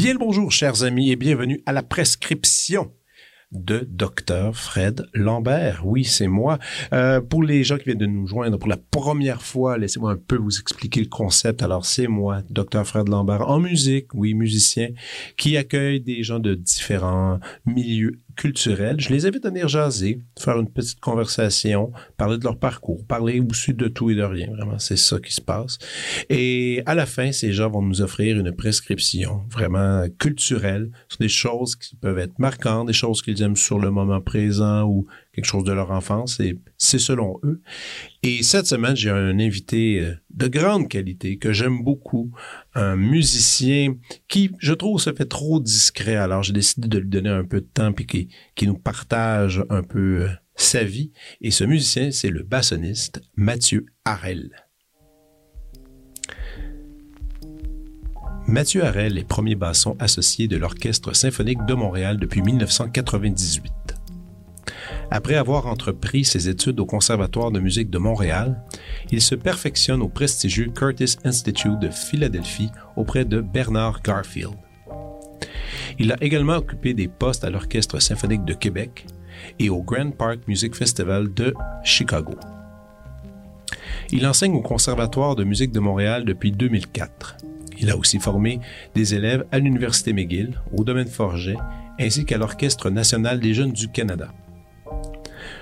Bien 0.00 0.14
le 0.14 0.18
bonjour, 0.18 0.50
chers 0.50 0.82
amis, 0.82 1.10
et 1.10 1.16
bienvenue 1.16 1.60
à 1.66 1.72
la 1.72 1.82
prescription 1.82 2.90
de 3.52 3.86
Dr. 3.90 4.54
Fred 4.54 5.06
Lambert. 5.12 5.82
Oui, 5.84 6.04
c'est 6.04 6.28
moi. 6.28 6.58
Euh, 6.92 7.20
pour 7.20 7.42
les 7.42 7.64
gens 7.64 7.78
qui 7.78 7.84
viennent 7.84 7.98
de 7.98 8.06
nous 8.06 8.26
joindre 8.26 8.58
pour 8.58 8.68
la 8.68 8.76
première 8.76 9.42
fois, 9.42 9.76
laissez-moi 9.76 10.12
un 10.12 10.16
peu 10.16 10.36
vous 10.36 10.60
expliquer 10.60 11.00
le 11.00 11.08
concept. 11.08 11.62
Alors, 11.62 11.84
c'est 11.84 12.06
moi, 12.06 12.42
Dr. 12.50 12.84
Fred 12.84 13.08
Lambert, 13.08 13.48
en 13.48 13.58
musique, 13.58 14.14
oui, 14.14 14.34
musicien, 14.34 14.88
qui 15.36 15.56
accueille 15.56 16.00
des 16.00 16.22
gens 16.22 16.38
de 16.38 16.54
différents 16.54 17.40
milieux 17.66 18.20
culturels. 18.40 18.98
Je 18.98 19.10
les 19.10 19.26
invite 19.26 19.44
à 19.44 19.50
venir 19.50 19.68
jaser, 19.68 20.22
faire 20.38 20.58
une 20.58 20.70
petite 20.70 20.98
conversation, 20.98 21.92
parler 22.16 22.38
de 22.38 22.44
leur 22.44 22.58
parcours, 22.58 23.04
parler 23.06 23.38
aussi 23.38 23.74
de 23.74 23.86
tout 23.86 24.08
et 24.08 24.14
de 24.14 24.22
rien. 24.22 24.48
Vraiment, 24.56 24.78
c'est 24.78 24.96
ça 24.96 25.18
qui 25.20 25.34
se 25.34 25.42
passe. 25.42 25.76
Et 26.30 26.82
à 26.86 26.94
la 26.94 27.04
fin, 27.04 27.32
ces 27.32 27.52
gens 27.52 27.68
vont 27.68 27.82
nous 27.82 28.00
offrir 28.00 28.38
une 28.38 28.50
prescription 28.52 29.42
vraiment 29.50 30.06
culturelle 30.18 30.90
sur 31.10 31.18
des 31.18 31.28
choses 31.28 31.76
qui 31.76 31.96
peuvent 31.96 32.18
être 32.18 32.38
marquantes, 32.38 32.86
des 32.86 32.94
choses 32.94 33.20
qu'ils 33.20 33.42
aiment 33.42 33.56
sur 33.56 33.78
le 33.78 33.90
moment 33.90 34.22
présent 34.22 34.84
ou 34.84 35.06
quelque 35.34 35.44
chose 35.44 35.64
de 35.64 35.72
leur 35.72 35.90
enfance. 35.90 36.40
Et 36.40 36.58
c'est 36.78 36.98
selon 36.98 37.38
eux. 37.44 37.60
Et 38.22 38.42
cette 38.42 38.66
semaine, 38.66 38.96
j'ai 38.96 39.10
un 39.10 39.38
invité 39.38 40.00
euh, 40.00 40.14
de 40.30 40.46
grande 40.46 40.88
qualité 40.88 41.36
que 41.36 41.52
j'aime 41.52 41.82
beaucoup, 41.82 42.30
un 42.74 42.96
musicien 42.96 43.94
qui, 44.28 44.50
je 44.58 44.72
trouve, 44.72 45.00
se 45.00 45.12
fait 45.12 45.26
trop 45.26 45.60
discret. 45.60 46.16
Alors, 46.16 46.42
j'ai 46.42 46.52
décidé 46.52 46.88
de 46.88 46.98
lui 46.98 47.08
donner 47.08 47.30
un 47.30 47.44
peu 47.44 47.60
de 47.60 47.66
temps 47.66 47.92
puis 47.92 48.06
qui, 48.06 48.66
nous 48.66 48.78
partage 48.78 49.64
un 49.70 49.82
peu 49.82 50.22
euh, 50.22 50.28
sa 50.54 50.84
vie. 50.84 51.12
Et 51.40 51.50
ce 51.50 51.64
musicien, 51.64 52.10
c'est 52.10 52.30
le 52.30 52.42
bassoniste 52.42 53.20
Mathieu 53.36 53.86
Harel. 54.04 54.50
Mathieu 58.46 58.84
Harel 58.84 59.18
est 59.18 59.28
premier 59.28 59.54
basson 59.54 59.96
associé 60.00 60.48
de 60.48 60.56
l'Orchestre 60.56 61.14
symphonique 61.14 61.64
de 61.66 61.74
Montréal 61.74 62.18
depuis 62.18 62.42
1998. 62.42 63.79
Après 65.12 65.34
avoir 65.34 65.66
entrepris 65.66 66.24
ses 66.24 66.48
études 66.48 66.78
au 66.78 66.86
Conservatoire 66.86 67.50
de 67.50 67.58
musique 67.58 67.90
de 67.90 67.98
Montréal, 67.98 68.62
il 69.10 69.20
se 69.20 69.34
perfectionne 69.34 70.02
au 70.02 70.08
prestigieux 70.08 70.68
Curtis 70.68 71.16
Institute 71.24 71.80
de 71.80 71.90
Philadelphie 71.90 72.70
auprès 72.96 73.24
de 73.24 73.40
Bernard 73.40 74.02
Garfield. 74.02 74.54
Il 75.98 76.12
a 76.12 76.16
également 76.22 76.56
occupé 76.56 76.94
des 76.94 77.08
postes 77.08 77.44
à 77.44 77.50
l'Orchestre 77.50 78.00
symphonique 78.00 78.44
de 78.44 78.54
Québec 78.54 79.06
et 79.58 79.68
au 79.68 79.82
Grand 79.82 80.12
Park 80.12 80.40
Music 80.46 80.76
Festival 80.76 81.34
de 81.34 81.54
Chicago. 81.82 82.34
Il 84.12 84.26
enseigne 84.26 84.54
au 84.54 84.62
Conservatoire 84.62 85.34
de 85.34 85.42
musique 85.42 85.72
de 85.72 85.80
Montréal 85.80 86.24
depuis 86.24 86.52
2004. 86.52 87.36
Il 87.80 87.90
a 87.90 87.96
aussi 87.96 88.20
formé 88.20 88.60
des 88.94 89.14
élèves 89.14 89.44
à 89.50 89.58
l'Université 89.58 90.12
McGill, 90.12 90.60
au 90.76 90.84
domaine 90.84 91.08
Forget, 91.08 91.56
ainsi 91.98 92.24
qu'à 92.24 92.38
l'Orchestre 92.38 92.90
national 92.90 93.40
des 93.40 93.54
jeunes 93.54 93.72
du 93.72 93.88
Canada. 93.88 94.28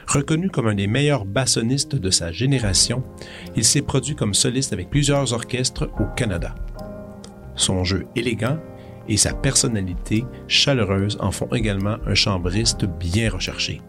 Reconnu 0.09 0.49
comme 0.49 0.69
un 0.69 0.75
des 0.75 0.87
meilleurs 0.87 1.27
bassonistes 1.27 1.95
de 1.95 2.11
sa 2.11 2.33
génération, 2.33 3.05
il 3.57 3.65
s'est 3.65 3.83
produit 3.83 4.17
comme 4.17 4.33
soliste 4.33 4.73
avec 4.73 4.89
plusieurs 4.89 5.35
orchestres 5.35 5.91
au 6.01 6.05
Canada. 6.17 6.55
Son 7.57 7.85
jeu 7.85 8.07
élégant 8.17 8.59
et 9.07 9.19
sa 9.19 9.35
personnalité 9.35 10.25
chaleureuse 10.47 11.19
en 11.21 11.31
font 11.31 11.53
également 11.53 11.99
un 12.07 12.15
chambriste 12.15 12.87
bien 12.87 13.31
recherché. 13.31 13.83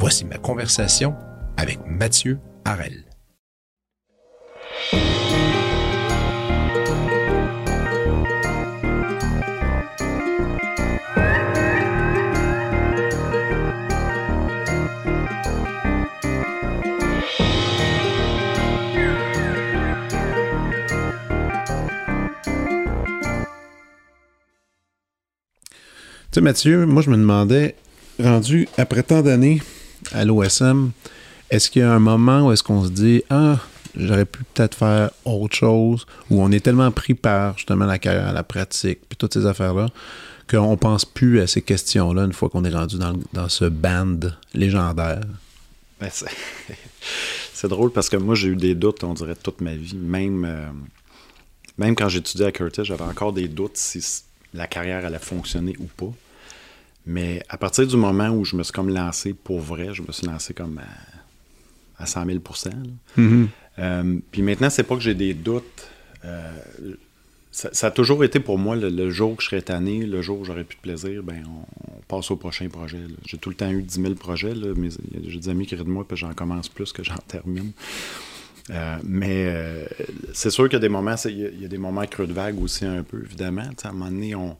Voici 0.00 0.24
ma 0.24 0.38
conversation 0.38 1.14
avec 1.56 1.78
Mathieu 1.86 2.40
Harel. 2.64 3.04
Mathieu, 26.40 26.86
moi, 26.86 27.02
je 27.02 27.10
me 27.10 27.16
demandais, 27.16 27.74
rendu 28.18 28.68
après 28.78 29.02
tant 29.02 29.22
d'années 29.22 29.62
à 30.12 30.24
l'OSM, 30.24 30.90
est-ce 31.50 31.70
qu'il 31.70 31.82
y 31.82 31.84
a 31.84 31.92
un 31.92 31.98
moment 31.98 32.46
où 32.46 32.52
est-ce 32.52 32.62
qu'on 32.62 32.84
se 32.84 32.90
dit, 32.90 33.22
ah, 33.30 33.58
j'aurais 33.96 34.24
pu 34.24 34.44
peut-être 34.44 34.76
faire 34.76 35.10
autre 35.24 35.54
chose, 35.54 36.06
où 36.30 36.42
on 36.42 36.50
est 36.50 36.60
tellement 36.60 36.90
pris 36.90 37.14
par 37.14 37.56
justement 37.56 37.86
la 37.86 37.98
carrière, 37.98 38.32
la 38.32 38.42
pratique, 38.42 39.00
puis 39.08 39.16
toutes 39.16 39.34
ces 39.34 39.46
affaires-là, 39.46 39.88
qu'on 40.48 40.76
pense 40.76 41.04
plus 41.04 41.40
à 41.40 41.46
ces 41.46 41.62
questions-là 41.62 42.24
une 42.24 42.32
fois 42.32 42.48
qu'on 42.48 42.64
est 42.64 42.74
rendu 42.74 42.98
dans, 42.98 43.14
dans 43.32 43.48
ce 43.48 43.64
band 43.66 44.18
légendaire? 44.54 45.20
Ben, 46.00 46.08
c'est... 46.12 46.26
c'est 47.52 47.68
drôle 47.68 47.92
parce 47.92 48.08
que 48.08 48.16
moi, 48.16 48.34
j'ai 48.34 48.48
eu 48.48 48.56
des 48.56 48.74
doutes, 48.74 49.04
on 49.04 49.14
dirait, 49.14 49.36
toute 49.36 49.60
ma 49.60 49.74
vie. 49.74 49.96
Même, 49.96 50.44
euh, 50.44 50.66
même 51.78 51.94
quand 51.94 52.08
j'étudiais 52.08 52.46
à 52.46 52.52
Curtis, 52.52 52.84
j'avais 52.84 53.04
encore 53.04 53.32
des 53.32 53.48
doutes 53.48 53.76
si 53.76 54.02
la 54.54 54.66
carrière 54.66 55.04
allait 55.04 55.18
fonctionner 55.18 55.76
ou 55.78 55.84
pas. 55.84 56.12
Mais 57.06 57.42
à 57.48 57.56
partir 57.58 57.86
du 57.86 57.96
moment 57.96 58.28
où 58.30 58.44
je 58.44 58.56
me 58.56 58.62
suis 58.62 58.72
comme 58.72 58.90
lancé 58.90 59.32
pour 59.34 59.60
vrai, 59.60 59.88
je 59.94 60.02
me 60.02 60.12
suis 60.12 60.26
lancé 60.26 60.54
comme 60.54 60.78
à, 60.78 62.02
à 62.02 62.06
100 62.06 62.26
000 62.26 62.38
Mm-hmm. 63.18 63.46
Euh, 63.78 64.18
Puis 64.30 64.42
maintenant, 64.42 64.70
c'est 64.70 64.82
pas 64.82 64.94
que 64.96 65.00
j'ai 65.02 65.14
des 65.14 65.32
doutes. 65.34 65.88
Euh, 66.24 66.52
ça, 67.52 67.70
ça 67.72 67.86
a 67.88 67.90
toujours 67.90 68.22
été 68.22 68.38
pour 68.38 68.58
moi 68.58 68.76
le, 68.76 68.90
le 68.90 69.10
jour 69.10 69.36
que 69.36 69.42
je 69.42 69.48
serais 69.48 69.62
tanné, 69.62 70.04
le 70.06 70.22
jour 70.22 70.38
où 70.40 70.44
j'aurais 70.44 70.62
plus 70.64 70.76
de 70.76 70.82
plaisir, 70.82 71.22
ben 71.22 71.42
on, 71.48 71.92
on 71.92 72.00
passe 72.06 72.30
au 72.30 72.36
prochain 72.36 72.68
projet. 72.68 72.98
là. 72.98 73.14
J'ai 73.26 73.38
tout 73.38 73.48
le 73.48 73.56
temps 73.56 73.70
eu 73.70 73.82
10 73.82 74.02
000 74.02 74.14
projets. 74.14 74.54
là, 74.54 74.72
mais 74.76 74.88
J'ai 75.26 75.38
des 75.38 75.48
amis 75.48 75.66
qui 75.66 75.74
rient 75.74 75.84
de 75.84 75.88
moi, 75.90 76.06
puis 76.06 76.16
j'en 76.16 76.32
commence 76.34 76.68
plus 76.68 76.92
que 76.92 77.02
j'en 77.02 77.16
termine. 77.26 77.72
Euh, 78.70 78.96
mais 79.02 79.46
euh, 79.48 79.84
c'est 80.32 80.50
sûr 80.50 80.64
qu'il 80.64 80.74
y 80.74 80.76
a 80.76 80.80
des 80.80 80.88
moments, 80.88 81.16
il 81.24 81.38
y, 81.38 81.44
a- 81.46 81.48
il 81.48 81.60
y 81.62 81.64
a 81.64 81.68
des 81.68 81.78
moments 81.78 82.06
creux 82.06 82.26
de 82.28 82.32
vague 82.32 82.60
aussi 82.62 82.84
un 82.84 83.02
peu, 83.02 83.20
évidemment. 83.24 83.64
À 83.82 83.88
un 83.88 83.92
moment 83.92 84.10
donné, 84.10 84.34
on, 84.36 84.56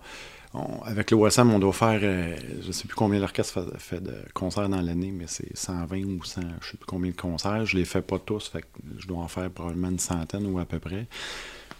avec 0.84 1.12
l'OSM, 1.12 1.52
on 1.52 1.58
doit 1.60 1.72
faire, 1.72 2.00
euh, 2.02 2.36
je 2.60 2.66
ne 2.66 2.72
sais 2.72 2.88
plus 2.88 2.96
combien 2.96 3.20
l'orchestre 3.20 3.62
fait, 3.62 3.78
fait 3.78 4.00
de 4.02 4.14
concerts 4.34 4.68
dans 4.68 4.80
l'année, 4.80 5.12
mais 5.12 5.26
c'est 5.28 5.56
120 5.56 6.02
ou 6.04 6.24
100, 6.24 6.40
je 6.40 6.46
ne 6.46 6.50
sais 6.52 6.76
plus 6.76 6.86
combien 6.86 7.12
de 7.12 7.16
concerts. 7.16 7.64
Je 7.66 7.76
les 7.76 7.84
fais 7.84 8.02
pas 8.02 8.18
tous, 8.18 8.48
fait 8.48 8.62
que 8.62 8.66
je 8.98 9.06
dois 9.06 9.18
en 9.18 9.28
faire 9.28 9.48
probablement 9.50 9.90
une 9.90 9.98
centaine 10.00 10.46
ou 10.46 10.58
à 10.58 10.64
peu 10.64 10.80
près. 10.80 11.06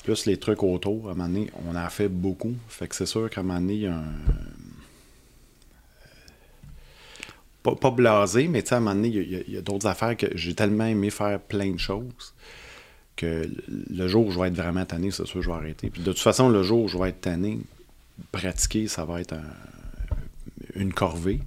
Plus 0.04 0.24
les 0.26 0.36
trucs 0.36 0.62
autour, 0.62 1.08
à 1.08 1.12
un 1.12 1.14
moment 1.14 1.28
donné, 1.28 1.50
on 1.68 1.74
en 1.76 1.88
fait 1.90 2.08
beaucoup. 2.08 2.54
Fait 2.68 2.86
que 2.86 2.94
c'est 2.94 3.06
sûr 3.06 3.28
qu'à 3.28 3.40
un 3.40 3.44
moment 3.44 3.60
donné, 3.60 3.74
il 3.74 3.80
y 3.80 3.86
a 3.86 3.96
un, 3.96 4.04
pas, 7.62 7.74
pas 7.74 7.90
blasé, 7.90 8.48
mais 8.48 8.72
à 8.72 8.76
un 8.76 8.80
moment 8.80 8.94
donné, 8.94 9.08
il 9.08 9.52
y 9.52 9.56
a- 9.56 9.58
a 9.58 9.62
d'autres 9.62 9.86
affaires 9.86 10.16
que 10.16 10.26
j'ai 10.36 10.54
tellement 10.54 10.86
aimé 10.86 11.10
faire 11.10 11.40
plein 11.40 11.72
de 11.72 11.78
choses 11.78 12.34
que 13.16 13.50
le 13.68 14.08
jour 14.08 14.26
où 14.28 14.30
je 14.30 14.38
vais 14.40 14.48
être 14.48 14.54
vraiment 14.56 14.84
tanné, 14.86 15.10
c'est 15.10 15.26
sûr 15.26 15.40
que 15.40 15.42
je 15.44 15.50
vais 15.50 15.56
arrêter. 15.56 15.90
Puis 15.90 16.02
de 16.02 16.12
toute 16.12 16.22
façon, 16.22 16.48
le 16.48 16.62
jour 16.62 16.84
où 16.84 16.88
je 16.88 16.96
vais 16.96 17.10
être 17.10 17.20
tanné, 17.20 17.58
pratiquer, 18.32 18.88
ça 18.88 19.04
va 19.04 19.20
être 19.20 19.32
un- 19.34 20.76
une 20.80 20.92
corvée. 20.92 21.40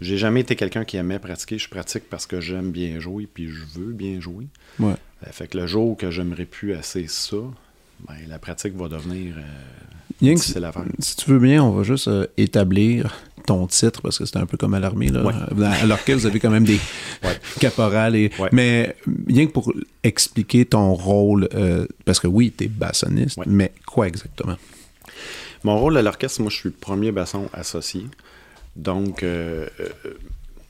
J'ai 0.00 0.18
jamais 0.18 0.40
été 0.40 0.54
quelqu'un 0.56 0.84
qui 0.84 0.96
aimait 0.98 1.18
pratiquer. 1.18 1.58
Je 1.58 1.68
pratique 1.68 2.04
parce 2.10 2.26
que 2.26 2.40
j'aime 2.40 2.70
bien 2.72 3.00
jouer, 3.00 3.26
puis 3.32 3.48
je 3.48 3.78
veux 3.78 3.92
bien 3.92 4.20
jouer. 4.20 4.46
Ouais. 4.78 4.92
Euh, 5.26 5.30
Fait 5.32 5.46
que 5.48 5.56
le 5.58 5.66
jour 5.66 5.96
que 5.96 6.10
j'aimerais 6.10 6.44
plus 6.44 6.74
assez 6.74 7.06
ça, 7.08 7.36
ben, 8.06 8.14
la 8.28 8.38
pratique 8.38 8.74
va 8.76 8.88
devenir 8.88 9.34
euh, 9.38 9.40
que 10.20 10.34
difficile 10.34 10.64
à 10.64 10.72
faire. 10.72 10.84
Si 10.98 11.16
tu 11.16 11.30
veux 11.30 11.38
bien, 11.38 11.62
on 11.64 11.70
va 11.72 11.82
juste 11.84 12.08
euh, 12.08 12.26
établir 12.36 13.14
ton 13.46 13.66
titre, 13.66 14.02
parce 14.02 14.18
que 14.18 14.26
c'est 14.26 14.36
un 14.36 14.44
peu 14.46 14.56
comme 14.58 14.74
à 14.74 14.80
l'armée. 14.80 15.08
Là. 15.08 15.24
Ouais. 15.24 15.32
Dans- 15.54 15.70
À 15.70 15.86
l'orchestre, 15.86 16.20
vous 16.22 16.26
avez 16.26 16.40
quand 16.40 16.50
même 16.50 16.64
des 16.64 16.80
Ouais. 17.24 17.38
caporales. 17.60 18.16
Et... 18.16 18.30
Ouais. 18.38 18.50
Mais 18.52 18.94
rien 19.26 19.46
que 19.46 19.52
pour 19.52 19.72
expliquer 20.02 20.66
ton 20.66 20.92
rôle, 20.94 21.48
euh, 21.54 21.86
parce 22.04 22.20
que 22.20 22.26
oui, 22.26 22.52
tu 22.56 22.64
es 22.64 22.68
bassoniste, 22.68 23.38
mais 23.46 23.72
quoi 23.86 24.06
exactement? 24.08 24.56
Mon 25.66 25.76
rôle 25.80 25.96
à 25.98 26.02
l'orchestre, 26.02 26.40
moi, 26.42 26.50
je 26.50 26.56
suis 26.56 26.70
premier 26.70 27.10
basson 27.10 27.48
associé. 27.52 28.04
Donc, 28.76 29.24
euh, 29.24 29.66
euh, 29.80 29.88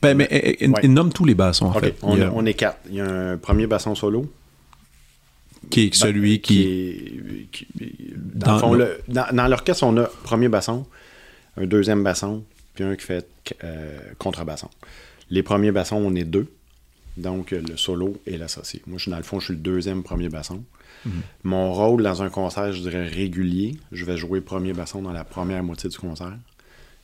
Ben, 0.01 0.15
mais 0.17 0.27
euh, 0.31 0.53
euh, 0.65 0.71
Ouais. 0.71 0.87
nomme 0.87 1.13
tous 1.13 1.23
les 1.25 1.35
bassons, 1.35 1.67
en 1.67 1.73
fait. 1.73 1.95
on, 2.01 2.15
Il 2.15 2.19
y 2.19 2.23
a- 2.23 2.31
on 2.33 2.43
est 2.47 2.55
quatre. 2.55 2.79
Il 2.89 2.95
y 2.95 3.01
a 3.01 3.05
un 3.07 3.37
premier 3.37 3.67
basson 3.67 3.93
solo. 3.93 4.21
qui 5.69 5.81
est 5.87 5.93
celui 5.93 6.39
qui... 6.39 6.61
est- 6.61 7.51
qui- 7.51 7.67
dans, 8.15 8.47
Dans 8.47 8.53
le 8.53 8.59
fond, 8.59 8.73
le- 8.73 8.79
le- 9.07 9.13
dans- 9.13 9.27
dans 9.33 9.47
l'orchestre, 9.47 9.83
on 9.83 9.97
a 9.97 10.05
premier 10.23 10.47
basson, 10.47 10.85
un 11.57 11.65
deuxième 11.65 12.03
basson, 12.03 12.43
puis 12.73 12.83
un 12.85 12.95
qui 12.95 13.03
fait 13.05 13.27
euh, 13.63 13.99
contrebasson. 14.17 14.69
Les 15.29 15.43
premiers 15.43 15.71
bassons, 15.71 15.97
on 15.97 16.15
est 16.15 16.23
deux. 16.23 16.47
Donc, 17.17 17.51
le 17.51 17.77
solo 17.77 18.21
et 18.25 18.37
l'associé. 18.37 18.81
Moi, 18.85 18.97
je 18.97 19.03
suis 19.03 19.11
dans 19.11 19.17
le 19.17 19.23
fond, 19.23 19.39
je 19.39 19.45
suis 19.45 19.53
le 19.53 19.59
deuxième 19.59 20.03
premier 20.03 20.29
basson. 20.29 20.63
Mon 21.43 21.73
rôle 21.73 22.03
dans 22.03 22.21
un 22.21 22.29
concert, 22.29 22.71
je 22.73 22.81
dirais 22.81 23.07
régulier, 23.07 23.77
je 23.91 24.03
vais 24.05 24.17
jouer 24.17 24.41
premier 24.41 24.73
basson 24.73 25.01
dans 25.01 25.13
la 25.13 25.23
première 25.23 25.63
moitié 25.63 25.89
du 25.89 25.97
concert. 25.97 26.37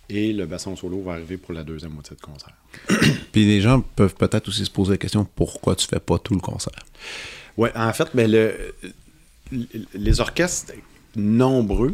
Et 0.09 0.33
le 0.33 0.45
basson 0.45 0.75
solo 0.75 1.01
va 1.01 1.13
arriver 1.13 1.37
pour 1.37 1.53
la 1.53 1.63
deuxième 1.63 1.93
moitié 1.93 2.15
de 2.15 2.21
concert. 2.21 2.53
Puis 3.31 3.45
les 3.45 3.61
gens 3.61 3.81
peuvent 3.81 4.15
peut-être 4.15 4.49
aussi 4.49 4.65
se 4.65 4.71
poser 4.71 4.91
la 4.91 4.97
question 4.97 5.25
pourquoi 5.35 5.75
tu 5.75 5.87
fais 5.87 5.99
pas 5.99 6.19
tout 6.19 6.33
le 6.33 6.41
concert? 6.41 6.83
Oui, 7.55 7.69
en 7.75 7.93
fait, 7.93 8.13
mais 8.13 8.27
le, 8.27 8.53
les 9.93 10.19
orchestres 10.19 10.73
nombreux, 11.15 11.93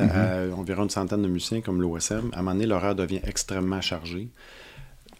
environ 0.00 0.84
une 0.84 0.90
centaine 0.90 1.22
de 1.22 1.28
musiciens 1.28 1.60
comme 1.60 1.80
l'OSM, 1.80 2.30
à 2.32 2.40
un 2.40 2.42
moment 2.42 2.52
donné, 2.52 2.66
l'horaire 2.66 2.96
devient 2.96 3.20
extrêmement 3.22 3.80
chargé. 3.80 4.28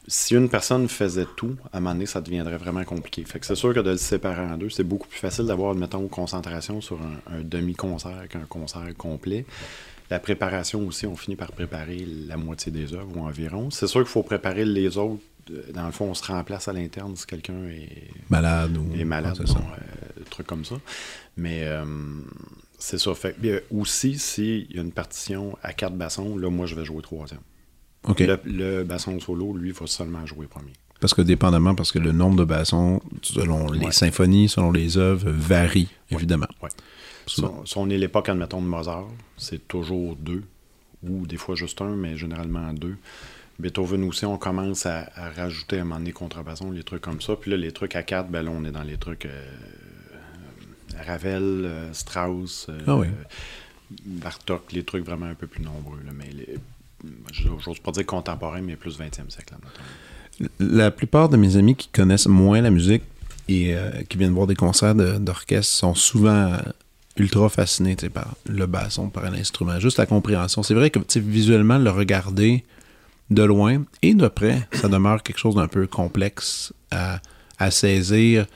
Si 0.07 0.35
une 0.35 0.51
personne 0.51 0.89
faisait 0.89 1.27
tout, 1.37 1.57
à 1.73 1.79
un 1.79 1.81
moment 1.81 1.95
donné, 1.95 2.07
ça 2.07 2.21
deviendrait 2.21 2.59
vraiment 2.59 2.85
compliqué. 2.85 3.25
Fait 3.25 3.41
que 3.41 3.47
c'est 3.47 3.55
sûr 3.55 3.73
que 3.73 3.81
de 3.81 3.91
le 3.91 3.97
séparer 3.97 4.43
en 4.43 4.57
deux, 4.59 4.69
c'est 4.69 4.85
beaucoup 4.85 5.09
plus 5.09 5.19
facile 5.19 5.47
d'avoir, 5.47 5.75
mettons, 5.75 6.07
concentration 6.09 6.81
sur 6.83 6.99
un, 7.31 7.41
demi-concert 7.43 8.29
qu'un 8.29 8.45
concert 8.47 8.87
complet. 8.99 9.47
La 10.11 10.19
préparation 10.19 10.87
aussi, 10.87 11.07
on 11.07 11.17
finit 11.17 11.37
par 11.37 11.53
préparer 11.53 12.07
la 12.29 12.37
moitié 12.37 12.71
des 12.71 12.93
œuvres 12.93 13.17
ou 13.17 13.21
environ. 13.21 13.71
C'est 13.71 13.87
sûr 13.87 14.03
qu'il 14.03 14.11
faut 14.11 14.23
préparer 14.23 14.67
les 14.67 14.99
autres. 14.99 15.23
Dans 15.73 15.87
le 15.87 15.93
fond, 15.93 16.07
on 16.07 16.15
se 16.15 16.25
remplace 16.25 16.69
à 16.69 16.73
l'interne 16.73 17.17
si 17.17 17.27
quelqu'un 17.27 17.65
est 17.65 18.11
malade 18.31 18.77
ou 18.77 18.95
est 18.99 19.05
malade, 19.05 19.39
bon, 19.47 19.55
euh, 19.55 20.23
trucs 20.31 20.47
comme 20.47 20.65
ça. 20.65 20.77
Mais 21.37 21.65
euh, 21.65 21.85
c'est 22.79 22.99
ça. 22.99 23.15
Fait 23.15 23.37
aussi, 23.71 24.19
s'il 24.19 24.71
y 24.75 24.79
a 24.79 24.83
une 24.83 24.93
partition 24.93 25.57
à 25.63 25.73
quatre 25.73 25.95
bassons, 25.95 26.37
là, 26.37 26.51
moi, 26.51 26.67
je 26.67 26.75
vais 26.75 26.85
jouer 26.85 27.03
troisième. 27.03 27.41
Le, 28.07 28.83
basson 28.83 29.19
solo, 29.21 29.57
lui, 29.57 29.73
va 29.73 29.87
seulement 29.87 30.25
jouer 30.27 30.47
premier. 30.47 30.73
Parce 31.01 31.15
que 31.15 31.23
dépendamment, 31.23 31.75
parce 31.75 31.93
que 31.93 31.99
le 31.99 32.13
nombre 32.13 32.37
de 32.37 32.45
bassons, 32.45 33.01
selon 33.23 33.71
les 33.71 33.93
symphonies, 33.93 34.49
selon 34.49 34.73
les 34.73 34.97
œuvres, 34.97 35.31
varie, 35.31 35.89
évidemment. 36.11 36.47
Oui. 36.63 36.71
Si, 37.27 37.43
on 37.77 37.91
est 37.91 37.99
l'époque, 37.99 38.29
admettons, 38.29 38.61
de 38.61 38.67
Mozart, 38.67 39.07
c'est 39.37 39.67
toujours 39.67 40.17
deux, 40.17 40.43
ou 41.03 41.27
des 41.27 41.37
fois 41.37 41.55
juste 41.55 41.81
un, 41.81 41.97
mais 41.97 42.17
généralement 42.17 42.73
deux. 42.73 42.97
Beethoven 43.59 44.05
aussi, 44.05 44.27
on 44.27 44.37
commence 44.37 44.87
à, 44.87 45.09
rajouter 45.37 45.79
à 45.79 45.83
un 45.83 45.85
moment 45.85 46.01
donné 46.01 46.13
contrebasson, 46.13 46.71
les 46.71 46.83
trucs 46.83 47.03
comme 47.03 47.21
ça. 47.21 47.37
Puis 47.37 47.51
là, 47.51 47.57
les 47.57 47.73
trucs 47.73 47.97
à 47.97 48.03
quatre, 48.03 48.29
ben 48.29 48.43
là, 48.43 48.51
on 48.51 48.65
est 48.65 48.73
dans 48.73 48.83
les 48.83 48.97
trucs 48.97 49.27
euh, 49.27 49.51
Ravel, 51.07 51.43
euh, 51.43 51.93
Strauss, 51.93 52.67
euh, 52.69 52.81
ah 52.87 53.01
Bartok, 54.07 54.73
les 54.73 54.83
trucs 54.83 55.05
vraiment 55.05 55.27
un 55.27 55.35
peu 55.35 55.47
plus 55.47 55.63
nombreux. 55.63 56.01
mais 56.13 56.31
les, 56.33 56.59
j'ose 57.33 57.79
pas 57.79 57.93
dire 57.93 58.07
contemporain, 58.07 58.61
mais 58.61 58.77
plus 58.77 58.99
20e 58.99 59.31
siècle. 59.31 59.55
la 60.59 60.91
plupart 60.91 61.29
de 61.29 61.37
mes 61.37 61.57
amis 61.57 61.77
qui 61.77 61.89
connaissent 61.89 62.27
moins 62.27 62.61
la 62.61 62.71
musique 62.71 63.03
et 63.49 63.75
euh, 63.75 63.91
qui 64.09 64.19
viennent 64.19 64.33
voir 64.33 64.47
des 64.47 64.55
concerts 64.55 64.95
d'orchestre 64.95 65.73
sont 65.73 65.95
souvent 65.95 66.53
ultra 67.17 67.49
fascinés 67.49 67.97
par 68.13 68.35
le 68.47 68.67
basson, 68.67 69.09
par 69.09 69.31
l'instrument, 69.31 69.79
juste 69.79 69.99
la 69.99 70.07
compréhension. 70.07 70.63
C'est 70.63 70.75
vrai 70.75 70.91
que 70.91 70.99
visuellement, 71.19 71.79
le 71.79 71.91
regarder 71.91 72.65
de 73.31 73.43
loin 73.43 73.85
et 74.03 74.15
de 74.15 74.29
près, 74.29 74.69
ça 74.73 74.89
demeure 74.89 75.23
quelque 75.23 75.39
chose 75.39 75.55
d'un 75.55 75.69
peu 75.69 75.87
complexe 75.87 76.73
à, 76.91 77.21
à 77.59 77.71
saisir 77.71 78.47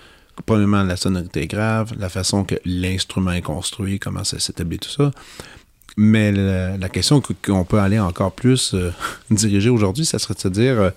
premièrement 0.47 0.83
la 0.83 0.97
sonorité 0.97 1.47
grave, 1.47 1.95
la 1.99 2.09
façon 2.09 2.45
que 2.45 2.57
l'instrument 2.65 3.33
est 3.33 3.43
construit, 3.43 3.99
comment 3.99 4.25
ça 4.25 4.39
s'établit, 4.39 4.79
tout 4.79 4.91
ça. 4.91 5.11
Mais 6.01 6.31
la, 6.31 6.89
question 6.89 7.21
qu'on 7.45 7.65
peut 7.65 7.81
aller 7.81 7.99
encore 7.99 8.31
plus 8.31 8.73
euh, 8.73 8.93
diriger 9.33 9.69
aujourd'hui, 9.69 10.05
ça 10.05 10.21
serait 10.21 10.35
de 10.35 10.39
se 10.39 10.47
dire 10.47 10.81
euh, 10.81 10.91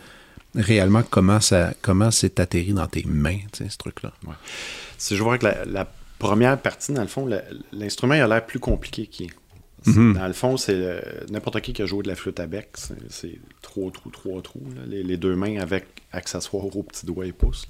réellement 0.54 1.02
comment 1.02 1.40
ça 1.40 1.74
comment 1.82 2.12
c'est 2.12 2.40
atterri 2.40 2.74
dans 2.74 2.86
tes 2.86 3.04
mains, 3.08 3.40
ce 3.52 3.76
truc-là. 3.78 4.14
Si 5.00 5.16
je 5.16 5.24
vois 5.24 5.40
que 5.40 5.48
la, 5.48 5.88
première 6.20 6.56
partie, 6.62 6.94
dans 6.94 7.02
le 7.02 7.08
fond, 7.08 7.28
l'instrument 7.72 8.14
a 8.14 8.28
l'air 8.28 8.46
plus 8.46 8.60
compliqué 8.60 9.08
qu'il 9.08 9.26
est. 9.26 9.90
Mm-hmm. 9.90 10.14
Dans 10.14 10.28
le 10.28 10.34
fond, 10.34 10.56
c'est 10.58 11.02
n'importe 11.32 11.62
qui 11.62 11.74
qui 11.74 11.82
a 11.82 11.88
joué 11.88 12.04
de 12.04 12.08
la 12.08 12.16
flûte 12.16 12.40
à 12.40 12.46
bec, 12.46 12.70
c'est 13.10 13.40
trois 13.64 13.90
trous, 13.90 14.12
trois 14.12 14.40
trous, 14.44 14.62
les, 14.86 15.18
deux 15.18 15.36
mains 15.36 15.60
avec 15.60 15.86
accessoires 16.12 16.64
aux 16.64 16.84
petits 16.84 17.08
doigts 17.08 17.26
et 17.26 17.32
pouces. 17.32 17.68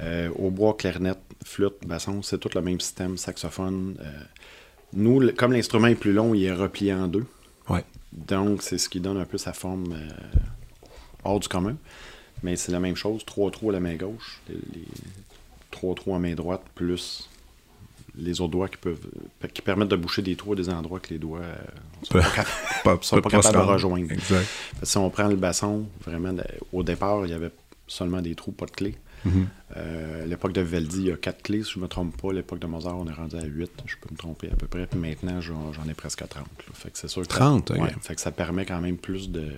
Euh, 0.00 0.30
au 0.36 0.50
bois, 0.50 0.74
clarinette, 0.78 1.18
flûte, 1.44 1.86
basson, 1.86 2.22
c'est 2.22 2.38
tout 2.38 2.48
le 2.54 2.62
même 2.62 2.80
système, 2.80 3.18
saxophone. 3.18 3.98
Nous, 4.92 5.32
comme 5.32 5.52
l'instrument 5.52 5.88
est 5.88 5.94
plus 5.94 6.12
long, 6.12 6.34
il 6.34 6.44
est 6.44 6.52
replié 6.52 6.94
en 6.94 7.08
deux. 7.08 7.26
Ouais. 7.68 7.84
Donc, 8.12 8.62
c'est 8.62 8.78
ce 8.78 8.88
qui 8.88 9.00
donne 9.00 9.18
un 9.18 9.24
peu 9.24 9.38
sa 9.38 9.52
forme 9.52 9.92
euh, 9.92 10.08
hors 11.24 11.40
du 11.40 11.48
commun. 11.48 11.76
Mais 12.42 12.56
c'est 12.56 12.72
la 12.72 12.80
même 12.80 12.96
chose, 12.96 13.24
trois 13.24 13.50
trous 13.50 13.70
à 13.70 13.72
la 13.72 13.80
main 13.80 13.96
gauche, 13.96 14.40
les, 14.48 14.56
trois 15.70 15.94
trous 15.94 16.14
à 16.14 16.18
main 16.18 16.34
droite, 16.34 16.62
plus 16.74 17.28
les 18.16 18.40
autres 18.40 18.52
doigts 18.52 18.68
qui 18.68 18.78
peuvent 18.78 19.06
qui 19.52 19.62
permettent 19.62 19.88
de 19.88 19.96
boucher 19.96 20.22
des 20.22 20.34
trous 20.34 20.54
à 20.54 20.56
des 20.56 20.68
endroits 20.68 20.98
que 20.98 21.10
les 21.10 21.18
doigts 21.18 21.40
ne 21.40 22.06
sont 22.06 22.18
pas, 23.20 23.30
capables 23.30 23.52
de 23.52 23.62
rejoindre. 23.62 24.08
Si 24.82 24.98
on 24.98 25.10
prend 25.10 25.28
le 25.28 25.36
basson, 25.36 25.86
vraiment, 26.04 26.34
au 26.72 26.82
départ, 26.82 27.26
il 27.26 27.30
y 27.30 27.34
avait 27.34 27.50
seulement 27.86 28.20
des 28.20 28.34
trous, 28.34 28.52
pas 28.52 28.66
de 28.66 28.92
clés. 29.22 29.30
Euh, 29.76 30.26
l'époque 30.26 30.52
de 30.52 30.60
Verdi, 30.60 30.98
il 30.98 31.06
y 31.06 31.12
a 31.12 31.16
quatre 31.16 31.42
clés, 31.42 31.62
si 31.62 31.72
je 31.72 31.78
ne 31.78 31.84
me 31.84 31.88
trompe 31.88 32.16
pas. 32.20 32.32
L'époque 32.32 32.58
de 32.58 32.66
Mozart, 32.66 32.98
on 32.98 33.06
est 33.06 33.12
rendu 33.12 33.36
à 33.36 33.44
8. 33.44 33.70
Je 33.86 33.96
peux 34.00 34.08
me 34.10 34.16
tromper 34.16 34.50
à 34.50 34.56
peu 34.56 34.66
près. 34.66 34.86
Puis 34.86 34.98
maintenant, 34.98 35.40
j'en 35.40 35.88
ai 35.88 35.94
presque 35.94 36.26
30. 36.26 36.46
Fait 36.74 36.90
que 36.90 36.98
c'est 36.98 37.08
sûr 37.08 37.26
30, 37.26 37.68
ça, 37.68 37.88
fait 38.00 38.14
que 38.14 38.20
ça 38.20 38.30
permet 38.30 38.64
quand 38.64 38.80
même 38.80 38.96
plus 38.96 39.30
de. 39.30 39.48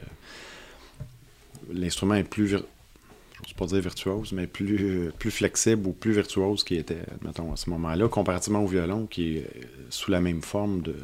L'instrument 1.72 2.14
est 2.14 2.24
plus. 2.24 2.48
Je 2.48 2.56
ne 2.56 3.54
pas 3.56 3.66
dire 3.66 3.80
virtuose, 3.80 4.32
mais 4.32 4.46
plus, 4.46 5.10
plus 5.18 5.30
flexible 5.30 5.86
ou 5.86 5.92
plus 5.92 6.12
virtuose 6.12 6.62
qu'il 6.62 6.76
était, 6.76 7.02
mettons, 7.22 7.52
à 7.52 7.56
ce 7.56 7.70
moment-là, 7.70 8.08
comparativement 8.08 8.62
au 8.62 8.66
violon, 8.66 9.06
qui 9.06 9.38
est 9.38 9.50
sous 9.88 10.10
la 10.10 10.20
même 10.20 10.42
forme 10.42 10.82
de, 10.82 10.94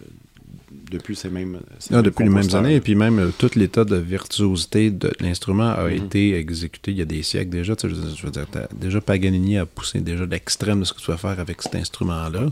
depuis 0.70 1.14
ces 1.16 1.28
mêmes, 1.28 1.60
ah, 1.92 2.02
depuis 2.02 2.24
les 2.24 2.30
mêmes 2.30 2.54
années. 2.54 2.76
Et 2.76 2.80
puis 2.80 2.94
même 2.94 3.18
euh, 3.18 3.30
tout 3.36 3.50
l'état 3.54 3.84
de 3.84 3.96
virtuosité 3.96 4.90
de 4.90 5.12
l'instrument 5.20 5.70
a 5.70 5.84
mhm. 5.84 6.04
été 6.04 6.36
exécuté 6.36 6.90
il 6.90 6.98
y 6.98 7.02
a 7.02 7.06
des 7.06 7.22
siècles 7.22 7.50
déjà. 7.50 7.74
je, 7.80 7.88
veux 7.88 8.30
dire, 8.30 8.46
déjà 8.74 9.00
Paganini 9.00 9.58
a 9.58 9.66
poussé 9.66 10.00
déjà 10.00 10.26
l'extrême 10.26 10.80
de 10.80 10.84
ce 10.84 10.92
que 10.92 11.00
tu 11.00 11.10
vas 11.10 11.16
faire 11.16 11.38
avec 11.38 11.62
cet 11.62 11.74
instrument-là. 11.74 12.46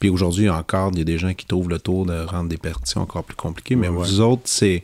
Puis 0.00 0.08
aujourd'hui 0.08 0.48
encore, 0.50 0.90
il 0.94 0.98
y 0.98 1.02
a 1.02 1.04
des 1.04 1.18
gens 1.18 1.32
qui 1.32 1.46
trouvent 1.46 1.68
le 1.68 1.78
tour 1.78 2.06
de 2.06 2.24
rendre 2.24 2.48
des 2.48 2.56
partitions 2.56 3.02
encore 3.02 3.24
plus 3.24 3.36
compliquées. 3.36 3.76
Mais 3.76 3.88
vous 3.88 4.20
autres, 4.20 4.42
c'est 4.46 4.82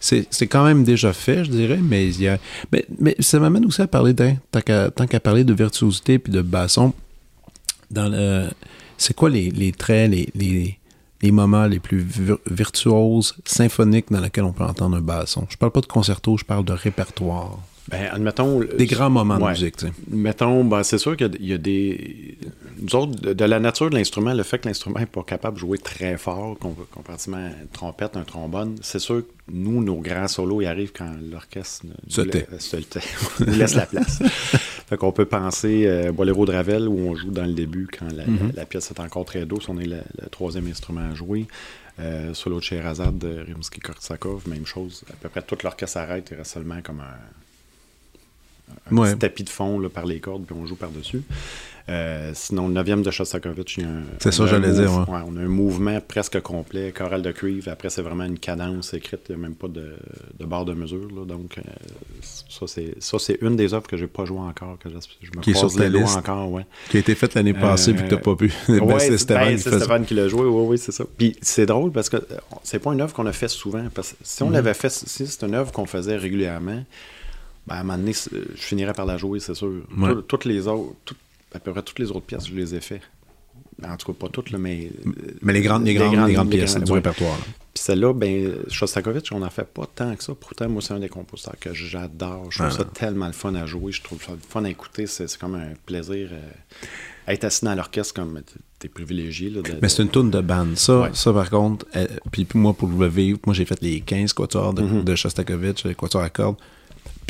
c'est 0.00 0.46
quand 0.46 0.64
même 0.64 0.84
déjà 0.84 1.12
fait, 1.12 1.44
je 1.44 1.50
dirais, 1.50 1.80
mais 1.82 2.06
il 2.06 2.22
y 2.22 2.28
a. 2.28 2.38
Mais, 2.72 2.86
mais 3.00 3.16
ça 3.18 3.40
m'amène 3.40 3.64
aussi 3.64 3.82
à 3.82 3.88
parler 3.88 4.12
d'un. 4.12 4.36
Tant 4.52 4.60
qu'à 4.60 5.20
parler 5.20 5.44
de 5.44 5.52
virtuosité 5.52 6.18
puis 6.18 6.32
de 6.32 6.40
basson, 6.40 6.94
dans 7.90 8.08
le. 8.08 8.48
C'est 8.96 9.14
quoi 9.14 9.30
les, 9.30 9.50
les 9.50 9.72
traits, 9.72 10.10
les, 10.10 10.28
les, 10.34 10.77
les 11.22 11.32
moments 11.32 11.66
les 11.66 11.80
plus 11.80 12.06
virtuoses, 12.46 13.34
symphoniques 13.44 14.10
dans 14.10 14.20
lesquels 14.20 14.44
on 14.44 14.52
peut 14.52 14.64
entendre 14.64 14.96
un 14.96 15.00
basson. 15.00 15.46
Je 15.48 15.56
parle 15.56 15.72
pas 15.72 15.80
de 15.80 15.86
concerto, 15.86 16.36
je 16.36 16.44
parle 16.44 16.64
de 16.64 16.72
répertoire. 16.72 17.58
Ben, 17.88 18.08
admettons. 18.12 18.60
Des 18.60 18.86
grands 18.86 19.10
moments 19.10 19.38
de 19.38 19.48
musique, 19.48 19.76
tu 19.76 19.86
sais. 19.86 19.92
Mettons, 20.10 20.64
ben, 20.64 20.82
c'est 20.82 20.98
sûr 20.98 21.16
qu'il 21.16 21.36
y, 21.40 21.52
a 21.52 21.58
des. 21.58 22.36
Nous 22.80 22.94
autres, 22.94 23.32
de, 23.32 23.44
la 23.44 23.58
nature 23.60 23.88
de 23.88 23.96
l'instrument, 23.96 24.34
le 24.34 24.42
fait 24.42 24.58
que 24.58 24.68
l'instrument 24.68 25.00
n'est 25.00 25.06
pas 25.06 25.22
capable 25.22 25.54
de 25.54 25.60
jouer 25.60 25.78
très 25.78 26.18
fort, 26.18 26.56
comparativement 26.58 27.38
à 27.38 27.48
une 27.48 27.68
trompette, 27.72 28.16
un 28.16 28.24
trombone, 28.24 28.76
c'est 28.82 28.98
sûr 28.98 29.22
que 29.22 29.32
nous, 29.50 29.82
nos 29.82 29.96
grands 29.96 30.28
solos, 30.28 30.60
ils 30.60 30.66
arrivent 30.66 30.92
quand 30.92 31.10
l'orchestre 31.32 31.86
se 32.08 32.20
tait. 32.20 32.46
nous 33.46 33.54
laisse 33.54 33.74
la 33.74 33.86
place. 33.86 34.18
fait 34.86 34.96
qu'on 34.96 35.12
peut 35.12 35.24
penser 35.24 35.84
euh, 35.86 36.12
Bolero 36.12 36.44
de 36.44 36.52
Ravel, 36.52 36.88
où 36.88 36.98
on 36.98 37.14
joue 37.14 37.30
dans 37.30 37.46
le 37.46 37.54
début 37.54 37.88
quand 37.98 38.12
la, 38.12 38.26
mm-hmm. 38.26 38.66
pièce 38.66 38.90
est 38.90 39.00
encore 39.00 39.24
très 39.24 39.46
douce, 39.46 39.68
on 39.68 39.78
est 39.78 39.86
le, 39.86 40.02
troisième 40.30 40.66
instrument 40.68 41.08
à 41.10 41.14
jouer. 41.14 41.46
Euh, 42.00 42.32
solo 42.32 42.58
de 42.58 42.64
Sherazade 42.64 43.18
de 43.18 43.44
Rimsky-Korsakov, 43.48 44.48
même 44.48 44.66
chose. 44.66 45.04
À 45.10 45.14
peu 45.14 45.28
près 45.28 45.42
toute 45.42 45.64
l'orchestre 45.64 45.96
arrête, 45.96 46.28
il 46.30 46.36
reste 46.36 46.52
seulement 46.52 46.80
comme 46.80 47.00
un 47.00 47.16
un 48.90 49.04
petit 49.04 49.18
tapis 49.18 49.44
de 49.44 49.50
fond 49.50 49.78
là, 49.78 49.88
par 49.88 50.06
les 50.06 50.20
cordes, 50.20 50.44
puis 50.44 50.56
on 50.58 50.66
joue 50.66 50.76
par-dessus. 50.76 51.22
Euh, 51.88 52.32
sinon, 52.34 52.68
le 52.68 52.74
9e 52.74 53.02
de 53.02 53.10
Shostakovich, 53.10 53.78
C'est 54.18 54.32
ça, 54.32 54.46
j'allais 54.46 54.72
dire. 54.72 55.06
on 55.08 55.36
a 55.36 55.40
un 55.40 55.48
mouvement 55.48 55.98
presque 56.06 56.38
complet, 56.40 56.92
chorale 56.92 57.22
de 57.22 57.32
cuivre. 57.32 57.70
Après, 57.70 57.88
c'est 57.88 58.02
vraiment 58.02 58.24
une 58.24 58.38
cadence 58.38 58.92
écrite, 58.92 59.22
il 59.28 59.36
n'y 59.36 59.42
a 59.42 59.48
même 59.48 59.54
pas 59.54 59.68
de, 59.68 59.96
de 60.38 60.44
barre 60.44 60.66
de 60.66 60.74
mesure. 60.74 61.08
donc, 61.08 61.58
euh, 61.58 61.62
ça, 62.20 62.66
c'est 63.18 63.38
une 63.40 63.56
des 63.56 63.72
œuvres 63.72 63.86
que 63.86 63.96
je 63.96 64.02
n'ai 64.02 64.08
pas 64.08 64.26
joué 64.26 64.40
encore, 64.40 64.78
que 64.78 64.90
je, 64.90 64.94
me 64.94 65.40
qui 65.40 65.52
est 65.52 65.54
sur 65.54 65.72
ta 65.72 65.88
liste, 65.88 66.18
encore. 66.18 66.50
Ouais. 66.50 66.66
Qui 66.90 66.98
a 66.98 67.00
été 67.00 67.14
faite 67.14 67.34
l'année 67.34 67.54
passée, 67.54 67.94
puis 67.94 68.02
que 68.02 68.08
tu 68.08 68.14
n'as 68.14 68.20
pas 68.20 68.36
pu. 68.36 68.52
Ben, 68.88 68.98
c'est 68.98 69.18
Stéphane, 69.18 70.04
qui 70.04 70.14
l'a 70.14 70.28
joué, 70.28 70.42
oui, 70.42 70.66
oui, 70.66 70.78
c'est 70.78 70.92
ça. 70.92 71.04
Puis 71.16 71.36
c'est 71.40 71.66
drôle 71.66 71.92
parce 71.92 72.08
que 72.08 72.16
c'est 72.62 72.78
pas 72.78 72.92
une 72.92 73.00
œuvre 73.00 73.12
qu'on 73.12 73.26
a 73.26 73.32
fait 73.32 73.48
souvent. 73.48 73.84
Parce 73.94 74.12
que 74.12 74.16
si 74.22 74.42
on 74.42 74.50
mm-hmm. 74.50 74.52
l'avait 74.52 74.74
fait, 74.74 74.90
si 74.90 75.26
c'est 75.26 75.44
une 75.44 75.54
œuvre 75.54 75.72
qu'on 75.72 75.86
faisait 75.86 76.16
régulièrement, 76.16 76.82
ben, 77.68 77.74
à 77.76 77.80
un 77.80 77.82
moment 77.84 77.98
donné, 77.98 78.12
je 78.12 78.60
finirais 78.60 78.92
par 78.94 79.06
la 79.06 79.16
jouer, 79.16 79.40
c'est 79.40 79.54
sûr. 79.54 79.82
toutes 80.26 80.44
les 80.44 80.66
autres, 80.66 81.14
à 81.54 81.58
peu 81.58 81.72
près 81.72 81.82
toutes 81.82 81.98
les 81.98 82.10
autres 82.10 82.26
pièces, 82.26 82.48
je 82.48 82.54
les 82.54 82.74
ai 82.74 82.80
fait. 82.80 83.00
en 83.84 83.96
tout 83.96 84.12
cas 84.12 84.18
pas 84.26 84.28
toutes, 84.28 84.50
là, 84.50 84.58
mais. 84.58 84.90
Mais 85.40 85.52
les 85.52 85.60
grandes, 85.60 85.84
les 85.86 85.92
les 85.92 85.98
grandes, 85.98 86.14
grandes- 86.14 86.28
les 86.28 86.34
grandes 86.34 86.50
les 86.50 86.58
pièces 86.58 86.72
grandes- 86.74 86.84
du 86.84 86.90
ouais. 86.90 86.98
répertoire. 86.98 87.30
là. 87.38 87.44
Puis 87.74 87.84
celle-là, 87.84 88.12
ben, 88.12 88.54
Shostakovich, 88.68 89.30
on 89.30 89.38
n'en 89.38 89.50
fait 89.50 89.68
pas 89.68 89.86
tant 89.94 90.16
que 90.16 90.24
ça. 90.24 90.34
Pourtant, 90.34 90.68
moi, 90.68 90.82
c'est 90.82 90.94
un 90.94 90.98
des 90.98 91.08
compositeurs 91.08 91.54
que 91.60 91.72
j'adore. 91.72 92.50
Je 92.50 92.58
trouve 92.58 92.72
Ah. 92.72 92.76
ça 92.78 92.84
tellement 92.84 93.26
le 93.28 93.32
fun 93.32 93.54
à 93.54 93.66
jouer. 93.66 93.92
Je 93.92 94.02
trouve 94.02 94.20
ça 94.20 94.32
le 94.32 94.38
fun 94.48 94.64
à 94.64 94.70
écouter. 94.70 95.06
C'est 95.06 95.32
comme 95.38 95.54
un 95.54 95.74
plaisir. 95.86 96.30
euh, 96.32 96.40
être 97.32 97.44
assis 97.44 97.64
dans 97.66 97.74
l'orchestre, 97.74 98.14
comme 98.14 98.40
t'es 98.78 98.88
privilégié. 98.88 99.50
Là, 99.50 99.60
de- 99.62 99.74
Mais 99.82 99.88
c'est 99.90 100.02
une 100.02 100.08
tourne 100.08 100.30
de 100.30 100.40
bande. 100.40 100.76
Ça, 100.76 101.00
Ouais. 101.02 101.10
ça 101.12 101.30
par 101.32 101.48
contre, 101.50 101.84
euh, 101.94 102.06
puis 102.32 102.46
moi, 102.54 102.72
pour 102.72 102.88
le 102.88 103.06
vivre, 103.06 103.38
moi, 103.46 103.54
j'ai 103.54 103.66
fait 103.66 103.80
les 103.82 104.00
15 104.00 104.32
quatuors 104.32 104.72
de, 104.74 104.82
Mhm. 104.82 105.04
de 105.04 105.14
Shostakovich, 105.14 105.84
les 105.84 105.94
quatuors 105.94 106.22
à 106.22 106.30
cordes. 106.30 106.56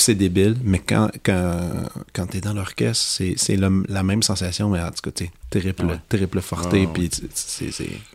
C'est 0.01 0.15
débile, 0.15 0.57
mais 0.63 0.79
quand, 0.79 1.11
quand, 1.25 1.71
quand 2.13 2.27
t'es 2.27 2.41
dans 2.41 2.53
l'orchestre, 2.55 3.05
c'est, 3.37 3.57
la 3.57 4.03
même 4.03 4.23
sensation, 4.23 4.71
mais 4.71 4.81
en 4.81 4.91
tout 4.91 5.03
cas, 5.03 5.11
t'es 5.11 5.31
triple, 5.51 5.87
Ouais. 5.87 5.99
triple 6.09 6.39
ouais. 6.39 6.87
puis 6.95 7.11
c'est, 7.35 7.65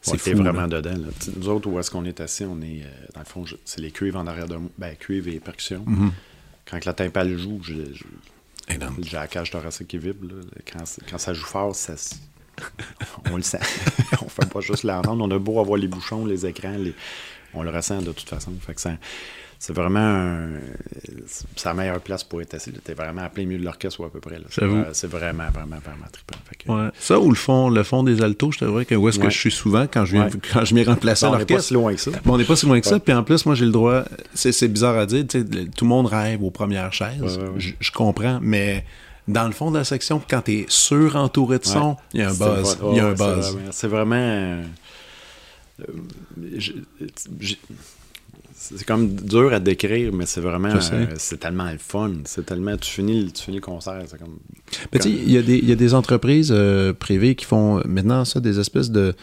Ouais, 0.10 0.18
fou. 0.18 0.36
vraiment 0.38 0.62
là. 0.62 0.68
dedans. 0.82 0.92
Là. 0.98 1.08
Nous 1.36 1.50
autres, 1.50 1.68
où 1.70 1.78
est-ce 1.80 1.92
qu'on 1.92 2.06
est 2.06 2.20
assis, 2.22 2.46
on 2.46 2.62
est, 2.62 2.84
euh, 2.84 3.06
dans 3.14 3.20
le 3.20 3.26
fond, 3.26 3.46
c'est 3.66 3.82
les 3.82 3.92
cuivres 3.92 4.18
en 4.20 4.28
arrière 4.28 4.48
de 4.48 4.56
moi. 4.56 4.70
Ben, 4.78 4.96
cuivres 4.96 5.28
et 5.30 5.40
percussions. 5.40 5.84
Mhm. 5.86 6.12
Quand 6.70 6.86
la 6.86 6.94
timpale 6.94 7.38
joue, 7.38 7.62
j'ai 7.64 7.84
la 9.12 9.28
cage 9.28 9.52
thoracique 9.52 9.90
qui 9.90 9.98
vibre. 9.98 10.26
là. 10.28 10.42
Quand, 10.72 10.84
quand 11.10 11.18
ça 11.18 11.34
joue 11.34 11.46
fort, 11.46 11.76
ça, 11.76 11.96
on 13.32 13.36
le 13.36 13.44
sent. 13.44 13.60
on 14.22 14.30
fait 14.30 14.50
pas 14.50 14.62
juste 14.62 14.84
l'entendre. 14.84 15.24
On 15.24 15.32
a 15.32 15.38
beau 15.40 15.60
avoir 15.60 15.78
les 15.78 15.88
bouchons, 15.88 16.26
les 16.26 16.46
écrans, 16.46 16.78
les- 16.78 16.94
on 17.54 17.62
le 17.62 17.70
ressent 17.72 18.02
de 18.02 18.12
toute 18.14 18.30
façon. 18.30 18.54
Fait 18.66 18.74
que 18.74 18.82
ça- 18.82 18.98
c'est 19.66 19.72
vraiment 19.72 20.00
un- 20.00 20.50
c'est 21.56 21.66
la 21.70 21.74
meilleure 21.74 22.02
place 22.02 22.22
pour 22.26 22.42
être 22.42 22.54
assis. 22.54 22.74
T'es 22.84 22.94
vraiment 22.94 23.22
à 23.22 23.30
plein 23.30 23.46
milieu 23.46 23.60
de 23.60 23.64
l'orchestre 23.64 24.02
ou 24.02 24.04
à 24.04 24.12
peu 24.12 24.20
près. 24.20 24.38
là. 24.38 24.44
C'est 24.50 25.08
vraiment, 25.08 25.50
vraiment, 25.54 25.78
vraiment 25.78 26.06
trippant. 26.12 26.38
Fait 26.50 26.56
que- 26.58 26.70
Ouais. 26.70 26.90
Ça 27.00 27.18
ou 27.18 27.30
le 27.30 27.36
fond, 27.36 27.70
le 27.70 27.82
fond 27.84 28.04
des 28.04 28.22
altos, 28.22 28.52
je 28.52 28.60
te 28.60 28.66
dirais 28.66 28.84
que 28.84 28.96
où 28.96 29.08
est-ce 29.08 29.20
que 29.20 29.30
je 29.30 29.38
suis 29.40 29.52
souvent 29.52 29.84
quand 29.90 30.04
je 30.04 30.12
viens, 30.18 30.26
Ouais. 30.26 30.32
quand 30.52 30.66
je 30.66 30.76
m'y 30.76 30.84
remplace 30.84 31.24
à 31.24 31.28
Non, 31.28 31.36
on 31.36 31.38
n'est 31.38 31.46
pas 31.46 31.54
l'orchestre. 31.54 31.68
si 31.70 31.74
loin 31.76 31.94
que 31.96 32.02
ça. 32.02 32.12
Bon, 32.26 32.34
on 32.34 32.38
n'est 32.38 32.44
pas 32.44 32.58
si 32.58 32.66
loin 32.66 32.82
que 32.82 32.88
ça. 32.88 33.00
Puis 33.00 33.14
en 33.14 33.24
plus, 33.24 33.46
moi, 33.46 33.56
j'ai 33.56 33.64
le 33.66 33.72
droit. 33.72 34.04
C'est, 34.34 34.52
c'est 34.52 34.68
bizarre 34.68 34.98
à 34.98 35.06
dire. 35.06 35.26
Tout 35.28 35.86
le 35.86 35.88
monde 35.90 36.08
rêve 36.08 36.44
aux 36.44 36.52
premières 36.52 36.92
chaises. 36.92 37.22
Ouais, 37.22 37.30
ouais, 37.30 37.38
ouais. 37.50 37.60
Je, 37.60 37.70
je 37.80 37.92
comprends. 37.92 38.40
Mais 38.42 38.84
dans 39.30 39.46
le 39.46 39.54
fond 39.54 39.72
de 39.72 39.78
la 39.78 39.86
section, 39.86 40.22
quand 40.30 40.42
tu 40.42 40.52
es 40.60 40.66
sur-entouré 40.68 41.60
de 41.60 41.66
son, 41.66 41.92
Ouais. 41.92 41.96
il 42.16 42.20
y 42.20 42.24
a 42.24 42.30
un 42.32 42.34
buzz. 42.34 42.78
Il 42.92 42.98
y 42.98 43.00
a 43.00 43.06
un 43.08 43.14
buzz. 43.14 43.54
vraiment- 43.54 43.72
C'est 43.72 43.88
vraiment. 43.88 44.16
euh, 44.18 44.64
c'est 48.76 48.86
comme 48.86 49.14
dur 49.16 49.52
à 49.54 49.60
décrire, 49.60 50.12
mais 50.14 50.26
c'est 50.26 50.42
vraiment. 50.42 50.70
Euh, 50.70 51.06
c'est 51.18 51.40
tellement 51.40 51.70
le 51.72 51.78
fun. 51.78 52.12
C'est 52.26 52.46
tellement. 52.46 52.76
Tu 52.78 52.90
finis, 52.92 53.24
le- 53.26 53.32
tu 53.32 53.44
finis 53.44 53.58
le 53.58 53.62
concert. 53.62 54.02
C'est 54.08 54.18
comme. 54.18 54.38
Mais 54.94 55.00
tu 55.00 55.10
sais, 55.10 55.16
il 55.16 55.32
y, 55.32 55.38
a 55.38 55.42
des- 55.42 55.58
il 55.58 55.68
y 55.68 55.72
a 55.72 55.76
des 55.76 55.94
entreprises 55.94 56.52
euh, 56.56 56.94
privées 56.94 57.36
qui 57.36 57.46
font 57.46 57.82
maintenant 57.86 58.24
ça, 58.26 58.40
des 58.40 58.60
espèces 58.60 58.90
de, 58.92 59.14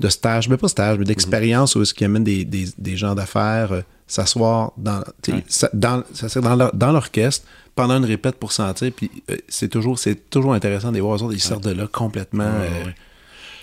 de 0.00 0.08
stages, 0.08 0.48
mais 0.48 0.56
pas 0.56 0.68
stages, 0.68 0.98
mais 0.98 1.04
d'expériences 1.04 1.74
où 1.76 1.82
est-ce 1.82 1.94
qu'ils 1.94 2.06
amènent 2.06 2.24
des, 2.24 2.44
des, 2.44 2.66
des 2.78 2.96
gens 2.96 3.14
d'affaires 3.14 3.72
euh, 3.72 3.80
s'asseoir 4.06 4.72
dans, 4.76 5.02
Ouais. 5.28 5.44
dans, 5.74 6.02
dans, 6.42 6.56
l'or- 6.56 6.74
dans 6.74 6.92
l'orchestre 6.92 7.46
pendant 7.74 7.96
une 7.98 8.04
répète 8.04 8.36
pour 8.36 8.52
sentir. 8.52 8.90
Puis 8.96 9.10
c'est 9.48 9.68
toujours, 9.68 9.98
c'est 9.98 10.30
toujours 10.30 10.54
intéressant 10.54 10.88
de 10.90 10.94
les 10.94 11.00
voir. 11.00 11.20
autres, 11.22 11.34
Ils 11.34 11.40
sortent 11.40 11.64
de 11.64 11.72
là 11.72 11.86
complètement 11.86 12.44
ouais. 12.44 12.94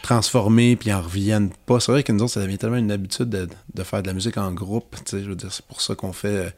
Transformés, 0.04 0.76
puis 0.76 0.90
ils 0.90 0.94
en 0.94 1.02
reviennent 1.02 1.50
pas. 1.66 1.80
C'est 1.80 1.92
vrai 1.92 2.04
que 2.04 2.12
nous 2.12 2.22
autres, 2.24 2.34
ça 2.34 2.42
devient 2.42 2.60
tellement 2.60 2.78
une 2.78 2.92
habitude 2.92 3.30
de, 3.30 3.48
de 3.74 3.84
faire 3.84 4.04
de 4.04 4.08
la 4.08 4.14
musique 4.14 4.38
en 4.38 4.52
groupe. 4.52 4.96
tu 4.98 5.18
sais, 5.18 5.24
Je 5.24 5.30
veux 5.30 5.36
dire, 5.36 5.52
c'est 5.52 5.66
pour 5.66 5.82
ça 5.82 5.96
qu'on 5.96 6.14
fait. 6.14 6.54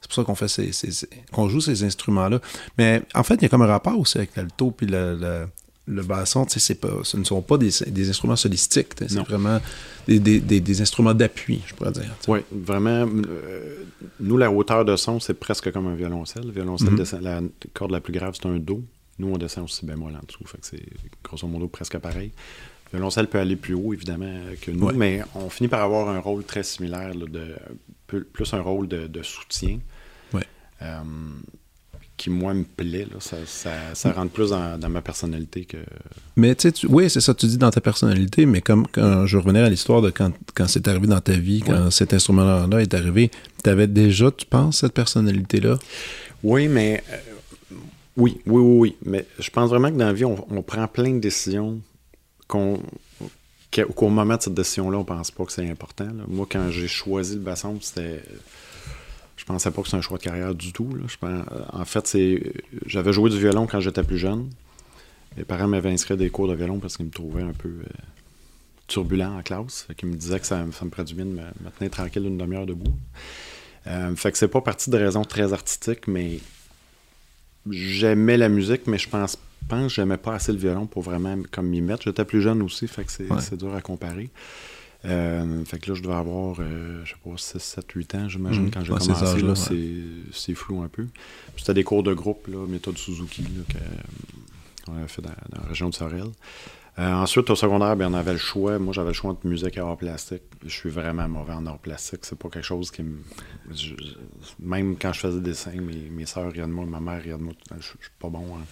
C'est 0.00 0.08
pour 0.08 0.14
ça 0.14 0.24
qu'on 0.24 0.34
fait 0.34 0.48
ces, 0.48 0.70
ces- 0.72 0.90
ces- 0.92 1.08
qu'on 1.32 1.48
joue 1.48 1.60
ces 1.60 1.82
instruments-là. 1.82 2.40
Mais 2.76 3.02
en 3.14 3.22
fait, 3.22 3.34
il 3.36 3.42
y 3.42 3.46
a 3.46 3.48
comme 3.48 3.62
un 3.62 3.66
rapport 3.66 3.98
aussi 3.98 4.18
avec 4.18 4.36
l'alto 4.36 4.70
puis 4.70 4.86
le, 4.86 5.16
le, 5.20 5.46
le 5.86 6.02
basson. 6.02 6.44
Tu 6.44 6.52
sais, 6.54 6.60
c'est 6.60 6.74
pas, 6.76 6.88
ce 7.02 7.16
ne 7.16 7.24
sont 7.24 7.40
pas 7.42 7.56
des, 7.58 7.70
des 7.88 8.08
instruments 8.10 8.36
solistiques. 8.36 8.94
tu 8.94 9.08
sais, 9.08 9.14
C'est 9.14 9.20
vraiment 9.28 9.60
des, 10.06 10.18
des- 10.20 10.60
des- 10.60 10.80
instruments 10.80 11.14
d'appui, 11.14 11.62
je 11.66 11.74
pourrais 11.74 11.92
dire. 11.92 12.14
Oui, 12.28 12.40
vraiment. 12.52 13.06
euh, 13.08 13.84
nous, 14.20 14.36
la 14.36 14.50
hauteur 14.52 14.84
de 14.84 14.94
son, 14.96 15.18
c'est 15.18 15.34
presque 15.34 15.72
comme 15.72 15.86
un 15.88 15.94
violoncelle. 15.96 16.44
Le 16.46 16.52
violoncelle, 16.52 16.90
Mhm. 16.90 16.96
descend- 16.96 17.22
la 17.22 17.40
corde 17.74 17.90
la 17.92 18.00
plus 18.00 18.12
grave, 18.12 18.34
c'est 18.40 18.48
un 18.48 18.58
Do. 18.58 18.82
Nous, 19.18 19.28
on 19.32 19.36
descend 19.36 19.64
aussi 19.64 19.84
bémol 19.84 20.12
en 20.14 20.24
dessous. 20.24 20.44
Fait 20.46 20.58
que 20.58 20.66
c'est 20.66 20.82
grosso 21.24 21.48
modo 21.48 21.66
presque 21.66 21.98
pareil. 21.98 22.30
Le 22.92 22.98
violoncelle 22.98 23.26
peut 23.28 23.38
aller 23.38 23.56
plus 23.56 23.74
haut, 23.74 23.92
évidemment, 23.92 24.32
que 24.62 24.70
nous, 24.70 24.86
Ouais. 24.86 24.94
mais 24.94 25.22
on 25.34 25.50
finit 25.50 25.68
par 25.68 25.82
avoir 25.82 26.08
un 26.08 26.18
rôle 26.20 26.44
très 26.44 26.62
similaire, 26.62 27.12
là, 27.14 27.26
de, 27.26 27.54
peu- 28.06 28.24
plus 28.24 28.52
un 28.54 28.60
rôle 28.60 28.88
de, 28.88 29.06
de 29.06 29.22
soutien. 29.22 29.78
Ouais. 30.32 30.44
euh, 30.82 31.00
qui, 32.16 32.30
moi, 32.30 32.52
me 32.52 32.64
plaît. 32.64 33.06
Là. 33.12 33.20
Ça, 33.20 33.36
ça, 33.46 33.70
ça 33.94 34.10
rentre 34.12 34.32
plus 34.32 34.50
dans, 34.50 34.76
dans 34.76 34.88
ma 34.88 35.00
personnalité 35.02 35.64
que. 35.64 35.76
Mais 36.34 36.52
tu 36.56 36.70
sais, 36.70 36.86
oui, 36.88 37.08
c'est 37.08 37.20
ça, 37.20 37.32
tu 37.32 37.46
dis 37.46 37.58
dans 37.58 37.70
ta 37.70 37.80
personnalité, 37.80 38.44
mais 38.44 38.60
comme 38.60 38.88
quand 38.88 39.24
je 39.26 39.36
revenais 39.36 39.60
à 39.60 39.68
l'histoire 39.70 40.02
de 40.02 40.10
quand, 40.10 40.32
quand 40.54 40.66
c'est 40.66 40.88
arrivé 40.88 41.06
dans 41.06 41.20
ta 41.20 41.34
vie, 41.34 41.60
quand 41.64 41.84
Ouais. 41.84 41.90
cet 41.92 42.12
instrument-là 42.14 42.80
est 42.80 42.92
arrivé, 42.94 43.30
tu 43.62 43.70
avais 43.70 43.86
déjà, 43.86 44.32
tu 44.32 44.46
penses, 44.46 44.78
cette 44.80 44.94
personnalité-là? 44.94 45.78
Oui, 46.42 46.66
mais. 46.66 47.04
euh, 47.12 47.16
oui, 48.16 48.40
oui, 48.46 48.60
oui, 48.62 48.78
oui. 48.80 48.96
Mais 49.04 49.24
je 49.38 49.50
pense 49.50 49.70
vraiment 49.70 49.90
que 49.92 49.96
dans 49.96 50.06
la 50.06 50.12
vie, 50.12 50.24
on, 50.24 50.44
on 50.50 50.62
prend 50.62 50.88
plein 50.88 51.10
de 51.12 51.20
décisions 51.20 51.80
qu'au 52.48 54.08
moment 54.08 54.36
de 54.36 54.42
cette 54.42 54.54
décision-là, 54.54 54.98
on 54.98 55.04
pense 55.04 55.30
pas 55.30 55.44
que 55.44 55.52
c'est 55.52 55.68
important. 55.68 56.08
Moi, 56.26 56.46
quand 56.50 56.70
j'ai 56.70 56.88
choisi 56.88 57.34
le 57.34 57.40
basson, 57.40 57.78
c'était. 57.80 58.22
Je 59.36 59.44
pensais 59.44 59.70
pas 59.70 59.82
que 59.82 59.86
c'était 59.86 59.98
un 59.98 60.02
choix 60.02 60.18
de 60.18 60.22
carrière 60.24 60.54
du 60.54 60.72
tout. 60.72 60.88
pense- 61.16 61.46
en 61.72 61.84
fait, 61.84 62.06
c'est. 62.06 62.52
J'avais 62.86 63.12
joué 63.12 63.30
du 63.30 63.38
violon 63.38 63.66
quand 63.66 63.80
j'étais 63.80 64.02
plus 64.02 64.18
jeune. 64.18 64.50
Mes 65.36 65.44
parents 65.44 65.68
m'avaient 65.68 65.92
inscrit 65.92 66.16
des 66.16 66.30
cours 66.30 66.48
de 66.48 66.54
violon 66.54 66.78
parce 66.80 66.96
qu'ils 66.96 67.06
me 67.06 67.10
trouvaient 67.10 67.42
un 67.42 67.52
peu 67.52 67.68
euh, 67.68 67.84
turbulent 68.88 69.22
en 69.38 69.42
classe. 69.42 69.86
Qu'ils 69.96 70.08
me 70.08 70.16
disaient 70.16 70.40
que 70.40 70.46
ça, 70.46 70.64
ça 70.72 70.84
me 70.84 70.90
bien 71.14 71.26
de 71.26 71.30
me, 71.30 71.70
tenir 71.78 71.90
tranquille 71.90 72.24
une 72.26 72.38
demi-heure 72.38 72.66
debout. 72.66 72.92
Euh, 73.86 74.16
fait 74.16 74.32
que 74.32 74.38
c'est 74.38 74.48
pas 74.48 74.60
parti 74.60 74.90
de 74.90 74.96
raisons 74.96 75.24
très 75.24 75.52
artistiques, 75.52 76.08
mais 76.08 76.40
j'aimais 77.70 78.36
la 78.36 78.48
musique, 78.48 78.86
mais 78.86 78.98
je 78.98 79.08
pense, 79.08 79.38
pense 79.66 79.82
que 79.82 79.88
j'aimais 79.94 80.16
pas 80.16 80.34
assez 80.34 80.52
le 80.52 80.58
violon 80.58 80.86
pour 80.86 81.02
vraiment 81.02 81.36
comme 81.50 81.68
m'y 81.68 81.80
mettre. 81.80 82.02
J'étais 82.04 82.24
plus 82.24 82.40
jeune 82.42 82.62
aussi, 82.62 82.86
fait 82.88 83.04
que 83.04 83.12
c'est 83.12 83.30
Ouais. 83.30 83.56
dur 83.56 83.74
à 83.74 83.80
comparer. 83.80 84.30
Euh, 85.04 85.64
fait 85.64 85.78
que 85.78 85.90
là, 85.90 85.94
je 85.94 86.02
devais 86.02 86.14
avoir, 86.14 86.56
euh, 86.58 87.04
je 87.04 87.10
sais 87.10 87.16
pas, 87.24 87.30
6, 87.36 87.58
7, 87.62 87.86
8 87.92 88.14
ans, 88.16 88.28
j'imagine, 88.28 88.64
Mhm. 88.64 88.70
quand 88.72 88.80
j'ai 88.80 88.88
commencé. 88.88 89.12
là, 89.42 89.48
ouais. 89.50 89.54
c'est- 90.32 90.54
flou 90.54 90.82
un 90.82 90.88
peu. 90.88 91.06
C'était 91.56 91.74
des 91.74 91.84
cours 91.84 92.02
de 92.02 92.12
groupe, 92.14 92.48
là, 92.48 92.66
méthode 92.66 92.98
Suzuki, 92.98 93.42
là, 93.42 93.80
qu'on 94.86 94.96
avait 94.96 95.06
fait 95.08 95.22
dans, 95.22 95.28
dans 95.50 95.62
la 95.62 95.68
région 95.68 95.88
de 95.88 95.94
Sorel. 95.94 96.24
Euh, 96.98 97.12
ensuite, 97.12 97.48
au 97.50 97.54
secondaire, 97.54 97.94
ben, 97.94 98.12
on 98.12 98.14
avait 98.14 98.32
le 98.32 98.38
choix. 98.38 98.78
Moi, 98.78 98.92
j'avais 98.92 99.08
le 99.08 99.12
choix 99.14 99.30
entre 99.30 99.46
musique 99.46 99.76
et 99.76 99.80
art 99.80 99.96
plastique. 99.96 100.42
Je 100.64 100.68
suis 100.70 100.90
vraiment 100.90 101.28
mauvais 101.28 101.52
en 101.52 101.64
art 101.66 101.78
plastique. 101.78 102.20
C'est 102.22 102.36
pas 102.38 102.48
quelque 102.48 102.64
chose 102.64 102.90
qui 102.90 103.02
me. 103.04 103.18
je- 103.72 103.94
même 104.58 104.96
quand 104.96 105.12
je 105.12 105.20
faisais 105.20 105.38
des 105.40 105.50
dessins, 105.50 105.70
mes, 105.72 105.94
mes 106.10 106.26
soeurs 106.26 106.50
riaient 106.50 106.62
de 106.62 106.66
moi, 106.66 106.84
ma 106.86 106.98
mère 106.98 107.22
riait 107.22 107.36
de 107.38 107.42
moi. 107.42 107.52
Je, 107.76 107.82
je 107.82 107.86
suis 107.86 107.96
pas 108.18 108.28
bon. 108.28 108.44
hein. 108.56 108.64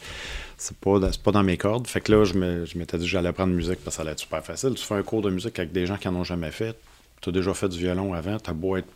C'est 0.56 0.76
pas, 0.76 0.98
pas 1.22 1.30
dans 1.32 1.42
mes 1.44 1.56
cordes. 1.56 1.86
Fait 1.86 2.00
que 2.00 2.10
là, 2.10 2.24
je 2.24 2.34
m'étais 2.36 2.98
dit 2.98 3.04
que 3.04 3.10
j'allais 3.10 3.28
apprendre 3.28 3.52
musique 3.54 3.78
parce 3.84 3.94
que 3.96 3.98
ça 3.98 4.02
allait 4.02 4.12
être 4.12 4.18
super 4.20 4.44
facile. 4.44 4.74
Tu 4.74 4.84
fais 4.84 4.94
un 4.94 5.02
cours 5.02 5.22
de 5.22 5.30
musique 5.30 5.56
avec 5.60 5.70
des 5.70 5.86
gens 5.86 5.96
qui 5.96 6.08
en 6.08 6.14
ont 6.16 6.24
jamais 6.24 6.50
fait. 6.50 6.76
Tu 7.22 7.28
as 7.28 7.32
déjà 7.32 7.54
fait 7.54 7.68
du 7.68 7.78
violon 7.78 8.12
avant. 8.12 8.38
Tu 8.38 8.50
as 8.50 8.54
beau 8.54 8.76
être 8.76 8.88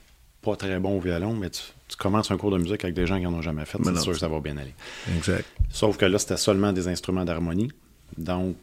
pas 0.43 0.57
très 0.57 0.81
bon 0.81 0.97
au 0.97 1.01
violon, 1.01 1.35
mais 1.35 1.51
tu, 1.51 1.63
tu 1.87 1.97
commences 1.97 2.31
un 2.33 2.37
cours 2.37 2.51
de 2.51 2.59
musique 2.59 2.83
avec 2.83 2.95
des 2.97 3.07
gens 3.07 3.19
qui 3.21 3.27
en 3.27 3.35
ont 3.35 3.43
jamais 3.43 3.65
fait. 3.65 3.79
C'est 3.85 3.97
sûr 4.01 4.13
que 4.13 4.19
ça 4.19 4.29
va 4.29 4.41
bien 4.41 4.57
aller. 4.57 4.75
Exact. 5.17 5.45
Sauf 5.71 5.97
que 5.99 6.07
là, 6.07 6.19
c'était 6.19 6.37
seulement 6.39 6.73
des 6.73 6.89
instruments 6.89 7.25
d'harmonie. 7.25 7.71
Donc, 8.19 8.57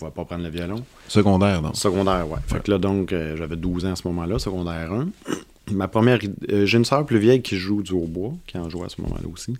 pouvais 0.00 0.10
pas 0.10 0.24
prendre 0.24 0.42
le 0.42 0.50
violon. 0.50 0.84
Secondaire, 1.08 1.62
donc. 1.62 1.76
Secondaire, 1.76 2.28
ouais. 2.28 2.38
Fait 2.46 2.62
que 2.62 2.70
là, 2.70 2.78
donc, 2.78 3.12
euh, 3.12 3.36
j'avais 3.36 3.56
12 3.56 3.84
ans 3.86 3.92
à 3.92 3.96
ce 3.96 4.06
moment-là, 4.08 4.38
secondaire 4.38 4.92
1. 4.92 5.08
Ma 5.72 5.86
première. 5.88 6.18
euh, 6.50 6.66
J'ai 6.66 6.78
une 6.78 6.84
sœur 6.84 7.06
plus 7.06 7.18
vieille 7.18 7.42
qui 7.42 7.56
joue 7.56 7.82
du 7.82 7.92
hautbois, 7.92 8.32
qui 8.46 8.58
en 8.58 8.68
jouait 8.68 8.86
à 8.86 8.88
ce 8.88 9.00
moment-là 9.02 9.28
aussi, 9.32 9.56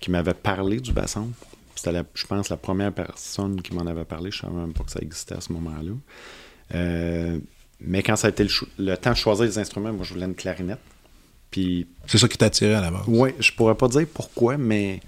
qui 0.00 0.10
m'avait 0.10 0.34
parlé 0.34 0.80
du 0.80 0.92
basson. 0.92 1.28
C'était, 1.76 1.92
la- 1.92 2.04
je 2.14 2.26
pense, 2.26 2.48
la 2.48 2.56
première 2.56 2.92
personne 2.92 3.62
qui 3.62 3.72
m'en 3.74 3.86
avait 3.86 4.04
parlé. 4.04 4.30
Je 4.32 4.38
savais 4.40 4.52
même 4.54 4.72
pas 4.72 4.82
que 4.84 4.90
ça 4.90 5.00
existait 5.00 5.34
à 5.36 5.40
ce 5.40 5.52
moment-là. 5.52 5.92
Euh, 6.74 7.38
mais 7.80 8.02
quand 8.02 8.16
ça 8.16 8.28
a 8.28 8.30
été 8.30 8.46
le, 8.78 8.96
temps 8.96 9.10
de 9.12 9.16
choisir 9.16 9.44
les 9.44 9.58
instruments, 9.58 9.92
moi, 9.92 10.04
je 10.04 10.14
voulais 10.14 10.26
une 10.26 10.34
clarinette. 10.34 10.78
Puis, 11.50 11.86
C'est 12.06 12.18
ça 12.18 12.28
qui 12.28 12.38
t'attirait 12.38 12.74
à 12.74 12.80
la 12.80 12.90
base. 12.90 13.02
ouais, 13.08 13.34
je 13.38 13.52
pourrais 13.52 13.74
pas 13.74 13.88
dire 13.88 14.06
pourquoi, 14.12 14.56
mais 14.56 15.00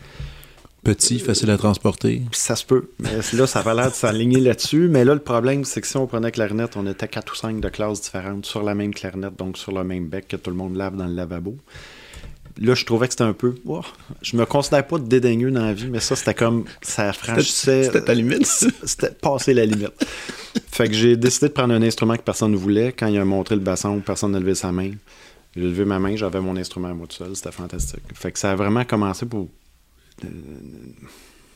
Petit, 0.85 1.19
facile 1.19 1.51
à 1.51 1.57
transporter? 1.57 2.21
Puis 2.31 2.41
ça 2.41 2.57
se 2.57 2.65
peut. 2.67 2.91
Mais 2.99 3.11
là, 3.33 3.47
ça 3.47 3.63
va 3.63 3.73
l'air 3.73 3.91
de 3.91 3.95
s'aligner 3.95 4.39
là-dessus. 4.39 4.89
Mais 4.89 5.07
là, 5.07 5.15
le 5.15 5.21
problème, 5.21 5.65
c'est 5.65 5.81
que 5.81 5.87
si 5.87 5.97
on 5.97 6.07
prenait 6.07 6.31
clarinette, 6.31 6.77
on 6.77 6.87
était 6.87 7.09
quatre 7.09 7.33
ou 7.33 7.37
cinq 7.37 7.59
de 7.59 7.69
classes 7.71 8.03
différentes 8.03 8.45
sur 8.45 8.63
la 8.63 8.75
même 8.75 8.93
clarinette, 8.93 9.35
donc 9.37 9.57
sur 9.57 9.73
le 9.73 9.83
même 9.83 10.09
bec 10.09 10.29
que 10.29 10.37
tout 10.37 10.51
le 10.51 10.57
monde 10.57 10.77
lave 10.77 10.95
dans 10.95 11.07
le 11.07 11.15
lavabo. 11.15 11.57
Là, 12.59 12.75
je 12.75 12.85
trouvais 12.85 13.09
que 13.09 13.15
c'était 13.15 13.25
un 13.25 13.33
peu. 13.33 13.55
Ouah, 13.65 13.81
je 14.21 14.37
me 14.37 14.45
considère 14.45 14.87
pas 14.87 14.99
de 14.99 15.07
dédaigneux 15.07 15.51
dans 15.51 15.65
la 15.65 15.73
vie, 15.73 15.89
mais 15.89 16.01
ça, 16.01 16.17
c'était 16.17 16.35
comme. 16.35 16.67
Ça 16.83 17.15
franchissait. 17.15 17.85
C'était 17.85 18.05
ta 18.05 18.13
limite. 18.13 18.47
C'était 18.85 19.11
passer 19.11 19.55
la 19.55 19.65
limite. 19.65 19.95
fait 20.71 20.89
que 20.89 20.95
j'ai 20.95 21.17
décidé 21.17 21.49
de 21.49 21.55
prendre 21.55 21.73
un 21.73 21.83
instrument 21.83 22.15
que 22.17 22.23
personne 22.23 22.53
ne 22.53 22.57
voulait. 22.57 22.93
Quand 22.93 23.07
il 23.07 23.19
a 23.19 23.25
montré 23.25 23.55
le 23.55 23.63
basson, 23.63 24.01
personne 24.01 24.33
n'a 24.33 24.39
levé 24.39 24.55
sa 24.55 24.71
main. 24.71 24.93
J'ai 25.57 25.63
levé 25.63 25.85
ma 25.85 25.99
main, 25.99 26.15
j'avais 26.15 26.41
mon 26.41 26.57
instrument 26.57 26.89
à 26.89 26.95
moi 26.95 27.07
tout 27.07 27.17
seul. 27.17 27.35
C'était 27.35 27.53
fantastique. 27.53 28.03
Fait 28.13 28.31
que 28.31 28.39
ça 28.39 28.53
a 28.53 28.55
vraiment 28.55 28.85
commencé 28.85 29.25
pour 29.25 29.49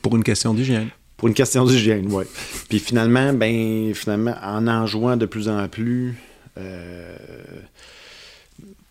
Pour 0.01 0.15
une 0.15 0.23
question 0.23 0.53
d'hygiène. 0.53 0.89
Pour 1.17 1.27
une 1.27 1.33
question 1.33 1.65
d'hygiène, 1.65 2.07
oui. 2.11 2.23
Puis 2.69 2.79
finalement, 2.79 3.33
ben, 3.33 3.93
finalement, 3.93 4.35
en 4.41 4.67
en 4.67 4.85
jouant 4.85 5.17
de 5.17 5.25
plus 5.25 5.49
en 5.49 5.67
plus, 5.67 6.15
euh, 6.57 7.17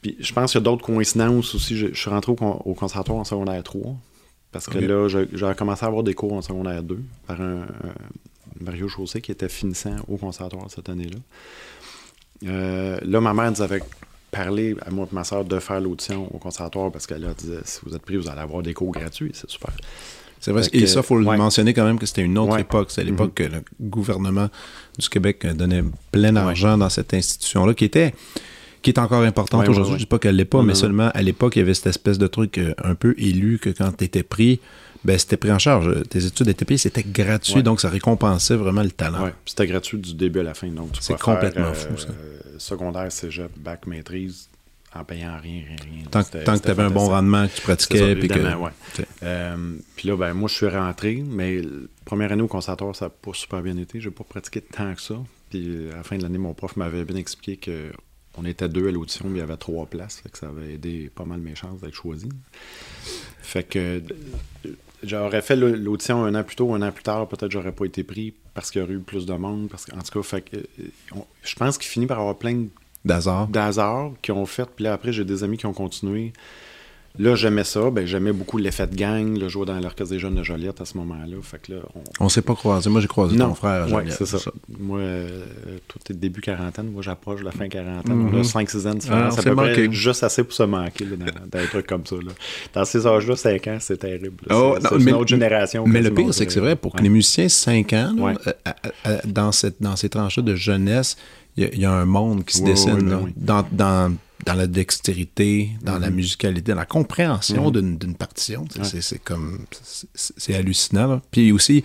puis 0.02 0.16
je 0.20 0.32
pense 0.32 0.52
qu'il 0.52 0.60
y 0.60 0.62
a 0.62 0.64
d'autres 0.64 0.84
coïncidences 0.84 1.54
aussi. 1.54 1.76
Je, 1.76 1.88
je 1.88 1.98
suis 1.98 2.10
rentré 2.10 2.32
au, 2.32 2.34
con- 2.34 2.60
au 2.64 2.74
conservatoire 2.74 3.18
en 3.18 3.24
secondaire 3.24 3.62
3. 3.62 3.96
Parce 4.52 4.66
que 4.66 4.78
là, 4.78 5.08
j'ai 5.08 5.26
commencé 5.56 5.84
à 5.84 5.88
avoir 5.88 6.02
des 6.02 6.14
cours 6.14 6.32
en 6.32 6.40
secondaire 6.42 6.82
2 6.82 6.98
par 7.26 7.40
un, 7.40 7.62
un 7.62 7.94
Mario 8.60 8.88
Chaussé 8.88 9.20
qui 9.20 9.30
était 9.30 9.48
finissant 9.48 9.96
au 10.08 10.16
conservatoire 10.16 10.70
cette 10.70 10.88
année-là. 10.88 11.18
Euh, 12.46 12.98
là, 13.02 13.20
ma 13.20 13.34
mère 13.34 13.50
nous 13.50 13.60
avait 13.62 13.82
parlé 14.30 14.76
à 14.84 14.90
moi 14.90 15.06
et 15.10 15.14
ma 15.14 15.24
soeur 15.24 15.44
de 15.44 15.58
faire 15.58 15.80
l'audition 15.80 16.32
au 16.34 16.38
conservatoire 16.38 16.90
parce 16.92 17.06
qu'elle 17.06 17.24
elle 17.24 17.34
disait 17.34 17.60
si 17.64 17.80
vous 17.84 17.94
êtes 17.94 18.02
pris, 18.02 18.16
vous 18.16 18.28
allez 18.28 18.40
avoir 18.40 18.62
des 18.62 18.74
cours 18.74 18.92
gratuits, 18.92 19.30
c'est 19.34 19.48
super. 19.50 19.70
C'est 20.40 20.52
vrai. 20.52 20.62
Et 20.72 20.80
que- 20.82 20.86
ça, 20.86 21.00
il 21.00 21.02
faut 21.06 21.16
le 21.18 21.24
mentionner 21.24 21.74
quand 21.74 21.84
même 21.84 21.98
que 21.98 22.06
c'était 22.06 22.22
une 22.22 22.38
autre 22.38 22.52
Ouais. 22.52 22.60
époque. 22.60 22.90
C'est 22.92 23.00
à 23.00 23.04
l'époque 23.04 23.34
que 23.34 23.42
le 23.42 23.62
gouvernement 23.80 24.48
du 24.98 25.08
Québec 25.08 25.44
euh, 25.44 25.52
donnait 25.52 25.82
plein 26.12 26.32
d'argent 26.32 26.78
dans 26.78 26.88
cette 26.88 27.12
institution-là, 27.14 27.74
qui 27.74 27.84
était 27.84 28.14
qui 28.80 28.90
est 28.90 28.98
encore 29.00 29.22
importante 29.22 29.68
aujourd'hui. 29.68 29.94
Je 29.94 29.98
dis 29.98 30.06
pas 30.06 30.20
qu'elle 30.20 30.36
l'est 30.36 30.44
pas, 30.44 30.62
mais 30.62 30.76
seulement 30.76 31.10
à 31.12 31.22
l'époque, 31.22 31.56
il 31.56 31.58
y 31.58 31.62
avait 31.62 31.74
cette 31.74 31.88
espèce 31.88 32.18
de 32.18 32.28
truc 32.28 32.58
euh, 32.58 32.74
un 32.84 32.94
peu 32.94 33.14
élu 33.18 33.58
que 33.58 33.70
quand 33.70 33.90
tu 33.96 34.04
étais 34.04 34.22
pris, 34.22 34.60
ben, 35.04 35.18
c'était 35.18 35.36
pris 35.36 35.50
en 35.50 35.58
charge. 35.58 35.92
Tes 36.08 36.24
études 36.24 36.46
étaient 36.46 36.64
payées, 36.64 36.78
c'était 36.78 37.02
gratuit, 37.02 37.54
Ouais. 37.56 37.62
donc 37.64 37.80
ça 37.80 37.88
récompensait 37.88 38.54
vraiment 38.54 38.84
le 38.84 38.92
talent. 38.92 39.24
Ouais, 39.24 39.34
c'était 39.44 39.66
gratuit 39.66 39.98
du 39.98 40.14
début 40.14 40.38
à 40.38 40.42
la 40.44 40.54
fin. 40.54 40.68
Donc, 40.68 40.90
C'est 41.00 41.18
complètement 41.18 41.74
fou, 41.74 41.96
ça. 41.98 42.08
Secondaire, 42.58 43.10
cégep, 43.10 43.50
bac, 43.58 43.86
maîtrise, 43.86 44.48
en 44.94 45.04
payant 45.04 45.38
rien, 45.40 45.62
rien, 45.66 45.76
rien. 45.82 46.04
Tant, 46.10 46.22
que 46.22 46.62
tu 46.62 46.70
avais 46.70 46.82
un 46.82 46.90
bon 46.90 47.08
rendement, 47.08 47.46
que 47.46 47.54
tu 47.54 47.62
pratiquais, 47.62 48.16
puis 48.16 48.28
que. 48.28 48.54
ouais. 48.54 48.70
Euh, 49.22 49.76
là, 50.04 50.16
ben, 50.16 50.34
moi, 50.34 50.48
je 50.48 50.54
suis 50.54 50.68
rentré, 50.68 51.22
mais 51.26 51.60
la 51.62 51.70
première 52.04 52.32
année 52.32 52.42
au 52.42 52.48
conservatoire, 52.48 52.94
ça 52.96 53.06
n'a 53.06 53.10
pas 53.10 53.32
super 53.32 53.62
bien 53.62 53.76
été. 53.76 54.00
Je 54.00 54.08
n'ai 54.08 54.14
pas 54.14 54.24
pratiqué 54.24 54.60
tant 54.60 54.94
que 54.94 55.00
ça. 55.00 55.16
Puis 55.50 55.90
à 55.92 55.96
la 55.96 56.02
fin 56.02 56.16
de 56.16 56.22
l'année, 56.22 56.38
mon 56.38 56.54
prof 56.54 56.76
m'avait 56.76 57.04
bien 57.04 57.16
expliqué 57.16 57.56
que 57.56 57.92
on 58.36 58.44
était 58.44 58.68
deux 58.68 58.88
à 58.88 58.92
l'audition, 58.92 59.26
mais 59.28 59.38
il 59.38 59.40
y 59.40 59.42
avait 59.42 59.56
trois 59.56 59.86
places. 59.86 60.20
Fait 60.20 60.30
que 60.30 60.38
ça 60.38 60.48
avait 60.48 60.74
aidé 60.74 61.10
pas 61.14 61.24
mal 61.24 61.40
mes 61.40 61.54
chances 61.54 61.80
d'être 61.80 61.94
choisi. 61.94 62.28
Fait 63.40 63.64
que 63.64 64.00
euh, 64.64 64.70
j'aurais 65.02 65.42
fait 65.42 65.56
l'audition 65.56 66.24
un 66.24 66.34
an 66.34 66.44
plus 66.44 66.56
tôt, 66.56 66.72
un 66.74 66.82
an 66.82 66.92
plus 66.92 67.02
tard, 67.02 67.26
peut-être 67.28 67.50
j'aurais 67.50 67.72
pas 67.72 67.84
été 67.84 68.04
pris 68.04 68.34
parce 68.60 68.70
qu'il 68.72 68.80
y 68.80 68.84
aurait 68.84 68.94
eu 68.94 68.98
plus 69.00 69.24
de 69.26 69.32
monde. 69.34 69.68
Parce 69.70 69.84
que, 69.84 69.94
en 69.94 70.00
tout 70.02 70.10
cas, 70.20 70.22
fait 70.22 70.44
euh, 70.54 70.62
on- 71.14 71.24
je 71.42 71.54
pense 71.54 71.78
qu'il 71.78 71.88
finit 71.88 72.06
par 72.06 72.18
avoir 72.18 72.36
plein 72.36 72.54
de 72.54 72.68
D'hasard. 73.04 73.46
d'hasard 73.48 74.10
qui 74.22 74.32
ont 74.32 74.44
fait. 74.46 74.68
Puis 74.74 74.84
là, 74.84 74.92
après, 74.94 75.12
j'ai 75.12 75.24
des 75.24 75.44
amis 75.44 75.56
qui 75.56 75.66
ont 75.66 75.72
continué. 75.72 76.32
Là, 77.18 77.34
j'aimais 77.34 77.64
ça. 77.64 77.90
Ben, 77.90 78.06
j'aimais 78.06 78.32
beaucoup 78.32 78.58
l'effet 78.58 78.86
de 78.86 78.94
gang, 78.94 79.36
le 79.36 79.48
jouer 79.48 79.66
dans 79.66 79.78
l'Orchestre 79.80 80.12
des 80.14 80.18
Jeunes 80.18 80.36
de 80.36 80.42
Joliette 80.42 80.80
à 80.80 80.84
ce 80.84 80.96
moment-là. 80.98 81.36
Fait 81.42 81.58
que 81.60 81.72
là, 81.72 81.78
on... 82.20 82.26
On 82.26 82.28
s'est 82.28 82.42
pas 82.42 82.54
croisé. 82.54 82.88
Moi, 82.90 83.00
j'ai 83.00 83.08
croisé 83.08 83.36
ton 83.36 83.54
frère. 83.54 83.70
à 83.70 83.84
ouais, 83.84 83.90
Joliette, 83.90 84.14
c'est 84.18 84.26
ça. 84.26 84.38
Moi, 84.78 85.00
euh, 85.00 85.42
tout 85.88 85.98
est 86.10 86.14
début 86.14 86.40
quarantaine. 86.40 86.90
Moi, 86.92 87.02
j'approche 87.02 87.40
de 87.40 87.44
la 87.44 87.50
fin 87.52 87.68
quarantaine. 87.68 88.12
On 88.12 88.30
Mhm. 88.32 88.40
a 88.40 88.44
5-6 88.44 88.86
ans 88.86 88.90
de 88.90 88.96
Ah, 88.96 88.98
différence. 89.00 89.34
on 89.34 89.38
à 89.38 89.42
s'est 89.42 89.50
peu 89.50 89.56
près 89.56 89.68
manqué. 89.70 89.88
juste 89.92 90.22
assez 90.22 90.44
pour 90.44 90.52
se 90.52 90.62
manquer 90.62 91.04
là, 91.06 91.16
dans, 91.16 91.24
dans 91.50 91.58
des 91.62 91.68
trucs 91.68 91.86
comme 91.86 92.06
ça. 92.06 92.16
là. 92.16 92.32
Dans 92.74 92.84
ces 92.84 93.06
âges-là, 93.06 93.36
5 93.36 93.66
ans, 93.68 93.78
c'est 93.80 93.96
terrible. 93.98 94.36
Oh, 94.50 94.76
c'est 94.80 94.90
non, 94.92 94.98
une 94.98 95.12
autre 95.14 95.28
génération. 95.28 95.84
Mais 95.86 96.00
le 96.02 96.12
pire, 96.14 96.32
c'est 96.32 96.46
que 96.46 96.52
c'est 96.52 96.60
vrai, 96.60 96.76
pour 96.76 96.94
que 96.94 97.02
les 97.02 97.08
musiciens 97.08 97.48
5 97.48 97.92
ans, 97.94 98.12
là, 98.16 98.22
Ouais. 98.22 98.34
euh, 99.06 99.18
dans, 99.24 99.50
cette, 99.52 99.82
dans 99.82 99.96
ces 99.96 100.08
tranches-là 100.08 100.42
de 100.42 100.54
jeunesse, 100.54 101.16
il 101.56 101.64
y 101.64 101.66
a- 101.66 101.70
il 101.72 101.80
y, 101.80 101.84
a 101.84 101.90
un 101.92 102.04
monde 102.04 102.44
qui 102.44 102.56
se 102.58 102.62
dessine 102.62 102.98
dans, 103.36 103.64
dans 104.48 104.54
la 104.54 104.66
dextérité, 104.66 105.70
dans 105.82 105.98
la 105.98 106.08
Mhm. 106.10 106.16
musicalité, 106.16 106.72
dans 106.72 106.78
la 106.78 106.86
compréhension 106.86 107.66
Mhm. 107.66 107.72
d'une 107.72 107.98
d'une 107.98 108.14
partition. 108.16 108.62
Ouais. 108.76 109.00
C'est 109.00 109.18
comme. 109.22 109.58
c'est- 110.14 110.54
hallucinant. 110.54 111.06
là. 111.06 111.22
Puis 111.30 111.52
aussi. 111.52 111.82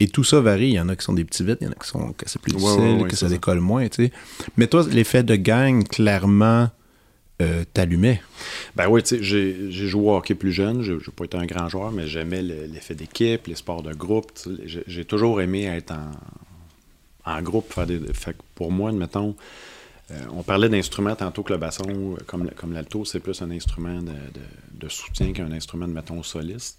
Et 0.00 0.08
tout 0.08 0.24
ça 0.24 0.40
varie. 0.40 0.68
Il 0.70 0.74
y 0.74 0.80
en 0.80 0.88
a 0.88 0.96
qui 0.96 1.04
sont 1.04 1.12
des 1.12 1.24
petits 1.24 1.44
vite, 1.44 1.58
il 1.60 1.66
y 1.66 1.68
en 1.68 1.72
a 1.72 1.76
qui 1.76 1.86
sont 1.88 2.12
que 2.12 2.28
c'est 2.28 2.42
plus 2.42 2.52
difficile, 2.52 2.80
ouais, 2.80 3.02
ouais, 3.02 3.08
que 3.08 3.14
ça 3.14 3.28
ça. 3.28 3.34
décolle 3.34 3.60
moins. 3.60 3.86
tu 3.88 4.06
sais. 4.06 4.12
Mais 4.56 4.66
toi, 4.66 4.84
l'effet 4.90 5.22
de 5.22 5.36
gang, 5.36 5.86
clairement, 5.86 6.70
euh, 7.40 7.62
t'allumait. 7.72 8.20
Ben 8.74 8.88
oui, 8.88 9.02
tu 9.04 9.16
sais, 9.18 9.22
j'ai 9.22 9.70
joué 9.88 10.02
au 10.10 10.16
hockey 10.16 10.34
plus 10.34 10.50
jeune. 10.52 10.82
Je 10.82 10.94
n'ai 10.94 10.98
pas 11.14 11.24
été 11.24 11.36
un 11.36 11.46
grand 11.46 11.68
joueur, 11.68 11.92
mais 11.92 12.08
j'aimais 12.08 12.42
le- 12.42 12.66
l'effet 12.66 12.96
d'équipe, 12.96 13.46
les 13.46 13.54
sports 13.54 13.82
de 13.84 13.92
groupe. 13.94 14.32
J'ai- 14.66 15.04
toujours 15.04 15.40
aimé 15.40 15.64
être 15.66 15.92
en, 15.92 16.10
en 17.36 17.40
groupe. 17.42 17.72
Faire 17.72 17.86
des, 17.86 18.00
fait 18.12 18.32
que 18.32 18.42
pour 18.56 18.72
moi, 18.72 18.90
admettons, 18.90 19.36
euh, 20.12 20.16
on 20.36 20.42
parlait 20.42 20.68
d'instruments 20.68 21.16
tantôt 21.16 21.42
que 21.42 21.52
le 21.52 21.58
basson, 21.58 21.84
euh, 21.88 22.16
comme, 22.26 22.72
l'alto, 22.72 23.04
c'est 23.04 23.20
plus 23.20 23.40
un 23.42 23.50
instrument 23.50 24.00
de, 24.02 24.10
de- 24.10 24.80
de 24.80 24.88
soutien 24.88 25.32
qu'un 25.32 25.50
instrument, 25.52 25.86
mettons, 25.86 26.22
soliste. 26.22 26.78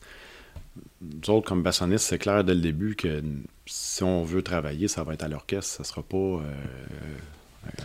Nous 1.02 1.30
autres, 1.30 1.48
comme 1.48 1.64
bassonnistes, 1.64 2.06
c'est 2.06 2.18
clair 2.18 2.44
dès 2.44 2.54
le 2.54 2.62
début 2.62 2.96
que 2.96 3.22
si 3.66 4.04
on 4.04 4.24
veut 4.24 4.42
travailler, 4.42 4.88
ça 4.88 5.04
va 5.04 5.14
être 5.14 5.24
à 5.24 5.28
l'orchestre. 5.28 5.78
Ça 5.78 5.84
sera 5.84 6.04
pas 6.04 6.18
euh, 6.18 6.42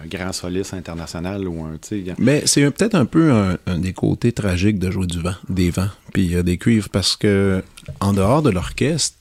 un 0.03 0.07
grand 0.07 0.33
soliste 0.33 0.75
international 0.75 1.47
ou 1.47 1.63
un... 1.65 1.79
Mais 2.19 2.43
c'est 2.47 2.69
peut-être 2.71 2.95
un 2.95 3.07
peu 3.07 3.31
un, 3.33 3.59
un 3.67 3.79
des 3.79 3.93
côtés 3.93 4.33
tragiques 4.33 4.79
de 4.79 4.91
jouer 4.91 5.07
du 5.07 5.21
vent, 5.21 5.35
des 5.49 5.71
vents, 5.71 5.91
puis 6.13 6.35
euh, 6.35 6.43
des 6.43 6.59
cuivres, 6.59 6.89
parce 6.89 7.17
que 7.17 7.63
en 8.01 8.13
dehors 8.13 8.43
de 8.43 8.51
l'orchestre, 8.51 9.17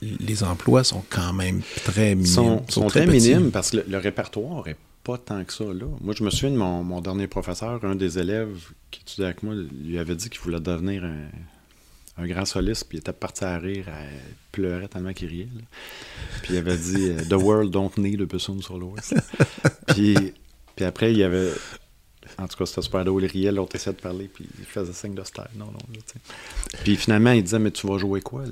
les 0.00 0.42
emplois 0.42 0.84
sont 0.84 1.04
quand 1.10 1.32
même 1.32 1.60
très 1.84 2.14
minimes. 2.14 2.26
sont, 2.26 2.62
sont 2.68 2.86
très, 2.86 3.06
minimes 3.06 3.50
parce 3.50 3.72
que 3.72 3.78
le, 3.78 3.84
le 3.88 3.98
répertoire 3.98 4.66
est 4.68 4.76
pas 5.10 5.18
tant 5.18 5.44
que 5.44 5.52
ça 5.52 5.64
là. 5.64 5.86
Moi, 6.00 6.14
je 6.16 6.22
me 6.22 6.30
souviens 6.30 6.50
de 6.50 6.56
mon, 6.56 6.84
mon 6.84 7.00
dernier 7.00 7.26
professeur, 7.26 7.84
un 7.84 7.96
des 7.96 8.18
élèves 8.18 8.70
qui 8.90 9.00
étudiait 9.00 9.26
avec 9.26 9.42
moi, 9.42 9.54
lui 9.54 9.98
avait 9.98 10.14
dit 10.14 10.30
qu'il 10.30 10.40
voulait 10.40 10.60
devenir 10.60 11.04
un, 11.04 12.22
un 12.22 12.26
grand 12.26 12.44
soliste, 12.44 12.86
puis 12.88 12.98
il 12.98 13.00
était 13.00 13.12
parti 13.12 13.44
à 13.44 13.58
rire, 13.58 13.86
à 13.88 14.02
pleurer 14.52 14.88
tellement 14.88 15.12
qu'il 15.12 15.28
riait. 15.28 15.48
là. 15.54 15.62
Puis 16.42 16.54
il 16.54 16.58
avait 16.58 16.76
dit 16.76 17.10
euh, 17.10 17.24
The 17.28 17.42
world 17.42 17.72
don't 17.72 17.90
need 17.96 18.20
a 18.22 18.26
bassoon 18.26 18.60
soloist. 18.60 19.14
puis, 19.88 20.32
puis 20.76 20.84
après, 20.84 21.12
il 21.12 21.22
avait. 21.22 21.50
En 22.40 22.48
tout 22.48 22.56
cas, 22.56 22.66
c'était 22.66 22.82
super 22.82 23.04
drôle. 23.04 23.24
Il 23.24 23.26
riait, 23.30 23.52
l'autre 23.52 23.76
essayait 23.76 23.94
de 23.94 24.00
parler, 24.00 24.30
puis 24.32 24.46
il 24.58 24.64
faisait 24.64 24.92
signe 24.92 25.14
de 25.14 25.22
style. 25.24 25.44
Non, 25.56 25.66
non, 25.66 25.72
là, 25.72 26.00
sais. 26.06 26.78
Puis 26.84 26.96
finalement, 26.96 27.32
il 27.32 27.42
disait 27.42 27.58
Mais 27.58 27.70
tu 27.70 27.86
vas 27.86 27.98
jouer 27.98 28.20
quoi? 28.22 28.44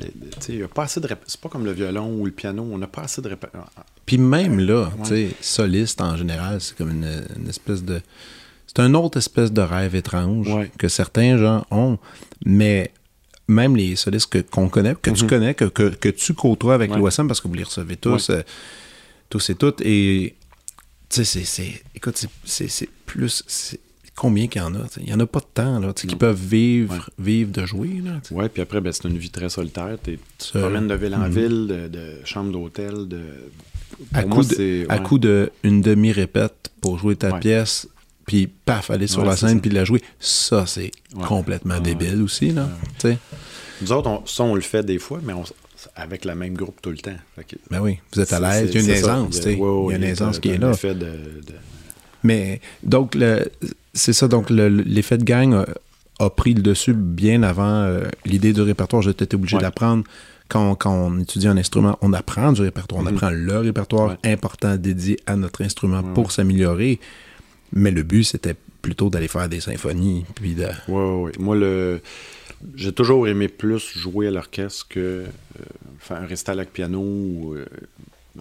Il 0.48 0.62
a 0.62 0.68
pas 0.68 0.82
assez 0.84 1.00
de 1.00 1.06
rép- 1.08 1.18
C'est 1.26 1.40
pas 1.40 1.48
comme 1.48 1.64
le 1.64 1.72
violon 1.72 2.12
ou 2.20 2.26
le 2.26 2.32
piano, 2.32 2.66
on 2.70 2.78
n'a 2.78 2.86
pas 2.86 3.02
assez 3.02 3.22
de 3.22 3.28
rép- 3.30 3.46
Puis 4.06 4.18
même 4.18 4.58
là, 4.60 4.84
Ouais. 4.98 5.02
tu 5.02 5.08
sais, 5.08 5.28
soliste 5.40 6.00
en 6.00 6.16
général, 6.16 6.60
c'est 6.60 6.76
comme 6.76 6.90
une, 6.90 7.24
une 7.36 7.48
espèce 7.48 7.82
de. 7.82 8.00
C'est 8.66 8.80
un 8.80 8.92
autre 8.94 9.16
espèce 9.18 9.50
de 9.52 9.62
rêve 9.62 9.94
étrange 9.94 10.48
Ouais. 10.52 10.70
que 10.78 10.88
certains 10.88 11.38
gens 11.38 11.64
ont, 11.70 11.98
mais 12.44 12.92
même 13.48 13.74
les 13.76 13.96
solistes 13.96 14.30
que- 14.30 14.38
qu'on 14.40 14.68
connaît, 14.68 14.94
que 15.00 15.08
tu 15.10 15.24
Mhm. 15.24 15.30
connais, 15.30 15.54
que, 15.54 15.64
que, 15.64 15.88
que 15.88 16.10
tu 16.10 16.34
côtoies 16.34 16.74
avec 16.74 16.90
Ouais. 16.92 16.98
l'OSM, 16.98 17.26
parce 17.26 17.40
que 17.40 17.48
vous 17.48 17.54
les 17.54 17.62
recevez 17.64 17.96
tous, 17.96 18.28
euh, 18.28 18.42
tous 19.30 19.48
et 19.48 19.54
toutes, 19.54 19.80
et 19.80 20.34
tu 21.08 21.24
sais, 21.24 21.44
c'est-. 21.44 21.82
Écoute, 21.94 22.24
c'est- 22.44 22.88
plus. 23.06 23.76
Combien 24.16 24.48
qu'il 24.48 24.60
y 24.60 24.64
en 24.64 24.74
a? 24.74 24.80
Il 24.96 25.04
n'y 25.04 25.12
en 25.14 25.20
a 25.20 25.26
pas 25.26 25.38
de 25.38 25.44
temps, 25.54 25.78
là, 25.78 25.92
qui 25.92 26.16
peuvent 26.16 26.36
vivre, 26.40 26.94
Ouais. 26.94 27.00
vivre 27.24 27.52
de 27.52 27.64
jouer. 27.64 28.02
Ouais, 28.32 28.48
puis 28.48 28.60
après, 28.62 28.80
ben, 28.80 28.92
c'est 28.92 29.04
une 29.08 29.16
vie 29.16 29.30
très 29.30 29.48
solitaire. 29.48 29.96
Tu 30.02 30.18
te 30.38 30.58
promènes 30.58 30.88
de 30.88 30.94
ville 30.94 31.14
en 31.14 31.18
Mhm. 31.28 31.30
ville, 31.30 31.66
de, 31.68 31.86
de 31.88 32.12
chambre 32.24 32.50
d'hôtel, 32.50 33.06
de. 33.06 33.20
à 34.12 34.24
coup, 34.24 34.42
de, 34.42 34.86
à 34.88 34.98
coup 34.98 35.18
de 35.20 35.52
une 35.62 35.80
demi-répète 35.82 36.70
pour 36.80 36.98
jouer 36.98 37.14
ta 37.14 37.30
Ouais. 37.34 37.38
pièce, 37.40 37.86
puis 38.26 38.48
paf, 38.48 38.90
aller 38.90 39.06
sur 39.06 39.20
Ouais, 39.22 39.28
la 39.28 39.36
scène 39.36 39.60
puis 39.60 39.70
la 39.70 39.84
jouer, 39.84 40.02
ça, 40.18 40.66
c'est 40.66 40.90
complètement 41.26 41.78
débile 41.80 42.20
aussi, 42.22 42.50
là. 42.50 42.68
Nous 43.80 43.92
autres, 43.92 44.08
on- 44.10 44.26
ça, 44.26 44.42
on 44.42 44.56
le 44.56 44.60
fait 44.60 44.84
des 44.84 44.98
fois, 44.98 45.20
mais 45.22 45.32
on, 45.32 45.44
avec 45.98 46.24
le 46.24 46.34
même 46.34 46.54
groupe 46.54 46.80
tout 46.80 46.90
le 46.90 46.98
temps. 46.98 47.16
Que- 47.46 47.56
Ben 47.70 47.80
oui, 47.80 47.98
vous 48.14 48.20
êtes 48.20 48.32
à 48.32 48.40
l'aise, 48.40 48.70
il 48.72 48.76
y 48.76 48.78
a 48.78 48.84
une 48.84 48.90
aisance, 48.90 49.36
tu 49.36 49.42
sais. 49.42 49.52
il 49.54 49.58
y 49.58 49.92
a 49.92 49.96
une 49.96 50.04
aisance 50.04 50.38
qui 50.38 50.50
est 50.50 50.58
là. 50.58 50.70
effet 50.70 50.94
de- 50.94 51.00
de- 51.04 51.54
Mais 52.22 52.60
donc, 52.82 53.14
le, 53.14 53.44
c'est 53.94 54.12
ça, 54.12 54.28
donc 54.28 54.50
le- 54.50 54.68
l'effet 54.68 55.18
de 55.18 55.24
gang 55.24 55.54
a, 55.54 55.66
a 56.24 56.30
pris 56.30 56.54
le 56.54 56.62
dessus 56.62 56.94
bien 56.94 57.42
avant 57.42 57.82
euh, 57.82 58.04
l'idée 58.24 58.52
du 58.52 58.60
répertoire. 58.62 59.02
J'étais 59.02 59.34
obligé 59.34 59.56
Ouais. 59.56 59.62
d'apprendre. 59.62 60.04
Quand, 60.48 60.74
quand 60.76 60.92
on 60.94 61.20
étudie 61.20 61.46
un 61.46 61.58
instrument, 61.58 61.98
on 62.00 62.12
apprend 62.14 62.52
du 62.52 62.62
répertoire, 62.62 63.02
on 63.02 63.04
Mhm. 63.04 63.14
apprend 63.16 63.30
le 63.30 63.58
répertoire 63.58 64.16
Ouais. 64.24 64.32
important 64.32 64.76
dédié 64.76 65.18
à 65.26 65.36
notre 65.36 65.62
instrument 65.62 66.00
Ouais, 66.00 66.14
pour 66.14 66.32
s'améliorer. 66.32 66.98
Mais 67.72 67.90
le 67.90 68.02
but, 68.02 68.24
c'était 68.24 68.54
plutôt 68.80 69.10
d'aller 69.10 69.28
faire 69.28 69.46
des 69.48 69.60
symphonies, 69.60 70.24
puis 70.34 70.54
de... 70.54 70.64
Ouais, 70.88 71.22
ouais. 71.24 71.32
Moi, 71.38 71.54
le... 71.54 72.00
j'ai 72.76 72.92
toujours 72.92 73.28
aimé 73.28 73.48
plus 73.48 73.78
jouer 73.94 74.28
à 74.28 74.30
l'orchestre 74.30 74.86
que 74.88 74.98
euh, 75.00 75.24
faire 75.98 76.18
un 76.18 76.26
récital 76.26 76.58
avec 76.58 76.72
piano 76.72 77.00
ou 77.00 77.54
euh, 77.54 77.66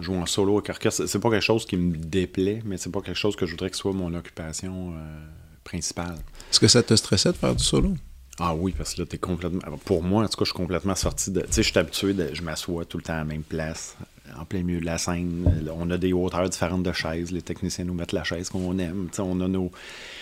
jouer 0.00 0.16
en 0.16 0.26
solo 0.26 0.58
avec 0.58 0.70
orchestre. 0.70 1.06
C'est 1.06 1.18
pas 1.18 1.30
quelque 1.30 1.42
chose 1.44 1.66
qui 1.66 1.76
me 1.76 1.96
déplaît, 1.96 2.62
mais 2.64 2.76
c'est 2.76 2.90
pas 2.90 3.00
quelque 3.00 3.16
chose 3.18 3.36
que 3.36 3.46
je 3.46 3.52
voudrais 3.52 3.70
que 3.70 3.76
soit 3.76 3.92
mon 3.92 4.12
occupation 4.14 4.92
euh, 4.96 5.18
principale. 5.64 6.16
Est-ce 6.50 6.60
que 6.60 6.68
ça 6.68 6.82
te 6.82 6.94
stressait 6.96 7.32
de 7.32 7.36
faire 7.36 7.54
du 7.54 7.64
solo? 7.64 7.94
Ah 8.40 8.54
oui, 8.54 8.72
parce 8.76 8.94
que 8.94 9.00
là, 9.02 9.06
t'es 9.06 9.18
complètement. 9.18 9.60
Pour 9.84 10.02
moi, 10.04 10.22
en 10.22 10.28
tout 10.28 10.36
cas, 10.38 10.44
je 10.44 10.50
suis 10.50 10.56
complètement 10.56 10.94
sorti 10.94 11.32
de. 11.32 11.40
Tu 11.40 11.46
sais, 11.50 11.62
je 11.64 11.70
suis 11.70 11.78
habitué, 11.78 12.14
de... 12.14 12.30
je 12.32 12.42
m'assois 12.42 12.84
tout 12.84 12.96
le 12.96 13.02
temps 13.02 13.14
à 13.14 13.18
la 13.18 13.24
même 13.24 13.42
place, 13.42 13.96
en 14.38 14.44
plein 14.44 14.62
milieu 14.62 14.78
de 14.78 14.84
la 14.86 14.96
scène. 14.96 15.44
On 15.76 15.90
a 15.90 15.98
des 15.98 16.12
hauteurs 16.12 16.48
différentes 16.48 16.84
de 16.84 16.92
chaises. 16.92 17.32
Les 17.32 17.42
techniciens 17.42 17.84
nous 17.84 17.94
mettent 17.94 18.12
la 18.12 18.22
chaise 18.22 18.48
qu'on 18.48 18.78
aime. 18.78 19.08
Tu 19.10 19.16
sais, 19.16 19.22
on 19.22 19.40
a 19.40 19.48
nos, 19.48 19.48
nos 19.50 19.70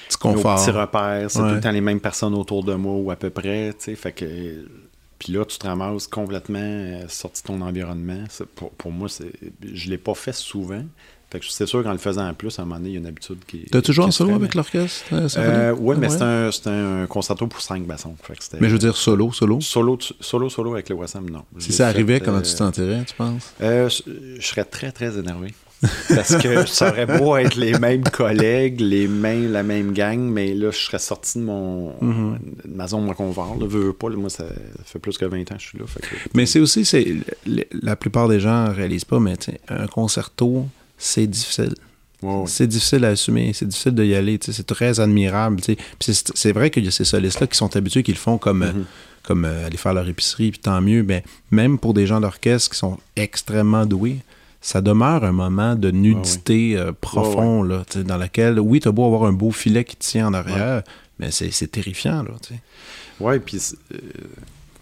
petits 0.09 0.70
repères. 0.70 1.31
C'est 1.31 1.40
Ouais. 1.40 1.49
tout 1.51 1.55
le 1.57 1.61
temps 1.61 1.70
les 1.72 1.83
mêmes 1.83 2.01
personnes 2.01 2.33
autour 2.35 2.64
de 2.64 2.72
moi 2.72 2.94
ou 2.94 3.11
à 3.11 3.16
peu 3.16 3.29
près. 3.29 3.75
Tu 3.79 3.85
sais, 3.85 3.94
fait 3.96 4.12
que 4.12 4.64
Puis 5.18 5.33
là, 5.33 5.44
tu 5.44 5.59
te 5.59 5.66
ramasses 5.66 6.07
complètement 6.07 6.59
euh, 6.61 7.09
sorti 7.09 7.42
de 7.42 7.46
ton 7.46 7.61
environnement. 7.62 8.24
Pour, 8.55 8.70
pour, 8.72 8.92
moi, 8.92 9.09
je 9.09 9.87
ne 9.87 9.90
l'ai 9.90 9.98
pas 9.98 10.14
fait 10.14 10.35
souvent. 10.35 10.83
Fait 11.31 11.40
que 11.40 11.46
c'est 11.48 11.66
sûr 11.66 11.83
qu'en 11.83 11.90
le 11.90 11.98
faisant 11.98 12.29
en 12.29 12.35
plus, 12.35 12.57
à 12.59 12.62
un 12.62 12.64
moment 12.66 12.76
donné, 12.76 12.90
il 12.90 12.92
y 12.92 12.96
a 12.96 13.00
une 13.00 13.07
habitude 13.07 13.38
qui. 13.46 13.64
T'as 13.64 13.83
toujours 13.83 14.07
en 14.07 14.11
solo 14.12 14.35
avec 14.35 14.55
l'orchestre 14.55 15.07
euh, 15.12 15.29
euh 15.38 15.74
Oui, 15.76 15.96
mais 15.98 16.07
ouais. 16.07 16.52
c'était 16.52 16.70
un, 16.70 17.02
un, 17.02 17.07
concerto 17.07 17.48
pour 17.48 17.61
cinq 17.61 17.85
bassons. 17.85 18.14
mais 18.61 18.68
je 18.68 18.72
veux 18.72 18.79
dire 18.79 18.96
solo, 18.96 19.33
solo? 19.33 19.61
Solo, 19.61 19.98
solo, 20.20 20.48
solo 20.48 20.74
avec 20.74 20.88
le 20.88 20.94
Wassam, 20.94 21.29
non. 21.29 21.44
Si 21.59 21.72
ça 21.72 21.88
arrivait, 21.88 22.20
comment 22.20 22.40
tu 22.42 22.52
te 22.52 22.57
sentirais, 22.57 23.05
tu 23.07 23.14
penses? 23.14 23.55
euh, 23.61 23.88
Je 23.88 24.46
serais 24.46 24.64
très, 24.64 24.92
très 24.92 25.18
énervé. 25.18 25.52
Parce 26.08 26.36
que 26.36 26.66
ça 26.66 26.90
aurait 26.90 27.06
beau 27.06 27.36
être 27.36 27.56
les 27.56 27.78
mêmes 27.78 28.02
collègues, 28.04 28.80
les 28.80 29.08
mêmes, 29.08 29.52
la 29.52 29.62
même 29.62 29.92
gang, 29.92 30.18
mais 30.18 30.54
là, 30.54 30.70
je 30.70 30.78
serais 30.78 30.98
sorti 30.98 31.38
de 31.38 31.44
mon 31.44 31.90
mm-hmm. 32.00 32.38
ma 32.68 32.88
zone 32.88 33.08
de 33.08 33.12
confort. 33.12 33.56
Là, 33.58 33.66
veux, 33.66 33.92
pas, 33.92 34.08
moi, 34.10 34.30
ça 34.30 34.46
fait 34.84 34.98
plus 34.98 35.18
que 35.18 35.24
20 35.24 35.40
ans 35.40 35.56
que 35.56 35.60
je 35.60 35.66
suis 35.66 35.78
là. 35.78 35.84
mais 36.34 36.46
c'est 36.46 36.60
aussi, 36.60 36.84
c'est 36.84 37.16
la 37.82 37.96
plupart 37.96 38.28
des 38.28 38.40
gens 38.40 38.68
ne 38.68 38.74
réalisent 38.74 39.04
pas, 39.04 39.20
mais 39.20 39.34
un 39.68 39.86
concerto, 39.86 40.66
c'est 40.96 41.26
difficile. 41.26 41.74
C'est 42.46 42.66
difficile 42.66 43.04
à 43.04 43.08
assumer, 43.08 43.52
c'est 43.52 43.66
difficile 43.66 43.94
d'y 43.94 44.14
aller, 44.14 44.38
c'est 44.40 44.66
très 44.66 44.98
admirable. 45.00 45.60
C'est 46.00 46.52
vrai 46.52 46.70
qu'il 46.70 46.84
y 46.84 46.88
a 46.88 46.90
ces 46.90 47.04
solistes-là 47.04 47.46
qui 47.46 47.56
sont 47.56 47.76
habitués, 47.76 48.02
qui 48.02 48.12
le 48.12 48.18
font 48.18 48.38
comme, 48.38 48.64
mm-hmm. 48.64 48.84
comme 49.22 49.44
euh, 49.44 49.66
aller 49.66 49.76
faire 49.76 49.94
leur 49.94 50.08
épicerie, 50.08 50.50
puis 50.50 50.60
tant 50.60 50.80
mieux. 50.80 51.02
Mais 51.02 51.22
même 51.50 51.78
pour 51.78 51.94
des 51.94 52.06
gens 52.06 52.20
d'orchestre 52.20 52.70
qui 52.70 52.78
sont 52.78 52.98
extrêmement 53.14 53.86
doués, 53.86 54.18
ça 54.66 54.81
demeure 54.81 55.22
un 55.22 55.31
moment 55.31 55.76
de 55.76 55.92
nudité 55.92 56.76
euh, 56.76 56.90
profond, 56.90 57.62
là, 57.62 57.85
dans 58.05 58.16
lequel, 58.16 58.59
oui, 58.59 58.81
tu 58.81 58.88
as 58.88 58.90
beau 58.90 59.07
avoir 59.07 59.22
un 59.22 59.33
beau 59.33 59.52
filet 59.52 59.85
qui 59.85 59.94
te 59.94 60.05
tient 60.05 60.26
en 60.26 60.35
arrière, 60.35 60.83
mais 61.20 61.31
c'est 61.31 61.68
terrifiant. 61.68 62.24
Là, 62.24 62.33
oui, 63.20 63.38
puis 63.38 63.62
euh, 63.92 63.98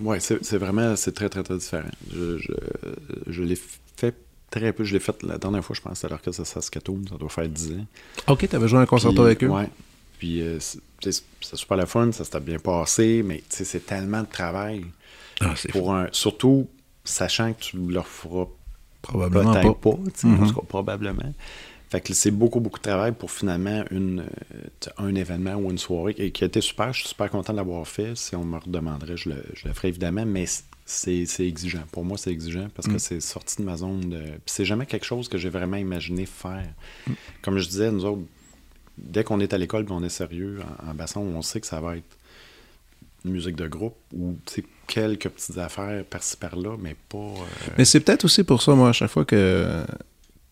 ouais, 0.00 0.20
c'est 0.20 0.56
vraiment 0.56 0.96
c'est 0.96 1.12
très, 1.12 1.28
très, 1.28 1.42
très 1.42 1.58
différent. 1.58 1.90
Je, 2.10 2.38
je, 2.38 2.52
je 3.26 3.42
l'ai 3.42 3.60
fait 3.96 4.14
très 4.48 4.72
peu. 4.72 4.84
Je 4.84 4.94
l'ai 4.94 5.00
fait 5.00 5.22
la 5.22 5.36
dernière 5.36 5.62
fois, 5.62 5.76
je 5.76 5.82
pense, 5.82 6.02
à 6.02 6.08
l'orchestre 6.08 6.40
de 6.40 6.46
Saskatoon, 6.46 7.02
ça 7.10 7.16
doit 7.18 7.28
faire 7.28 7.46
10 7.46 7.72
ans. 7.72 7.86
OK, 8.28 8.48
tu 8.48 8.56
avais 8.56 8.68
joué 8.68 8.78
un 8.78 8.86
concerto 8.86 9.20
avec 9.20 9.44
eux? 9.44 9.50
Oui. 9.50 9.64
Puis 10.18 10.40
euh, 10.40 10.60
c'est 10.60 11.22
super 11.56 11.76
la 11.76 11.84
fun, 11.84 12.10
ça 12.10 12.24
s'était 12.24 12.40
bien 12.40 12.58
passé, 12.58 13.22
mais 13.22 13.42
c'est 13.50 13.84
tellement 13.84 14.22
de 14.22 14.28
travail. 14.28 14.86
Ah, 15.42 15.52
pour 15.68 15.94
un, 15.94 16.08
surtout 16.10 16.68
sachant 17.04 17.52
que 17.52 17.60
tu 17.60 17.76
leur 17.76 18.06
feras 18.06 18.46
Probablement 19.08 19.52
pas. 19.52 19.74
pas 19.74 19.90
mm-hmm. 19.90 20.66
probablement. 20.66 21.32
Fait 21.90 22.00
que 22.00 22.12
c'est 22.12 22.30
beaucoup, 22.30 22.60
beaucoup 22.60 22.78
de 22.78 22.84
travail 22.84 23.12
pour 23.12 23.30
finalement 23.30 23.84
une, 23.90 24.20
euh, 24.20 24.90
un 24.98 25.14
événement 25.14 25.54
ou 25.54 25.70
une 25.70 25.78
soirée 25.78 26.14
qui, 26.14 26.42
a 26.42 26.46
été 26.46 26.60
super. 26.60 26.92
Je 26.92 27.00
suis 27.00 27.08
super 27.10 27.30
content 27.30 27.52
de 27.52 27.58
l'avoir 27.58 27.86
fait. 27.86 28.16
Si 28.16 28.34
on 28.34 28.44
me 28.44 28.58
redemanderait, 28.58 29.16
je 29.16 29.28
le, 29.28 29.44
je 29.54 29.68
le 29.68 29.74
ferais 29.74 29.88
évidemment, 29.88 30.26
mais 30.26 30.46
c'est 30.86 31.24
exigeant. 31.40 31.84
Pour 31.92 32.04
moi, 32.04 32.18
c'est 32.18 32.30
exigeant 32.30 32.68
parce 32.74 32.88
que 32.88 32.94
mm. 32.94 32.98
c'est 32.98 33.20
sorti 33.20 33.56
de 33.58 33.62
ma 33.62 33.76
zone 33.76 34.10
de. 34.10 34.18
Puis 34.18 34.42
c'est 34.46 34.64
jamais 34.64 34.86
quelque 34.86 35.06
chose 35.06 35.28
que 35.28 35.38
j'ai 35.38 35.50
vraiment 35.50 35.76
imaginé 35.76 36.26
faire. 36.26 36.68
Mm. 37.06 37.12
Comme 37.42 37.58
je 37.58 37.68
disais, 37.68 37.92
nous 37.92 38.04
autres, 38.04 38.22
dès 38.98 39.22
qu'on 39.24 39.40
est 39.40 39.52
à 39.52 39.58
l'école 39.58 39.84
et 39.84 39.92
on 39.92 40.02
est 40.02 40.08
sérieux 40.08 40.60
en, 40.86 40.94
basson, 40.94 41.20
on 41.20 41.42
sait 41.42 41.60
que 41.60 41.66
ça 41.66 41.80
va 41.80 41.96
être 41.96 42.16
une 43.24 43.32
musique 43.32 43.56
de 43.56 43.68
groupe 43.68 43.96
ou 44.12 44.36
quelques 44.86 45.28
petites 45.28 45.58
affaires 45.58 46.04
par-ci 46.04 46.36
par-là, 46.36 46.76
mais 46.80 46.96
pas. 47.08 47.18
Euh, 47.18 47.70
mais 47.78 47.84
c'est 47.84 48.00
peut-être 48.00 48.24
aussi 48.24 48.44
pour 48.44 48.62
ça, 48.62 48.74
moi, 48.74 48.90
à 48.90 48.92
chaque 48.92 49.10
fois 49.10 49.24
que, 49.24 49.84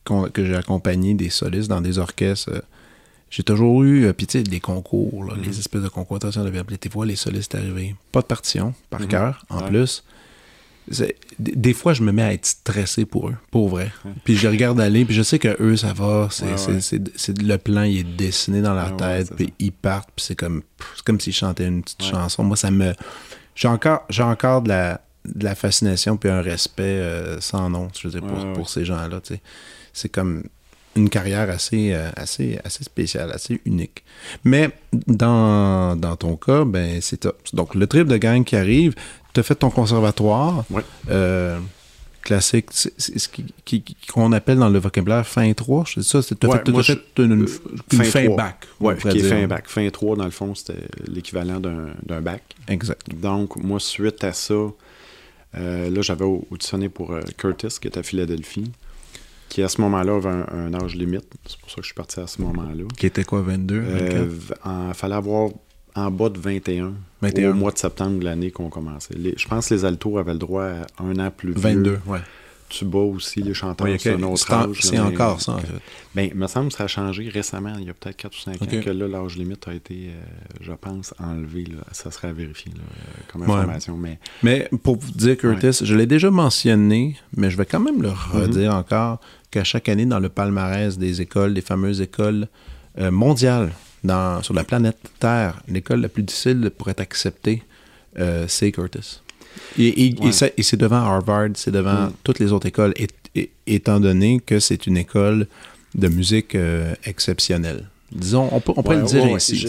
que 0.04 0.44
j'ai 0.44 0.56
accompagné 0.56 1.14
des 1.14 1.30
solistes 1.30 1.68
dans 1.68 1.80
des 1.80 1.98
orchestres, 1.98 2.50
euh, 2.50 2.60
j'ai 3.30 3.42
toujours 3.42 3.82
eu, 3.82 4.04
euh, 4.04 4.12
puis 4.12 4.26
tu 4.26 4.38
sais, 4.38 4.44
des 4.44 4.60
concours, 4.60 5.24
les 5.24 5.48
mm-hmm. 5.48 5.58
espèces 5.58 5.82
de 5.82 5.88
concours. 5.88 6.16
Attention, 6.16 6.44
de 6.44 6.76
tes 6.76 6.88
voix, 6.88 7.06
les 7.06 7.16
solistes 7.16 7.54
arrivés. 7.54 7.94
Pas 8.10 8.20
de 8.20 8.26
partition, 8.26 8.74
par 8.90 9.00
mm-hmm. 9.00 9.08
cœur, 9.08 9.44
en 9.48 9.62
plus. 9.62 10.04
Des 11.38 11.74
fois, 11.74 11.94
je 11.94 12.02
me 12.02 12.10
mets 12.10 12.22
à 12.22 12.32
être 12.32 12.44
stressé 12.44 13.04
pour 13.04 13.28
eux, 13.28 13.36
pour 13.52 13.68
vrai. 13.68 13.92
Puis 14.24 14.36
je 14.36 14.48
regarde 14.48 14.80
aller, 14.80 15.04
puis 15.04 15.14
je 15.14 15.22
sais 15.22 15.38
que 15.38 15.56
eux, 15.62 15.76
ça 15.76 15.92
va. 15.92 16.28
C'est, 16.30 17.40
le 17.40 17.56
plan, 17.56 17.84
il 17.84 17.98
est 17.98 18.16
dessiné 18.16 18.60
dans 18.62 18.74
leur 18.74 18.96
tête, 18.96 19.32
puis 19.34 19.52
ils 19.60 19.72
partent, 19.72 20.10
puis 20.14 20.24
c'est 20.26 20.34
comme, 20.34 20.62
comme 21.04 21.20
s'ils 21.20 21.32
chantaient 21.32 21.66
une 21.66 21.82
petite 21.82 22.02
chanson. 22.02 22.42
Moi, 22.42 22.56
ça 22.56 22.70
me 22.70 22.92
j'ai 23.54 23.68
encore, 23.68 24.02
j'ai 24.08 24.22
encore 24.22 24.62
de 24.62 24.68
la, 24.68 25.00
de 25.24 25.44
la 25.44 25.54
fascination 25.54 26.16
puis 26.16 26.30
un 26.30 26.40
respect 26.40 26.82
euh, 26.82 27.40
sans 27.40 27.70
nom, 27.70 27.88
je 27.98 28.08
veux 28.08 28.20
dire, 28.20 28.28
pour, 28.54 28.68
ces 28.68 28.84
gens-là. 28.84 29.20
C'est 29.92 30.08
comme 30.08 30.44
une 30.94 31.08
carrière 31.08 31.48
assez, 31.48 31.92
euh, 31.92 32.10
assez, 32.16 32.58
assez 32.64 32.84
spéciale, 32.84 33.30
assez 33.32 33.60
unique. 33.64 34.04
Mais 34.44 34.70
dans, 35.06 35.96
dans 35.96 36.16
ton 36.16 36.36
cas, 36.36 36.64
ben 36.64 37.00
c'est 37.00 37.26
Donc, 37.52 37.74
le 37.74 37.86
trip 37.86 38.08
de 38.08 38.16
gang 38.16 38.44
qui 38.44 38.56
arrive, 38.56 38.94
tu 39.32 39.40
as 39.40 39.42
fait 39.42 39.54
ton 39.54 39.70
conservatoire. 39.70 40.64
Euh, 41.10 41.58
classique, 42.22 42.66
c'est 42.70 43.18
ce 43.18 43.28
qu'on 44.12 44.32
appelle 44.32 44.58
dans 44.58 44.68
le 44.68 44.78
vocabulaire 44.78 45.26
fin 45.26 45.52
3, 45.52 45.84
c'est 45.86 46.02
ça, 46.02 46.22
c'est 46.22 46.42
ouais, 46.44 46.58
fait, 46.58 46.72
fait 46.82 47.22
une, 47.24 47.46
fin, 47.46 48.28
bac. 48.34 48.66
Oui, 48.80 48.94
qui 48.96 49.08
est 49.08 49.22
fin 49.22 49.46
bac. 49.46 49.68
Fin 49.68 49.88
3, 49.88 50.16
dans 50.16 50.24
le 50.24 50.30
fond, 50.30 50.54
c'était 50.54 50.86
l'équivalent 51.06 51.60
d'un 51.60 52.20
bac. 52.20 52.42
Exact. 52.68 53.02
Donc, 53.14 53.56
moi, 53.56 53.80
suite 53.80 54.24
à 54.24 54.32
ça, 54.32 54.54
euh, 54.54 55.90
là, 55.90 56.00
j'avais 56.00 56.24
auditionné 56.24 56.88
pour 56.88 57.12
euh, 57.12 57.20
Curtis, 57.36 57.76
qui 57.80 57.88
est 57.88 57.98
à 57.98 58.02
Philadelphie, 58.02 58.70
qui 59.48 59.62
à 59.62 59.68
ce 59.68 59.80
moment-là 59.82 60.16
avait 60.16 60.28
un, 60.28 60.74
âge 60.74 60.94
limite. 60.94 61.26
C'est 61.46 61.58
pour 61.58 61.70
ça 61.70 61.76
que 61.76 61.82
je 61.82 61.86
suis 61.86 61.94
parti 61.94 62.20
à 62.20 62.26
ce 62.26 62.40
moment-là. 62.40 62.84
Qui 62.96 63.06
était 63.06 63.24
quoi, 63.24 63.42
22? 63.42 63.74
Il 63.74 63.82
euh, 63.86 64.94
fallait 64.94 65.14
avoir 65.14 65.50
en 65.94 66.10
bas 66.10 66.28
de 66.28 66.38
21, 66.38 66.94
au 67.22 67.54
mois 67.54 67.72
de 67.72 67.78
septembre 67.78 68.18
de 68.18 68.24
l'année 68.24 68.50
qu'on 68.50 68.68
commençait. 68.68 69.14
je 69.36 69.48
pense 69.48 69.68
que 69.68 69.74
les 69.74 69.84
altos 69.84 70.18
avaient 70.18 70.32
le 70.32 70.38
droit 70.38 70.64
à 70.64 71.02
un 71.02 71.18
an 71.18 71.30
plus 71.30 71.52
vieux. 71.52 71.60
22, 71.60 71.98
ouais. 72.06 72.20
Tuba 72.72 73.00
aussi, 73.00 73.42
les 73.42 73.52
chanteurs, 73.52 73.86
ouais, 73.86 73.98
c'est 73.98 74.14
un 74.14 74.22
autre 74.22 74.50
âge. 74.50 74.78
C'est 74.80 74.98
encore 74.98 75.42
ça, 75.42 75.52
en 75.52 75.58
fait. 75.58 75.68
Ben, 76.14 76.30
il 76.32 76.38
me 76.38 76.46
semble 76.46 76.68
que 76.68 76.74
ça 76.74 76.84
a 76.84 76.86
changé 76.86 77.28
récemment, 77.28 77.74
il 77.78 77.84
y 77.84 77.90
a 77.90 77.92
peut-être 77.92 78.16
4 78.16 78.34
ou 78.34 78.40
5 78.40 78.62
ans, 78.62 78.66
que 78.82 78.90
là, 78.90 79.08
l'âge 79.08 79.36
limite 79.36 79.68
a 79.68 79.74
été, 79.74 80.08
euh, 80.08 80.22
je 80.62 80.72
pense, 80.72 81.12
enlevé. 81.18 81.64
Là. 81.64 81.82
Ça 81.92 82.10
serait 82.10 82.28
à 82.28 82.32
vérifier 82.32 82.72
là, 82.74 82.80
euh, 82.80 83.20
comme 83.30 83.42
information. 83.42 83.98
Mais... 83.98 84.18
mais 84.42 84.70
pour 84.82 84.96
vous 84.96 85.10
dire, 85.10 85.36
Curtis, 85.36 85.84
je 85.84 85.94
l'ai 85.94 86.06
déjà 86.06 86.30
mentionné, 86.30 87.16
mais 87.36 87.50
je 87.50 87.58
vais 87.58 87.66
quand 87.66 87.80
même 87.80 88.00
le 88.00 88.08
redire 88.08 88.72
mm-hmm. 88.72 88.76
encore, 88.76 89.20
qu'à 89.50 89.64
chaque 89.64 89.90
année, 89.90 90.06
dans 90.06 90.20
le 90.20 90.30
palmarès 90.30 90.96
des 90.96 91.20
écoles, 91.20 91.52
des 91.52 91.60
fameuses 91.60 92.00
écoles 92.00 92.48
euh, 92.98 93.10
mondiales, 93.10 93.72
sur 94.42 94.54
la 94.54 94.64
planète 94.64 94.98
Terre, 95.18 95.62
l'école 95.68 96.00
la 96.00 96.08
plus 96.08 96.22
difficile 96.22 96.70
pour 96.76 96.88
être 96.88 97.00
acceptée, 97.00 97.62
euh, 98.18 98.46
c'est 98.48 98.72
Curtis. 98.72 99.20
Et, 99.78 100.14
c'est 100.32 100.76
devant 100.76 100.96
Harvard, 100.96 101.50
c'est 101.54 101.70
devant 101.70 102.06
mm. 102.06 102.12
toutes 102.24 102.38
les 102.38 102.52
autres 102.52 102.66
écoles, 102.66 102.94
étant 103.66 104.00
donné 104.00 104.40
que 104.40 104.60
c'est 104.60 104.86
une 104.86 104.96
école 104.96 105.46
de 105.94 106.08
musique 106.08 106.54
euh, 106.54 106.94
exceptionnelle. 107.04 107.88
Disons, 108.10 108.48
on, 108.52 108.60
peut, 108.60 108.72
on 108.76 108.82
pourrait 108.82 108.96
le 108.96 109.04
dire 109.04 109.24
ainsi. 109.24 109.66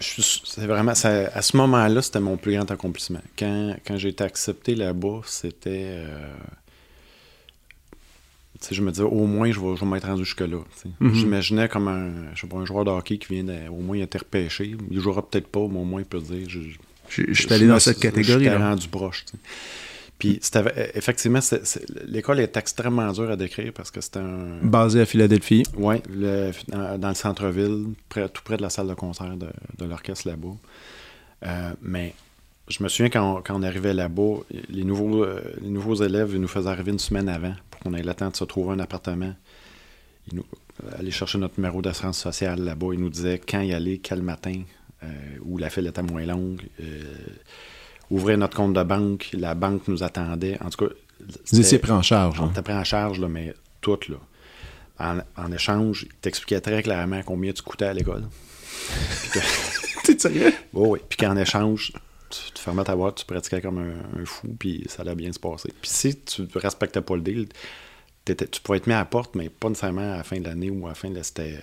c'est 0.00 0.66
vraiment, 0.66 0.92
à 0.92 1.42
ce 1.42 1.56
moment-là, 1.56 2.02
c'était 2.02 2.20
mon 2.20 2.36
plus 2.36 2.54
grand 2.54 2.70
accomplissement. 2.70 3.20
Quand, 3.38 3.76
quand 3.86 3.96
j'ai 3.96 4.08
été 4.08 4.24
accepté 4.24 4.74
là-bas, 4.74 5.20
c'était. 5.24 5.86
Euh, 5.90 6.34
je 8.70 8.82
me 8.82 8.90
disais, 8.90 9.04
au 9.04 9.26
moins, 9.26 9.50
je 9.50 9.60
vais, 9.60 9.76
je 9.76 9.80
vais 9.80 9.90
m'être 9.90 10.06
rendu 10.06 10.24
jusque-là. 10.24 10.58
Mhm. 11.00 11.14
J'imaginais 11.14 11.68
comme 11.68 11.88
un, 11.88 12.34
je 12.34 12.40
sais 12.40 12.46
pas, 12.46 12.56
un 12.56 12.64
joueur 12.64 12.84
de 12.84 12.90
hockey 12.90 13.18
qui 13.18 13.34
vient 13.34 13.44
de, 13.44 13.68
au 13.68 13.80
moins 13.80 13.96
été 13.98 14.18
repêché. 14.18 14.76
Il 14.90 15.00
jouera 15.00 15.28
peut-être 15.28 15.48
pas, 15.48 15.66
mais 15.68 15.78
au 15.78 15.84
moins 15.84 16.00
il 16.00 16.06
peut 16.06 16.20
dire. 16.20 16.48
Je, 16.48 16.60
je, 17.08 17.32
suis 17.32 17.52
allé 17.52 17.66
dans 17.66 17.78
cette 17.78 17.98
catégorie. 17.98 18.44
J'étais 18.44 18.56
rendu 18.56 18.88
broche. 18.88 19.24
Puis, 20.18 20.40
c'était, 20.42 20.90
effectivement, 20.94 21.38
l'école 22.06 22.40
est 22.40 22.56
extrêmement 22.56 23.12
dure 23.12 23.30
à 23.30 23.36
décrire 23.36 23.72
parce 23.72 23.90
que 23.90 24.00
c'était 24.00 24.18
un. 24.18 24.58
Basé 24.62 25.00
à 25.00 25.06
Philadelphie. 25.06 25.62
Oui, 25.76 25.96
dans, 26.68 27.08
le 27.08 27.14
centre-ville, 27.14 27.86
tout 28.08 28.42
près 28.42 28.56
de 28.56 28.62
la 28.62 28.70
salle 28.70 28.88
de 28.88 28.94
concert 28.94 29.36
de, 29.36 29.48
de 29.78 29.84
l'orchestre 29.84 30.28
là-bas. 30.28 30.56
Euh, 31.46 31.72
mais 31.82 32.14
je 32.68 32.82
me 32.82 32.88
souviens 32.88 33.10
quand 33.10 33.36
on, 33.36 33.42
quand 33.42 33.58
on 33.58 33.62
arrivait 33.62 33.94
là-bas, 33.94 34.38
les 34.68 34.84
nouveaux, 34.84 35.24
euh, 35.24 35.40
les 35.60 35.70
nouveaux 35.70 35.94
élèves 35.94 36.36
nous 36.36 36.48
faisaient 36.48 36.68
arriver 36.68 36.92
une 36.92 36.98
semaine 36.98 37.28
avant 37.28 37.54
pour 37.70 37.80
qu'on 37.80 37.94
ait 37.94 38.02
le 38.02 38.14
temps 38.14 38.30
de 38.30 38.36
se 38.36 38.44
trouver 38.44 38.74
un 38.74 38.78
appartement. 38.78 39.34
Ils 40.30 40.36
nous, 40.36 40.44
euh, 40.84 40.98
aller 40.98 41.10
chercher 41.10 41.38
notre 41.38 41.58
numéro 41.58 41.80
d'assurance 41.82 42.18
sociale 42.18 42.60
là-bas. 42.60 42.88
Ils 42.92 43.00
nous 43.00 43.08
disaient 43.08 43.38
quand 43.38 43.60
y 43.60 43.72
aller, 43.72 43.98
quel 43.98 44.22
matin, 44.22 44.62
euh, 45.02 45.06
où 45.42 45.58
la 45.58 45.70
file 45.70 45.86
était 45.86 46.02
moins 46.02 46.26
longue. 46.26 46.62
ouvrir 48.10 48.38
notre 48.38 48.56
compte 48.56 48.74
de 48.74 48.82
banque, 48.82 49.30
la 49.32 49.54
banque 49.54 49.86
nous 49.88 50.02
attendait. 50.02 50.58
En 50.62 50.70
tout 50.70 50.86
cas, 50.86 50.94
vous 51.50 51.60
étiez 51.60 51.78
pris 51.78 51.92
en 51.92 52.02
charge. 52.02 52.40
On 52.40 52.44
hein? 52.44 52.50
était 52.50 52.62
pris 52.62 52.74
en 52.74 52.84
charge, 52.84 53.18
là, 53.18 53.28
mais 53.28 53.54
tout. 53.80 53.98
Là. 54.08 54.16
En, 54.98 55.18
en 55.42 55.52
échange, 55.52 56.06
ils 56.08 56.14
t'expliquaient 56.16 56.60
très 56.60 56.82
clairement 56.82 57.20
combien 57.24 57.52
tu 57.52 57.62
coûtais 57.62 57.86
à 57.86 57.92
l'école. 57.92 58.24
T'es 60.04 60.18
sérieux? 60.18 60.52
oui. 60.72 61.00
Puis 61.08 61.18
qu'en 61.18 61.36
échange, 61.36 61.92
tu 62.30 62.62
fermais 62.62 62.84
ta 62.84 62.96
boîte, 62.96 63.16
tu 63.16 63.24
pratiquais 63.24 63.60
comme 63.60 63.78
un, 63.78 64.24
fou, 64.24 64.48
puis 64.58 64.84
ça 64.88 65.02
allait 65.02 65.14
bien 65.14 65.32
se 65.32 65.38
passer. 65.38 65.72
Puis 65.80 65.90
si 65.90 66.20
tu 66.20 66.46
respectais 66.54 67.00
pas 67.00 67.16
le 67.16 67.22
deal, 67.22 67.48
tu 68.24 68.60
pourrais 68.62 68.78
être 68.78 68.86
mis 68.86 68.94
à 68.94 68.98
la 68.98 69.04
porte, 69.04 69.34
mais 69.34 69.48
pas 69.48 69.68
nécessairement 69.68 70.12
à 70.12 70.16
la 70.18 70.24
fin 70.24 70.38
de 70.38 70.44
l'année 70.44 70.70
ou 70.70 70.86
à 70.86 70.90
la 70.90 70.94
fin 70.94 71.10
de... 71.10 71.22
C'était... 71.22 71.58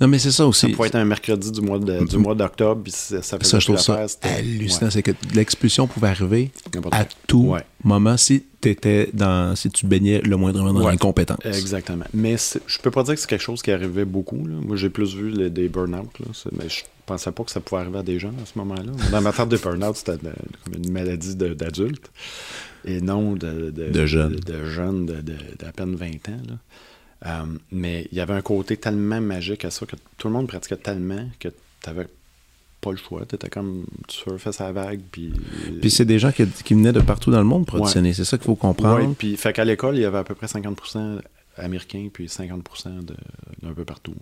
Non, 0.00 0.08
mais 0.08 0.18
c'est 0.18 0.30
ça 0.30 0.46
aussi. 0.46 0.70
Ça 0.70 0.76
pouvait 0.76 0.88
être 0.88 0.94
un 0.96 1.04
mercredi 1.04 1.50
du 1.50 1.60
mois 1.60 1.78
de- 1.78 2.04
du 2.04 2.16
mois 2.18 2.34
d'octobre, 2.34 2.82
puis 2.82 2.92
ça, 2.92 3.22
ça 3.22 3.38
Ça, 3.40 3.58
je 3.58 3.64
trouve 3.66 3.78
ça 3.78 4.06
hallucinant. 4.22 4.86
ouais. 4.86 4.90
C'est 4.90 5.02
que 5.02 5.12
l'expulsion 5.34 5.86
pouvait 5.86 6.08
arriver 6.08 6.50
à 6.92 7.04
tout 7.26 7.44
Ouais. 7.48 7.64
moment 7.84 8.16
si 8.16 8.44
t'étais 8.60 9.08
dans, 9.14 9.56
si 9.56 9.70
tu 9.70 9.86
baignais 9.86 10.20
le 10.20 10.36
moindrement 10.36 10.72
dans 10.72 10.84
Ouais. 10.84 10.92
l'incompétence. 10.92 11.38
Exactement. 11.44 12.04
Mais 12.12 12.36
je 12.66 12.78
peux 12.78 12.90
pas 12.90 13.02
dire 13.02 13.14
que 13.14 13.20
c'est 13.20 13.28
quelque 13.28 13.40
chose 13.42 13.62
qui 13.62 13.70
arrivait 13.72 14.04
beaucoup. 14.04 14.46
là. 14.46 14.54
Moi, 14.62 14.76
j'ai 14.76 14.90
plus 14.90 15.14
vu 15.14 15.30
les- 15.30 15.50
des 15.50 15.68
burn-out. 15.68 16.10
Mais 16.52 16.68
je 16.68 16.82
pensais 17.06 17.32
pas 17.32 17.42
que 17.44 17.50
ça 17.50 17.60
pouvait 17.60 17.80
arriver 17.80 17.98
à 17.98 18.02
des 18.02 18.18
jeunes 18.18 18.36
à 18.42 18.46
ce 18.46 18.58
moment-là. 18.58 18.92
Dans 19.10 19.20
ma 19.22 19.32
tête 19.32 19.48
de 19.48 19.56
burn-out, 19.56 19.96
c'était 19.96 20.12
de- 20.18 20.32
comme 20.64 20.74
une 20.74 20.92
maladie 20.92 21.34
de- 21.36 21.54
d'adulte. 21.54 22.10
Et 22.84 23.00
non 23.00 23.34
de, 23.34 23.70
De 23.70 24.06
jeunes. 24.06 24.36
De, 24.36 24.52
de 24.52 24.64
jeunes 24.64 25.06
de, 25.06 25.14
de- 25.20 25.36
d'à 25.58 25.70
peine 25.72 25.94
20 25.96 26.28
ans. 26.28 26.40
là. 26.48 26.54
Euh, 27.26 27.44
mais 27.70 28.08
il 28.12 28.18
y 28.18 28.20
avait 28.20 28.32
un 28.34 28.40
côté 28.40 28.76
tellement 28.76 29.20
magique 29.20 29.64
à 29.64 29.70
ça 29.70 29.84
que 29.86 29.96
tout 30.16 30.28
le 30.28 30.32
monde 30.34 30.46
pratiquait 30.48 30.76
tellement 30.76 31.28
que 31.38 31.48
tu 31.48 31.54
n'avais 31.86 32.06
pas 32.80 32.92
le 32.92 32.96
choix. 32.96 33.26
Tu 33.26 33.34
étais 33.34 33.50
comme 33.50 33.84
tu 34.08 34.16
surfais 34.16 34.52
sa 34.52 34.72
vague. 34.72 35.00
Puis, 35.12 35.32
Puis 35.82 35.90
c'est 35.90 36.06
des 36.06 36.18
gens 36.18 36.32
qui, 36.32 36.46
qui 36.46 36.72
venaient 36.74 36.92
de 36.94 37.00
partout 37.00 37.30
dans 37.30 37.38
le 37.38 37.44
monde 37.44 37.68
Ouais. 37.72 37.80
auditionner. 37.80 38.14
C'est 38.14 38.24
ça 38.24 38.38
qu'il 38.38 38.46
faut 38.46 38.54
comprendre. 38.56 39.06
Ouais, 39.06 39.14
puis 39.18 39.36
fait 39.36 39.52
qu'à 39.52 39.64
l'école, 39.66 39.96
il 39.96 40.00
y 40.02 40.04
avait 40.06 40.18
à 40.18 40.24
peu 40.24 40.34
près 40.34 40.46
50% 40.46 41.20
américains 41.58 42.08
puis 42.12 42.26
50% 42.26 43.04
de- 43.04 43.14
d'un 43.62 43.74
peu 43.74 43.84
partout. 43.84 44.14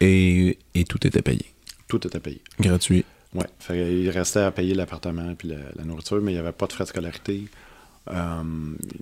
Et, 0.00 0.58
et 0.74 0.82
tout 0.84 1.06
était 1.06 1.22
payé. 1.22 1.44
Tout 1.86 2.04
était 2.06 2.18
payé. 2.18 2.40
Gratuit. 2.58 3.04
Ouais. 3.34 3.46
Fait 3.60 3.92
il 4.02 4.10
restait 4.10 4.40
à 4.40 4.50
payer 4.50 4.74
l'appartement 4.74 5.34
puis 5.36 5.48
la, 5.48 5.56
la 5.76 5.84
nourriture, 5.84 6.20
mais 6.20 6.32
il 6.32 6.34
n'y 6.34 6.40
avait 6.40 6.52
pas 6.52 6.66
de 6.66 6.72
frais 6.72 6.84
de 6.84 6.88
scolarité. 6.88 7.44
Euh, 8.10 8.42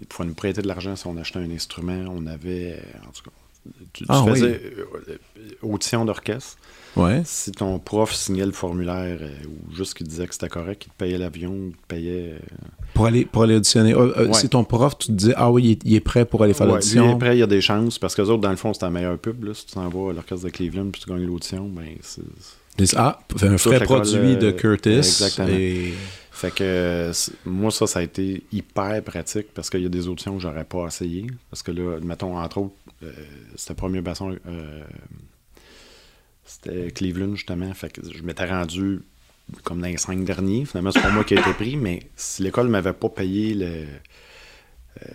il 0.01 0.07
pouvait 0.07 0.29
nous 0.29 0.35
prêter 0.35 0.61
de 0.63 0.69
l'argent 0.69 0.95
si 0.97 1.07
on 1.07 1.17
achetait 1.17 1.39
un 1.39 1.51
instrument. 1.51 2.05
On 2.15 2.27
avait, 2.27 2.83
en 3.07 3.11
tout 3.13 3.23
cas, 3.25 3.31
tu, 3.93 4.05
Ah 4.09 4.25
faisais 4.27 4.61
euh, 4.79 4.87
euh, 5.09 5.17
audition 5.63 6.05
d'orchestre. 6.05 6.57
Ouais. 6.97 7.23
Si 7.25 7.53
ton 7.53 7.79
prof 7.79 8.13
signait 8.13 8.45
le 8.45 8.53
formulaire 8.53 9.19
euh, 9.21 9.31
ou 9.47 9.75
juste 9.75 9.95
qu'il 9.95 10.07
disait 10.09 10.27
que 10.27 10.33
c'était 10.35 10.49
correct, 10.49 10.85
il 10.87 10.91
te 10.91 10.97
payait 10.99 11.19
l'avion, 11.19 11.55
il 11.69 11.73
te 11.73 11.87
payait. 11.87 12.33
euh, 12.35 12.39
Pour 12.95 13.07
aller, 13.07 13.25
pour 13.25 13.45
aller 13.45 13.55
auditionner. 13.57 13.95
Ah, 13.95 14.01
euh, 14.01 14.27
Ouais. 14.27 14.33
C'est 14.35 14.49
ton 14.49 14.65
prof, 14.65 14.99
tu 14.99 15.07
te 15.09 15.13
dis, 15.13 15.33
ah 15.37 15.51
oui, 15.53 15.63
il 15.65 15.71
est, 15.73 15.81
il 15.85 15.95
est 15.95 16.01
prêt 16.01 16.25
pour 16.25 16.43
aller 16.43 16.53
faire 16.53 16.67
Ouais, 16.67 16.75
l'audition. 16.75 17.05
lui, 17.07 17.13
après, 17.13 17.37
il 17.37 17.41
y 17.41 17.43
a 17.43 17.47
des 17.47 17.61
chances 17.61 17.99
parce 17.99 18.15
que 18.15 18.23
les 18.23 18.29
autres, 18.31 18.41
dans 18.43 18.51
le 18.51 18.57
fond, 18.57 18.75
c'est 18.75 18.85
un 18.85 18.91
meilleur 18.91 19.17
pub. 19.19 19.45
Là. 19.45 19.55
Si 19.55 19.67
tu 19.67 19.75
t'en 19.75 19.89
vas 19.89 20.11
à 20.11 20.13
l'orchestre 20.15 20.45
de 20.47 20.51
Cleveland 20.51 20.91
puis 20.91 21.01
tu 21.03 21.09
gagnes 21.11 21.25
l'audition, 21.27 21.69
ben, 21.69 21.87
c'est. 22.03 22.23
Ah, 22.97 23.21
un 23.43 23.59
frais 23.59 23.79
l'école, 23.79 23.87
produit 24.03 24.37
de 24.37 24.47
euh, 24.49 24.53
Curtis. 24.53 24.91
exactement. 24.91 25.49
Et... 25.49 25.93
Fait 26.41 26.55
que 26.55 27.13
moi, 27.45 27.71
ça, 27.71 27.87
ça 27.87 27.99
a 27.99 28.03
été 28.03 28.45
hyper 28.51 29.03
pratique 29.05 29.53
parce 29.53 29.69
qu'il 29.69 29.83
y 29.83 29.85
a 29.85 29.91
des 29.91 30.09
auditions 30.09 30.37
que 30.37 30.41
j'aurais 30.41 30.65
pas 30.65 30.87
essayé. 30.87 31.27
Parce 31.51 31.63
que 31.63 31.71
là, 31.71 31.99
mettons, 32.01 32.39
entre 32.39 32.59
autres, 32.63 32.75
euh, 33.03 33.13
c'était 33.57 33.75
premier 33.75 34.01
basson, 34.01 34.35
euh, 34.47 34.85
c'était 36.47 36.93
Cleveland, 36.93 37.35
justement. 37.35 37.71
Fait 37.75 37.93
que 37.93 38.01
je 38.11 38.23
m'étais 38.23 38.47
rendu 38.47 39.03
comme 39.65 39.83
dans 39.83 39.89
les 39.89 39.99
cinq 39.99 40.25
derniers. 40.25 40.65
Finalement, 40.65 40.93
c'est 40.93 41.03
pas 41.03 41.11
moi 41.11 41.25
qui 41.25 41.35
ai 41.35 41.41
été 41.41 41.53
pris, 41.53 41.77
mais 41.77 42.09
si 42.17 42.43
l'école 42.43 42.69
m'avait 42.69 42.95
pas 42.95 43.11
payé 43.11 43.53
le. 43.53 43.85
Euh, 45.03 45.13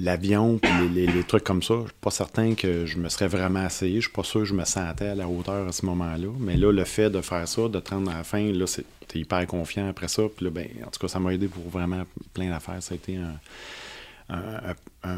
l'avion 0.00 0.58
puis 0.58 0.70
les, 0.94 1.06
les- 1.06 1.12
les 1.12 1.22
trucs 1.24 1.44
comme 1.44 1.62
ça, 1.62 1.74
je 1.82 1.88
suis 1.88 1.96
pas 2.00 2.10
certain 2.10 2.54
que 2.54 2.86
je 2.86 2.96
me 2.98 3.08
serais 3.08 3.28
vraiment 3.28 3.64
essayé. 3.66 3.96
Je 3.96 4.06
suis 4.06 4.12
pas 4.12 4.22
sûr 4.24 4.40
que 4.40 4.46
je 4.46 4.54
me 4.54 4.64
sentais 4.64 5.08
à 5.08 5.14
la 5.14 5.28
hauteur 5.28 5.68
à 5.68 5.72
ce 5.72 5.84
moment-là. 5.86 6.28
Mais 6.40 6.56
là, 6.56 6.72
le 6.72 6.84
fait 6.84 7.10
de 7.10 7.20
faire 7.20 7.46
ça, 7.46 7.68
de 7.68 7.78
te 7.80 7.90
rendre 7.90 8.10
à 8.10 8.18
la 8.18 8.24
fin, 8.24 8.40
là, 8.52 8.66
c'est- 8.66 8.84
t'es 9.08 9.18
hyper 9.20 9.46
confiant 9.46 9.88
après 9.88 10.08
ça. 10.08 10.22
Puis 10.34 10.44
là, 10.46 10.50
ben, 10.50 10.66
en 10.86 10.90
tout 10.90 10.98
cas, 11.00 11.08
ça 11.08 11.18
m'a 11.20 11.34
aidé 11.34 11.46
pour 11.48 11.68
vraiment 11.68 12.02
plein 12.32 12.48
d'affaires. 12.50 12.82
Ça 12.82 12.92
a 12.92 12.96
été 12.96 13.16
un. 13.16 13.34
un- 14.28 14.36
un- 15.04 15.10
un- 15.10 15.16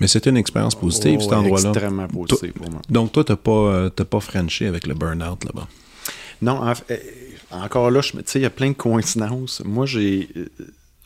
Mais 0.00 0.06
c'était 0.08 0.28
une 0.28 0.36
expérience 0.36 0.74
positive, 0.74 1.18
Oh, 1.20 1.22
cet 1.22 1.32
endroit-là. 1.32 1.70
Extrêmement 1.70 2.08
positif 2.08 2.52
pour 2.52 2.70
moi. 2.70 2.82
Donc, 2.90 3.12
toi, 3.12 3.24
t'as 3.24 3.36
pas, 3.36 3.50
euh, 3.52 3.88
t'as 3.88 4.04
pas 4.04 4.20
Frenché 4.20 4.66
avec 4.66 4.86
le 4.86 4.92
burn-out 4.94 5.44
là-bas? 5.44 5.66
Non, 6.42 6.60
en 6.62 6.72
euh, 6.90 6.96
encore 7.52 7.90
là, 7.90 8.00
tu 8.02 8.18
il 8.34 8.42
y 8.42 8.44
a 8.44 8.50
plein 8.50 8.68
de 8.70 8.74
coïncidences. 8.76 9.62
Moi, 9.64 9.86
j'ai. 9.86 10.28
euh, 10.36 10.48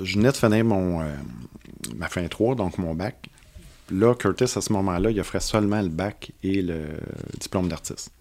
Je 0.02 0.16
venais 0.16 0.32
de 0.32 0.36
finir 0.36 0.64
mon, 0.64 1.02
euh, 1.02 1.14
ma 1.96 2.08
fin 2.08 2.26
3, 2.26 2.54
donc 2.54 2.78
mon 2.78 2.94
bac. 2.94 3.28
Là, 3.90 4.14
Curtis, 4.14 4.44
à 4.44 4.60
ce 4.60 4.72
moment-là, 4.72 5.10
il 5.10 5.20
offrait 5.20 5.40
seulement 5.40 5.82
le 5.82 5.88
bac 5.88 6.32
et 6.42 6.62
le 6.62 6.84
diplôme 7.40 7.68
d'artiste. 7.68 8.12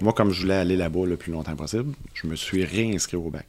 Moi, 0.00 0.12
comme 0.12 0.32
je 0.32 0.42
voulais 0.42 0.56
aller 0.56 0.76
là-bas 0.76 1.06
le 1.06 1.16
plus 1.16 1.32
longtemps 1.32 1.56
possible, 1.56 1.94
je 2.14 2.26
me 2.26 2.36
suis 2.36 2.64
réinscrit 2.64 3.16
au 3.16 3.30
bac. 3.30 3.46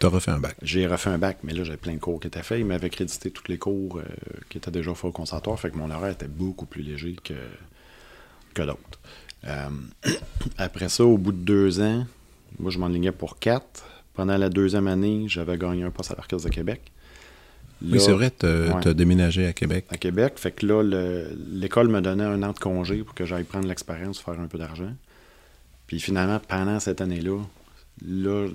T'as 0.00 0.08
refait 0.08 0.32
un 0.32 0.40
bac. 0.40 0.56
J'ai 0.60 0.86
refait 0.86 1.10
un 1.10 1.18
bac, 1.18 1.38
mais 1.44 1.52
là, 1.52 1.62
j'avais 1.62 1.76
plein 1.76 1.94
de 1.94 2.00
cours 2.00 2.18
qui 2.18 2.26
étaient 2.26 2.42
faits. 2.42 2.58
Il 2.58 2.66
m'avait 2.66 2.90
crédité 2.90 3.30
tous 3.30 3.44
les 3.48 3.56
cours 3.56 3.98
euh, 3.98 4.04
qui 4.50 4.58
étaient 4.58 4.70
déjà 4.70 4.92
faits 4.94 5.04
au 5.04 5.12
conservatoire, 5.12 5.58
fait 5.58 5.70
que 5.70 5.76
mon 5.76 5.90
horaire 5.90 6.10
était 6.10 6.28
beaucoup 6.28 6.66
plus 6.66 6.82
léger 6.82 7.16
que, 7.22 7.34
que 8.52 8.62
d'autres. 8.62 8.98
Euh, 9.44 9.68
après 10.58 10.88
ça, 10.88 11.04
au 11.04 11.18
bout 11.18 11.32
de 11.32 11.38
deux 11.38 11.80
ans, 11.80 12.04
moi, 12.58 12.70
je 12.70 12.78
m'enlignais 12.78 13.12
pour 13.12 13.38
quatre. 13.38 13.84
Pendant 14.14 14.36
la 14.36 14.48
deuxième 14.48 14.86
année, 14.88 15.24
j'avais 15.28 15.56
gagné 15.56 15.84
un 15.84 15.90
poste 15.90 16.10
à 16.10 16.14
l'Orchestre 16.16 16.48
de 16.48 16.54
Québec. 16.54 16.80
Oui, 17.84 17.98
c'est 18.00 18.12
vrai, 18.12 18.30
ouais. 18.42 18.80
t'as 18.80 18.94
déménagé 18.94 19.46
à 19.46 19.52
Québec. 19.52 19.86
à 19.90 19.96
Québec. 19.96 20.34
Fait 20.36 20.52
que 20.52 20.64
là, 20.66 20.82
le- 20.82 21.36
l'école 21.52 21.88
me 21.88 22.00
donnait 22.00 22.22
un 22.24 22.40
an 22.44 22.52
de 22.52 22.58
congé 22.58 22.98
pour 23.02 23.14
que 23.14 23.24
j'aille 23.24 23.42
prendre 23.44 23.66
l'expérience, 23.66 24.20
faire 24.20 24.38
un 24.38 24.46
peu 24.46 24.56
d'argent. 24.58 24.92
Puis 25.88 25.98
finalement, 25.98 26.40
pendant 26.46 26.78
cette 26.78 27.00
année-là, 27.00 27.40
là, 28.06 28.30
euh, 28.30 28.48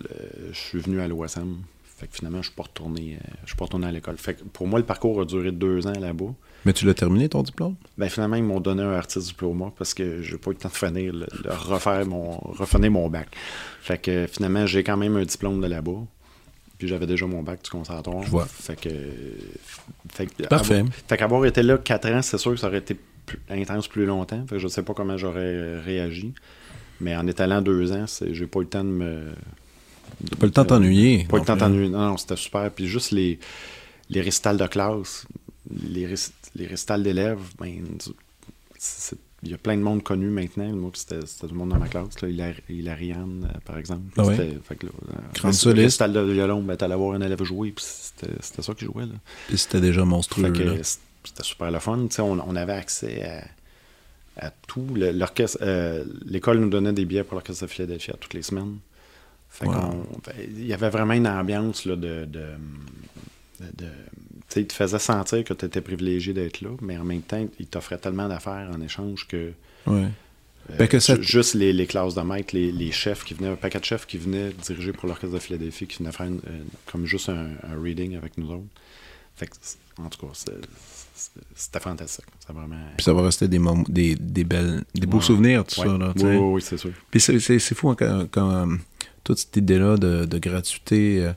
je 0.52 0.58
suis 0.58 0.80
venu 0.80 1.02
à 1.02 1.08
l'OSM. 1.10 1.58
Fait 1.84 2.08
que 2.08 2.16
finalement, 2.16 2.42
je 2.42 2.48
suis 2.48 2.56
pas 2.56 2.64
retourné, 2.64 3.18
euh, 3.22 3.28
je 3.44 3.48
suis 3.48 3.56
pas 3.58 3.66
retourné 3.66 3.88
à 3.88 3.92
l'école. 3.92 4.18
Fait 4.18 4.36
que 4.36 4.44
pour 4.44 4.68
moi, 4.68 4.80
le 4.80 4.86
parcours 4.86 5.20
a 5.20 5.26
duré 5.26 5.52
deux 5.52 5.88
ans 5.88 6.00
là-bas. 6.00 6.34
Mais 6.68 6.74
tu 6.74 6.86
l'as 6.86 6.94
terminé, 6.94 7.30
ton 7.30 7.44
diplôme? 7.44 7.76
Ben 7.98 8.10
finalement, 8.10 8.36
ils 8.36 8.44
m'ont 8.44 8.60
donné 8.60 8.84
un 8.84 8.92
artiste 8.92 9.28
diplôme 9.30 9.72
parce 9.78 9.94
que 9.94 10.22
j'ai 10.22 10.38
pas 10.38 10.52
eu 10.52 10.54
le 10.56 10.60
temps 10.60 10.68
de 10.68 10.74
finir, 10.74 11.14
le, 11.14 11.26
le 11.46 11.52
refaire 11.54 12.06
mon, 12.06 12.42
mon 12.90 13.10
bac. 13.10 13.30
Fait 13.82 13.98
que 13.98 14.28
finalement, 14.30 14.66
j'ai 14.66 14.84
quand 14.84 14.98
même 14.98 15.16
un 15.16 15.24
diplôme 15.24 15.62
de 15.62 15.68
là-bas. 15.68 16.02
Puis 16.78 16.90
j'avais 16.90 17.08
déjà 17.08 17.26
mon 17.26 17.42
bac 17.42 17.64
du 17.64 17.70
conservatoire. 17.70 18.22
Je 18.24 18.30
vois. 18.30 18.46
Fait 18.46 18.80
que. 18.80 18.90
Fait 20.12 20.26
que 20.28 20.44
Parfait. 20.44 20.80
avoir- 20.80 20.94
fait 21.08 21.18
qu'avoir 21.18 21.46
été 21.46 21.64
là 21.64 21.78
quatre 21.78 22.10
ans, 22.10 22.22
c'est 22.22 22.38
sûr 22.38 22.52
que 22.52 22.58
ça 22.58 22.68
aurait 22.68 22.80
été 22.80 22.98
plus 23.26 23.40
intense 23.50 23.88
plus 23.88 24.06
longtemps. 24.06 24.46
Fait 24.48 24.56
que 24.56 24.60
je 24.60 24.68
sais 24.68 24.84
pas 24.84 24.94
comment 24.94 25.18
j'aurais 25.18 25.80
réagi. 25.80 26.34
Mais 27.00 27.16
en 27.16 27.26
étalant 27.28 27.62
deux 27.62 27.94
ans, 27.94 28.06
j'ai 28.30 28.46
pas 28.46 28.60
eu 28.60 28.64
le 28.64 28.70
temps 28.70 28.84
de 28.84 28.90
me. 28.90 29.24
T'as 30.30 30.36
pas 30.36 30.46
le 30.46 30.52
temps 30.52 30.64
de 30.64 30.68
t'ennuyer. 30.68 31.26
Pas 31.30 31.38
le 31.38 31.46
temps 31.46 31.56
d'ennuyer. 31.56 31.90
Non, 31.90 32.10
non, 32.10 32.18
c'était 32.18 32.36
super. 32.36 32.70
Puis 32.72 32.88
juste 32.88 33.12
les, 33.12 33.40
les 34.10 34.20
récitals 34.22 34.58
de 34.58 34.68
classe, 34.68 35.26
les, 35.72 36.08
les 36.56 36.66
récitals 36.68 37.04
d'élèves, 37.04 37.40
ben, 37.60 37.68
il 39.44 39.52
y 39.52 39.54
a 39.54 39.58
plein 39.58 39.78
de 39.78 39.82
monde 39.82 40.04
connu 40.04 40.28
maintenant. 40.30 40.72
Moi, 40.74 40.92
c'était 40.94 41.26
c'était 41.26 41.48
tout 41.48 41.54
le 41.54 41.60
monde 41.60 41.70
dans 41.70 41.78
ma 41.80 41.88
classe. 41.88 42.22
Là. 42.22 42.28
Hilar- 42.30 42.62
Hilariane, 42.70 43.50
euh, 43.54 43.60
par 43.66 43.78
exemple. 43.78 44.02
Ah 44.18 44.26
ouais? 44.26 44.36
C'était- 44.36 44.58
fait 44.64 44.76
que 44.76 44.86
là, 44.88 44.92
euh, 45.46 45.52
soliste. 45.52 45.84
récital 45.86 46.14
de 46.14 46.20
violon, 46.22 46.62
ben, 46.64 46.76
t'allais 46.76 46.96
voir 46.96 47.16
un 47.16 47.22
élève 47.22 47.44
jouer, 47.44 47.72
puis 47.72 47.86
c'était 47.86 48.62
ça 48.62 48.74
qu'il 48.74 48.88
jouait. 48.88 49.06
Là. 49.06 49.14
Puis 49.48 49.58
c'était 49.58 49.82
déjà 49.82 50.06
monstrueux. 50.06 50.52
C'était 51.24 51.44
super 51.44 51.72
le 51.72 51.80
fun. 51.80 52.08
On, 52.20 52.40
on 52.40 52.56
avait 52.56 52.74
accès 52.74 53.24
à, 54.38 54.48
à 54.48 54.52
tout. 54.68 54.88
L'orchestre, 54.96 55.58
euh, 55.62 56.06
L'école 56.26 56.60
nous 56.60 56.70
donnait 56.70 56.94
des 56.94 57.06
billets 57.06 57.24
pour 57.24 57.36
l'orchestre 57.36 57.66
de 57.66 57.70
Philadelphie 57.70 58.12
à 58.12 58.18
toutes 58.18 58.34
les 58.34 58.42
semaines. 58.44 58.78
Fait 59.50 59.66
Wow. 59.66 59.74
qu'on- 59.74 60.22
fait- 60.24 60.48
il 60.50 60.66
y 60.66 60.74
avait 60.74 60.90
vraiment 60.90 61.14
une 61.14 61.28
ambiance 61.28 61.86
là, 61.86 61.96
de. 61.96 62.28
Sais, 64.54 64.62
il 64.62 64.68
te 64.68 64.74
faisait 64.74 65.00
sentir 65.00 65.44
que 65.44 65.54
tu 65.54 65.66
étais 65.66 65.82
privilégié 65.82 66.34
d'être 66.34 66.62
là, 66.62 66.70
mais 66.82 66.98
en 66.98 67.04
même 67.04 67.22
temps, 67.22 67.46
il 67.60 67.68
t'offrait 67.68 67.98
tellement 67.98 68.28
d'affaires 68.28 68.70
en 68.74 68.82
échange 68.82 69.28
que. 69.28 69.52
Ouais. 69.86 70.08
euh, 70.70 70.76
Ben 70.78 70.88
que 70.88 71.00
ça- 71.00 71.16
ju- 71.16 71.24
Juste 71.24 71.54
les, 71.56 71.72
les 71.74 71.86
classes 71.88 72.16
de 72.16 72.22
maître, 72.22 72.54
les, 72.56 72.72
les 72.72 72.92
chefs 72.92 73.24
qui 73.24 73.34
venaient, 73.34 73.50
un 73.50 73.56
paquet 73.56 73.80
de 73.80 73.86
chefs 73.86 74.06
qui 74.06 74.18
venaient 74.18 74.52
diriger 74.52 74.92
pour 74.94 75.08
l'orchestre 75.08 75.34
de 75.36 75.40
Philadelphie, 75.40 75.88
qui 75.88 76.00
venaient 76.00 76.12
faire 76.12 76.28
une- 76.28 76.42
comme 76.92 77.06
juste 77.06 77.30
un, 77.30 77.48
un 77.64 77.82
reading 77.82 78.16
avec 78.18 78.38
nous 78.38 78.50
autres. 78.52 78.64
Fait 79.36 79.48
que, 79.48 79.54
en 80.02 80.10
tout 80.10 80.26
cas, 80.26 80.34
c'était 81.56 81.80
fantastique. 81.80 82.26
Vraiment. 82.50 82.76
Puis 82.96 83.04
ça 83.04 83.14
va 83.14 83.22
rester 83.24 83.48
des, 83.48 83.60
des, 83.88 84.16
des 84.16 84.44
belles, 84.44 84.84
des 84.96 85.08
beaux 85.08 85.22
souvenirs, 85.22 85.64
tout 85.66 85.80
Ouais. 85.82 85.88
ça. 85.88 85.98
Là, 85.98 86.14
oui, 86.16 86.24
oui, 86.24 86.36
oui, 86.38 86.62
c'est 86.62 86.78
sûr. 86.78 86.92
Puis 87.12 87.20
c'est, 87.20 87.60
fou 87.76 87.90
hein, 87.90 87.96
quand, 87.98 88.26
quand, 88.32 88.52
euh, 88.52 88.76
toute 89.24 89.38
cette 89.40 89.56
idée-là 89.58 89.98
de, 89.98 90.26
de 90.26 90.38
gratuité, 90.40 91.24
euh, 91.24 91.34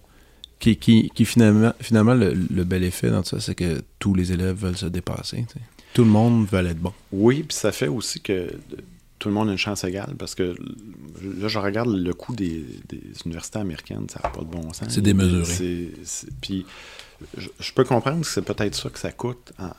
qui, 0.61 0.77
qui, 0.77 1.11
qui 1.14 1.25
finalement, 1.25 1.73
finalement 1.81 2.14
le, 2.14 2.33
le 2.35 2.64
bel 2.64 2.85
effet 2.85 3.11
dans 3.11 3.23
tout 3.23 3.31
ça, 3.31 3.40
c'est 3.40 3.55
que 3.57 3.83
tous 3.99 4.14
les 4.14 4.31
élèves 4.31 4.57
veulent 4.57 4.77
se 4.77 4.87
dépasser. 4.87 5.44
Tout 5.94 6.05
le 6.05 6.11
monde 6.11 6.46
veut 6.46 6.64
être 6.66 6.79
bon. 6.79 6.92
Oui, 7.11 7.42
puis 7.42 7.57
ça 7.57 7.73
fait 7.73 7.88
aussi 7.88 8.20
que 8.20 8.49
tout 9.18 9.29
le 9.29 9.35
monde 9.35 9.49
a 9.49 9.53
une 9.53 9.59
chance 9.59 9.83
égale 9.85 10.14
parce 10.18 10.35
que 10.35 10.55
là, 11.23 11.49
je 11.49 11.59
regarde 11.59 11.88
le 11.90 12.14
coût 12.14 12.35
des, 12.35 12.64
des 12.88 13.01
universités 13.27 13.59
américaines, 13.59 14.07
ça 14.09 14.20
n'a 14.23 14.31
pas 14.31 14.40
de 14.42 14.46
bon 14.46 14.73
sens. 14.73 14.88
C'est 14.88 15.01
démesuré. 15.01 15.90
Puis 16.40 16.64
je, 17.37 17.49
je 17.59 17.73
peux 17.73 17.85
comprendre 17.85 18.20
que 18.20 18.27
c'est 18.27 18.42
peut-être 18.42 18.75
ça 18.75 18.88
que 18.88 18.99
ça 18.99 19.12
coûte, 19.12 19.53
en- 19.59 19.73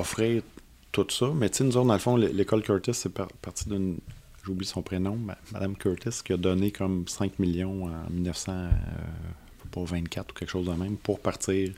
offrir 0.00 0.42
tout 0.92 1.06
ça, 1.10 1.30
mais 1.34 1.50
tu 1.50 1.58
sais, 1.58 1.64
nous 1.64 1.76
autres, 1.76 1.86
dans 1.88 1.92
le 1.94 1.98
fond, 1.98 2.16
l'é- 2.16 2.32
l'école 2.32 2.62
Curtis, 2.62 2.94
c'est 2.94 3.12
par- 3.12 3.28
parti 3.42 3.68
d'une. 3.68 3.98
J'oublie 4.44 4.64
son 4.66 4.80
prénom, 4.80 5.16
ma- 5.16 5.36
Madame 5.52 5.76
Curtis, 5.76 6.20
qui 6.24 6.32
a 6.32 6.38
donné 6.38 6.70
comme 6.70 7.06
5 7.06 7.38
millions 7.38 7.84
en 7.86 8.24
1924 9.84 10.30
ou 10.30 10.34
quelque 10.38 10.50
chose 10.50 10.66
de 10.66 10.72
même 10.72 10.96
pour 10.96 11.20
partir 11.20 11.70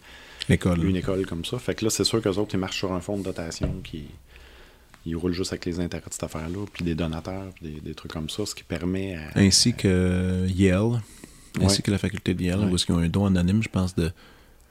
L'école. 0.49 0.85
une 0.85 0.97
école 0.97 1.27
comme 1.27 1.45
ça. 1.45 1.59
Fait 1.59 1.75
que 1.75 1.85
là, 1.85 1.91
c'est 1.91 2.05
sûr 2.05 2.21
qu'eux 2.23 2.31
autres, 2.37 2.55
ils 2.55 2.59
marchent 2.59 2.79
sur 2.79 2.93
un 2.93 3.01
fonds 3.01 3.19
de 3.19 3.23
dotation 3.25 3.73
qui, 3.85 4.05
il 5.07 5.17
roule 5.17 5.33
juste 5.33 5.53
avec 5.53 5.65
les 5.67 5.81
intérêts 5.81 6.07
de 6.09 6.13
cette 6.13 6.25
affaire-là, 6.25 6.65
puis 6.73 6.85
des 6.85 6.95
donateurs, 6.95 7.51
puis 7.55 7.71
des, 7.73 7.81
des 7.81 7.95
trucs 7.95 8.13
comme 8.13 8.29
ça, 8.31 8.45
ce 8.47 8.55
qui 8.55 8.65
permet 8.65 9.15
à... 9.17 9.39
Ainsi 9.39 9.75
que 9.75 10.47
Yale, 10.49 11.01
ainsi 11.61 11.77
Ouais. 11.77 11.83
que 11.83 11.91
la 11.91 11.99
faculté 11.99 12.35
de 12.35 12.43
Yale, 12.43 12.61
Ouais. 12.61 12.73
où 12.73 12.77
ils 12.77 12.93
ont 12.93 12.99
un 12.99 13.09
don 13.09 13.27
anonyme, 13.27 13.63
je 13.63 13.69
pense, 13.69 13.95
de 13.95 14.13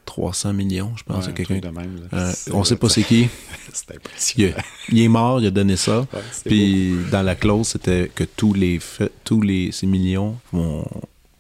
300 0.06 0.54
millions, 0.54 0.92
je 0.98 1.04
pense, 1.04 1.26
Ouais, 1.26 1.28
à 1.28 1.30
un 1.30 1.34
quelqu'un. 1.34 1.62
Euh, 2.14 2.32
on 2.52 2.64
sait 2.64 2.76
pas 2.78 2.90
c'est 2.90 3.04
qui. 3.04 3.28
C'est 3.74 3.92
impressionnant. 3.96 4.58
est- 4.58 4.64
il 4.92 5.02
est 5.02 5.08
mort, 5.08 5.40
il 5.40 5.46
a 5.48 5.52
donné 5.52 5.76
ça. 5.78 6.08
Puis 6.46 6.96
dans 7.12 7.22
la 7.22 7.36
clause, 7.36 7.68
c'était 7.68 8.10
que 8.14 8.24
tous 8.24 8.54
les 8.54 8.80
tous 9.24 9.42
les 9.42 9.72
ces 9.72 9.86
millions 9.86 10.36
vont 10.52 10.84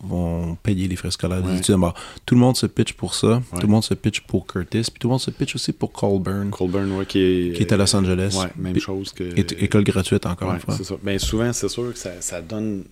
vont 0.01 0.55
payer 0.63 0.88
les 0.88 0.95
frais 0.95 1.12
scolaires 1.12 1.41
des 1.41 1.49
Ouais. 1.49 1.57
étudiants. 1.57 1.79
Bon, 1.79 1.93
tout 2.25 2.35
le 2.35 2.41
monde 2.41 2.55
se 2.55 2.65
pitch 2.65 2.93
pour 2.93 3.13
ça. 3.15 3.27
Ouais. 3.27 3.41
Tout 3.59 3.67
le 3.67 3.71
monde 3.73 3.83
se 3.83 3.93
pitch 3.93 4.21
pour 4.21 4.47
Curtis. 4.47 4.83
Puis 4.83 4.99
tout 4.99 5.07
le 5.07 5.12
monde 5.12 5.19
se 5.19 5.31
pitch 5.31 5.55
aussi 5.55 5.73
pour 5.73 5.91
Colburn, 5.91 6.49
Colburn, 6.51 6.91
ouais, 6.93 7.05
qui 7.05 7.19
est... 7.19 7.55
qui 7.55 7.62
est 7.63 7.71
à 7.73 7.77
Los 7.77 7.93
Angeles. 7.95 8.38
Même 8.55 8.73
Puis- 8.73 8.81
chose 8.81 9.12
que... 9.12 9.23
école 9.62 9.83
gratuite 9.83 10.25
encore 10.25 10.53
une 10.53 10.59
fois. 10.59 10.75
c'est 10.77 10.83
ça. 10.85 10.95
Ben, 11.03 11.19
souvent, 11.19 11.51
c'est 11.53 11.67
sûr 11.69 11.91
que 11.91 11.99
ça, 11.99 12.21
ça 12.21 12.41
donne... 12.41 12.85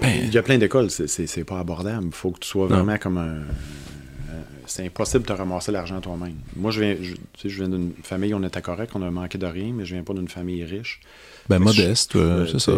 Ben- 0.00 0.24
Il 0.24 0.32
y 0.34 0.38
a 0.38 0.42
plein 0.42 0.58
d'écoles, 0.58 0.90
c'est- 0.90 1.44
pas 1.44 1.58
abordable. 1.60 2.06
Il 2.08 2.12
faut 2.14 2.30
que 2.30 2.40
tu 2.40 2.48
sois 2.48 2.68
Non. 2.68 2.76
vraiment 2.76 2.98
comme 2.98 3.16
un... 3.16 3.38
un- 3.38 4.44
C'est 4.66 4.84
impossible 4.84 5.22
de 5.22 5.28
te 5.28 5.32
ramasser 5.32 5.72
l'argent 5.72 6.00
toi-même. 6.00 6.34
Moi, 6.56 6.70
je 6.72 6.80
viens, 6.82 6.96
je, 7.00 7.14
tu 7.14 7.20
sais, 7.40 7.48
je 7.48 7.56
viens 7.58 7.68
d'une 7.70 7.92
famille, 8.02 8.34
on 8.34 8.42
était 8.42 8.60
correct, 8.60 8.92
on 8.94 9.02
a 9.02 9.10
manqué 9.10 9.38
de 9.38 9.46
rien, 9.46 9.72
mais 9.72 9.86
je 9.86 9.94
viens 9.94 10.02
pas 10.04 10.12
d'une 10.12 10.28
famille 10.28 10.62
riche. 10.64 11.00
Ben 11.48 11.58
modeste, 11.58 12.16
euh, 12.16 12.44
euh, 12.44 12.46
c'est 12.46 12.58
ça. 12.58 12.72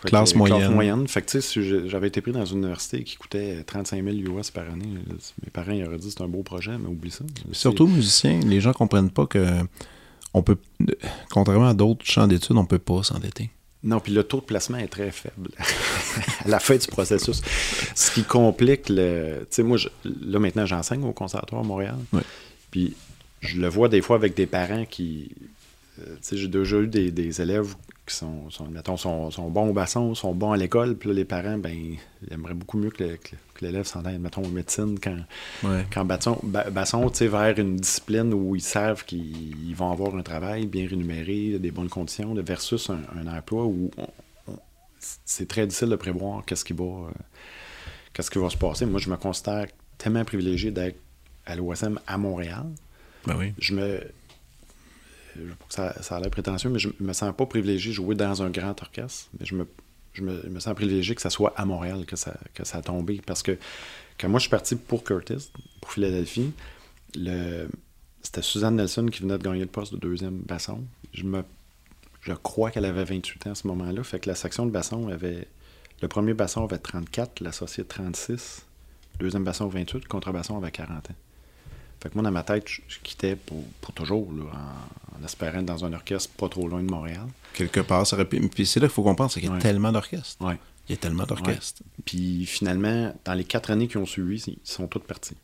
fait 0.00 0.08
Classe 0.08 0.32
que, 0.32 0.38
moyenne. 0.38 0.58
Classe 0.58 0.70
moyenne. 0.72 1.08
Fait 1.08 1.22
que, 1.22 1.26
tu 1.26 1.40
sais, 1.40 1.40
si 1.40 1.88
j'avais 1.88 2.08
été 2.08 2.20
pris 2.20 2.32
dans 2.32 2.44
une 2.44 2.58
université 2.58 3.02
qui 3.04 3.16
coûtait 3.16 3.62
35 3.64 4.02
000 4.04 4.16
US 4.38 4.50
par 4.50 4.64
année, 4.64 4.86
mes 5.42 5.50
parents 5.52 5.72
ils 5.72 5.84
auraient 5.86 5.98
dit 5.98 6.10
c'est 6.10 6.22
un 6.22 6.28
beau 6.28 6.42
projet, 6.42 6.72
mais 6.78 6.88
oublie 6.88 7.10
ça. 7.10 7.24
Surtout 7.52 7.86
musiciens, 7.86 8.40
les 8.40 8.60
gens 8.60 8.72
comprennent 8.72 9.10
pas 9.10 9.26
que 9.26 9.46
on 10.32 10.42
peut, 10.42 10.56
contrairement 11.30 11.68
à 11.68 11.74
d'autres 11.74 12.04
champs 12.04 12.26
d'études, 12.26 12.56
on 12.56 12.64
peut 12.66 12.78
pas 12.78 13.02
s'endetter. 13.02 13.50
Non, 13.84 14.00
puis 14.00 14.12
le 14.14 14.24
taux 14.24 14.38
de 14.40 14.44
placement 14.46 14.78
est 14.78 14.88
très 14.88 15.10
faible 15.10 15.50
à 16.44 16.48
la 16.48 16.58
fin 16.58 16.76
du 16.76 16.86
processus. 16.86 17.42
Ce 17.94 18.10
qui 18.10 18.24
complique 18.24 18.88
le. 18.88 19.40
Tu 19.42 19.56
sais, 19.56 19.62
moi, 19.62 19.76
je- 19.76 19.88
là, 20.04 20.38
maintenant, 20.38 20.64
j'enseigne 20.64 21.04
au 21.04 21.12
Conservatoire 21.12 21.60
à 21.60 21.64
Montréal. 21.64 21.96
Ouais. 22.14 22.22
Puis 22.70 22.94
je 23.42 23.60
le 23.60 23.68
vois 23.68 23.88
des 23.90 24.00
fois 24.00 24.16
avec 24.16 24.34
des 24.34 24.46
parents 24.46 24.86
qui. 24.86 25.30
euh, 26.00 26.14
tu 26.14 26.18
sais, 26.22 26.36
j'ai 26.38 26.48
déjà 26.48 26.78
eu 26.78 26.86
des, 26.86 27.10
des 27.10 27.42
élèves 27.42 27.74
qui 28.06 28.14
sont, 28.14 28.50
sont, 28.50 28.66
mettons, 28.68 28.96
sont, 28.98 29.30
sont 29.30 29.48
bons 29.50 29.70
au 29.70 29.72
basson, 29.72 30.14
sont 30.14 30.34
bons 30.34 30.52
à 30.52 30.56
l'école, 30.58 30.94
puis 30.96 31.08
là, 31.08 31.14
les 31.14 31.24
parents, 31.24 31.56
ben, 31.56 31.72
ils 31.72 31.98
aimeraient 32.32 32.52
beaucoup 32.54 32.76
mieux 32.76 32.90
que, 32.90 33.16
l'élève 33.62 33.86
s'en 33.86 34.04
aille, 34.04 34.18
mettons, 34.18 34.44
en 34.44 34.48
médecine 34.48 34.98
quand, 35.02 35.16
Ouais. 35.62 35.86
quand 35.90 36.04
basson, 36.04 36.38
ba- 36.42 36.68
basson 36.70 37.08
tu 37.08 37.16
sais, 37.16 37.28
vers 37.28 37.58
une 37.58 37.76
discipline 37.76 38.34
où 38.34 38.54
ils 38.56 38.60
savent 38.60 39.04
qu'ils 39.06 39.68
ils 39.68 39.74
vont 39.74 39.90
avoir 39.90 40.14
un 40.16 40.22
travail 40.22 40.66
bien 40.66 40.86
rémunéré, 40.86 41.58
des 41.58 41.70
bonnes 41.70 41.88
conditions, 41.88 42.34
versus 42.34 42.90
un, 42.90 43.00
un 43.16 43.26
emploi 43.26 43.64
où 43.64 43.90
c'est 45.24 45.48
très 45.48 45.66
difficile 45.66 45.88
de 45.88 45.96
prévoir 45.96 46.44
qu'est-ce 46.44 46.64
qui 46.64 46.72
va 46.74 46.84
euh, 46.84 47.10
qu'est-ce 48.12 48.30
qui 48.30 48.38
va 48.38 48.50
se 48.50 48.56
passer. 48.56 48.86
Moi, 48.86 49.00
je 49.00 49.08
me 49.10 49.16
considère 49.16 49.66
tellement 49.98 50.24
privilégié 50.24 50.70
d'être 50.70 50.98
à 51.46 51.56
l'OSM 51.56 51.98
à 52.06 52.16
Montréal. 52.18 52.66
Ben 53.26 53.36
oui. 53.38 53.52
Je 53.58 53.74
me 53.74 54.00
je 54.00 54.00
veux 54.00 54.02
pas 54.02 54.02
que 54.02 55.23
ça, 55.68 56.00
ça 56.02 56.16
a 56.16 56.20
l'air 56.20 56.30
prétentieux, 56.30 56.70
mais 56.70 56.78
je 56.78 56.88
me 57.00 57.12
sens 57.12 57.34
pas 57.36 57.46
privilégié 57.46 57.90
de 57.90 57.94
jouer 57.94 58.14
dans 58.14 58.42
un 58.42 58.50
grand 58.50 58.80
orchestre. 58.80 59.28
Mais 59.38 59.46
je 59.46 59.54
me, 59.54 59.66
je 60.12 60.22
me, 60.22 60.40
je 60.42 60.48
me 60.48 60.60
sens 60.60 60.74
privilégié 60.74 61.14
que 61.14 61.22
ça 61.22 61.30
soit 61.30 61.52
à 61.56 61.64
Montréal 61.64 62.04
que 62.06 62.16
ça, 62.16 62.36
que 62.54 62.64
ça 62.64 62.78
a 62.78 62.82
tombé. 62.82 63.20
Parce 63.24 63.42
que 63.42 63.58
quand 64.18 64.28
moi 64.28 64.38
je 64.38 64.44
suis 64.44 64.50
parti 64.50 64.76
pour 64.76 65.04
Curtis, 65.04 65.50
pour 65.80 65.92
Philadelphie, 65.92 66.52
c'était 68.22 68.42
Suzanne 68.42 68.76
Nelson 68.76 69.06
qui 69.06 69.22
venait 69.22 69.38
de 69.38 69.42
gagner 69.42 69.60
le 69.60 69.66
poste 69.66 69.92
de 69.92 69.98
deuxième 69.98 70.38
basson. 70.38 70.82
Je 71.12 71.24
me 71.24 71.42
je 72.24 72.32
crois 72.32 72.70
qu'elle 72.70 72.86
avait 72.86 73.04
28 73.04 73.46
ans 73.46 73.50
à 73.50 73.54
ce 73.54 73.66
moment-là. 73.68 74.02
Fait 74.02 74.18
que 74.18 74.28
la 74.28 74.34
section 74.34 74.66
de 74.66 74.70
basson 74.70 75.08
avait. 75.08 75.46
Le 76.02 76.08
premier 76.08 76.34
basson 76.34 76.64
avait 76.64 76.78
34, 76.78 77.40
l'associé 77.40 77.84
36, 77.84 78.66
le 79.14 79.24
deuxième 79.24 79.44
basson 79.44 79.68
28, 79.68 80.02
le 80.02 80.08
contrebasson 80.08 80.56
avait 80.56 80.72
40 80.72 81.10
ans. 81.10 81.14
Fait 82.02 82.08
que 82.10 82.14
moi, 82.14 82.24
dans 82.24 82.32
ma 82.32 82.42
tête, 82.42 82.68
je, 82.68 82.80
je 82.88 82.98
quittais 82.98 83.36
pour, 83.36 83.64
pour 83.80 83.94
toujours, 83.94 84.30
là, 84.32 84.44
en, 84.52 85.03
en 85.20 85.24
espérant 85.24 85.58
être 85.60 85.64
dans 85.66 85.84
un 85.84 85.92
orchestre 85.92 86.30
pas 86.36 86.48
trop 86.48 86.66
loin 86.68 86.82
de 86.82 86.90
Montréal. 86.90 87.26
Quelque 87.54 87.80
part, 87.80 88.06
ça 88.06 88.16
aurait 88.16 88.24
pu- 88.28 88.40
Puis 88.48 88.66
c'est 88.66 88.80
là 88.80 88.86
qu'il 88.86 88.94
faut 88.94 89.02
comprendre, 89.02 89.30
c'est 89.30 89.40
qu'il 89.40 89.48
y 89.48 89.52
a 89.52 89.54
Ouais. 89.56 89.60
tellement 89.62 89.92
d'orchestres. 89.92 90.44
Ouais. 90.44 90.58
Il 90.88 90.92
y 90.92 90.94
a 90.94 90.98
tellement 90.98 91.24
d'orchestres. 91.24 91.82
Puis 92.04 92.44
finalement, 92.46 93.14
dans 93.24 93.34
les 93.34 93.44
quatre 93.44 93.70
années 93.70 93.88
qui 93.88 93.96
ont 93.96 94.06
suivi, 94.06 94.42
ils 94.46 94.58
sont 94.64 94.86
tous 94.86 94.98
partis. 95.00 95.36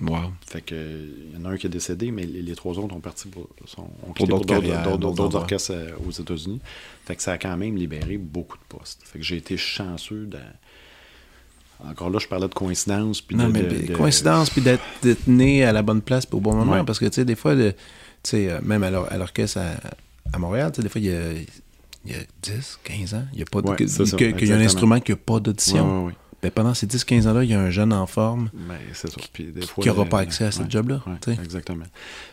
Wow. 0.00 0.32
Fait 0.46 0.62
que 0.62 0.74
il 0.74 1.38
y 1.38 1.40
en 1.40 1.44
a 1.44 1.50
un 1.50 1.56
qui 1.56 1.66
est 1.66 1.70
décédé, 1.70 2.10
mais 2.10 2.24
les, 2.26 2.42
les 2.42 2.54
trois 2.56 2.76
autres 2.78 2.94
ont 2.94 3.00
parti 3.00 3.28
pour, 3.28 3.48
sont, 3.66 3.88
ont 4.06 4.12
Pour 4.12 4.26
d'autres 4.26 5.34
orchestres 5.36 5.72
euh, 5.74 5.92
aux 6.06 6.10
États-Unis. 6.10 6.60
Fait 7.04 7.14
que 7.16 7.22
ça 7.22 7.32
a 7.32 7.38
quand 7.38 7.56
même 7.56 7.76
libéré 7.76 8.18
beaucoup 8.18 8.56
de 8.56 8.62
postes. 8.68 9.00
Fait 9.04 9.18
que 9.18 9.24
j'ai 9.24 9.36
été 9.36 9.56
chanceux 9.56 10.26
de... 10.26 10.38
Encore 11.84 12.10
là, 12.10 12.18
je 12.20 12.28
parlais 12.28 12.48
de 12.48 12.54
coïncidence. 12.54 13.20
Puis 13.20 13.36
Non, 13.36 13.48
de, 13.48 13.52
mais 13.52 13.62
de- 13.62 13.68
puis 13.74 13.86
de- 13.88 13.94
coïncidence, 13.96 14.50
puis 14.50 14.60
d'être 14.62 15.26
né 15.26 15.64
à 15.64 15.72
la 15.72 15.82
bonne 15.82 16.00
place 16.02 16.26
au 16.32 16.40
bon 16.40 16.54
moment. 16.54 16.72
Ouais. 16.74 16.84
Parce 16.84 16.98
que, 16.98 17.06
tu 17.06 17.14
sais, 17.16 17.24
des 17.24 17.34
fois, 17.36 17.54
sais, 18.30 18.50
euh, 18.50 18.60
même 18.62 18.82
à 18.82 18.90
l'or- 18.90 19.08
à 19.10 19.16
l'orchestre 19.18 19.58
à, 19.58 19.72
à 20.32 20.38
Montréal, 20.38 20.70
des 20.76 20.88
fois, 20.88 21.00
il 21.00 21.06
y 21.06 21.14
a, 21.14 21.32
il 21.32 22.10
y 22.12 22.14
a 22.14 22.18
10, 22.42 22.78
15 22.84 23.14
ans, 23.14 23.24
il 23.32 23.38
y 23.40 23.42
a 23.42 23.44
pas 23.46 23.60
Ouais, 23.60 23.76
que- 23.76 23.86
c'est 23.86 24.06
ça, 24.06 24.16
que- 24.16 24.30
qu'il 24.32 24.48
y 24.48 24.52
a 24.52 24.56
un 24.56 24.60
instrument 24.60 25.00
qui 25.00 25.12
n'a 25.12 25.16
pas 25.16 25.40
d'audition. 25.40 26.00
ouais, 26.00 26.06
ouais. 26.08 26.12
Ben, 26.42 26.50
pendant 26.50 26.74
ces 26.74 26.86
10-15 26.88 27.28
ans-là, 27.28 27.44
il 27.44 27.50
y 27.50 27.54
a 27.54 27.60
un 27.60 27.70
jeune 27.70 27.92
en 27.92 28.04
forme 28.06 28.50
Ben, 28.52 28.76
c'est 28.94 29.08
ça. 29.08 29.20
Puis 29.32 29.44
des 29.52 29.62
fois, 29.64 29.82
qui 29.82 29.88
n'aura 29.88 30.04
pas 30.06 30.18
accès 30.18 30.44
à 30.44 30.50
ce 30.50 30.62
job-là. 30.68 31.00
exactement. 31.40 31.84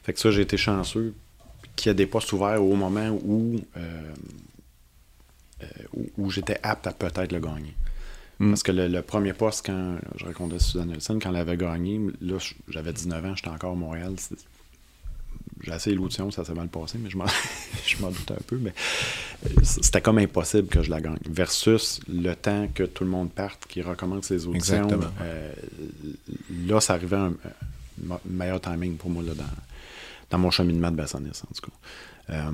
Fait 0.03 0.13
que 0.13 0.19
ça, 0.19 0.31
j'ai 0.31 0.41
été 0.41 0.57
chanceux 0.57 1.13
qu'il 1.75 1.89
y 1.89 1.91
a 1.91 1.93
des 1.93 2.07
postes 2.07 2.33
ouverts 2.33 2.63
au 2.63 2.75
moment 2.75 3.09
où, 3.23 3.59
euh, 3.77 4.11
euh, 5.61 5.65
où, 5.93 6.05
où 6.17 6.31
j'étais 6.31 6.57
apte 6.63 6.87
à 6.87 6.91
peut-être 6.91 7.31
le 7.31 7.39
gagner. 7.39 7.73
Mm. 8.39 8.49
Parce 8.49 8.63
que 8.63 8.71
le, 8.71 8.87
le 8.87 9.01
premier 9.01 9.33
poste, 9.33 9.65
quand 9.65 9.97
je 10.17 10.25
racontais 10.25 10.57
Suzanne 10.59 10.89
Nelson, 10.89 11.19
quand 11.21 11.29
elle 11.29 11.35
avait 11.35 11.57
gagné, 11.57 11.99
là, 12.21 12.37
j'avais 12.69 12.93
19 12.93 13.23
ans, 13.25 13.35
j'étais 13.35 13.49
encore 13.49 13.73
à 13.73 13.75
Montréal. 13.75 14.15
J'ai 15.61 15.73
essayé 15.73 15.95
l'audition, 15.95 16.31
ça 16.31 16.45
s'est 16.45 16.53
mal 16.53 16.69
passé, 16.69 16.97
mais 16.97 17.09
je 17.09 17.17
m'en, 17.17 17.25
je 17.85 17.97
m'en 18.01 18.09
doutais 18.11 18.33
un 18.33 18.43
peu. 18.47 18.57
Mais 18.57 18.73
euh, 19.45 19.49
c'était 19.63 20.01
comme 20.01 20.17
impossible 20.19 20.67
que 20.67 20.81
je 20.81 20.89
la 20.89 21.01
gagne. 21.01 21.17
Versus 21.29 21.99
le 22.07 22.33
temps 22.33 22.67
que 22.73 22.83
tout 22.83 23.03
le 23.03 23.09
monde 23.09 23.29
parte, 23.31 23.65
qui 23.67 23.81
recommence 23.81 24.29
les 24.29 24.47
auditions. 24.47 24.87
Euh, 25.21 25.51
là, 26.65 26.79
ça 26.79 26.93
arrivait 26.93 27.17
à 27.17 27.23
un, 27.23 27.33
un 28.09 28.19
meilleur 28.25 28.61
timing 28.61 28.95
pour 28.97 29.09
moi 29.09 29.21
là, 29.23 29.33
dans, 29.33 29.43
dans 30.29 30.37
mon 30.37 30.49
cheminement 30.51 30.91
de 30.91 30.95
bassoniste, 30.95 31.43
en 31.43 31.53
tout 31.53 31.69
cas. 31.69 32.33
Euh, 32.35 32.51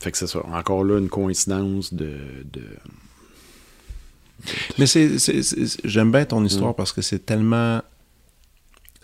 fait 0.00 0.10
que 0.12 0.18
c'est 0.18 0.26
ça. 0.26 0.40
Encore 0.46 0.84
là, 0.84 0.98
une 0.98 1.08
coïncidence 1.08 1.94
de. 1.94 2.18
de 2.52 2.62
Mais 4.78 4.86
c'est- 4.86 5.16
j'aime 5.84 6.10
bien 6.10 6.24
ton 6.24 6.44
histoire 6.44 6.72
Mm. 6.72 6.76
parce 6.76 6.92
que 6.92 7.00
c'est 7.02 7.24
tellement 7.24 7.80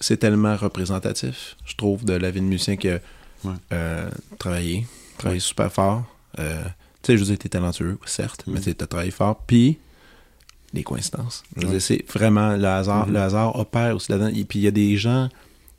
c'est 0.01 0.17
tellement 0.19 0.57
représentatif, 0.57 1.57
je 1.65 1.75
trouve, 1.77 2.05
de 2.05 2.13
la 2.15 2.31
vie 2.31 2.41
de 2.41 2.47
musicien 2.47 2.77
qui 2.77 2.89
a 2.89 2.99
Ouais. 3.45 3.53
euh, 3.73 4.11
travaillé, 4.39 4.87
travaillé 5.17 5.41
super 5.41 5.73
fort. 5.73 6.03
Euh, 6.41 6.63
tu 7.03 7.13
sais, 7.13 7.17
je 7.17 7.21
veux 7.23 7.27
dire, 7.31 7.39
t'es 7.39 7.49
talentueux, 7.49 7.97
certes, 8.05 8.43
mais 8.49 8.59
Mm. 8.59 8.63
tu 8.63 8.71
as 8.83 8.87
travaillé 8.87 9.11
fort, 9.13 9.43
puis 9.47 9.79
les 10.75 10.83
coïncidences. 10.83 11.45
Ouais. 11.57 11.79
c'est 11.81 12.05
vraiment 12.13 12.57
le 12.57 12.67
hasard. 12.67 13.07
Le 13.09 13.19
hasard 13.19 13.57
opère 13.57 13.95
aussi 13.97 14.11
là-dedans. 14.13 14.29
Et 14.35 14.45
puis 14.45 14.59
il 14.59 14.63
y 14.63 14.67
a 14.69 14.73
des 14.73 14.97
gens 14.97 15.29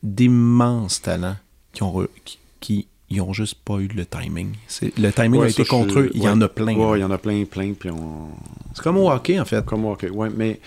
d'immenses 0.03 1.01
talents 1.01 1.35
qui 1.73 1.83
ont, 1.83 1.91
re- 1.93 2.07
qui, 2.25 2.39
qui 2.59 2.87
ils 3.11 3.21
ont 3.21 3.33
juste 3.33 3.55
pas 3.65 3.75
eu 3.79 3.87
le 3.87 4.05
timing. 4.05 4.53
Le 4.97 5.11
timing 5.11 5.39
Ouais, 5.41 5.47
a 5.47 5.49
été 5.49 5.65
contre 5.65 5.99
eux. 5.99 6.11
Il 6.13 6.23
y 6.23 6.29
en 6.29 6.39
a 6.41 6.47
plein. 6.47 6.71
Il 6.73 6.99
y 6.99 7.03
en 7.03 7.11
a 7.11 7.17
plein, 7.17 7.43
plein. 7.45 7.73
Puis 7.73 7.89
on. 7.89 8.29
C'est 8.73 8.83
comme 8.83 8.97
au 8.97 9.09
hockey, 9.11 9.39
en 9.39 9.45
fait. 9.45 9.65
Comme 9.65 9.85
OK. 9.85 10.05
Ouais, 10.11 10.29
mais. 10.35 10.59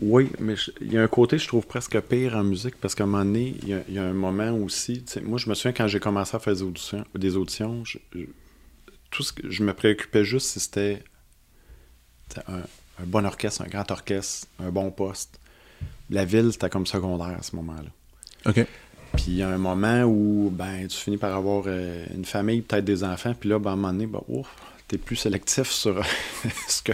Oui, 0.00 0.30
mais 0.40 0.54
il 0.80 0.92
y 0.92 0.98
a 0.98 1.02
un 1.02 1.08
côté, 1.08 1.38
je 1.38 1.46
trouve, 1.46 1.66
presque 1.66 1.98
pire 2.00 2.36
en 2.36 2.42
musique 2.44 2.76
parce 2.80 2.94
qu'à 2.94 3.04
un 3.04 3.06
moment 3.06 3.24
donné, 3.24 3.54
il 3.62 3.68
y 3.68 3.74
a, 3.74 3.82
il 3.88 3.94
y 3.94 3.98
a 3.98 4.04
un 4.04 4.12
moment 4.12 4.50
aussi. 4.52 5.04
Moi, 5.22 5.38
je 5.38 5.48
me 5.48 5.54
souviens 5.54 5.72
quand 5.72 5.86
j'ai 5.86 6.00
commencé 6.00 6.36
à 6.36 6.40
faire 6.40 6.52
des 6.54 6.62
auditions, 6.62 7.04
des 7.14 7.36
auditions 7.36 7.84
je, 7.84 7.98
je- 8.14 8.24
tout 9.10 9.22
ce 9.22 9.32
que 9.32 9.48
je 9.48 9.62
me 9.62 9.72
préoccupais 9.72 10.24
juste 10.24 10.48
si 10.48 10.60
c'était 10.60 11.02
un 12.48 12.62
bon 13.06 13.24
orchestre, 13.24 13.62
un 13.62 13.68
grand 13.68 13.88
orchestre, 13.90 14.46
un 14.58 14.70
bon 14.70 14.90
poste. 14.90 15.38
La 16.10 16.24
ville, 16.24 16.50
c'était 16.52 16.70
comme 16.70 16.86
secondaire 16.86 17.36
à 17.38 17.42
ce 17.42 17.54
moment-là. 17.56 17.90
OK. 18.50 18.66
Puis 19.14 19.24
il 19.28 19.34
y 19.36 19.42
a 19.42 19.48
un 19.48 19.58
moment 19.58 20.02
où 20.02 20.50
ben, 20.52 20.86
tu 20.88 20.96
finis 20.96 21.16
par 21.16 21.34
avoir 21.34 21.64
euh, 21.66 22.04
une 22.14 22.24
famille, 22.24 22.62
peut-être 22.62 22.84
des 22.84 23.04
enfants, 23.04 23.34
puis 23.38 23.48
là, 23.48 23.58
ben, 23.60 23.70
à 23.70 23.72
un 23.74 23.76
moment 23.76 23.92
donné, 23.92 24.06
ben, 24.06 24.20
ouf, 24.28 24.48
t'es 24.88 24.98
plus 24.98 25.16
sélectif 25.16 25.70
sur 25.70 26.04
ce 26.68 26.82
que, 26.82 26.92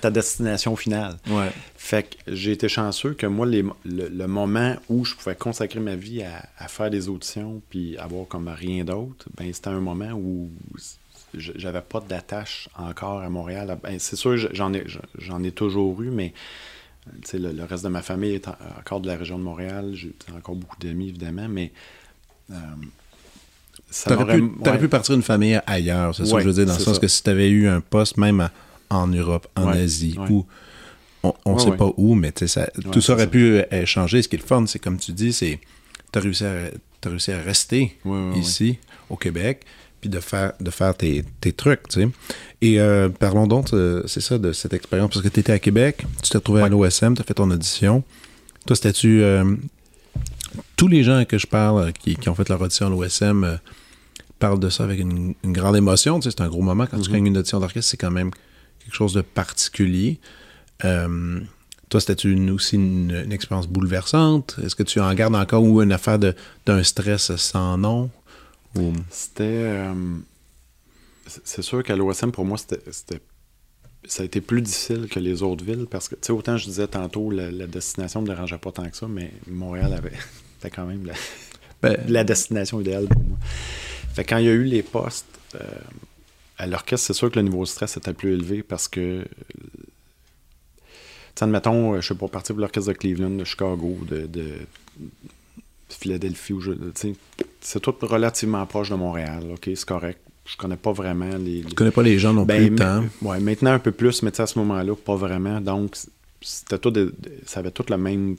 ta 0.00 0.10
destination 0.10 0.76
finale. 0.76 1.16
Ouais. 1.28 1.50
Fait 1.76 2.04
que 2.04 2.34
j'ai 2.34 2.52
été 2.52 2.68
chanceux 2.68 3.14
que 3.14 3.26
moi, 3.26 3.46
les- 3.46 3.62
le, 3.84 4.08
le 4.08 4.26
moment 4.26 4.76
où 4.88 5.04
je 5.04 5.14
pouvais 5.14 5.34
consacrer 5.34 5.80
ma 5.80 5.96
vie 5.96 6.22
à, 6.22 6.44
à 6.58 6.68
faire 6.68 6.90
des 6.90 7.08
auditions 7.08 7.60
puis 7.70 7.96
avoir 7.98 8.26
comme 8.28 8.48
rien 8.48 8.84
d'autre, 8.84 9.26
ben 9.36 9.52
c'était 9.52 9.68
un 9.70 9.80
moment 9.80 10.12
où 10.12 10.50
j'avais 11.34 11.82
pas 11.82 12.00
d'attache 12.00 12.68
encore 12.76 13.20
à 13.20 13.28
Montréal. 13.28 13.76
Ben, 13.82 13.98
c'est 13.98 14.16
sûr, 14.16 14.36
j'en 14.52 14.72
ai, 14.72 14.84
j'en 15.18 15.42
ai 15.42 15.52
toujours 15.52 16.00
eu, 16.02 16.10
mais 16.10 16.32
le, 17.32 17.52
le 17.52 17.64
reste 17.64 17.84
de 17.84 17.88
ma 17.88 18.02
famille 18.02 18.34
est 18.34 18.48
en- 18.48 18.56
encore 18.78 19.00
de 19.00 19.08
la 19.08 19.16
région 19.16 19.38
de 19.38 19.42
Montréal. 19.44 19.90
J'ai 19.94 20.12
encore 20.36 20.54
beaucoup 20.54 20.76
d'amis, 20.80 21.08
évidemment, 21.08 21.48
mais 21.48 21.72
euh, 22.50 22.54
ça 23.90 24.14
T'aurais 24.16 24.36
pu, 24.36 24.50
t'aurais 24.58 24.70
ouais. 24.72 24.78
pu 24.78 24.88
partir 24.88 25.14
une 25.14 25.22
famille 25.22 25.60
ailleurs, 25.66 26.14
c'est 26.14 26.26
ça 26.26 26.36
que 26.36 26.42
je 26.42 26.46
veux 26.48 26.54
dire, 26.54 26.66
dans 26.66 26.74
le 26.74 26.78
sens 26.78 26.94
ça. 26.94 27.00
que 27.00 27.08
si 27.08 27.22
tu 27.22 27.30
avais 27.30 27.48
eu 27.48 27.68
un 27.68 27.80
poste 27.80 28.16
même 28.16 28.40
à- 28.40 28.50
en 28.90 29.06
Europe, 29.08 29.46
en 29.56 29.70
Ouais, 29.70 29.80
Asie, 29.80 30.16
ouais. 30.18 30.30
ou 30.30 30.46
on 31.44 31.54
ne 31.54 31.58
sait 31.60 31.72
pas 31.72 31.90
où, 31.96 32.14
mais 32.14 32.32
ça- 32.46 32.70
tout 32.92 33.00
ça 33.00 33.12
aurait 33.14 33.24
ça. 33.24 33.28
pu 33.28 33.60
euh, 33.60 33.86
changer. 33.86 34.22
Ce 34.22 34.28
qui 34.28 34.36
est 34.36 34.38
le 34.40 34.44
fun, 34.46 34.64
c'est 34.66 34.78
comme 34.78 34.98
tu 34.98 35.12
dis, 35.12 35.32
c'est 35.32 35.58
tu 36.12 36.18
as 36.18 36.22
réussi 36.22 36.44
à, 36.44 36.54
t'as 37.00 37.10
réussi 37.10 37.32
à 37.32 37.40
rester 37.40 37.96
ici, 38.36 38.78
au 39.10 39.16
Québec, 39.16 39.64
puis 40.00 40.08
de 40.08 40.20
faire, 40.20 40.52
de 40.60 40.70
faire 40.70 40.96
tes, 40.96 41.24
tes 41.40 41.52
trucs. 41.52 41.82
Et 42.62 42.80
euh, 42.80 43.08
parlons 43.08 43.46
donc, 43.46 43.72
euh, 43.72 44.02
c'est 44.06 44.20
ça, 44.22 44.38
de 44.38 44.52
cette 44.52 44.72
expérience, 44.72 45.10
parce 45.10 45.22
que 45.22 45.28
tu 45.28 45.40
étais 45.40 45.52
à 45.52 45.58
Québec, 45.58 46.04
tu 46.22 46.30
t'es 46.30 46.38
retrouvé 46.38 46.62
à 46.62 46.68
l'OSM, 46.68 47.14
tu 47.14 47.20
as 47.20 47.24
fait 47.24 47.34
ton 47.34 47.50
audition. 47.50 48.02
Toi, 48.66 48.76
c'était-tu... 48.76 49.22
euh, 49.22 49.54
tous 50.76 50.88
les 50.88 51.02
gens 51.02 51.24
que 51.24 51.36
je 51.38 51.46
parle 51.46 51.92
qui, 51.92 52.16
qui 52.16 52.28
ont 52.28 52.34
fait 52.34 52.48
leur 52.48 52.60
audition 52.60 52.86
à 52.86 52.90
l'OSM 52.90 53.44
euh, 53.44 53.56
parlent 54.38 54.60
de 54.60 54.70
ça 54.70 54.84
avec 54.84 55.00
une, 55.00 55.34
une 55.44 55.52
grande 55.52 55.76
émotion. 55.76 56.20
Tu 56.20 56.30
sais, 56.30 56.36
c'est 56.36 56.42
un 56.44 56.48
gros 56.48 56.62
moment. 56.62 56.86
Quand 56.86 56.98
tu 57.00 57.10
gagnes 57.10 57.26
une 57.26 57.38
audition 57.38 57.58
d'orchestre, 57.60 57.90
c'est 57.90 57.96
quand 57.96 58.10
même 58.10 58.30
quelque 58.88 58.96
chose 58.96 59.12
de 59.12 59.20
particulier. 59.22 60.18
Euh, 60.84 61.40
toi, 61.90 62.00
c'était 62.00 62.28
une, 62.28 62.50
aussi 62.50 62.76
une, 62.76 63.10
une 63.24 63.32
expérience 63.32 63.66
bouleversante? 63.66 64.56
Est-ce 64.64 64.74
que 64.74 64.82
tu 64.82 65.00
en 65.00 65.12
gardes 65.14 65.34
encore 65.36 65.62
ou 65.62 65.82
une 65.82 65.92
affaire 65.92 66.18
d'un 66.18 66.82
stress 66.82 67.34
sans 67.36 67.76
nom? 67.78 68.10
Ou... 68.76 68.92
C'était. 69.10 69.42
euh, 69.44 69.94
c'est- 71.26 71.62
sûr 71.62 71.82
qu'à 71.82 71.96
l'OSM, 71.96 72.30
pour 72.30 72.44
moi, 72.44 72.56
c'était. 72.58 72.80
Ça 74.04 74.22
a 74.22 74.26
été 74.26 74.40
plus 74.40 74.62
difficile 74.62 75.06
que 75.10 75.18
les 75.20 75.42
autres 75.42 75.64
villes 75.64 75.86
parce 75.90 76.08
que, 76.08 76.14
tu 76.14 76.20
sais, 76.26 76.32
autant 76.32 76.56
je 76.56 76.64
disais 76.64 76.86
tantôt, 76.86 77.30
la, 77.30 77.50
la 77.50 77.66
destination 77.66 78.22
me 78.22 78.26
dérangeait 78.26 78.56
pas 78.58 78.72
tant 78.72 78.88
que 78.88 78.96
ça, 78.96 79.06
mais 79.08 79.32
Montréal 79.46 79.92
avait. 79.92 80.12
C'était 80.58 80.74
quand 80.74 80.86
même 80.86 81.04
la, 81.04 81.12
Ben, 81.82 81.96
la 82.08 82.24
destination 82.24 82.80
idéale 82.80 83.06
pour 83.06 83.22
moi. 83.22 83.38
Fait 84.14 84.24
que 84.24 84.30
quand 84.30 84.38
il 84.38 84.46
y 84.46 84.48
a 84.48 84.52
eu 84.52 84.64
les 84.64 84.82
postes, 84.82 85.26
euh, 85.56 85.60
à 86.58 86.66
l'orchestre, 86.66 87.06
c'est 87.06 87.12
sûr 87.14 87.30
que 87.30 87.36
le 87.38 87.42
niveau 87.44 87.62
de 87.62 87.68
stress 87.68 87.96
était 87.96 88.12
plus 88.12 88.32
élevé 88.34 88.62
parce 88.62 88.88
que. 88.88 89.00
euh, 89.00 89.24
Tu 89.24 90.80
sais, 91.36 91.44
admettons, 91.44 91.94
euh, 91.94 92.00
je 92.00 92.08
sais 92.08 92.14
pas, 92.14 92.28
partir 92.28 92.54
pour 92.54 92.60
l'orchestre 92.62 92.92
de 92.92 92.96
Cleveland, 92.98 93.30
de 93.30 93.44
Chicago, 93.44 93.98
de, 94.08 94.26
de 94.26 94.54
Philadelphie, 95.88 96.54
c'est 97.60 97.80
tout 97.80 97.94
relativement 98.02 98.64
proche 98.66 98.90
de 98.90 98.94
Montréal, 98.96 99.44
ok, 99.52 99.64
c'est 99.74 99.84
correct. 99.84 100.20
Je 100.44 100.56
connais 100.56 100.76
pas 100.76 100.92
vraiment 100.92 101.36
les. 101.36 101.62
tu 101.62 101.74
connais 101.74 101.90
pas 101.90 102.02
les 102.02 102.18
gens 102.18 102.32
non 102.32 102.44
Ben, 102.44 102.68
plus 102.68 102.76
tant. 102.76 103.04
ouais, 103.22 103.38
maintenant 103.40 103.72
un 103.72 103.78
peu 103.78 103.92
plus, 103.92 104.22
mais 104.22 104.38
à 104.40 104.46
ce 104.46 104.58
moment-là, 104.58 104.94
pas 104.96 105.16
vraiment. 105.16 105.60
Donc, 105.60 105.96
c'était 106.40 106.78
tout 106.78 106.90
de- 106.90 107.14
ça 107.46 107.60
avait 107.60 107.70
tout 107.70 107.84
le 107.90 107.98
même 107.98 108.36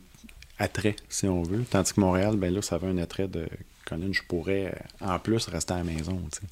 attrait, 0.57 0.95
si 1.07 1.27
on 1.27 1.43
veut. 1.43 1.63
Tandis 1.69 1.93
que 1.93 2.01
Montréal, 2.01 2.35
ben 2.35 2.51
là, 2.53 2.61
ça 2.63 2.75
avait 2.75 2.87
un 2.87 2.97
attrait 2.97 3.27
de 3.27 3.45
Colin, 3.85 4.11
je 4.11 4.21
pourrais 4.27 4.75
euh, 5.01 5.07
en 5.13 5.19
plus 5.19 5.47
rester 5.47 5.73
à 5.73 5.77
la 5.77 5.83
maison. 5.83 6.19
tu 6.31 6.39
sais. 6.39 6.47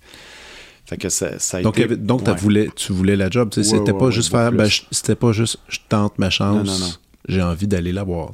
Fait 0.87 0.97
que 0.97 1.09
ça, 1.09 1.37
ça 1.37 1.57
a 1.57 1.61
Donc, 1.61 1.77
été. 1.79 1.95
donc 1.97 2.25
ouais. 2.25 2.33
voulais, 2.35 2.69
tu 2.75 2.93
voulais 2.93 3.15
la 3.17 3.29
job. 3.29 3.51
Ouais, 3.55 3.63
c'était 3.63 3.91
ouais, 3.91 3.97
pas 3.99 4.09
juste 4.09 4.31
faire. 4.31 4.51
ben, 4.53 4.67
c'était 4.91 5.15
pas 5.15 5.33
juste 5.33 5.57
je 5.67 5.79
tente 5.89 6.17
ma 6.17 6.29
chance. 6.29 6.65
Non, 6.65 6.73
non, 6.73 6.79
non. 6.79 6.93
J'ai 7.27 7.41
envie 7.41 7.67
d'aller 7.67 7.91
la 7.91 8.03
voir. 8.05 8.31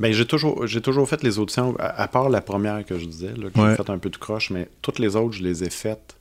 Ben, 0.00 0.12
j'ai 0.12 0.26
toujours, 0.26 0.66
j'ai 0.66 0.80
toujours 0.80 1.08
fait 1.08 1.22
les 1.22 1.38
auditions, 1.38 1.76
à, 1.78 2.02
à 2.02 2.08
part 2.08 2.28
la 2.28 2.40
première 2.40 2.84
que 2.84 2.98
je 2.98 3.04
disais, 3.06 3.32
là, 3.36 3.48
que 3.48 3.60
j'ai 3.70 3.76
fait 3.76 3.88
un 3.90 3.98
peu 3.98 4.10
de 4.10 4.16
croche, 4.16 4.50
mais 4.50 4.68
toutes 4.82 4.98
les 4.98 5.14
autres, 5.14 5.34
je 5.36 5.42
les 5.44 5.62
ai 5.62 5.70
faites 5.70 6.16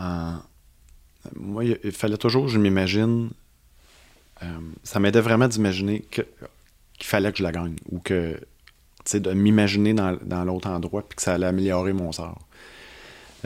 en. 0.00 0.38
Moi, 1.36 1.64
il 1.84 1.92
fallait 1.92 2.16
toujours 2.16 2.48
je 2.48 2.58
m'imagine. 2.58 3.30
euh, 4.42 4.46
ça 4.82 4.98
m'aidait 4.98 5.20
vraiment 5.20 5.46
d'imaginer 5.46 6.00
que- 6.10 6.22
qu'il 6.98 7.06
fallait 7.06 7.30
que 7.30 7.38
je 7.38 7.42
la 7.44 7.52
gagne 7.52 7.76
ou 7.90 8.00
que. 8.00 8.32
Tu 9.04 9.12
sais, 9.12 9.20
de 9.20 9.32
m'imaginer 9.32 9.94
dans, 9.94 10.18
dans 10.24 10.44
l'autre 10.44 10.68
endroit 10.68 11.02
puis 11.08 11.14
que 11.16 11.22
ça 11.22 11.34
allait 11.34 11.46
améliorer 11.46 11.92
mon 11.92 12.10
sort. 12.10 12.40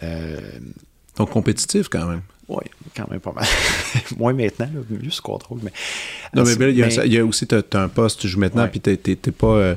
Euh, 0.02 0.38
Donc, 1.18 1.30
compétitif 1.30 1.88
quand 1.88 2.06
même. 2.06 2.22
oui, 2.48 2.64
quand 2.96 3.10
même 3.10 3.20
pas 3.20 3.32
mal. 3.32 3.44
Moins 4.16 4.32
maintenant, 4.32 4.66
là, 4.74 4.80
mieux 4.90 5.10
ce 5.10 5.20
contrôle, 5.20 5.58
mais. 5.62 5.72
Non, 6.34 6.44
mais, 6.44 6.52
il 6.70 6.76
y 6.78 6.82
a, 6.82 6.86
mais- 6.86 6.94
il 7.06 7.12
y 7.12 7.18
a 7.18 7.24
aussi, 7.24 7.46
tu 7.46 7.54
as, 7.54 7.62
un 7.80 7.88
poste, 7.88 8.20
tu 8.20 8.28
joues 8.28 8.40
maintenant, 8.40 8.66
puis 8.68 8.80
t'es- 8.80 8.96
t'es 8.96 9.30
pas. 9.30 9.46
euh, 9.46 9.74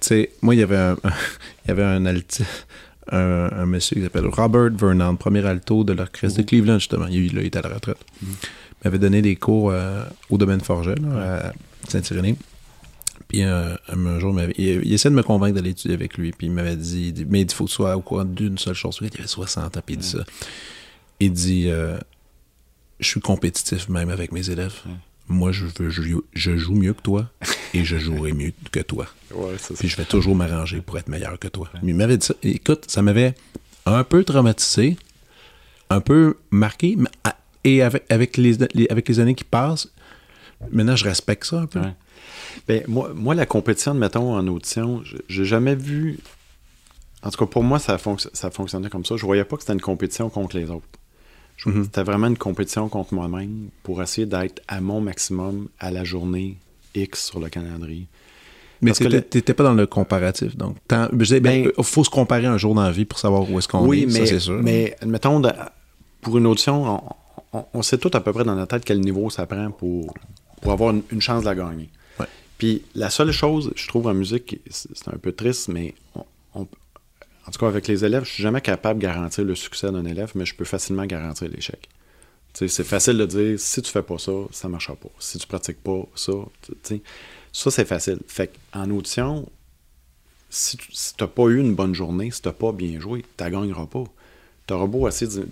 tu 0.00 0.08
sais, 0.08 0.30
moi, 0.42 0.54
il 0.54 0.58
y 0.60 0.62
avait 0.62 0.76
un, 0.76 0.96
il 1.64 1.68
y 1.68 1.70
avait 1.70 1.82
un, 1.84 2.04
alti- 2.06 2.42
un, 3.12 3.50
un 3.52 3.66
monsieur 3.66 3.96
qui 3.96 4.02
s'appelle 4.02 4.26
Robert 4.26 4.70
Vernon, 4.76 5.16
premier 5.16 5.44
alto 5.46 5.84
de 5.84 5.92
l'orchestre 5.92 6.38
de 6.38 6.46
Cleveland, 6.46 6.78
justement. 6.78 7.06
Il, 7.06 7.34
là, 7.34 7.40
il 7.42 7.46
est 7.46 7.56
à 7.56 7.62
la 7.62 7.68
retraite. 7.74 7.98
Il 8.22 8.28
m'avait 8.84 8.98
donné 8.98 9.22
des 9.22 9.36
cours 9.36 9.70
euh, 9.70 10.04
au 10.30 10.36
domaine 10.38 10.60
Forget, 10.60 10.96
là, 10.96 11.48
à 11.48 11.52
Saint-Irénée. 11.88 12.36
Puis 13.28 13.42
euh, 13.42 13.74
un 13.88 14.18
jour, 14.20 14.38
il, 14.40 14.52
il, 14.64 14.86
il 14.86 14.92
essayait 14.92 15.10
de 15.10 15.16
me 15.16 15.22
convaincre 15.22 15.54
d'aller 15.56 15.70
étudier 15.70 15.94
avec 15.94 16.16
lui. 16.18 16.30
Puis 16.32 16.46
il 16.48 16.52
m'avait 16.52 16.76
dit, 16.76 17.12
mais 17.28 17.40
il 17.42 17.50
faut 17.52 17.64
que 17.64 17.70
tu 17.70 17.74
sois 17.76 17.96
au 17.96 18.00
courant 18.00 18.24
d'une 18.24 18.58
seule 18.58 18.74
chose. 18.74 18.98
Il 19.00 19.10
avait 19.18 19.26
60 19.26 19.76
ans, 19.76 19.80
puis 19.84 19.94
il 19.94 19.98
dit 19.98 20.08
ça. 20.08 20.24
Il 21.20 21.32
dit, 21.32 21.68
euh, 21.68 21.96
je 23.00 23.06
suis 23.08 23.20
compétitif 23.20 23.88
même 23.88 24.10
avec 24.10 24.32
mes 24.32 24.50
élèves. 24.50 24.74
Moi, 25.26 25.52
je, 25.52 25.64
veux, 25.64 25.88
je, 25.90 26.02
je 26.34 26.56
joue 26.56 26.74
mieux 26.74 26.92
que 26.92 27.00
toi 27.00 27.30
et 27.72 27.82
je 27.84 27.96
jouerai 27.96 28.32
mieux 28.32 28.52
que 28.70 28.80
toi. 28.80 29.06
Ouais, 29.34 29.54
c'est 29.58 29.74
ça. 29.74 29.80
Puis 29.80 29.88
je 29.88 29.96
vais 29.96 30.04
toujours 30.04 30.36
m'arranger 30.36 30.80
pour 30.80 30.96
être 30.96 31.08
meilleur 31.08 31.36
que 31.40 31.48
toi. 31.48 31.68
Mais 31.82 31.90
il 31.90 31.94
m'avait 31.96 32.16
dit 32.18 32.26
ça. 32.26 32.34
Écoute, 32.44 32.84
ça 32.88 33.02
m'avait 33.02 33.34
un 33.84 34.04
peu 34.04 34.22
traumatisé, 34.22 34.96
un 35.90 36.00
peu 36.00 36.36
marqué. 36.52 36.94
mais 36.96 37.08
à- 37.24 37.36
Et 37.64 37.82
avec, 37.82 38.04
avec, 38.10 38.36
les, 38.36 38.58
les- 38.74 38.86
avec 38.90 39.08
les 39.08 39.18
années 39.18 39.34
qui 39.34 39.42
passent, 39.42 39.88
maintenant, 40.70 40.94
je 40.94 41.04
respecte 41.04 41.44
ça 41.46 41.62
un 41.62 41.66
peu. 41.66 41.80
Ouais. 41.80 41.94
Ben, 42.68 42.82
moi, 42.88 43.10
moi, 43.14 43.34
la 43.34 43.46
compétition, 43.46 43.94
mettons, 43.94 44.34
en 44.34 44.46
audition, 44.48 45.02
je- 45.04 45.16
j'ai 45.28 45.44
jamais 45.44 45.74
vu. 45.74 46.18
En 47.22 47.30
tout 47.30 47.38
cas, 47.38 47.46
pour 47.46 47.62
moi, 47.62 47.78
ça, 47.78 47.96
fonc- 47.96 48.28
ça 48.32 48.50
fonctionnait 48.50 48.90
comme 48.90 49.04
ça. 49.04 49.16
Je 49.16 49.24
voyais 49.24 49.44
pas 49.44 49.56
que 49.56 49.62
c'était 49.62 49.72
une 49.72 49.80
compétition 49.80 50.28
contre 50.28 50.56
les 50.56 50.70
autres. 50.70 50.86
Mhm. 51.66 51.84
C'était 51.84 52.02
vraiment 52.02 52.26
une 52.26 52.36
compétition 52.36 52.88
contre 52.88 53.14
moi-même 53.14 53.68
pour 53.82 54.02
essayer 54.02 54.26
d'être 54.26 54.60
à 54.68 54.80
mon 54.80 55.00
maximum 55.00 55.68
à 55.78 55.90
la 55.90 56.04
journée 56.04 56.58
X 56.94 57.26
sur 57.28 57.40
le 57.40 57.48
calendrier. 57.48 58.06
Mais 58.82 58.92
le- 59.00 59.22
t'étais 59.22 59.54
pas 59.54 59.64
dans 59.64 59.72
le 59.72 59.86
comparatif. 59.86 60.56
Donc, 60.56 60.76
je 60.90 61.38
ben, 61.38 61.64
Ben- 61.64 61.72
faut 61.82 62.04
se 62.04 62.10
comparer 62.10 62.44
un 62.46 62.58
jour 62.58 62.74
dans 62.74 62.82
la 62.82 62.90
vie 62.90 63.04
pour 63.06 63.18
savoir 63.18 63.48
où 63.50 63.58
est-ce 63.58 63.68
qu'on 63.68 63.86
oui, 63.86 64.02
est. 64.02 64.06
mais, 64.06 64.12
ça, 64.20 64.26
c'est 64.26 64.40
sûr. 64.40 64.60
mais 64.62 64.96
mettons, 65.06 65.40
pour 66.20 66.36
une 66.36 66.46
audition, 66.46 66.84
on, 67.52 67.58
on- 67.58 67.64
on 67.72 67.82
sait 67.82 67.96
tout 67.98 68.10
à 68.12 68.20
peu 68.20 68.32
près 68.32 68.44
dans 68.44 68.54
notre 68.56 68.76
tête 68.76 68.84
quel 68.84 69.00
niveau 69.00 69.30
ça 69.30 69.46
prend 69.46 69.70
pour, 69.70 70.12
pour 70.60 70.72
avoir 70.72 70.90
une, 70.90 71.02
une 71.12 71.22
chance 71.22 71.42
de 71.44 71.46
la 71.48 71.54
gagner. 71.54 71.88
Puis 72.58 72.82
la 72.94 73.10
seule 73.10 73.32
chose, 73.32 73.72
je 73.74 73.88
trouve 73.88 74.06
en 74.06 74.14
musique, 74.14 74.60
c'est 74.70 75.08
un 75.08 75.18
peu 75.18 75.32
triste, 75.32 75.68
mais 75.68 75.94
on- 76.54 76.66
en 77.46 77.50
tout 77.50 77.58
cas 77.58 77.66
avec 77.68 77.88
les 77.88 78.04
élèves, 78.04 78.24
je 78.24 78.30
suis 78.30 78.42
jamais 78.42 78.60
capable 78.60 79.00
de 79.00 79.04
garantir 79.06 79.44
le 79.44 79.54
succès 79.54 79.90
d'un 79.90 80.04
élève, 80.04 80.32
mais 80.34 80.46
je 80.46 80.54
peux 80.54 80.64
facilement 80.64 81.04
garantir 81.04 81.48
l'échec. 81.48 81.88
C'est 82.54 82.84
facile 82.84 83.18
de 83.18 83.26
dire, 83.26 83.58
si 83.58 83.82
tu 83.82 83.90
fais 83.90 84.02
pas 84.02 84.16
ça, 84.18 84.32
ça 84.52 84.68
marchera 84.68 84.94
pas. 84.94 85.08
Si 85.18 85.38
tu 85.38 85.46
pratiques 85.46 85.82
pas 85.82 86.06
ça, 86.14 86.32
ça 87.52 87.70
c'est 87.70 87.84
facile. 87.84 88.20
Fait 88.28 88.52
en 88.72 88.88
audition, 88.90 89.50
si 90.50 90.76
tu 90.76 90.86
n'as 91.20 91.26
pas 91.26 91.46
eu 91.48 91.58
une 91.58 91.74
bonne 91.74 91.94
journée, 91.94 92.30
si 92.30 92.40
tu 92.40 92.48
n'as 92.48 92.54
pas 92.54 92.70
bien 92.70 93.00
joué, 93.00 93.24
tu 93.36 93.44
ne 93.44 93.50
gagneras 93.50 93.86
pas. 93.86 94.04
Tu 94.66 94.72
auras 94.72 94.86
beau 94.86 95.06
essayer 95.08 95.42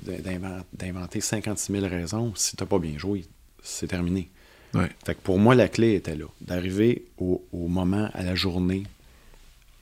d'inventer 0.72 1.20
56 1.20 1.72
000 1.72 1.86
raisons, 1.86 2.32
si 2.36 2.56
tu 2.56 2.62
n'as 2.62 2.68
pas 2.68 2.78
bien 2.78 2.96
joué, 2.96 3.26
c'est 3.62 3.88
terminé. 3.88 4.30
Ouais. 4.74 4.88
Fait 5.04 5.14
que 5.14 5.20
pour 5.22 5.38
moi, 5.38 5.54
la 5.54 5.68
clé 5.68 5.94
était 5.94 6.16
là, 6.16 6.24
d'arriver 6.40 7.04
au, 7.18 7.42
au 7.52 7.68
moment, 7.68 8.08
à 8.14 8.22
la 8.22 8.34
journée, 8.34 8.84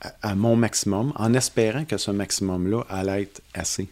à, 0.01 0.13
à 0.21 0.35
mon 0.35 0.55
maximum, 0.55 1.13
en 1.15 1.33
espérant 1.33 1.85
que 1.85 1.97
ce 1.97 2.11
maximum-là 2.11 2.83
allait 2.89 3.23
être 3.23 3.41
assez. 3.53 3.87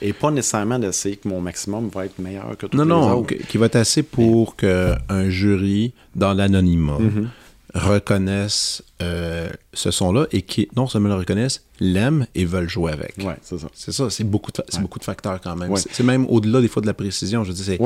Et 0.00 0.12
pas 0.12 0.30
nécessairement 0.32 0.78
d'essayer 0.80 1.16
que 1.16 1.28
mon 1.28 1.40
maximum 1.40 1.88
va 1.88 2.06
être 2.06 2.18
meilleur 2.18 2.56
que 2.56 2.66
tous 2.66 2.76
Non, 2.76 2.82
les 2.84 2.88
non, 2.90 3.18
autres. 3.18 3.26
que- 3.36 3.42
qui 3.46 3.56
va 3.58 3.66
être 3.66 3.76
assez 3.76 4.02
pour 4.02 4.56
qu'un 4.56 5.28
jury, 5.28 5.92
dans 6.16 6.32
l'anonymat, 6.32 6.98
Mhm. 6.98 7.28
reconnaisse 7.74 8.82
euh, 9.00 9.48
ce 9.74 9.90
son-là 9.90 10.26
et 10.32 10.42
qui, 10.42 10.68
non 10.76 10.86
seulement 10.86 11.08
le 11.08 11.16
reconnaissent, 11.16 11.64
l'aiment 11.80 12.26
et 12.34 12.44
veulent 12.44 12.68
jouer 12.68 12.92
avec. 12.92 13.14
Ouais, 13.18 13.36
c'est 13.42 13.58
ça. 13.58 13.68
C'est 13.74 13.92
ça, 13.92 14.10
c'est 14.10 14.24
beaucoup, 14.24 14.52
de 14.52 14.58
fa- 14.58 14.64
c'est 14.68 14.76
Ouais. 14.76 14.82
beaucoup 14.82 14.98
de 15.00 15.04
facteurs 15.04 15.40
quand 15.40 15.56
même. 15.56 15.70
Ouais. 15.72 15.80
C'est 15.80 15.92
c'est 15.92 16.04
même 16.04 16.26
au-delà 16.28 16.60
des 16.60 16.68
fois 16.68 16.82
de 16.82 16.86
la 16.86 16.94
précision. 16.94 17.42
Je 17.44 17.48
veux 17.50 17.54
dire, 17.54 17.64
c'est, 17.64 17.80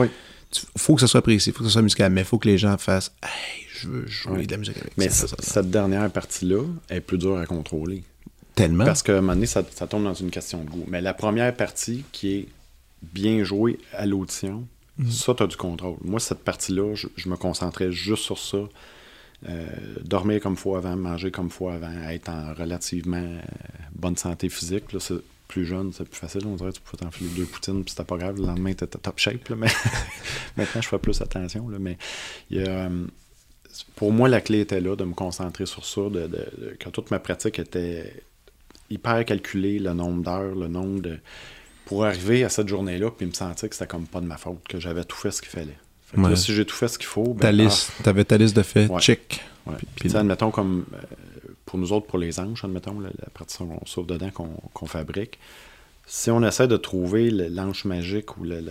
faut 0.76 0.94
que 0.94 1.00
ce 1.00 1.06
soit 1.06 1.22
précis, 1.22 1.52
faut 1.52 1.58
que 1.60 1.64
ce 1.64 1.70
soit 1.72 1.82
musical, 1.82 2.10
mais 2.12 2.22
il 2.22 2.24
faut 2.26 2.38
que 2.38 2.48
les 2.48 2.58
gens 2.58 2.76
fassent 2.78 3.12
Hey, 3.22 3.66
je 3.80 3.88
veux 3.88 4.06
jouer 4.06 4.32
Ouais. 4.38 4.46
de 4.46 4.50
la 4.52 4.56
musique 4.58 4.76
avec 4.78 4.96
Mais 4.96 5.08
ça, 5.08 5.26
ça, 5.26 5.36
ça. 5.38 5.42
cette 5.42 5.70
dernière 5.70 6.10
partie-là 6.10 6.62
est 6.88 7.00
plus 7.00 7.18
dure 7.18 7.36
à 7.38 7.46
contrôler. 7.46 8.02
Tellement. 8.54 8.84
Parce 8.86 9.02
qu'à 9.02 9.12
un 9.12 9.20
moment 9.20 9.34
donné, 9.34 9.46
ça, 9.46 9.62
ça 9.74 9.86
tombe 9.86 10.04
dans 10.04 10.14
une 10.14 10.30
question 10.30 10.64
de 10.64 10.70
goût. 10.70 10.84
Mais 10.88 11.02
la 11.02 11.12
première 11.12 11.54
partie 11.54 12.04
qui 12.12 12.34
est 12.36 12.48
bien 13.02 13.44
jouée 13.44 13.78
à 13.92 14.06
l'audition, 14.06 14.66
ça, 15.10 15.34
tu 15.34 15.42
as 15.42 15.46
du 15.46 15.56
contrôle. 15.56 15.96
Moi, 16.02 16.20
cette 16.20 16.38
partie-là, 16.42 16.94
je, 16.94 17.06
je 17.16 17.28
me 17.28 17.36
concentrais 17.36 17.92
juste 17.92 18.22
sur 18.22 18.38
ça. 18.38 18.58
Euh, 19.50 19.66
dormir 20.02 20.40
comme 20.40 20.56
faut 20.56 20.74
avant, 20.76 20.96
manger 20.96 21.30
comme 21.30 21.50
faut 21.50 21.68
avant, 21.68 21.92
être 22.08 22.30
en 22.30 22.54
relativement 22.54 23.18
euh, 23.18 23.40
bonne 23.94 24.16
santé 24.16 24.48
physique. 24.48 24.90
Là, 24.94 25.00
c'est 25.00 25.16
plus 25.48 25.64
jeune, 25.66 25.92
c'est 25.92 26.04
plus 26.08 26.18
facile. 26.18 26.42
On 26.46 26.56
dirait 26.56 26.70
que 26.70 26.76
tu 26.76 26.80
pouvais 26.82 27.02
t'enfiler 27.04 27.30
deux 27.36 27.44
poutines, 27.44 27.82
puis 27.84 27.90
c'était 27.90 28.04
pas 28.04 28.16
grave. 28.16 28.36
Le 28.38 28.46
lendemain, 28.46 28.72
t'étais 28.72 28.98
top 28.98 29.18
shape. 29.18 29.48
là, 29.48 29.56
mais 29.56 29.68
maintenant, 30.56 30.80
je 30.82 30.88
fais 30.88 30.98
plus 30.98 31.20
attention. 31.20 31.68
là, 31.68 31.78
mais 31.78 31.96
il 32.50 32.60
y 32.60 32.64
a, 32.64 32.68
euh, 32.70 33.06
pour 33.94 34.12
moi, 34.12 34.28
la 34.28 34.40
clé 34.40 34.60
était 34.60 34.80
là, 34.80 34.96
de 34.96 35.04
me 35.04 35.14
concentrer 35.14 35.66
sur 35.66 35.84
ça, 35.84 36.02
de, 36.02 36.08
de- 36.08 36.26
de- 36.28 36.76
que 36.78 36.88
toute 36.90 37.10
ma 37.10 37.18
pratique 37.18 37.58
était 37.58 38.22
hyper 38.90 39.24
calculé 39.24 39.78
le 39.78 39.92
nombre 39.92 40.22
d'heures, 40.22 40.54
le 40.54 40.68
nombre 40.68 41.00
de. 41.00 41.18
pour 41.86 42.04
arriver 42.04 42.42
à 42.44 42.48
cette 42.48 42.68
journée-là, 42.68 43.10
puis 43.10 43.26
me 43.26 43.32
sentir 43.32 43.68
que 43.68 43.74
c'était 43.74 43.86
comme 43.86 44.06
pas 44.06 44.20
de 44.20 44.26
ma 44.26 44.36
faute, 44.36 44.66
que 44.68 44.80
j'avais 44.80 45.04
tout 45.04 45.16
fait 45.16 45.30
ce 45.30 45.40
qu'il 45.42 45.50
fallait. 45.50 45.76
Fait 46.06 46.16
que 46.16 46.22
Ouais. 46.22 46.30
là, 46.30 46.36
si 46.36 46.52
j'ai 46.54 46.64
tout 46.64 46.74
fait 46.76 46.88
ce 46.88 46.98
qu'il 46.98 47.06
faut. 47.08 47.34
ben, 47.34 47.40
Ta 47.40 47.48
ah, 47.48 47.52
liste, 47.52 47.92
t'avais 48.02 48.24
ta 48.24 48.36
liste 48.38 48.56
de 48.56 48.62
faits, 48.62 48.90
Ouais. 48.90 49.00
check. 49.00 49.40
Ouais. 49.66 49.74
Puis- 49.78 50.08
Puis, 50.08 50.16
admettons, 50.16 50.50
comme 50.52 50.84
euh, 50.94 50.98
nous 51.76 51.92
autres, 51.92 52.06
pour 52.06 52.18
les 52.18 52.40
anges, 52.40 52.64
admettons, 52.64 53.00
la, 53.00 53.08
la 53.08 53.30
partie 53.32 53.58
qu'on 53.58 53.84
sauve 53.86 54.06
dedans 54.06 54.30
qu'on 54.30 54.86
fabrique, 54.86 55.38
si 56.06 56.30
on 56.30 56.42
essaie 56.42 56.68
de 56.68 56.76
trouver 56.76 57.30
l'ange 57.30 57.84
magique 57.84 58.38
ou 58.38 58.44
la 58.44 58.62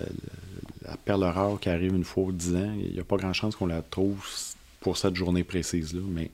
perle 1.03 1.26
rare 1.26 1.60
qui 1.60 1.70
arrive 1.70 1.93
une 1.93 2.06
fois 2.06 2.26
aux 2.26 2.32
10 2.32 2.56
ans, 2.56 2.74
il 2.80 2.93
n'y 2.93 2.99
a 2.99 3.03
pas 3.03 3.18
grand 3.18 3.34
chance 3.34 3.56
qu'on 3.56 3.68
la 3.68 3.82
trouve 3.82 4.26
pour 4.80 4.97
cette 4.97 5.16
journée 5.16 5.43
précise-là. 5.43 6.01
Mais 6.08 6.32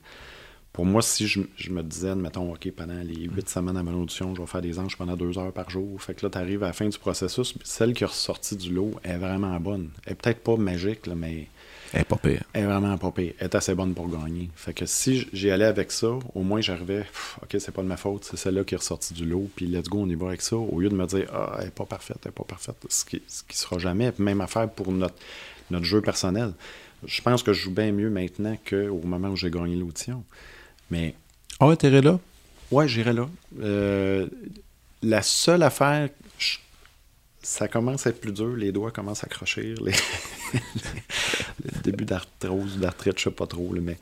pour 0.72 0.86
moi, 0.86 1.02
si 1.02 1.26
je, 1.26 1.40
me 1.70 1.82
disais, 1.82 2.10
admettons, 2.10 2.52
OK, 2.52 2.70
pendant 2.70 3.02
les 3.02 3.24
8 3.24 3.48
semaines 3.48 3.76
à 3.76 3.82
ma 3.82 3.92
audition, 3.92 4.34
je 4.34 4.40
vais 4.40 4.46
faire 4.46 4.62
des 4.62 4.78
anges 4.78 4.96
pendant 4.96 5.16
deux 5.16 5.36
heures 5.38 5.52
par 5.52 5.68
jour. 5.70 6.00
Fait 6.00 6.14
que 6.14 6.24
là, 6.24 6.30
tu 6.30 6.38
arrives 6.38 6.62
à 6.62 6.68
la 6.68 6.72
fin 6.72 6.88
du 6.88 6.98
processus, 6.98 7.54
celle 7.64 7.94
qui 7.94 8.04
est 8.04 8.06
ressortie 8.06 8.56
du 8.56 8.72
lot 8.72 8.92
est 9.02 9.16
vraiment 9.16 9.58
bonne. 9.58 9.90
Elle 10.06 10.12
est 10.12 10.14
peut-être 10.14 10.40
pas 10.40 10.56
magique, 10.56 11.08
mais 11.08 11.48
Eh, 11.94 12.04
pas 12.04 12.16
pire. 12.16 12.42
elle 12.54 12.62
est 12.62 12.66
vraiment 12.66 12.96
pas 12.96 13.10
pire. 13.10 13.32
Elle 13.38 13.44
est 13.46 13.54
assez 13.54 13.74
bonne 13.74 13.92
pour 13.94 14.08
gagner. 14.08 14.48
Fait 14.56 14.72
que 14.72 14.86
si 14.86 15.28
j'y 15.32 15.50
allais 15.50 15.64
avec 15.66 15.92
ça, 15.92 16.08
au 16.34 16.42
moins 16.42 16.60
j'arrivais, 16.60 17.04
ok, 17.42 17.56
c'est 17.58 17.70
pas 17.72 17.82
de 17.82 17.86
ma 17.88 17.96
faute, 17.98 18.24
c'est 18.24 18.36
celle-là 18.38 18.64
qui 18.64 18.74
est 18.74 18.78
ressortie 18.78 19.12
du 19.14 19.26
lot, 19.26 19.50
puis 19.54 19.66
let's 19.66 19.88
go, 19.88 19.98
on 20.00 20.08
y 20.08 20.14
va 20.14 20.28
avec 20.28 20.40
ça, 20.42 20.56
au 20.56 20.80
lieu 20.80 20.88
de 20.88 20.94
me 20.94 21.06
dire, 21.06 21.28
ah, 21.34 21.56
elle 21.60 21.68
est 21.68 21.70
pas 21.70 21.84
parfaite, 21.84 22.16
elle 22.24 22.30
est 22.30 22.32
pas 22.34 22.44
parfaite, 22.44 22.76
ce 22.88 23.04
qui, 23.04 23.22
ce 23.28 23.42
qui 23.42 23.56
sera 23.58 23.78
jamais. 23.78 24.12
Même 24.18 24.40
affaire 24.40 24.70
pour 24.70 24.90
notre, 24.90 25.16
notre 25.70 25.84
jeu 25.84 26.00
personnel. 26.00 26.52
Je 27.04 27.20
pense 27.20 27.42
que 27.42 27.52
je 27.52 27.62
joue 27.62 27.72
bien 27.72 27.92
mieux 27.92 28.10
maintenant 28.10 28.56
qu'au 28.68 29.00
moment 29.04 29.28
où 29.28 29.36
j'ai 29.36 29.50
gagné 29.50 29.76
l'audition. 29.76 30.24
Mais 30.90 31.14
Ah 31.60 31.66
ouais, 31.66 31.76
t'es 31.76 31.90
là? 31.90 32.18
Ouais, 32.70 32.88
j'irai 32.88 33.12
là. 33.12 33.28
Euh, 33.60 34.28
la 35.02 35.20
seule 35.20 35.62
affaire, 35.62 36.08
je- 36.38 36.58
ça 37.42 37.66
commence 37.68 38.06
à 38.06 38.10
être 38.10 38.20
plus 38.20 38.32
dur, 38.32 38.54
les 38.56 38.70
doigts 38.72 38.92
commencent 38.92 39.24
à 39.24 39.26
crocher. 39.26 39.74
Les... 39.84 39.92
le 41.64 41.80
début 41.82 42.04
d'arthrose, 42.04 42.78
d'arthrite, 42.78 43.18
je 43.18 43.24
sais 43.24 43.30
pas 43.30 43.46
trop, 43.46 43.72
là, 43.74 43.80
mais. 43.82 43.98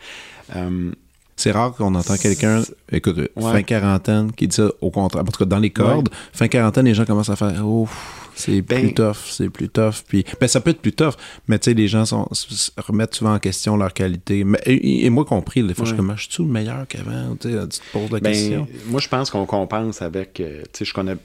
euh, 0.57 0.91
C'est 1.37 1.53
rare 1.53 1.73
qu'on 1.75 1.95
entend 1.95 2.17
quelqu'un, 2.19 2.63
écoute, 2.93 3.17
Ouais. 3.37 3.53
fin 3.53 3.63
quarantaine, 3.63 4.31
qui 4.33 4.47
dit 4.49 4.57
ça 4.57 4.71
au 4.81 4.91
contraire. 4.91 5.23
En 5.23 5.27
tout 5.27 5.39
cas, 5.39 5.45
dans 5.47 5.59
les 5.59 5.71
cordes, 5.71 6.09
fin 6.33 6.49
quarantaine, 6.49 6.85
les 6.85 6.93
gens 6.95 7.07
commencent 7.07 7.31
à 7.31 7.37
faire 7.37 7.63
Oh, 7.65 7.89
c'est 8.35 8.61
Ben- 8.63 8.81
plus 8.81 8.95
tough, 8.95 9.17
c'est 9.31 9.49
plus 9.49 9.69
tough. 9.71 10.03
Puis, 10.07 10.25
ben, 10.39 10.47
ça 10.49 10.61
peut 10.61 10.71
être 10.71 10.81
plus 10.83 10.93
tough, 10.93 11.15
mais 11.49 11.59
tu 11.59 11.71
sais, 11.71 11.75
les 11.75 11.89
gens 11.89 12.05
sont, 12.05 12.29
remettent 12.77 13.15
souvent 13.15 13.35
en 13.35 13.39
question 13.39 13.77
leur 13.79 13.93
qualité. 13.95 14.45
Mais, 14.45 14.59
et, 14.67 15.07
et 15.07 15.11
moi 15.11 15.25
compris, 15.25 15.63
des 15.63 15.73
fois, 15.75 15.85
je 15.87 15.91
suis 15.91 15.97
comme, 15.97 16.11
Ah, 16.11 16.17
je 16.17 16.23
suis-tu 16.25 16.43
le 16.43 16.49
meilleur 16.49 16.87
qu'avant? 16.87 17.35
Tu 17.41 17.49
te 17.49 17.79
poses 17.93 18.11
la 18.11 18.21
ben, 18.21 18.33
question. 18.33 18.69
moi, 18.89 19.01
je 19.01 19.09
pense 19.09 19.31
qu'on 19.31 19.47
compense 19.47 20.03
avec. 20.03 20.41
euh, 20.41 20.63
tu 20.73 20.81
sais, 20.81 20.85
je 20.85 20.93
connais. 20.93 21.17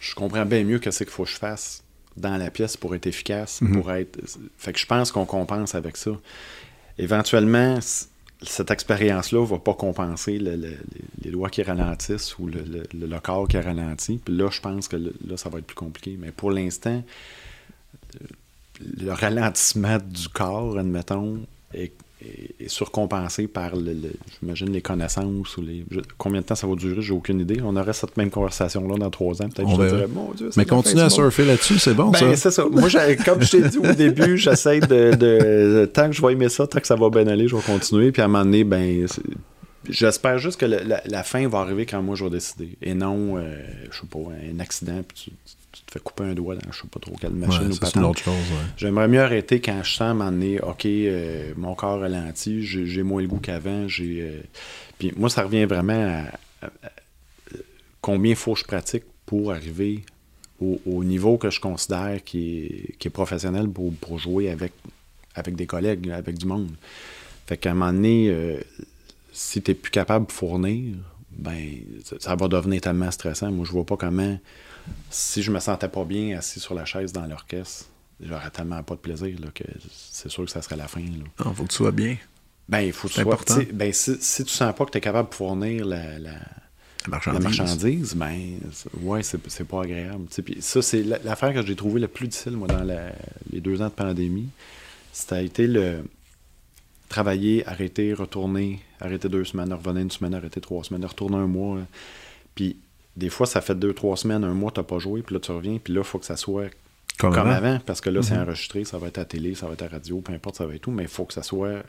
Je 0.00 0.14
comprends 0.14 0.46
bien 0.46 0.62
mieux 0.64 0.78
que 0.78 0.90
c'est 0.90 1.04
qu'il 1.04 1.12
faut 1.12 1.24
que 1.24 1.30
je 1.30 1.36
fasse 1.36 1.82
dans 2.18 2.36
la 2.36 2.50
pièce 2.50 2.76
pour 2.76 2.94
être 2.94 3.06
efficace, 3.06 3.60
Mhm. 3.60 3.72
pour 3.80 3.92
être. 3.92 4.18
Fait 4.58 4.72
que 4.72 4.78
je 4.78 4.86
pense 4.86 5.10
qu'on 5.12 5.24
compense 5.26 5.74
avec 5.74 5.96
ça. 5.96 6.10
Éventuellement, 6.98 7.78
cette 8.42 8.70
expérience-là 8.70 9.44
va 9.44 9.58
pas 9.58 9.74
compenser 9.74 10.38
le- 10.38 10.56
le- 10.56 10.78
les- 11.24 11.30
doigts 11.30 11.50
qui 11.50 11.62
ralentissent 11.62 12.38
ou 12.38 12.46
le, 12.48 13.18
corps 13.20 13.46
qui 13.48 13.58
ralentit. 13.58 14.20
Puis 14.24 14.36
là, 14.36 14.48
je 14.50 14.60
pense 14.60 14.88
que 14.88 14.96
le- 14.96 15.14
là, 15.26 15.36
ça 15.36 15.48
va 15.48 15.58
être 15.58 15.66
plus 15.66 15.74
compliqué. 15.76 16.16
Mais 16.18 16.30
pour 16.32 16.50
l'instant, 16.50 17.02
euh, 18.14 18.26
le 19.00 19.12
ralentissement 19.12 19.98
du 19.98 20.28
corps, 20.28 20.78
admettons, 20.78 21.40
est, 21.74 21.92
est- 22.24 22.64
est 22.64 22.68
surcompensé 22.68 23.46
par, 23.48 23.76
le, 23.76 23.92
le- 23.92 24.12
j'imagine, 24.40 24.70
les 24.72 24.80
connaissances 24.82 25.56
ou 25.56 25.62
les. 25.62 25.84
je- 25.90 26.00
combien 26.16 26.40
de 26.40 26.46
temps 26.46 26.54
ça 26.54 26.66
va 26.66 26.74
durer, 26.74 27.00
j'ai 27.02 27.12
aucune 27.12 27.40
idée. 27.40 27.60
On 27.64 27.76
aurait 27.76 27.92
cette 27.92 28.16
même 28.16 28.30
conversation-là 28.30 28.96
dans 28.98 29.10
trois 29.10 29.40
ans. 29.42 29.48
Peut-être 29.48 29.68
je 29.70 29.76
te 29.76 29.88
dirais, 29.88 30.06
mon 30.08 30.32
Dieu, 30.32 30.50
Mais 30.56 30.64
continue 30.64 31.00
à 31.00 31.10
surfer 31.10 31.44
là-dessus, 31.44 31.78
c'est 31.78 31.94
bon, 31.94 32.10
Ben, 32.10 32.18
ça. 32.18 32.36
c'est 32.36 32.50
ça. 32.50 32.64
Moi, 32.70 32.88
j'ai- 32.88 33.16
comme 33.16 33.42
je 33.42 33.50
t'ai 33.50 33.68
dit 33.68 33.78
au 33.78 33.92
début, 33.92 34.36
j'essaie 34.38 34.80
de, 34.80 35.14
de- 35.14 35.84
Tant 35.92 36.08
que 36.08 36.14
je 36.16 36.22
vais 36.22 36.32
aimer 36.32 36.48
ça, 36.48 36.66
tant 36.66 36.80
que 36.80 36.86
ça 36.86 36.96
va 36.96 37.10
bien 37.10 37.26
aller, 37.26 37.48
je 37.48 37.56
vais 37.56 37.62
continuer. 37.62 38.12
Puis 38.12 38.20
à 38.22 38.26
un 38.26 38.28
moment 38.28 38.44
donné, 38.44 38.64
ben. 38.64 39.06
J'espère 39.88 40.38
juste 40.38 40.60
que 40.60 40.66
le- 40.66 40.82
la, 40.84 41.00
la 41.06 41.22
fin 41.22 41.46
va 41.48 41.60
arriver 41.60 41.86
quand 41.86 42.02
moi 42.02 42.14
je 42.14 42.24
vais 42.24 42.30
décider. 42.30 42.76
Et 42.82 42.94
non, 42.94 43.38
euh, 43.38 43.56
je 43.90 44.00
sais 44.00 44.06
pas, 44.10 44.18
un 44.52 44.58
accident, 44.60 45.02
puis 45.06 45.24
tu, 45.24 45.30
tu 45.78 45.84
te 45.86 45.92
fais 45.92 46.00
couper 46.00 46.24
un 46.24 46.34
doigt 46.34 46.54
dans 46.54 46.70
je 46.72 46.82
sais 46.82 46.88
pas 46.88 47.00
trop 47.00 47.14
quelle 47.20 47.32
Ouais, 47.32 47.46
machine 47.46 47.68
ou 47.68 47.72
ça, 47.72 47.86
c'est 47.86 47.96
une 47.96 48.02
patente. 48.02 48.10
autre 48.10 48.22
chose. 48.22 48.34
ouais. 48.34 48.66
J'aimerais 48.76 49.08
mieux 49.08 49.20
arrêter 49.20 49.60
quand 49.60 49.80
je 49.82 49.90
sens 49.92 50.00
à 50.00 50.04
un 50.10 50.14
moment 50.14 50.30
donné, 50.30 50.60
OK, 50.60 50.86
euh, 50.86 51.52
mon 51.56 51.74
corps 51.74 52.00
ralentit, 52.00 52.62
j'ai 52.62 52.86
j'ai 52.86 53.02
moins 53.02 53.22
le 53.22 53.28
goût 53.28 53.38
qu'avant. 53.38 53.88
j'ai 53.88 54.20
euh, 54.22 54.40
Puis 54.98 55.12
moi, 55.16 55.30
ça 55.30 55.42
revient 55.42 55.64
vraiment 55.64 55.92
à, 56.62 56.66
à- 56.66 56.70
à- 56.82 56.90
combien 58.00 58.30
il 58.32 58.36
faut 58.36 58.54
que 58.54 58.60
je 58.60 58.64
pratique 58.64 59.04
pour 59.26 59.52
arriver 59.52 60.04
au, 60.60 60.80
au 60.86 61.04
niveau 61.04 61.36
que 61.38 61.50
je 61.50 61.60
considère 61.60 62.22
qui 62.24 62.58
est, 62.64 62.96
qui 62.98 63.08
est 63.08 63.10
professionnel 63.10 63.68
pour, 63.68 63.92
pour 63.94 64.18
jouer 64.18 64.50
avec, 64.50 64.72
avec 65.34 65.54
des 65.56 65.66
collègues, 65.66 66.10
avec 66.10 66.38
du 66.38 66.46
monde. 66.46 66.70
Fait 67.46 67.56
qu'à 67.56 67.70
un 67.70 67.74
moment 67.74 67.92
donné, 67.92 68.28
euh, 68.30 68.58
si 69.32 69.62
tu 69.62 69.70
n'es 69.70 69.74
plus 69.74 69.90
capable 69.90 70.26
de 70.26 70.32
fournir, 70.32 70.96
ben 71.30 71.56
ça, 72.04 72.16
ça 72.18 72.34
va 72.36 72.48
devenir 72.48 72.80
tellement 72.80 73.10
stressant. 73.10 73.50
Moi, 73.52 73.64
je 73.64 73.70
vois 73.72 73.86
pas 73.86 73.96
comment, 73.96 74.38
si 75.10 75.42
je 75.42 75.50
me 75.50 75.60
sentais 75.60 75.88
pas 75.88 76.04
bien 76.04 76.36
assis 76.38 76.60
sur 76.60 76.74
la 76.74 76.84
chaise 76.84 77.12
dans 77.12 77.26
l'orchestre, 77.26 77.86
j'aurais 78.20 78.50
tellement 78.50 78.82
pas 78.82 78.94
de 78.94 79.00
plaisir 79.00 79.38
là, 79.40 79.48
que 79.54 79.64
c'est 79.92 80.28
sûr 80.28 80.44
que 80.44 80.50
ça 80.50 80.62
serait 80.62 80.76
la 80.76 80.88
fin. 80.88 81.02
Ah, 81.38 81.44
faut 81.54 81.64
que 81.64 81.68
tu 81.70 81.76
sois 81.76 81.92
bien. 81.92 82.16
Ben, 82.68 82.80
il 82.80 82.92
faut 82.92 83.08
que 83.08 83.14
tu 83.14 83.20
C'est 83.20 83.22
sois. 83.46 83.64
Ben, 83.72 83.92
si, 83.92 84.16
si 84.20 84.44
tu 84.44 84.50
sens 84.52 84.74
pas 84.74 84.84
que 84.84 84.90
tu 84.90 84.98
es 84.98 85.00
capable 85.00 85.30
de 85.30 85.34
fournir 85.34 85.86
la, 85.86 86.18
la, 86.18 86.30
La 86.32 86.38
la 87.08 87.10
marchandise. 87.10 87.44
marchandise, 87.44 88.14
ben, 88.14 88.58
ouais, 89.00 89.22
c'est 89.22 89.64
pas 89.64 89.82
agréable. 89.84 90.26
Puis 90.44 90.58
ça, 90.60 90.82
c'est 90.82 91.02
la- 91.02 91.18
l'affaire 91.24 91.54
que 91.54 91.64
j'ai 91.64 91.76
trouvée 91.76 92.00
la 92.00 92.08
plus 92.08 92.28
difficile, 92.28 92.52
moi, 92.52 92.68
dans 92.68 92.84
la- 92.84 93.12
les 93.50 93.60
deux 93.60 93.80
ans 93.80 93.86
de 93.86 93.92
pandémie. 93.92 94.48
Été 95.32 95.66
le 95.66 96.04
travailler, 97.08 97.66
arrêter, 97.66 98.12
retourner, 98.12 98.80
arrêter 99.00 99.28
deux 99.28 99.44
semaines, 99.44 99.72
revenir 99.72 100.02
une 100.02 100.10
semaine, 100.10 100.34
arrêter 100.34 100.60
trois 100.60 100.84
semaines, 100.84 101.04
retourner 101.04 101.36
un 101.38 101.46
mois. 101.46 101.78
Puis 102.54 102.76
des 103.18 103.28
fois, 103.30 103.46
ça 103.46 103.60
fait 103.60 103.74
deux, 103.74 103.92
trois 103.92 104.16
semaines, 104.16 104.44
un 104.44 104.54
mois, 104.54 104.70
t'as 104.70 104.82
pas 104.82 104.98
joué, 104.98 105.22
puis 105.22 105.34
là, 105.34 105.40
tu 105.40 105.50
reviens, 105.52 105.78
puis 105.82 105.92
là, 105.92 106.00
il 106.00 106.04
faut 106.06 106.18
que 106.18 106.24
ça 106.26 106.36
soit 106.36 106.70
Comme, 107.18 107.34
comme 107.34 107.48
avant. 107.48 107.66
avant, 107.68 107.80
parce 107.84 108.00
que 108.00 108.10
là, 108.10 108.22
c'est 108.22 108.34
Mhm. 108.36 108.42
enregistré, 108.44 108.84
ça 108.84 108.98
va 108.98 109.08
être 109.08 109.18
à 109.18 109.24
télé, 109.24 109.54
ça 109.54 109.66
va 109.66 109.72
être 109.74 109.82
à 109.82 109.88
radio, 109.88 110.20
peu 110.20 110.32
importe, 110.32 110.56
ça 110.56 110.66
va 110.66 110.74
être 110.74 110.82
tout, 110.82 110.90
mais 110.90 111.02
il 111.02 111.08
faut 111.08 111.24
que 111.24 111.34
ça 111.34 111.42
soit. 111.42 111.82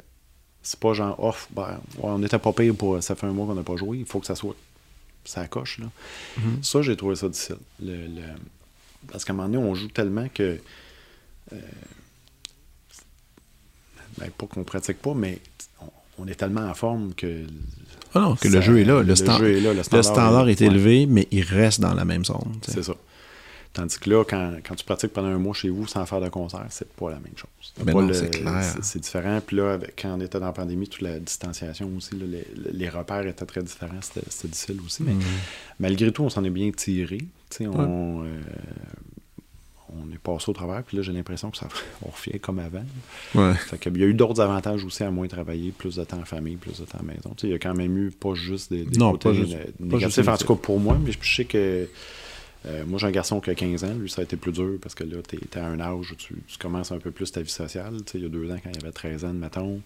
C'est 0.62 0.80
pas 0.80 0.94
genre 0.94 1.24
off, 1.24 1.48
ben, 1.52 1.80
on 2.02 2.22
était 2.24 2.38
pas 2.40 2.52
pire 2.52 2.76
pour. 2.76 3.02
Ça 3.02 3.16
fait 3.16 3.26
un 3.28 3.32
mois 3.32 3.46
qu'on 3.48 3.56
n'a 3.56 3.64
pas 3.64 3.78
joué, 3.78 4.00
il 4.00 4.06
faut 4.06 4.20
que 4.20 4.26
ça 4.26 4.36
soit. 4.36 4.56
Ça 5.24 5.48
coche, 5.48 5.80
là. 5.80 5.86
Mhm. 6.38 6.64
Ça, 6.64 6.82
j'ai 6.82 6.98
trouvé 6.98 7.16
ça 7.16 7.30
difficile. 7.30 7.58
Le, 7.82 8.08
le- 8.08 8.22
Parce 9.12 9.24
qu'à 9.24 9.32
un 9.32 9.36
moment 9.36 9.48
donné, 9.50 9.64
on 9.64 9.76
joue 9.76 9.88
tellement 9.90 10.28
que. 10.34 10.58
euh, 11.54 11.60
Ben, 14.18 14.30
pas 14.32 14.48
qu'on 14.48 14.64
pratique 14.64 15.00
pas, 15.02 15.14
mais 15.14 15.40
on, 15.82 16.24
on 16.24 16.28
est 16.28 16.36
tellement 16.36 16.68
en 16.68 16.74
forme 16.74 17.14
que. 17.14 17.46
Ah 18.16 18.20
non, 18.22 18.36
que 18.36 18.48
le 18.48 18.62
jeu 18.62 18.80
est 18.80 18.86
là. 18.86 19.00
Le, 19.02 19.04
le 19.04 19.16
stand- 19.16 19.40
jeu 19.40 19.58
est 19.58 19.62
là, 19.62 19.72
le 19.72 19.78
le 19.78 19.84
standard 19.84 20.04
standard, 20.04 20.50
est 20.50 20.62
élevé, 20.62 21.06
mais 21.06 21.28
il 21.32 21.44
reste 21.44 21.80
dans 21.82 21.94
la 21.94 22.06
même 22.06 22.26
zone. 22.26 22.54
C'est 22.68 22.84
ça. 22.84 22.94
Tandis 23.72 24.00
que 24.00 24.10
là, 24.10 24.24
quand, 24.28 24.54
quand 24.68 24.74
tu 24.74 24.84
pratiques 24.84 25.14
pendant 25.14 25.28
un 25.28 25.38
mois 25.38 25.54
chez 25.54 25.70
vous 25.70 25.86
sans 25.86 26.04
faire 26.08 26.20
de 26.20 26.28
concert, 26.30 26.66
c'est 26.70 26.92
pas 26.92 27.12
la 27.12 27.18
même 27.20 27.36
chose. 27.36 27.74
Le- 27.86 28.14
c'est 28.16 28.30
clair. 28.32 28.64
c'est- 28.64 28.84
C'est 28.84 29.00
différent. 29.00 29.40
Puis 29.46 29.58
là, 29.58 29.74
avec- 29.74 29.94
quand 30.02 30.16
on 30.18 30.22
était 30.22 30.40
dans 30.40 30.48
la 30.48 30.52
pandémie, 30.54 30.88
toute 30.88 31.04
la 31.04 31.20
distanciation 31.20 31.88
aussi, 31.96 32.16
là, 32.16 32.26
les, 32.28 32.48
les 32.74 32.90
repères 32.90 33.28
étaient 33.28 33.46
très 33.46 33.62
différents. 33.62 34.00
C'était 34.02 34.26
difficile 34.48 34.80
aussi. 34.84 35.04
Mais 35.04 35.14
Mhm. 35.14 35.22
malgré 35.80 36.12
tout, 36.12 36.24
on 36.24 36.30
s'en 36.30 36.44
est 36.44 36.50
bien 36.50 36.72
tiré. 36.72 37.20
On, 37.62 38.24
euh, 38.24 38.26
on 40.06 40.14
est 40.14 40.18
passé 40.20 40.50
au 40.50 40.54
travers. 40.54 40.84
Puis 40.84 40.98
là, 40.98 41.04
j'ai 41.04 41.12
l'impression 41.12 41.50
que 41.52 41.58
ça 41.58 41.68
on 42.06 42.10
revient 42.10 42.40
comme 42.40 42.60
avant. 42.60 42.84
Ouais. 43.36 43.54
Fait 43.54 43.78
qu'il 43.78 43.98
y 43.98 44.04
a 44.04 44.08
eu 44.08 44.14
d'autres 44.14 44.42
avantages 44.42 44.84
aussi 44.86 45.04
à 45.04 45.12
moins 45.12 45.28
travailler, 45.28 45.72
plus 45.72 45.96
de 45.96 46.04
temps 46.04 46.20
en 46.20 46.26
famille, 46.26 46.56
plus 46.56 46.80
de 46.80 46.86
temps 46.86 46.98
à 47.00 47.06
la 47.06 47.14
maison. 47.14 47.30
Tu 47.36 47.42
sais, 47.42 47.48
il 47.48 47.52
y 47.52 47.56
a 47.56 47.60
quand 47.60 47.76
même 47.76 47.98
eu 47.98 48.12
pas 48.12 48.34
juste 48.34 48.72
des, 48.72 48.86
des 48.86 48.98
Non, 48.98 49.12
côtés 49.12 49.34
juste- 49.34 49.58
négatifs, 49.80 50.28
en 50.28 50.38
tout 50.38 50.48
cas 50.48 50.56
pour 50.62 50.80
moi, 50.80 50.98
mais 51.04 51.12
je 51.12 51.18
sais 51.36 51.46
que 51.46 51.88
euh, 52.66 52.84
moi 52.86 53.00
j'ai 53.00 53.08
un 53.08 53.12
garçon 53.12 53.40
qui 53.40 53.50
a 53.50 53.56
15 53.56 53.86
ans, 53.86 53.94
lui 53.98 54.10
ça 54.10 54.20
a 54.20 54.26
été 54.26 54.36
plus 54.36 54.52
dur 54.52 54.72
parce 54.82 54.94
que 54.94 55.06
là, 55.06 55.16
tu 55.26 55.38
à 55.58 55.66
un 55.66 55.80
âge 55.80 56.12
où 56.12 56.16
tu, 56.16 56.36
tu 56.46 56.58
commences 56.58 56.92
un 56.92 56.98
peu 57.00 57.10
plus 57.10 57.32
ta 57.32 57.42
vie 57.42 57.50
sociale. 57.50 57.94
Tu 58.06 58.12
sais, 58.12 58.18
il 58.18 58.24
y 58.24 58.26
a 58.26 58.30
deux 58.30 58.52
ans, 58.52 58.58
quand 58.62 58.70
il 58.70 58.84
avait 58.84 58.92
13 58.92 59.24
ans, 59.24 59.32
mettons, 59.34 59.80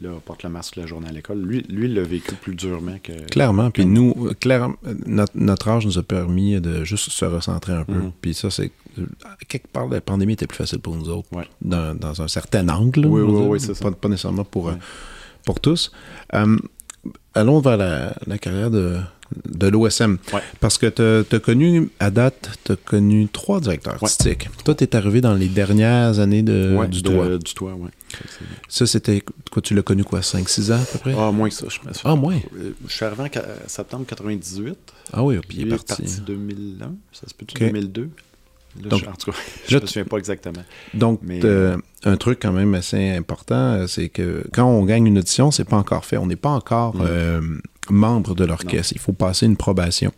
là, 0.00 0.10
porte 0.24 0.44
le 0.44 0.48
masque 0.48 0.76
la 0.76 0.86
journée 0.86 1.08
à 1.08 1.12
l'école. 1.12 1.42
Lui, 1.42 1.62
lui, 1.68 1.86
il 1.86 1.94
l'a 1.94 2.02
vécu 2.04 2.36
plus 2.36 2.54
durement 2.54 2.98
que. 3.02 3.10
Clairement. 3.30 3.72
Puis 3.72 3.84
nous, 3.84 4.30
clairement, 4.38 4.76
notre, 5.06 5.32
notre 5.34 5.68
âge 5.68 5.86
nous 5.86 5.98
a 5.98 6.04
permis 6.04 6.60
de 6.60 6.84
juste 6.84 7.10
se 7.10 7.24
recentrer 7.24 7.72
un 7.72 7.82
peu. 7.84 7.94
Mhm. 7.94 8.12
Puis 8.20 8.34
ça, 8.34 8.48
c'est. 8.48 8.70
Euh, 8.98 9.06
Quelque 9.48 9.68
part, 9.68 9.88
la 9.88 10.00
pandémie 10.00 10.32
était 10.34 10.46
plus 10.46 10.56
facile 10.58 10.80
pour 10.80 10.96
nous 10.96 11.08
autres. 11.08 11.28
Ouais. 11.32 11.48
Dans, 11.62 11.94
dans 11.94 12.22
un 12.22 12.28
certain 12.28 12.68
angle. 12.68 13.06
Oui, 13.06 13.20
oui, 13.22 13.42
oui, 13.48 13.60
c'est 13.60 13.74
ça. 13.74 13.84
Pas, 13.84 13.92
pas 13.92 14.08
nécessairement 14.08 14.44
pour, 14.44 14.68
euh, 14.68 14.72
Ouais. 14.72 14.78
pour 15.44 15.60
tous. 15.60 15.90
Euh, 16.34 16.56
allons 17.34 17.60
vers 17.60 17.76
la, 17.76 18.14
la 18.26 18.38
carrière 18.38 18.70
de, 18.70 18.98
de 19.48 19.66
l'OSM. 19.68 20.18
Ouais. 20.32 20.40
Parce 20.60 20.76
que 20.78 20.86
tu 21.26 21.34
as 21.34 21.38
connu, 21.40 21.88
à 22.00 22.10
date, 22.10 22.50
tu 22.64 22.72
as 22.72 22.76
connu 22.76 23.28
trois 23.28 23.60
directeurs 23.60 23.94
Ouais. 23.94 23.98
artistiques. 24.02 24.48
Toi, 24.64 24.74
tu 24.74 24.84
es 24.84 24.96
arrivé 24.96 25.20
dans 25.20 25.34
les 25.34 25.48
dernières 25.48 26.18
années 26.18 26.42
de, 26.42 26.74
Ouais, 26.76 26.88
du 26.88 27.02
de- 27.02 27.08
toit. 27.10 27.38
Du 27.38 27.54
toit. 27.54 27.76
Ça, 28.68 28.86
c'était 28.86 29.22
quoi, 29.52 29.62
tu 29.62 29.72
l'as 29.74 29.82
connu 29.82 30.02
quoi, 30.04 30.20
5-6 30.20 30.72
ans 30.72 30.80
à 30.82 30.84
peu 30.84 30.98
près? 30.98 31.14
Ah, 31.16 31.30
moins 31.30 31.48
que 31.48 31.54
ça, 31.54 31.66
je 31.68 31.78
pense. 31.78 32.00
Ah, 32.04 32.16
moins. 32.16 32.38
Je 32.86 32.92
suis 32.92 33.04
arrivé 33.04 33.22
en 33.22 33.28
septembre 33.68 34.04
98. 34.06 34.76
Ah 35.12 35.22
oui, 35.24 35.38
puis 35.48 35.58
il 35.60 35.72
est 35.72 35.76
parti. 35.76 36.02
2001, 36.26 36.92
ça 37.12 37.28
se 37.28 37.34
peut-tu, 37.34 37.54
Ok. 37.56 37.70
2002? 37.72 38.10
Là, 38.82 38.88
Donc, 38.88 39.00
je- 39.00 39.06
en 39.08 39.12
tout 39.12 39.30
cas, 39.32 39.36
je 39.68 39.74
là, 39.76 39.82
me 39.82 39.86
souviens 39.86 40.04
pas 40.04 40.18
exactement. 40.18 40.62
Donc, 40.94 41.20
Mais, 41.22 41.40
euh, 41.44 41.76
un 42.04 42.16
truc 42.16 42.38
quand 42.42 42.52
même 42.52 42.74
assez 42.74 43.10
important, 43.10 43.54
euh, 43.74 43.86
c'est 43.86 44.08
que 44.08 44.44
quand 44.52 44.66
on 44.66 44.84
gagne 44.84 45.06
une 45.06 45.18
audition, 45.18 45.50
c'est 45.50 45.64
pas 45.64 45.76
encore 45.76 46.04
fait. 46.04 46.16
On 46.16 46.26
n'est 46.26 46.36
pas 46.36 46.50
encore 46.50 46.94
euh, 47.00 47.40
membre 47.90 48.34
de 48.34 48.44
l'orchestre. 48.44 48.92
Il 48.94 49.00
faut 49.00 49.12
passer 49.12 49.46
une 49.46 49.56
probation. 49.56 50.12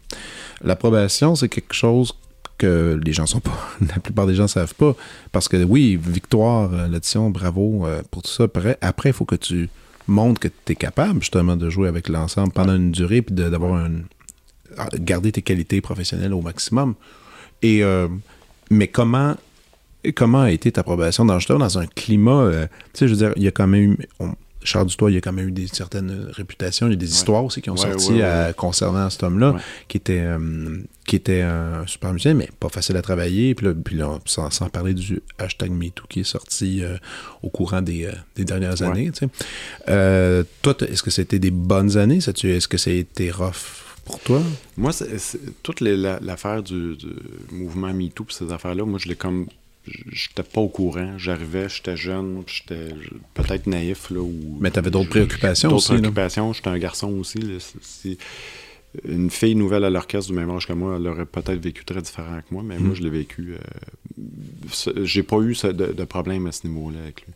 L'approbation, 0.62 1.34
c'est 1.34 1.48
quelque 1.48 1.74
chose 1.74 2.12
que 2.58 3.00
les 3.04 3.12
gens 3.12 3.26
sont 3.26 3.40
pas, 3.40 3.58
la 3.80 3.98
plupart 4.00 4.26
des 4.26 4.34
gens 4.34 4.46
savent 4.48 4.74
pas. 4.74 4.94
Parce 5.32 5.48
que 5.48 5.62
oui, 5.64 5.98
victoire, 6.00 6.70
l'audition, 6.88 7.30
bravo 7.30 7.86
pour 8.10 8.22
tout 8.22 8.30
ça. 8.30 8.44
Après, 8.44 8.78
après, 8.80 9.10
il 9.10 9.14
faut 9.14 9.24
que 9.24 9.34
tu 9.36 9.68
montres 10.06 10.40
que 10.40 10.48
tu 10.48 10.72
es 10.72 10.74
capable 10.76 11.20
justement 11.20 11.56
de 11.56 11.70
jouer 11.70 11.88
avec 11.88 12.08
l'ensemble 12.08 12.52
pendant 12.52 12.74
une 12.76 12.90
durée 12.92 13.22
puis 13.22 13.34
d'avoir 13.34 13.74
un 13.74 13.92
à 14.78 14.88
garder 14.98 15.32
tes 15.32 15.42
qualités 15.42 15.80
professionnelles 15.80 16.32
au 16.32 16.40
maximum. 16.40 16.94
Et 17.62 17.82
euh, 17.84 18.08
mais 18.72 18.88
comment 18.88 19.36
comment 20.16 20.42
a 20.42 20.50
été 20.50 20.72
ta 20.72 20.82
probation 20.82 21.24
dans 21.24 21.38
dans 21.38 21.78
un 21.78 21.86
climat 21.86 22.40
euh, 22.42 22.66
tu 22.92 22.98
sais 23.00 23.08
je 23.08 23.12
veux 23.14 23.18
dire 23.18 23.32
il 23.36 23.42
y 23.44 23.48
a 23.48 23.52
quand 23.52 23.66
même 23.68 23.92
eu 23.92 23.98
on- 24.18 24.34
Charles 24.64 24.86
Dutoit, 24.86 25.10
il 25.10 25.14
y 25.14 25.16
a 25.16 25.20
quand 25.20 25.32
même 25.32 25.48
eu 25.48 25.50
des 25.50 25.66
certaines 25.66 26.28
réputations, 26.30 26.86
il 26.86 26.90
y 26.90 26.92
a 26.92 26.96
des 26.96 27.10
histoires 27.10 27.44
aussi 27.44 27.60
qui 27.60 27.68
ont 27.68 27.74
Ouais, 27.74 27.80
sorti 27.90 28.12
ouais, 28.12 28.22
à- 28.22 28.52
concernant 28.52 29.10
cet 29.10 29.24
homme-là, 29.24 29.56
qui 29.88 29.96
était 29.96 30.20
euh, 30.20 30.78
qui 31.04 31.16
était 31.16 31.40
un 31.40 31.84
super 31.88 32.12
musicien, 32.12 32.34
mais 32.34 32.48
pas 32.60 32.68
facile 32.68 32.96
à 32.96 33.02
travailler. 33.02 33.56
Puis 33.56 33.66
là, 33.66 33.74
puis 33.74 33.96
là, 33.96 34.20
sans, 34.24 34.50
sans 34.50 34.68
parler 34.68 34.94
du 34.94 35.20
hashtag 35.36 35.72
MeToo 35.72 36.04
qui 36.08 36.20
est 36.20 36.24
sorti 36.24 36.84
euh, 36.84 36.96
au 37.42 37.48
courant 37.48 37.82
des, 37.82 38.08
des 38.36 38.44
dernières 38.44 38.82
années. 38.82 39.10
tu 39.10 39.26
sais. 39.26 40.44
Toi, 40.62 40.74
est-ce 40.88 41.02
que 41.02 41.10
c'était 41.10 41.40
des 41.40 41.50
bonnes 41.50 41.96
années? 41.96 42.20
Ça, 42.20 42.32
tu- 42.32 42.48
Est-ce 42.48 42.68
que 42.68 42.78
ça 42.78 42.90
a 42.90 42.94
été 42.94 43.32
rough? 43.32 43.81
Pour 44.04 44.18
toi? 44.20 44.42
Moi, 44.76 44.92
c'est, 44.92 45.18
c'est- 45.18 45.62
toute 45.62 45.80
les- 45.80 45.96
la- 45.96 46.18
l'affaire 46.20 46.62
du, 46.62 46.96
du 46.96 47.08
mouvement 47.50 47.92
MeToo 47.92 48.24
pis 48.24 48.34
ces 48.34 48.50
affaires-là, 48.52 48.84
moi, 48.84 48.98
je 48.98 49.08
l'ai 49.08 49.16
comme. 49.16 49.46
J'étais 50.12 50.44
pas 50.44 50.60
au 50.60 50.68
courant. 50.68 51.18
J'arrivais, 51.18 51.68
j'étais 51.68 51.96
jeune, 51.96 52.44
j'étais 52.46 52.88
peut-être 53.34 53.66
naïf. 53.66 54.10
Là, 54.10 54.20
ou, 54.20 54.58
Mais 54.60 54.70
t'avais 54.70 54.90
d'autres 54.92 55.08
préoccupations 55.10 55.68
d'autres 55.70 55.78
aussi, 55.82 55.92
là. 55.92 55.98
préoccupations. 55.98 56.52
J'étais 56.52 56.68
un 56.68 56.78
garçon 56.78 57.08
aussi. 57.18 57.38
là. 57.38 57.58
C'est- 57.58 57.78
c'est- 57.82 58.18
une 59.08 59.30
fille 59.30 59.54
nouvelle 59.54 59.84
à 59.84 59.90
l'orchestre 59.90 60.30
du 60.30 60.36
même 60.36 60.50
âge 60.50 60.66
que 60.66 60.72
moi, 60.74 60.96
elle 61.00 61.06
aurait 61.08 61.24
peut-être 61.26 61.58
vécu 61.62 61.82
très 61.84 62.02
différent 62.02 62.38
que 62.46 62.52
moi, 62.54 62.62
mais 62.62 62.78
moi, 62.78 62.94
je 62.94 63.02
l'ai 63.02 63.08
vécu. 63.10 63.54
euh, 63.54 65.04
J'ai 65.04 65.22
pas 65.22 65.38
eu 65.38 65.54
de 65.54 66.04
problème 66.04 66.46
à 66.46 66.52
ce 66.52 66.66
niveau-là 66.66 66.98
avec 67.00 67.22
lui. 67.26 67.32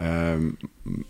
Euh, 0.00 0.50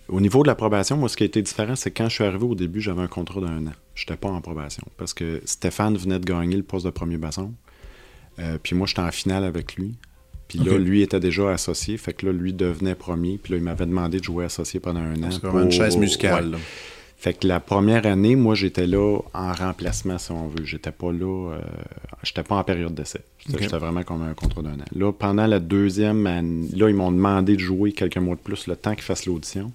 au 0.08 0.20
niveau 0.20 0.42
de 0.42 0.48
la 0.48 0.54
probation, 0.54 0.96
moi, 0.96 1.08
ce 1.08 1.16
qui 1.16 1.22
a 1.22 1.26
été 1.26 1.40
différent, 1.42 1.76
c'est 1.76 1.90
quand 1.90 2.08
je 2.08 2.14
suis 2.14 2.24
arrivé 2.24 2.44
au 2.44 2.54
début, 2.54 2.80
j'avais 2.80 3.02
un 3.02 3.06
contrat 3.08 3.40
d'un 3.40 3.66
an. 3.66 3.72
Je 3.94 4.02
n'étais 4.02 4.16
pas 4.16 4.28
en 4.28 4.40
probation 4.40 4.84
parce 4.96 5.14
que 5.14 5.40
Stéphane 5.44 5.96
venait 5.96 6.18
de 6.18 6.24
gagner 6.24 6.56
le 6.56 6.62
poste 6.62 6.84
de 6.86 6.90
premier 6.90 7.16
basson. 7.18 7.52
Euh, 8.38 8.58
puis 8.62 8.74
moi, 8.74 8.86
j'étais 8.86 9.00
en 9.02 9.10
finale 9.10 9.44
avec 9.44 9.76
lui. 9.76 9.94
Puis 10.48 10.58
là, 10.58 10.76
lui 10.78 11.00
était 11.02 11.20
déjà 11.20 11.50
associé. 11.50 11.96
Fait 11.96 12.12
que 12.12 12.26
là, 12.26 12.32
lui 12.32 12.52
devenait 12.52 12.94
premier. 12.94 13.38
Puis 13.38 13.52
là, 13.52 13.58
il 13.58 13.62
m'avait 13.62 13.86
demandé 13.86 14.18
de 14.18 14.24
jouer 14.24 14.44
associé 14.44 14.80
pendant 14.80 15.00
un 15.00 15.22
an. 15.22 15.30
C'est 15.30 15.42
vraiment 15.42 15.60
une 15.60 15.68
pour- 15.68 15.72
chaise 15.72 15.96
musicale. 15.96 16.54
Ouais. 16.54 16.60
Fait 17.22 17.34
que 17.34 17.46
la 17.46 17.60
première 17.60 18.04
année, 18.04 18.34
moi, 18.34 18.56
j'étais 18.56 18.84
là 18.88 19.20
en 19.32 19.52
remplacement, 19.52 20.18
si 20.18 20.32
on 20.32 20.48
veut. 20.48 20.64
J'étais 20.64 20.90
pas 20.90 21.12
là. 21.12 21.52
euh, 21.52 21.60
j'étais 22.24 22.42
pas 22.42 22.56
en 22.56 22.64
période 22.64 22.92
d'essai. 22.92 23.20
J'étais 23.48 23.78
vraiment 23.78 24.02
comme 24.02 24.22
un 24.22 24.34
contrat 24.34 24.60
d'un 24.60 24.72
an. 24.72 24.84
Là, 24.92 25.12
pendant 25.12 25.46
la 25.46 25.60
deuxième 25.60 26.26
année, 26.26 26.66
là, 26.74 26.88
ils 26.88 26.96
m'ont 26.96 27.12
demandé 27.12 27.54
de 27.54 27.60
jouer 27.60 27.92
quelques 27.92 28.16
mois 28.16 28.34
de 28.34 28.40
plus 28.40 28.66
le 28.66 28.74
temps 28.74 28.94
qu'ils 28.94 29.04
fassent 29.04 29.26
l'audition. 29.26 29.70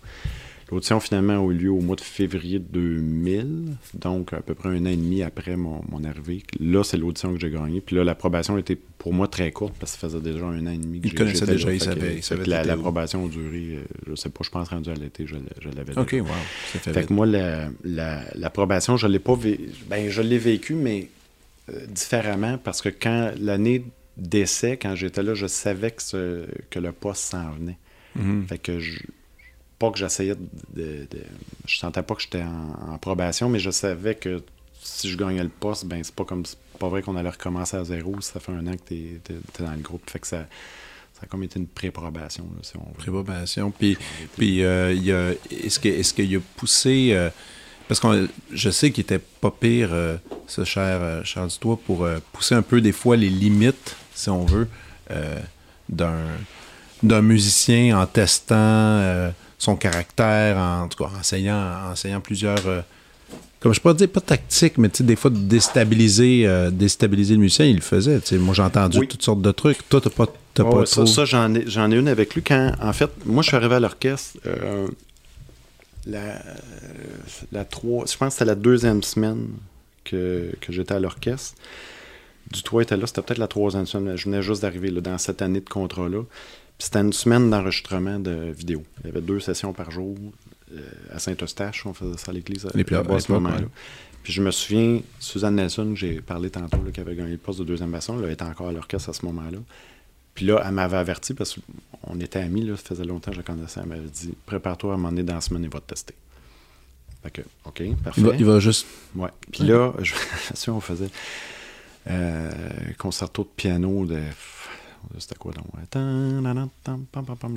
L'audition, 0.69 0.99
finalement, 0.99 1.33
a 1.47 1.51
eu 1.51 1.53
lieu 1.55 1.69
au 1.71 1.79
mois 1.79 1.95
de 1.95 2.01
février 2.01 2.59
2000, 2.59 3.75
donc 3.93 4.33
à 4.33 4.41
peu 4.41 4.53
près 4.53 4.69
un 4.69 4.81
an 4.85 4.89
et 4.89 4.97
demi 4.97 5.23
après 5.23 5.55
mon, 5.55 5.81
mon 5.89 6.03
arrivée. 6.03 6.43
Là, 6.59 6.83
c'est 6.83 6.97
l'audition 6.97 7.33
que 7.33 7.39
j'ai 7.39 7.49
gagnée. 7.49 7.79
Puis 7.79 7.95
là, 7.95 8.03
l'approbation 8.03 8.57
était 8.57 8.75
pour 8.97 9.13
moi 9.13 9.27
très 9.29 9.51
courte 9.51 9.75
parce 9.79 9.93
que 9.93 9.99
ça 10.01 10.07
faisait 10.09 10.19
déjà 10.33 10.45
un 10.45 10.67
an 10.67 10.71
et 10.71 10.77
demi 10.77 10.99
que 10.99 11.07
Il 11.07 11.11
j'ai- 11.11 11.15
connaissait 11.15 11.39
j'étais 11.45 11.51
déjà, 11.53 11.67
là. 11.69 11.73
il 11.73 11.79
Fait 11.79 11.85
que- 11.85 11.93
savait- 11.93 12.07
il 12.11 12.15
fait 12.17 12.21
savait 12.21 12.43
que 12.43 12.49
la- 12.49 12.57
t'étais 12.57 12.73
où. 12.73 12.75
L'approbation 12.75 13.25
a 13.25 13.29
duré, 13.29 13.77
euh, 13.77 13.83
je 14.09 14.15
sais 14.15 14.29
pas, 14.29 14.41
je 14.43 14.49
pense 14.49 14.67
rendu 14.67 14.89
à 14.89 14.93
l'été, 14.95 15.25
je, 15.25 15.35
je 15.61 15.69
l'avais 15.69 15.97
OK, 15.97 16.11
déjà. 16.11 16.23
wow. 16.23 16.29
Ça 16.73 16.79
fait 16.79 16.93
Fait 16.93 17.05
que 17.05 17.13
moi, 17.13 17.25
la- 17.25 17.69
la- 17.85 18.23
l'approbation, 18.35 18.97
je 18.97 19.07
l'ai 19.07 19.19
pas 19.19 19.35
vé- 19.35 19.59
ben, 19.89 20.09
je 20.09 20.21
l'ai 20.21 20.37
vécu, 20.37 20.73
mais 20.73 21.07
euh, 21.69 21.85
différemment, 21.87 22.57
parce 22.57 22.81
que 22.81 22.89
quand 22.89 23.31
l'année 23.39 23.85
d'essai, 24.17 24.77
quand 24.77 24.95
j'étais 24.95 25.23
là, 25.23 25.33
je 25.33 25.47
savais 25.47 25.91
que, 25.91 26.01
ce- 26.01 26.45
que 26.69 26.79
le 26.79 26.91
poste 26.91 27.23
s'en 27.31 27.51
venait. 27.51 27.77
Mhm. 28.15 28.45
Fait 28.47 28.57
que 28.57 28.79
je, 28.79 28.99
pas 29.79 29.91
que 29.91 29.97
j'essayais 29.97 30.35
de, 30.35 30.41
de- 30.75 31.07
Je 31.67 31.77
sentais 31.77 32.01
pas 32.03 32.15
que 32.15 32.21
j'étais 32.21 32.41
en, 32.43 32.93
en 32.93 32.97
probation, 32.97 33.49
mais 33.49 33.59
je 33.59 33.69
savais 33.71 34.15
que 34.15 34.41
si 34.81 35.09
je 35.09 35.17
gagnais 35.17 35.43
le 35.43 35.49
poste, 35.49 35.85
ben 35.85 36.03
c'est 36.03 36.15
pas 36.15 36.23
comme 36.25 36.45
c'est 36.45 36.57
pas 36.79 36.87
vrai 36.89 37.01
qu'on 37.01 37.15
allait 37.15 37.29
recommencer 37.29 37.75
à 37.77 37.83
zéro 37.83 38.19
ça 38.21 38.39
fait 38.39 38.51
un 38.51 38.65
an 38.67 38.71
que 38.71 38.77
t'es 38.89 38.95
es, 39.29 39.63
dans 39.63 39.71
le 39.71 39.77
groupe. 39.81 40.09
Fait 40.09 40.19
que 40.19 40.27
ça, 40.27 40.45
ça 41.13 41.21
a 41.23 41.25
comme 41.25 41.43
été 41.43 41.59
une 41.59 41.67
pré-probation, 41.67 42.43
là, 42.55 42.59
si 42.61 42.77
on 42.77 42.81
veut. 42.89 42.97
Préprobation. 42.97 43.71
Puis, 43.71 43.97
puis 44.37 44.63
euh, 44.63 44.93
il 44.93 45.03
y 45.03 45.11
a- 45.11 45.31
est-ce 45.51 45.79
que- 45.79 45.89
est-ce 45.89 46.13
qu'il 46.13 46.35
a 46.35 46.39
poussé. 46.55 47.09
euh, 47.11 47.29
parce 47.87 47.99
que 47.99 48.27
je 48.51 48.69
sais 48.69 48.91
qu'il 48.91 49.01
était 49.03 49.19
pas 49.19 49.49
pire, 49.51 49.89
euh, 49.93 50.17
ce 50.45 50.63
cher 50.65 50.99
euh, 51.01 51.21
Charles 51.23 51.49
Dutoit, 51.49 51.79
pour 51.85 52.07
pousser 52.33 52.55
un 52.55 52.61
peu 52.61 52.81
des 52.81 52.91
fois 52.91 53.15
les 53.17 53.29
limites, 53.29 53.95
si 54.13 54.29
on 54.29 54.45
veut, 54.45 54.67
euh, 55.11 55.39
d'un, 55.89 56.17
d'un 57.03 57.21
musicien 57.21 57.99
en 57.99 58.05
testant 58.05 58.55
son 59.57 59.75
caractère, 59.75 60.57
en, 60.57 60.87
tout 60.87 61.03
cas 61.03 61.09
en 61.13 61.19
enseignant, 61.19 61.57
en 61.87 61.91
enseignant 61.91 62.21
plusieurs. 62.21 62.65
euh, 62.67 62.81
comme 63.59 63.73
je 63.73 63.79
peux 63.81 63.89
pas 63.89 63.93
dire, 63.95 64.07
pas 64.09 64.21
tactique, 64.21 64.77
mais 64.77 64.89
des 64.99 65.15
fois 65.15 65.31
de 65.31 65.37
déstabiliser, 65.39 66.43
euh, 66.45 66.69
déstabiliser 66.69 67.33
le 67.33 67.39
musicien, 67.41 67.65
il 67.65 67.75
le 67.77 67.81
faisait. 67.81 68.21
Moi, 68.33 68.53
j'ai 68.53 68.61
entendu 68.61 68.99
Oui. 68.99 69.07
toutes 69.07 69.23
sortes 69.23 69.41
de 69.41 69.51
trucs. 69.51 69.87
Toi, 69.89 69.99
t'as 69.99 70.11
pas, 70.11 70.27
t'as 70.53 70.63
Ouais, 70.63 70.69
pas 70.81 70.83
trop... 70.83 71.05
Ça, 71.07 71.25
j'en 71.25 71.53
ai, 71.55 71.63
j'en 71.67 71.89
ai 71.91 71.95
une 71.97 72.07
avec 72.07 72.35
lui 72.35 72.43
quand, 72.43 72.71
en 72.79 72.93
fait, 72.93 73.09
moi, 73.25 73.41
je 73.41 73.47
suis 73.47 73.57
arrivé 73.57 73.75
à 73.75 73.79
l'orchestre. 73.79 74.37
euh, 74.45 74.87
la, 76.05 76.39
la 77.51 77.65
trois, 77.65 78.05
je 78.05 78.15
pense 78.15 78.27
que 78.29 78.33
c'était 78.33 78.45
la 78.45 78.55
deuxième 78.55 79.01
semaine 79.03 79.47
que, 80.05 80.51
que 80.61 80.71
j'étais 80.71 80.93
à 80.93 80.99
l'orchestre. 80.99 81.55
Du 82.51 82.63
toit 82.63 82.83
était 82.83 82.95
là, 82.95 83.07
c'était 83.07 83.21
peut-être 83.23 83.39
la 83.39 83.47
troisième 83.47 83.85
semaine. 83.85 84.15
Je 84.15 84.25
venais 84.25 84.41
juste 84.41 84.61
d'arriver 84.61 84.89
là, 84.89 85.01
dans 85.01 85.17
cette 85.17 85.41
année 85.41 85.59
de 85.59 85.67
contrat-là. 85.67 86.21
Puis 86.77 86.85
c'était 86.85 86.99
une 86.99 87.13
semaine 87.13 87.49
d'enregistrement 87.49 88.19
de 88.19 88.51
vidéo. 88.51 88.83
Il 89.03 89.07
y 89.07 89.09
avait 89.09 89.21
deux 89.21 89.39
sessions 89.39 89.73
par 89.73 89.89
jour 89.89 90.15
euh, 90.73 90.81
à 91.11 91.19
Saint-Eustache. 91.19 91.85
On 91.85 91.93
faisait 91.93 92.17
ça 92.17 92.31
à 92.31 92.33
l'église 92.33 92.65
à 92.65 92.69
à 92.69 93.19
ce 93.19 93.31
moment-là. 93.31 93.57
ouais. 93.57 93.67
Puis 94.23 94.33
je 94.33 94.41
me 94.41 94.51
souviens, 94.51 94.99
Suzanne 95.19 95.55
Nelson, 95.55 95.93
j'ai 95.95 96.21
parlé 96.21 96.49
tantôt, 96.49 96.83
là, 96.83 96.91
qui 96.91 96.99
avait 96.99 97.15
gagné 97.15 97.31
le 97.31 97.37
poste 97.37 97.59
de 97.59 97.63
deuxième 97.63 97.91
basson, 97.91 98.17
là, 98.17 98.27
elle 98.27 98.33
était 98.33 98.43
encore 98.43 98.67
à 98.67 98.71
l'orchestre 98.73 99.09
à 99.09 99.13
ce 99.13 99.25
moment-là. 99.25 99.59
Puis 100.33 100.45
là, 100.45 100.61
elle 100.65 100.73
m'avait 100.73 100.97
averti 100.97 101.33
parce 101.33 101.55
qu'on 101.55 102.19
était 102.19 102.39
amis, 102.39 102.63
là, 102.63 102.75
ça 102.75 102.83
faisait 102.83 103.05
longtemps 103.05 103.31
que 103.31 103.37
je 103.37 103.39
la 103.39 103.45
connaissais. 103.45 103.79
Elle 103.81 103.87
m'avait 103.87 104.01
dit 104.01 104.33
Prépare-toi 104.45 104.91
à 104.91 104.93
un 104.95 104.97
moment 104.97 105.09
donné 105.09 105.23
dans 105.23 105.35
la 105.35 105.41
semaine, 105.41 105.63
il 105.63 105.69
va 105.69 105.79
te 105.79 105.93
tester. 105.93 106.13
Fait 107.23 107.31
que, 107.31 107.41
OK, 107.65 107.81
parfait. 108.03 108.21
il, 108.21 108.27
va, 108.27 108.35
il 108.35 108.45
va 108.45 108.59
juste 108.59 108.85
Ouais. 109.15 109.29
Puis 109.51 109.63
là, 109.63 109.93
je 109.99 110.13
si 110.53 110.69
on 110.69 110.81
faisait 110.81 111.09
euh, 112.09 112.51
concerto 112.97 113.43
de 113.43 113.49
piano 113.55 114.05
de. 114.05 114.19
C'était 115.17 115.35
quoi 115.35 115.51
donc? 115.53 115.65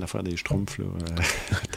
L'affaire 0.00 0.22
des 0.22 0.36
schtroumpfs, 0.36 0.78
là. 0.78 0.84
Euh, 0.84 1.22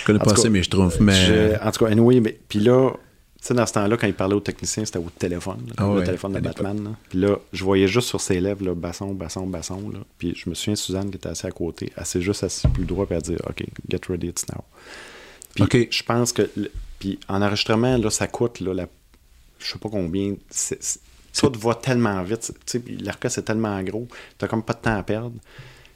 Je 0.00 0.04
connais 0.04 0.18
pas 0.18 0.32
assez, 0.32 0.62
je 0.62 0.70
trouve. 0.70 0.96
Mais... 1.00 1.58
En 1.60 1.70
tout 1.70 1.84
cas, 1.84 1.90
anyway, 1.90 2.20
mais, 2.20 2.38
puis 2.48 2.60
là, 2.60 2.92
tu 3.42 3.48
sais, 3.48 3.54
dans 3.54 3.66
ce 3.66 3.72
temps-là, 3.72 3.96
quand 3.96 4.06
il 4.06 4.14
parlait 4.14 4.36
au 4.36 4.40
technicien, 4.40 4.84
c'était 4.84 5.00
au 5.00 5.10
téléphone, 5.18 5.66
là, 5.66 5.74
Ah 5.78 5.92
le 5.92 6.04
téléphone 6.04 6.32
de. 6.32 6.38
Batman. 6.38 6.84
là. 6.84 6.90
Puis 7.08 7.18
là, 7.18 7.38
je 7.52 7.64
voyais 7.64 7.88
juste 7.88 8.06
sur 8.06 8.20
ses 8.20 8.40
lèvres, 8.40 8.64
là, 8.64 8.72
basson, 8.72 9.12
basson, 9.14 9.48
basson. 9.48 9.90
Là. 9.90 9.98
Puis 10.16 10.32
je 10.36 10.48
me 10.48 10.54
souviens, 10.54 10.76
Suzanne 10.76 11.10
qui 11.10 11.16
était 11.16 11.28
assise 11.28 11.46
à 11.46 11.50
côté, 11.50 11.92
elle 11.96 12.06
s'est 12.06 12.20
juste 12.20 12.44
assise 12.44 12.70
plus 12.72 12.84
droit, 12.84 13.04
puis 13.04 13.16
elle 13.16 13.22
dit 13.22 13.34
OK, 13.48 13.64
get 13.90 14.00
ready, 14.08 14.28
it's 14.28 14.46
now. 14.48 14.62
Puis 15.56 15.88
je 15.90 16.02
pense 16.04 16.32
que. 16.32 16.48
Puis 17.00 17.18
en 17.28 17.42
enregistrement, 17.42 17.96
là, 17.98 18.10
ça 18.10 18.28
coûte, 18.28 18.60
là, 18.60 18.74
la, 18.74 18.86
je 19.58 19.72
sais 19.72 19.78
pas 19.80 19.88
combien. 19.88 20.36
Tout 21.32 21.52
va 21.58 21.74
tellement 21.74 22.22
vite. 22.22 22.40
Tu 22.40 22.52
sais, 22.66 22.78
puis 22.80 22.96
l'orchestre 22.98 23.38
est 23.40 23.42
tellement 23.42 23.80
gros, 23.82 24.06
t'as 24.38 24.48
comme 24.48 24.62
pas 24.62 24.74
de 24.74 24.80
temps 24.80 24.96
à 24.98 25.02
perdre. 25.02 25.32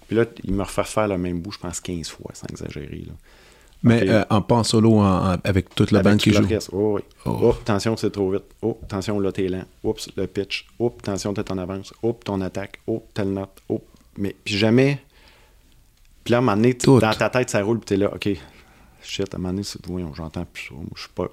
Puis 0.08 0.16
là, 0.16 0.24
il 0.44 0.52
me 0.54 0.62
refait 0.62 0.84
faire 0.84 1.08
le 1.08 1.18
même 1.18 1.40
bout, 1.40 1.52
je 1.52 1.58
pense, 1.58 1.80
15 1.80 2.08
fois, 2.08 2.30
sans 2.34 2.46
exagérer. 2.48 3.04
Là. 3.06 3.12
Mais 3.82 4.08
euh, 4.08 4.24
en 4.30 4.40
pas 4.40 4.54
en 4.56 4.64
solo, 4.64 4.94
en- 5.00 5.34
en- 5.34 5.36
avec 5.44 5.74
toute 5.74 5.90
la 5.90 5.98
Avec 6.00 6.12
bande 6.12 6.20
qui 6.20 6.32
joue. 6.32 6.46
Oh, 6.72 6.94
oui. 6.96 7.02
Oh. 7.24 7.38
Oh, 7.42 7.50
attention, 7.50 7.96
c'est 7.96 8.10
trop 8.10 8.30
vite. 8.30 8.44
Oh, 8.62 8.78
attention, 8.84 9.20
là, 9.20 9.32
t'es 9.32 9.48
lent. 9.48 9.64
Oups, 9.84 10.08
le 10.16 10.26
pitch. 10.26 10.66
Oups, 10.78 10.96
attention, 11.00 11.34
t'es 11.34 11.50
en 11.52 11.58
avance. 11.58 11.92
Oups, 12.02 12.24
ton 12.24 12.40
attaque. 12.40 12.80
Oh, 12.86 13.04
telle 13.14 13.32
note. 13.32 13.50
Oh. 13.68 13.82
Mais, 14.16 14.34
puis 14.44 14.56
jamais. 14.56 15.00
Puis 16.24 16.32
là, 16.32 16.38
à 16.38 16.40
un 16.40 16.42
moment 16.42 16.56
donné, 16.56 16.74
dans 16.74 17.00
ta 17.12 17.28
tête, 17.30 17.50
ça 17.50 17.62
roule, 17.62 17.78
puis 17.80 17.86
t'es 17.86 17.96
là, 17.96 18.12
OK. 18.14 18.28
Shit, 19.02 19.32
à 19.34 19.36
un 19.36 19.40
moment 19.40 19.52
donné, 19.52 19.62
c'est. 19.62 19.84
Voyons, 19.86 20.12
j'entends 20.14 20.44
plus 20.46 20.64
ça. 20.68 20.74
Moi, 20.74 20.84
je 20.96 21.00
suis 21.02 21.10
pas. 21.10 21.28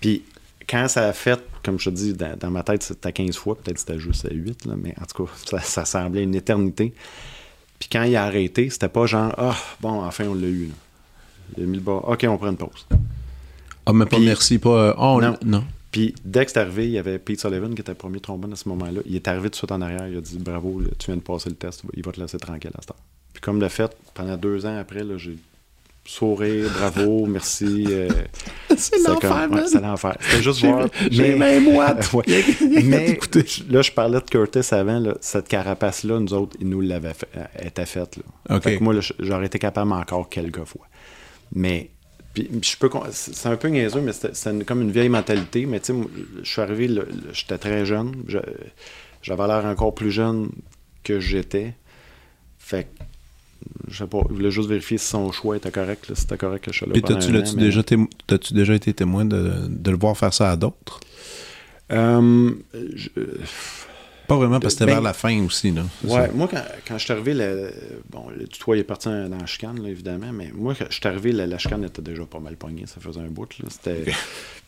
Puis 0.00 0.22
quand 0.68 0.86
ça 0.88 1.08
a 1.08 1.12
fait, 1.12 1.40
comme 1.68 1.78
je 1.78 1.90
te 1.90 1.94
dis, 1.94 2.14
dans, 2.14 2.50
ma 2.50 2.62
tête, 2.62 2.82
c'était 2.82 3.12
15 3.12 3.36
fois, 3.36 3.54
peut-être 3.56 3.78
c'était 3.78 3.98
juste 3.98 4.24
à 4.24 4.32
8, 4.32 4.64
là, 4.64 4.74
mais 4.76 4.94
en 4.98 5.04
tout 5.04 5.24
cas, 5.24 5.32
ça, 5.44 5.60
ça, 5.60 5.84
semblait 5.84 6.22
une 6.22 6.34
éternité. 6.34 6.94
Puis 7.78 7.90
quand 7.92 8.04
il 8.04 8.16
a 8.16 8.24
arrêté, 8.24 8.70
c'était 8.70 8.88
pas 8.88 9.04
genre, 9.04 9.34
ah, 9.36 9.54
bon, 9.80 10.02
enfin, 10.02 10.24
on 10.28 10.34
l'a 10.34 10.46
eu. 10.46 10.68
Là. 10.68 10.74
Il 11.58 11.64
a 11.64 11.66
mis 11.66 11.76
le 11.76 11.82
bas, 11.82 12.02
OK, 12.06 12.24
on 12.26 12.38
prend 12.38 12.48
une 12.48 12.56
pause. 12.56 12.86
Ah, 13.84 13.92
mais 13.92 14.06
pas 14.06 14.18
merci, 14.18 14.58
pas. 14.58 14.94
oh, 14.98 15.20
non. 15.20 15.36
non. 15.44 15.64
Puis 15.90 16.14
dès 16.24 16.46
que 16.46 16.52
c'est 16.52 16.60
arrivé, 16.60 16.86
il 16.86 16.92
y 16.92 16.98
avait 16.98 17.18
Pete 17.18 17.40
Sullivan 17.40 17.74
qui 17.74 17.82
était 17.82 17.92
le 17.92 17.98
premier 17.98 18.20
trombone 18.20 18.52
à 18.54 18.56
ce 18.56 18.66
moment-là. 18.70 19.00
Il 19.04 19.14
est 19.14 19.28
arrivé 19.28 19.44
tout 19.44 19.50
de 19.50 19.56
suite 19.56 19.72
en 19.72 19.80
arrière. 19.82 20.08
Il 20.08 20.16
a 20.16 20.20
dit 20.22 20.38
Bravo, 20.38 20.82
tu 20.98 21.06
viens 21.06 21.16
de 21.16 21.22
passer 21.22 21.50
le 21.50 21.56
test, 21.56 21.82
il 21.94 22.02
va 22.02 22.12
te 22.12 22.20
laisser 22.20 22.38
tranquille 22.38 22.70
à 22.76 22.82
ce 22.82 22.88
temps. 22.88 22.96
Puis 23.32 23.42
comme 23.42 23.60
le 23.60 23.68
fait, 23.68 23.94
pendant 24.14 24.36
deux 24.36 24.64
ans 24.64 24.76
après, 24.78 25.02
j'ai 25.18 25.36
sourire, 26.08 26.70
bravo, 26.70 27.26
merci. 27.26 27.84
Euh, 27.88 28.08
c'est 28.76 28.98
l'enfer, 29.06 29.48
ouais, 29.50 29.66
C'est 29.66 29.80
l'enfer. 29.80 30.16
C'était 30.20 30.42
juste 30.42 30.64
voir. 30.64 30.88
J'ai 31.10 31.36
même 31.36 31.64
moi. 31.64 31.94
mais 32.26 33.18
là, 33.68 33.82
je 33.82 33.92
parlais 33.92 34.18
de 34.18 34.24
Curtis 34.24 34.74
avant. 34.74 35.00
Là, 35.00 35.14
cette 35.20 35.48
carapace-là, 35.48 36.18
nous 36.18 36.32
autres, 36.32 36.56
ils 36.60 36.68
nous 36.68 36.80
l'avaient 36.80 37.12
fait, 37.12 37.28
euh, 37.36 37.66
était 37.66 37.84
faite. 37.84 38.18
Là. 38.48 38.60
Fait 38.60 38.78
que 38.78 38.82
moi, 38.82 38.94
j'aurais 39.18 39.46
été 39.46 39.58
capable 39.58 39.92
encore 39.92 40.30
quelques 40.30 40.64
fois. 40.64 40.86
Mais 41.52 41.90
je 42.36 42.76
peux 42.76 42.88
c'est 43.10 43.48
un 43.48 43.56
peu 43.56 43.68
niaiseux, 43.68 44.00
mais 44.00 44.12
c'est 44.12 44.64
comme 44.64 44.80
une 44.80 44.92
vieille 44.92 45.10
mentalité. 45.10 45.66
Mais 45.66 45.80
tu 45.80 45.92
sais, 45.92 45.98
je 46.42 46.50
suis 46.50 46.62
arrivé, 46.62 46.88
j'étais 47.32 47.58
très 47.58 47.84
jeune. 47.84 48.24
J'avais 49.22 49.46
l'air 49.46 49.66
encore 49.66 49.94
plus 49.94 50.10
jeune 50.10 50.48
que 51.04 51.20
j'étais. 51.20 51.74
Fait 52.58 52.84
que 52.84 53.04
je 53.88 53.98
sais 53.98 54.06
pas, 54.06 54.20
il 54.28 54.36
voulait 54.36 54.50
juste 54.50 54.68
vérifier 54.68 54.98
si 54.98 55.06
son 55.06 55.30
choix 55.32 55.56
était 55.56 55.70
correct, 55.70 56.06
si 56.06 56.20
c'était 56.20 56.36
correct 56.36 56.64
que 56.64 56.72
je 56.72 56.84
là. 56.84 56.92
Puis 56.92 57.02
t'as-tu, 57.02 57.32
déjà, 57.56 57.80
-tu 57.80 58.52
déjà 58.52 58.74
été 58.74 58.92
témoin 58.92 59.24
de, 59.24 59.66
de, 59.68 59.90
le 59.90 59.96
voir 59.96 60.16
faire 60.16 60.34
ça 60.34 60.50
à 60.50 60.56
d'autres? 60.56 61.00
Euh, 61.90 62.52
pas 64.26 64.36
vraiment, 64.36 64.60
parce 64.60 64.74
que 64.74 64.80
c'était 64.80 64.86
ben, 64.86 64.96
vers 64.96 65.02
la 65.02 65.14
fin 65.14 65.42
aussi. 65.42 65.70
Là, 65.70 65.84
ouais, 66.04 66.30
moi, 66.34 66.48
quand, 66.50 66.62
quand 66.86 66.98
je 66.98 67.04
suis 67.04 67.12
arrivé, 67.12 67.32
le, 67.32 67.72
bon, 68.10 68.26
le 68.36 68.46
tutoie 68.46 68.76
est 68.76 68.84
parti 68.84 69.08
dans 69.08 69.38
la 69.38 69.46
chicane, 69.46 69.82
là, 69.82 69.88
évidemment, 69.88 70.32
mais 70.32 70.50
moi, 70.54 70.74
quand 70.78 70.84
je 70.90 70.96
suis 70.96 71.06
arrivé, 71.06 71.32
la, 71.32 71.46
la, 71.46 71.56
chicane 71.56 71.82
était 71.84 72.02
déjà 72.02 72.26
pas 72.26 72.38
mal 72.38 72.56
pognée, 72.56 72.84
ça 72.86 73.00
faisait 73.00 73.20
un 73.20 73.30
bout. 73.30 73.48
Là. 73.58 73.68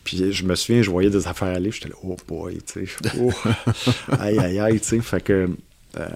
Puis 0.04 0.32
je 0.32 0.44
me 0.46 0.54
souviens, 0.54 0.80
je 0.80 0.90
voyais 0.90 1.10
des 1.10 1.26
affaires 1.26 1.54
aller, 1.54 1.70
j'étais 1.70 1.90
là, 1.90 1.94
oh 2.02 2.16
boy, 2.26 2.56
tu 2.62 2.86
sais, 2.86 3.10
oh, 3.20 3.30
aïe, 4.18 4.38
aïe, 4.38 4.58
aïe, 4.58 4.80
tu 4.80 4.86
sais, 4.86 5.00
fait 5.00 5.20
que 5.20 5.50
euh, 5.98 6.08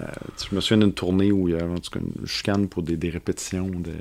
je 0.49 0.55
me 0.55 0.61
souviens 0.61 0.79
d'une 0.79 0.93
tournée 0.93 1.33
où 1.33 1.49
il 1.49 1.55
y 1.55 1.59
avait 1.59 1.72
en 1.72 1.79
tout 1.79 1.91
cas 1.91 2.01
une 2.01 2.27
chicane 2.27 2.68
pour 2.68 2.83
des, 2.83 2.97
des 2.97 3.11
répétitions. 3.11 3.68
De, 3.68 3.93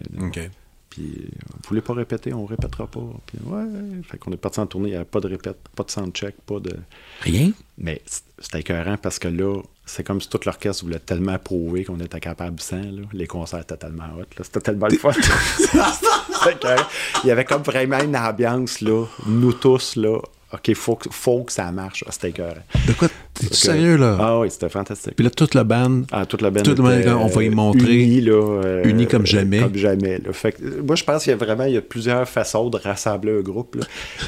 Puis, 0.90 1.30
on 1.54 1.58
ne 1.58 1.68
voulait 1.68 1.82
pas 1.82 1.94
répéter, 1.94 2.34
on 2.34 2.44
ne 2.44 2.48
répétera 2.48 2.88
pas. 2.88 3.02
Puis, 3.26 3.40
ouais, 3.46 3.64
fait 4.04 4.18
qu'on 4.18 4.32
est 4.32 4.38
parti 4.38 4.60
en 4.60 4.68
tournée, 4.68 4.90
il 4.90 4.92
n'y 4.92 4.96
avait 4.96 5.06
pas 5.06 5.20
de 5.20 5.28
répète, 5.28 5.58
pas 5.76 5.84
de 5.84 5.92
soundcheck, 5.92 6.36
pas 6.46 6.60
de. 6.60 6.76
Rien? 7.22 7.52
Mais 7.78 8.02
c'était 8.38 8.60
écœurant 8.60 8.98
parce 8.98 9.18
que 9.18 9.28
là, 9.28 9.62
c'est 9.86 10.04
comme 10.04 10.22
si 10.22 10.30
tout 10.30 10.40
l'orchestre 10.46 10.86
voulait 10.86 11.00
tellement 11.00 11.38
prouver 11.40 11.84
qu'on 11.84 12.00
était 12.00 12.20
capable 12.20 12.60
sans. 12.60 12.82
Là. 12.82 13.02
Les 13.12 13.28
concerts 13.28 13.62
étaient 13.62 13.78
tellement 13.78 14.10
hot. 14.18 14.44
C'était 14.44 14.62
tellement 14.62 14.88
le 14.88 14.98
fun. 14.98 15.12
il 17.24 17.28
y 17.28 17.32
avait 17.32 17.46
comme 17.46 17.64
vraiment 17.64 18.00
une 18.00 18.16
ambiance, 18.16 18.82
là, 18.82 19.06
nous 19.26 19.54
tous, 19.54 19.96
là, 19.96 20.20
OK, 20.54 20.74
faut, 20.76 21.00
faut 21.10 21.44
que 21.44 21.52
ça 21.52 21.72
marche. 21.72 22.04
Ah, 22.08 22.12
c'était 22.12 22.30
écœurant. 22.30 22.54
De 22.88 22.94
quoi? 22.94 23.08
T'es-tu 23.34 23.56
sérieux, 23.56 23.98
là? 23.98 24.18
Ah 24.20 24.40
oui, 24.40 24.52
c'était 24.52 24.70
fantastique. 24.70 25.16
Puis 25.16 25.24
là, 25.24 25.32
toute 25.32 25.56
la 25.56 25.64
bande. 25.64 26.06
Ah, 26.12 26.28
toute 26.28 26.44
la 26.44 26.52
bande. 26.52 26.64
Toute 26.64 26.80
on 26.80 27.28
va 27.28 27.44
y 27.44 27.50
montrer. 27.50 28.04
Unis, 28.04 28.22
là. 28.22 28.34
Euh, 28.34 28.84
unis 28.84 29.08
comme 29.08 29.26
jamais. 29.26 29.62
Comme 29.62 29.76
jamais. 29.76 30.20
Là. 30.20 30.32
Fait 30.32 30.52
que, 30.52 30.82
moi, 30.82 30.96
je 30.96 31.04
pense 31.04 31.24
qu'il 31.24 31.32
y 31.32 31.34
a 31.34 31.38
vraiment 31.38 31.64
il 31.64 31.74
y 31.74 31.78
a 31.78 31.82
plusieurs 31.82 32.30
façons 32.30 32.70
de 32.70 32.78
rassembler 32.78 33.40
un 33.40 33.42
groupe. 33.42 33.76
Là. 33.76 33.86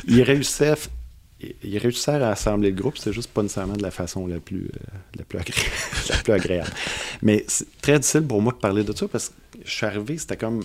Il 0.08 0.24
réussissait 0.24 0.74
il 1.64 1.78
réussissait 1.78 2.12
à 2.12 2.30
rassembler 2.30 2.72
le 2.72 2.76
groupe, 2.76 2.98
c'était 2.98 3.14
juste 3.14 3.30
pas 3.30 3.44
nécessairement 3.44 3.76
de 3.76 3.84
la 3.84 3.92
façon 3.92 4.26
la 4.26 4.40
plus, 4.40 4.66
euh, 4.74 4.98
la, 5.18 5.26
plus 5.26 5.38
la 6.10 6.16
plus 6.18 6.34
agréable. 6.34 6.72
Mais 7.22 7.44
c'est 7.48 7.68
très 7.82 8.00
difficile 8.00 8.26
pour 8.26 8.42
moi 8.42 8.54
de 8.54 8.58
parler 8.58 8.84
de 8.84 8.96
ça 8.96 9.08
parce 9.08 9.30
que 9.30 9.60
je 9.64 9.70
suis 9.70 9.86
arrivé, 9.86 10.18
c'était 10.18 10.38
comme 10.38 10.64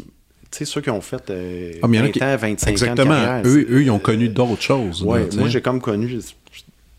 sais, 0.59 0.65
ceux 0.65 0.81
qui 0.81 0.91
ont 0.91 1.01
fait 1.01 1.31
euh, 1.31 1.73
ah, 1.83 1.87
20 1.87 2.23
ans, 2.23 2.37
25 2.37 2.71
Exactement. 2.71 3.15
ans 3.15 3.43
eux, 3.45 3.67
eux, 3.71 3.83
ils 3.83 3.91
ont 3.91 3.99
connu 3.99 4.29
d'autres 4.29 4.63
choses. 4.63 5.03
Ouais, 5.03 5.29
moi, 5.37 5.49
j'ai 5.49 5.61
comme 5.61 5.81
connu... 5.81 6.21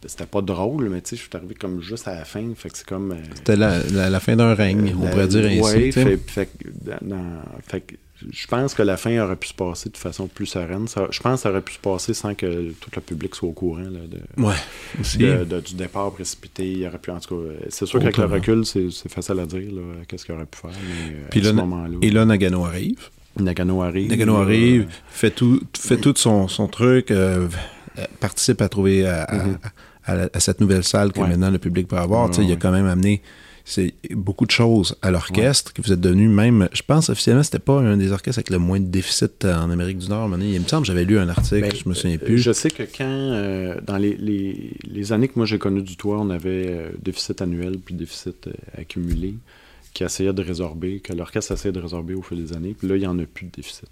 C'était 0.04 0.26
pas 0.26 0.42
drôle, 0.42 0.90
mais 0.90 1.00
tu 1.02 1.10
sais, 1.10 1.16
je 1.16 1.22
suis 1.22 1.30
arrivé 1.36 1.54
comme 1.54 1.80
juste 1.80 2.08
à 2.08 2.16
la 2.16 2.26
fin. 2.26 2.44
Fait 2.56 2.70
que 2.72 2.78
c'est 2.78 2.88
comme... 2.88 3.12
Euh, 3.12 3.18
C'était 3.36 3.56
la, 3.56 4.10
la, 4.10 4.20
fin 4.20 4.36
d'un 4.36 4.56
règne, 4.56 4.96
on 5.00 5.08
pourrait 5.08 5.28
dire 5.28 5.46
ainsi. 5.46 5.76
Oui, 5.76 5.92
fait, 5.92 6.18
fait, 6.18 6.50
fait 7.68 7.82
que 7.82 7.96
je 8.30 8.48
pense 8.48 8.74
que 8.74 8.84
la 8.84 8.98
fin 8.98 9.18
aurait 9.20 9.36
pu 9.36 9.50
se 9.50 9.54
passer 9.54 9.90
de 9.90 9.98
façon 9.98 10.28
plus 10.28 10.46
sereine. 10.46 10.88
je 10.88 11.20
pense 11.20 11.36
que 11.36 11.42
ça 11.42 11.50
aurait 11.50 11.62
pu 11.62 11.74
se 11.74 11.80
passer 11.80 12.14
sans 12.14 12.36
que 12.36 12.72
tout 12.72 12.90
le 12.96 13.02
public 13.02 13.34
soit 13.36 13.50
au 13.50 13.54
courant 13.54 13.80
là, 13.80 14.00
de, 14.08 14.44
ouais, 14.44 15.62
du 15.62 15.76
départ 15.76 16.12
précipité. 16.12 16.72
Il 16.72 16.88
aurait 16.88 17.00
pu, 17.00 17.12
en 17.12 17.20
tout 17.20 17.36
cas, 17.36 17.52
c'est 17.70 17.86
sûr 17.86 18.00
qu'avec 18.00 18.18
le 18.18 18.26
recul, 18.26 18.66
c'est, 18.66 18.90
facile 19.10 19.40
à 19.40 19.46
dire 19.46 19.72
qu'est-ce 20.08 20.26
qu'il 20.26 20.36
aurait 20.36 20.46
pu 20.46 20.60
faire. 20.60 20.72
Mais 20.72 21.16
euh, 21.16 21.28
Puis 21.30 21.42
là, 21.42 21.50
ce 21.50 21.56
moment-là, 21.56 21.98
et 22.02 22.10
là, 22.10 22.26
Nagano 22.26 22.66
arrive. 22.66 23.10
Nagano 23.40 23.82
arrive. 23.82 24.10
Nagano 24.10 24.36
arrive, 24.36 24.88
fait 25.08 25.32
tout, 25.32 25.62
fait 25.78 25.98
tout 25.98 26.14
son, 26.16 26.48
son 26.48 26.68
truc, 26.68 27.12
euh, 27.12 27.48
participe 28.20 28.62
à 28.62 28.70
trouver 28.70 29.08
à, 29.08 29.26
mm-hmm. 29.26 30.30
à, 30.34 30.40
cette 30.40 30.60
nouvelle 30.60 30.84
salle 30.84 31.12
que 31.12 31.20
maintenant 31.20 31.50
le 31.50 31.60
public 31.60 31.88
peut 31.88 31.98
avoir. 31.98 32.30
Il 32.40 32.52
a 32.52 32.56
quand 32.56 32.72
même 32.72 32.88
amené 32.88 33.22
c'est 33.64 33.94
beaucoup 34.12 34.46
de 34.46 34.52
choses 34.52 34.96
à 35.02 35.12
l'orchestre 35.12 35.74
que 35.74 35.82
vous 35.82 35.92
êtes 35.92 36.02
devenu 36.02 36.28
même, 36.28 36.68
je 36.74 36.82
pense 36.82 37.10
officiellement, 37.10 37.44
c'était 37.44 37.60
pas 37.60 37.80
un 37.80 37.98
des 37.98 38.12
orchestres 38.12 38.40
avec 38.40 38.50
le 38.50 38.58
moins 38.58 38.80
de 38.80 38.88
déficit 38.88 39.46
en 39.46 39.70
Amérique 39.70 40.00
du 40.00 40.10
Nord. 40.10 40.30
Il 40.40 40.60
me 40.60 40.68
semble 40.68 40.86
j'avais 40.86 41.06
lu 41.06 41.18
un 41.20 41.30
article, 41.30 41.62
ben, 41.62 41.72
je 41.74 41.90
me 41.90 41.94
souviens 41.94 42.18
plus. 42.18 42.40
Je 42.40 42.52
sais 42.52 42.70
que 42.70 42.84
quand, 42.84 43.06
euh, 43.06 43.80
dans 43.86 43.98
les, 43.98 44.18
les, 44.18 45.14
années 45.14 45.28
que 45.28 45.34
moi 45.36 45.46
j'ai 45.46 45.58
connu 45.58 45.82
du 45.82 45.96
toit, 45.96 46.20
on 46.20 46.30
avait 46.30 46.68
euh, 46.70 46.90
déficit 47.02 47.42
annuel 47.42 47.78
puis 47.84 47.96
déficit 47.96 48.48
euh, 48.48 48.82
accumulé 48.82 49.36
qui 49.94 50.04
essayait 50.04 50.34
de 50.34 50.42
résorber, 50.42 51.00
que 51.00 51.14
l'orchestre 51.14 51.52
essayait 51.52 51.74
de 51.74 51.80
résorber 51.80 52.14
au 52.14 52.22
fil 52.22 52.44
des 52.46 52.54
années. 52.54 52.76
Puis 52.78 52.88
là, 52.88 52.96
il 52.96 53.00
n'y 53.00 53.08
en 53.08 53.20
a 53.20 53.26
plus 53.26 53.48
de 53.48 53.52
déficit. 53.52 53.90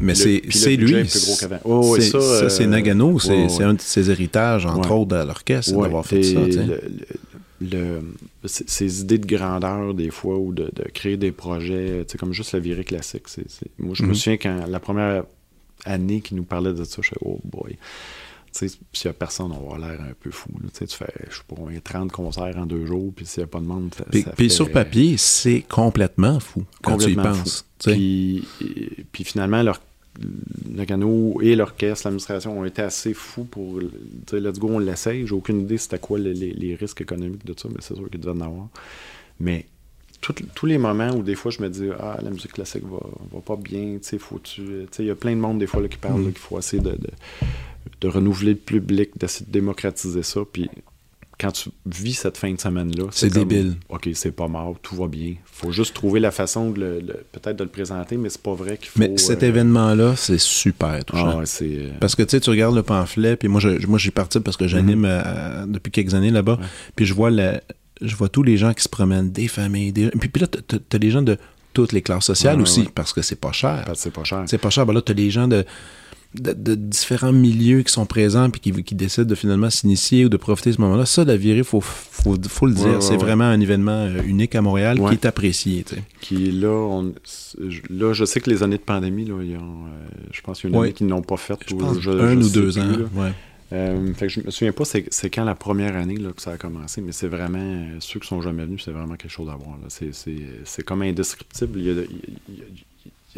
mais 0.00 0.14
c'est 0.14 0.76
lui. 0.76 1.08
ça, 1.08 2.50
c'est 2.50 2.66
Nagano. 2.66 3.18
c'est 3.18 3.62
un 3.62 3.74
de 3.74 3.80
ses 3.80 4.10
héritages, 4.10 4.66
entre 4.66 4.92
autres, 4.92 5.16
à 5.16 5.24
l'orchestre, 5.24 5.80
d'avoir 5.80 6.04
fait 6.04 6.22
ça 6.22 6.40
le, 7.60 8.00
ces 8.44 9.02
idées 9.02 9.18
de 9.18 9.26
grandeur 9.26 9.94
des 9.94 10.10
fois 10.10 10.38
ou 10.38 10.52
de, 10.52 10.70
créer 10.94 11.16
des 11.16 11.32
projets, 11.32 12.04
sais, 12.08 12.18
comme 12.18 12.32
juste 12.32 12.52
la 12.52 12.58
virée 12.58 12.84
classique. 12.84 13.28
c'est 13.28 13.46
Moi, 13.78 13.94
je 13.94 14.02
me 14.02 14.08
mhm. 14.08 14.14
souviens 14.14 14.36
quand 14.38 14.66
la 14.66 14.80
première 14.80 15.24
année 15.84 16.20
qu'il 16.20 16.36
nous 16.36 16.44
parlait 16.44 16.72
de 16.72 16.84
ça, 16.84 17.00
je 17.02 17.08
fais 17.08 17.16
oh 17.24 17.38
boy. 17.44 17.76
S'il 18.52 18.70
n'y 19.04 19.10
a 19.10 19.12
personne, 19.12 19.52
on 19.52 19.70
va 19.70 19.78
l'air 19.78 20.00
un 20.00 20.12
peu 20.18 20.30
fou. 20.30 20.50
tu 20.60 20.68
sais, 20.72 20.86
tu 20.86 20.96
fais, 20.96 21.12
je 21.30 21.36
sais 21.36 21.42
pas, 21.48 21.80
30 21.82 22.10
concerts 22.10 22.56
en 22.56 22.66
deux 22.66 22.86
jours, 22.86 23.12
puis 23.14 23.26
s'il 23.26 23.42
n'y 23.42 23.44
a 23.44 23.46
pas 23.48 23.60
de 23.60 23.66
monde, 23.66 23.94
ça, 23.94 24.04
puis, 24.36 24.50
sur 24.50 24.70
papier, 24.70 25.16
c'est 25.16 25.64
complètement 25.68 26.40
fou 26.40 26.64
quand 26.82 26.96
tu 26.98 27.10
y 27.10 27.14
penses. 27.14 27.66
Puis, 27.78 28.46
puis 29.12 29.24
finalement, 29.24 29.62
leur 29.62 29.80
Nagano 30.68 31.40
et 31.40 31.54
l'orchestre, 31.56 32.06
l'administration 32.06 32.58
ont 32.58 32.64
été 32.64 32.82
assez 32.82 33.14
fous 33.14 33.44
pour 33.44 33.80
dire 33.80 34.40
let's 34.40 34.58
go, 34.58 34.68
on 34.70 34.78
l'essaye. 34.78 35.26
J'ai 35.26 35.34
aucune 35.34 35.60
idée 35.60 35.78
c'était 35.78 35.98
quoi 35.98 36.18
les, 36.18 36.76
risques 36.78 37.00
économiques 37.00 37.46
de 37.46 37.54
ça, 37.56 37.68
mais 37.68 37.80
c'est 37.80 37.94
sûr 37.94 38.08
qu'il 38.10 38.20
devait 38.20 38.36
en 38.38 38.40
avoir. 38.40 38.68
Mais 39.38 39.66
tous 40.20 40.66
les 40.66 40.76
moments 40.76 41.10
où 41.14 41.22
des 41.22 41.34
fois 41.34 41.50
je 41.50 41.62
me 41.62 41.70
dis 41.70 41.88
ah 41.98 42.18
la 42.22 42.28
musique 42.28 42.52
classique 42.52 42.84
va, 42.84 43.00
va 43.32 43.40
pas 43.40 43.56
bien, 43.56 43.96
tu 44.02 44.08
sais, 44.08 44.18
faut 44.18 44.38
tu. 44.38 44.62
Il 44.98 45.04
y 45.06 45.10
a 45.10 45.14
plein 45.14 45.34
de 45.34 45.40
monde 45.40 45.58
des 45.58 45.66
fois 45.66 45.80
là, 45.80 45.88
qui 45.88 45.96
parlent 45.96 46.20
mm. 46.20 46.32
qu'il 46.32 46.38
faut 46.38 46.58
essayer 46.58 46.82
de, 46.82 46.90
de, 46.90 47.10
renouveler 48.08 48.52
le 48.52 48.58
public, 48.58 49.10
d'essayer 49.18 49.46
de 49.46 49.52
démocratiser 49.52 50.22
ça. 50.22 50.40
Puis 50.50 50.70
quand 51.40 51.52
tu 51.52 51.70
vis 51.86 52.14
cette 52.14 52.36
fin 52.36 52.52
de 52.52 52.60
semaine-là, 52.60 53.04
c'est 53.10 53.32
débile. 53.32 53.76
OK, 53.88 54.10
c'est 54.14 54.30
pas 54.30 54.46
mort, 54.46 54.76
tout 54.82 54.94
va 54.94 55.08
bien. 55.08 55.34
faut 55.46 55.72
juste 55.72 55.94
trouver 55.94 56.20
la 56.20 56.30
façon 56.30 56.70
de 56.70 56.80
le, 56.80 57.24
peut-être 57.32 57.56
de 57.56 57.64
le 57.64 57.70
présenter, 57.70 58.18
mais 58.18 58.28
c'est 58.28 58.42
pas 58.42 58.52
vrai 58.52 58.76
qu'il 58.76 58.88
faut. 58.88 58.98
Mais 59.00 59.16
cet 59.16 59.42
euh, 59.42 59.48
événement-là, 59.48 60.16
c'est 60.16 60.38
super 60.38 61.02
touchant. 61.04 61.40
Ah, 61.40 61.62
euh, 61.62 61.90
parce 61.98 62.14
que 62.14 62.22
tu 62.22 62.30
sais, 62.30 62.40
tu 62.40 62.50
regardes 62.50 62.76
le 62.76 62.82
pamphlet, 62.82 63.36
puis 63.36 63.48
moi, 63.48 63.60
je, 63.60 63.86
moi, 63.86 63.98
j'y 63.98 64.10
parti 64.10 64.38
parce 64.40 64.58
que 64.58 64.68
j'anime 64.68 65.00
mhm. 65.00 65.06
euh, 65.08 65.66
depuis 65.66 65.90
quelques 65.90 66.14
années 66.14 66.30
là-bas, 66.30 66.58
puis 66.94 67.06
je 67.06 67.14
vois 67.14 67.30
je 68.02 68.16
vois 68.16 68.28
tous 68.28 68.42
les 68.42 68.56
gens 68.56 68.72
qui 68.72 68.82
se 68.82 68.88
promènent, 68.88 69.30
des 69.30 69.46
familles, 69.46 69.92
des... 69.92 70.08
Puis, 70.08 70.30
puis 70.30 70.40
là, 70.40 70.46
t'as 70.46 70.76
as 70.92 70.98
des 70.98 71.10
gens 71.10 71.20
de 71.20 71.36
toutes 71.72 71.92
les 71.92 72.02
classes 72.02 72.24
sociales 72.24 72.60
aussi, 72.60 72.88
parce 72.94 73.12
que 73.12 73.22
c'est 73.22 73.40
pas 73.40 73.52
cher. 73.52 73.84
c'est 73.94 74.12
pas 74.12 74.24
cher. 74.24 74.44
C'est 74.46 74.58
pas 74.58 74.70
cher. 74.70 74.86
Ben 74.86 74.92
là, 74.92 75.02
t'as 75.02 75.14
des 75.14 75.30
gens 75.30 75.48
de 75.48 75.64
de, 76.34 76.74
différents 76.74 77.32
milieux 77.32 77.82
qui 77.82 77.92
sont 77.92 78.06
présents 78.06 78.50
puis 78.50 78.60
qui, 78.60 78.84
qui 78.84 78.94
décident 78.94 79.26
de 79.26 79.34
finalement 79.34 79.68
s'initier 79.68 80.24
ou 80.24 80.28
de 80.28 80.36
profiter 80.36 80.70
de 80.70 80.76
ce 80.76 80.80
moment-là. 80.82 81.06
Ça, 81.06 81.24
la 81.24 81.36
virée, 81.36 81.64
faut, 81.64 81.80
faut, 81.80 82.36
faut 82.48 82.66
le 82.66 82.74
dire, 82.74 83.02
c'est 83.02 83.16
vraiment 83.16 83.44
un 83.44 83.60
événement 83.60 84.04
euh, 84.04 84.22
unique 84.24 84.54
à 84.54 84.62
Montréal 84.62 84.98
qui 84.98 85.14
est 85.14 85.24
apprécié. 85.26 85.84
Qui 86.20 86.52
là, 86.52 86.68
on, 86.68 87.12
là, 87.90 88.12
je 88.12 88.24
sais 88.24 88.40
que 88.40 88.50
les 88.50 88.62
années 88.62 88.78
de 88.78 88.82
pandémie, 88.82 89.24
là, 89.24 89.34
euh, 89.34 89.58
je 90.30 90.40
pense 90.40 90.60
qu'il 90.60 90.70
y 90.70 90.72
a 90.72 90.76
une 90.76 90.82
année 90.84 90.92
qui 90.92 91.04
n'ont 91.04 91.22
pas 91.22 91.36
fait. 91.36 91.58
Je 91.66 91.74
pense 91.74 91.96
un 92.06 92.36
ou 92.40 92.48
deux 92.48 92.78
ans. 92.78 92.92
Euh, 93.72 94.12
fait 94.14 94.26
que 94.26 94.32
je 94.32 94.40
me 94.40 94.50
souviens 94.50 94.72
pas 94.72 94.84
c'est 94.84 95.30
quand 95.30 95.44
la 95.44 95.54
première 95.54 95.94
année 95.94 96.16
là, 96.16 96.32
que 96.32 96.42
ça 96.42 96.50
a 96.50 96.56
commencé, 96.56 97.00
mais 97.00 97.12
c'est 97.12 97.28
vraiment 97.28 97.86
ceux 98.00 98.18
qui 98.18 98.26
sont 98.26 98.42
jamais 98.42 98.64
venus, 98.64 98.82
c'est 98.84 98.90
vraiment 98.90 99.14
quelque 99.14 99.30
chose 99.30 99.48
à 99.48 99.54
voir. 99.54 99.78
C'est 99.88 100.82
comme 100.82 101.02
indescriptible. 101.02 101.78
Il 101.78 101.84
y, 101.84 101.90
a, 101.90 102.02
il 102.48 102.58
y 102.58 102.62
a 102.62 102.64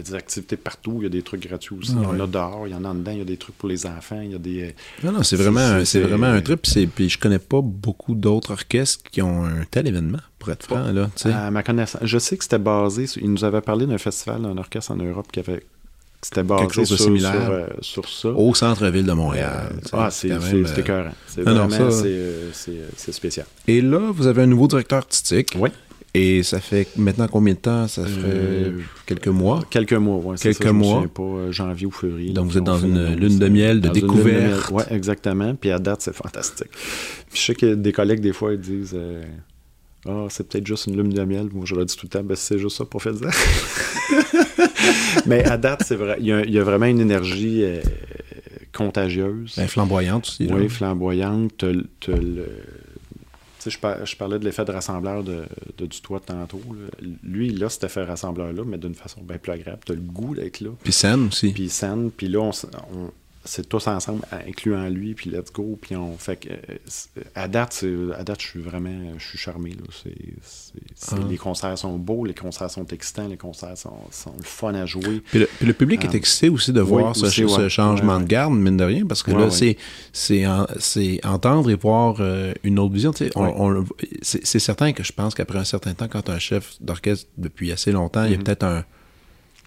des 0.01 0.15
activités 0.15 0.57
partout, 0.57 0.95
il 1.01 1.03
y 1.03 1.07
a 1.07 1.11
des 1.11 1.21
trucs 1.23 1.47
gratuits 1.47 1.77
aussi. 1.79 1.93
Ah 1.97 2.01
il 2.13 2.19
y 2.19 2.21
en 2.21 2.25
a 2.25 2.27
dehors, 2.27 2.67
il 2.67 2.73
y 2.73 2.75
en 2.75 2.85
a 2.85 2.89
en 2.89 2.95
dedans, 2.95 3.11
il 3.13 3.19
y 3.19 3.21
a 3.21 3.25
des 3.25 3.37
trucs 3.37 3.57
pour 3.59 3.69
les 3.69 3.85
enfants, 3.85 4.21
il 4.23 4.33
y 4.33 4.35
a 4.35 4.39
des. 4.39 4.75
Non, 5.05 5.13
non, 5.13 5.23
c'est 5.23 5.37
vraiment, 5.37 5.85
c'est- 5.85 6.01
vraiment 6.01 6.29
un 6.29 6.41
trip. 6.41 6.63
Puis, 6.95 7.11
je 7.11 7.19
connais 7.19 7.39
pas 7.39 7.61
beaucoup 7.63 8.15
d'autres 8.15 8.53
orchestres 8.53 9.05
qui 9.11 9.21
ont 9.21 9.45
un 9.45 9.65
tel 9.71 9.87
événement, 9.87 10.21
pour 10.39 10.51
être 10.51 10.65
franc, 10.65 10.91
là. 10.93 11.11
À 11.27 11.51
ma 11.51 11.63
connaissance, 11.63 12.01
je 12.05 12.19
sais 12.19 12.37
que 12.37 12.45
c'était 12.45 12.59
basé. 12.59 13.07
sur- 13.07 13.23
il 13.23 13.31
nous 13.31 13.45
avait 13.45 13.61
parlé 13.61 13.87
d'un 13.87 13.99
festival, 13.99 14.41
d'un 14.43 14.57
orchestre 14.57 14.93
en 14.93 14.97
Europe 14.97 15.27
qui 15.31 15.41
avait. 15.41 15.63
C'était 16.25 16.45
basé 16.45 16.63
Quelque 16.63 16.75
chose 16.75 16.89
de 16.91 16.95
sur, 16.97 17.05
similaire. 17.07 17.33
sur, 17.43 17.51
euh, 17.53 17.67
sur 17.81 18.09
ça. 18.09 18.29
Au 18.29 18.55
centre-ville 18.55 19.05
de 19.05 19.13
Montréal. 19.13 19.71
Euh, 19.73 19.89
ah, 19.93 20.09
c'est 20.09 20.31
euh, 20.31 20.65
écœurant. 20.79 21.11
C'est 21.27 21.43
vraiment 21.43 21.69
ça- 21.69 21.91
c'est, 21.91 22.07
euh, 22.07 22.51
c'est, 22.53 22.71
euh, 22.71 22.89
c'est 22.97 23.11
spécial. 23.11 23.45
Et 23.67 23.81
là, 23.81 24.11
vous 24.13 24.29
avez 24.29 24.43
un 24.43 24.47
nouveau 24.47 24.69
directeur 24.69 24.99
artistique. 24.99 25.57
Oui. 25.59 25.71
Et 26.15 26.43
ça 26.43 26.61
fait 26.61 26.89
maintenant 26.99 27.27
combien 27.27 27.55
de 27.55 27.59
temps? 27.59 27.89
Ça 27.89 28.03
Euh, 28.03 28.81
quelques 29.07 29.29
mois. 29.29 29.63
Quelques 29.71 29.95
mois, 29.95 30.21
oui. 30.23 30.37
Quelques 30.39 30.59
ça, 30.63 30.69
je 30.69 30.73
me 30.75 30.79
mois. 30.79 31.07
pas, 31.09 31.23
euh, 31.23 31.53
janvier 31.53 31.87
ou 31.87 31.91
février. 31.91 32.33
Donc, 32.35 32.49
vous 32.51 32.59
êtes 32.59 32.63
on 32.63 32.67
dans 32.67 32.79
fait 32.79 32.87
une 32.87 33.15
lune 33.15 33.39
de 33.39 33.47
euh, 33.47 33.51
miel 33.51 33.81
de 33.81 33.89
découverte. 33.89 34.71
Ouais, 34.71 34.85
exactement. 34.91 35.55
Puis 35.55 35.71
à 35.71 35.79
date, 35.79 36.03
c'est 36.03 36.15
fantastique. 36.15 36.69
Puis 37.31 37.41
je 37.41 37.41
sais 37.41 37.55
que 37.55 37.75
des 37.75 37.93
collègues, 37.93 38.21
des 38.21 38.35
fois, 38.35 38.53
ils 38.53 38.61
disent 38.61 38.93
euh, 38.95 39.23
Ah, 40.07 40.27
c'est 40.29 40.47
peut-être 40.49 40.67
juste 40.67 40.87
une 40.87 40.97
lune 40.99 41.09
de 41.15 41.25
miel. 41.25 41.49
Moi, 41.51 41.65
je 41.67 41.75
leur 41.75 41.87
dis 41.87 41.97
tout 41.97 42.05
le 42.05 42.11
temps 42.11 42.23
Ben, 42.23 42.37
c'est 42.37 42.59
juste 42.59 42.77
ça 42.77 42.85
pour 42.85 43.03
faire 43.03 43.15
ça. 43.17 43.31
Mais 45.27 45.45
à 45.45 45.57
date, 45.57 45.83
c'est 45.87 45.97
vrai. 45.97 46.17
Il 46.21 46.27
y, 46.27 46.33
a, 46.33 46.45
il 46.45 46.51
y 46.53 46.59
a 46.59 46.63
vraiment 46.65 46.87
une 46.87 47.01
énergie 47.01 47.63
euh, 47.65 47.81
contagieuse. 48.73 49.55
Ben, 49.57 49.67
flamboyante 49.67 50.27
aussi. 50.29 50.47
Oui, 50.53 50.69
flamboyante. 50.69 51.63
Le- 51.63 51.87
t'as 52.01 52.13
le- 52.17 52.47
Tu 53.63 53.71
sais, 53.71 53.77
je, 53.77 53.79
par- 53.79 54.05
je 54.05 54.17
parlais 54.17 54.39
de 54.41 54.45
l'effet 54.45 54.65
de 54.65 54.73
rassembleur 54.73 55.23
de, 55.23 55.45
de 55.79 55.87
du 55.87 56.01
toit 56.01 56.19
tantôt. 56.19 56.61
là. 56.71 57.07
Lui, 57.23 57.47
il 57.49 57.63
a 57.63 57.69
cet 57.69 57.85
effet 57.85 58.03
rassembleur-là, 58.03 58.65
mais 58.67 58.77
d'une 58.79 58.95
façon 58.95 59.21
bien 59.23 59.39
plus 59.39 59.53
agréable. 59.53 59.83
Tu 59.87 59.93
as 59.93 59.95
le 59.95 60.01
goût 60.01 60.35
d'être 60.35 60.61
là. 60.61 60.71
Puis 60.83 60.93
scène 60.93 61.29
aussi. 61.29 61.53
Puis 61.53 61.69
scène, 61.69 62.11
puis 62.11 62.27
là, 62.29 62.41
on- 62.41 62.51
c'est 63.45 63.69
tous 63.69 63.87
ensemble, 63.89 64.23
incluant 64.47 64.89
lui, 64.89 65.15
puis 65.15 65.31
let's 65.31 65.53
go. 65.53 65.79
Puis 65.81 65.97
on 65.97 66.17
fait 66.17 66.37
que. 66.37 66.49
euh, 66.51 67.23
à 67.35 67.49
date, 67.49 67.85
à 68.19 68.23
date, 68.25 68.41
je 68.43 68.47
suis 68.47 68.61
vraiment. 68.61 69.13
Je 69.19 69.25
suis 69.27 69.39
charmé. 69.39 69.71
Là. 69.71 69.85
C'est- 69.91 70.13
Ah. 71.13 71.17
Les 71.29 71.37
concerts 71.37 71.77
sont 71.77 71.97
beaux, 71.99 72.25
les 72.25 72.35
concerts 72.35 72.71
sont 72.71 72.87
excitants, 72.87 73.27
les 73.29 73.37
concerts 73.37 73.77
sont, 73.77 73.97
sont 74.11 74.33
le 74.37 74.45
fun 74.45 74.75
à 74.75 74.87
jouer. 74.87 75.21
Puis 75.31 75.41
le, 75.41 75.47
puis 75.59 75.67
le 75.67 75.73
public 75.75 76.05
est 76.05 76.11
Ah. 76.13 76.17
excité 76.17 76.49
aussi 76.49 76.73
de 76.73 76.81
voir 76.81 77.15
ce, 77.17 77.27
aussi, 77.27 77.45
ouais. 77.45 77.51
ce 77.51 77.69
changement 77.69 78.17
Ouais, 78.17 78.23
de 78.23 78.29
garde, 78.29 78.55
mine 78.55 78.77
de 78.77 78.85
rien, 78.85 79.05
parce 79.07 79.23
que 79.23 79.31
Ouais, 79.33 79.41
là, 79.41 79.51
c'est 79.51 79.77
c'est 80.13 80.47
en- 80.47 80.67
c'est 80.79 81.21
entendre 81.25 81.71
et 81.71 81.75
voir 81.75 82.17
euh, 82.21 82.53
une 82.63 82.79
autre 82.79 82.95
vision. 82.95 83.13
on- 83.35 83.71
on- 83.81 83.85
c'est 84.23 84.59
certain 84.59 84.93
que 84.93 85.03
je 85.03 85.13
pense 85.13 85.35
qu'après 85.35 85.59
un 85.59 85.65
certain 85.65 85.95
temps, 85.95 86.09
quand 86.09 86.31
un 86.31 86.39
chef 86.39 86.75
d'orchestre 86.81 87.29
depuis 87.37 87.73
assez 87.73 87.93
longtemps, 87.93 88.25
il 88.25 88.31
y 88.31 88.35
a 88.35 88.39
Mhm. 88.39 88.45
peut-être 88.45 88.65
un 88.65 88.85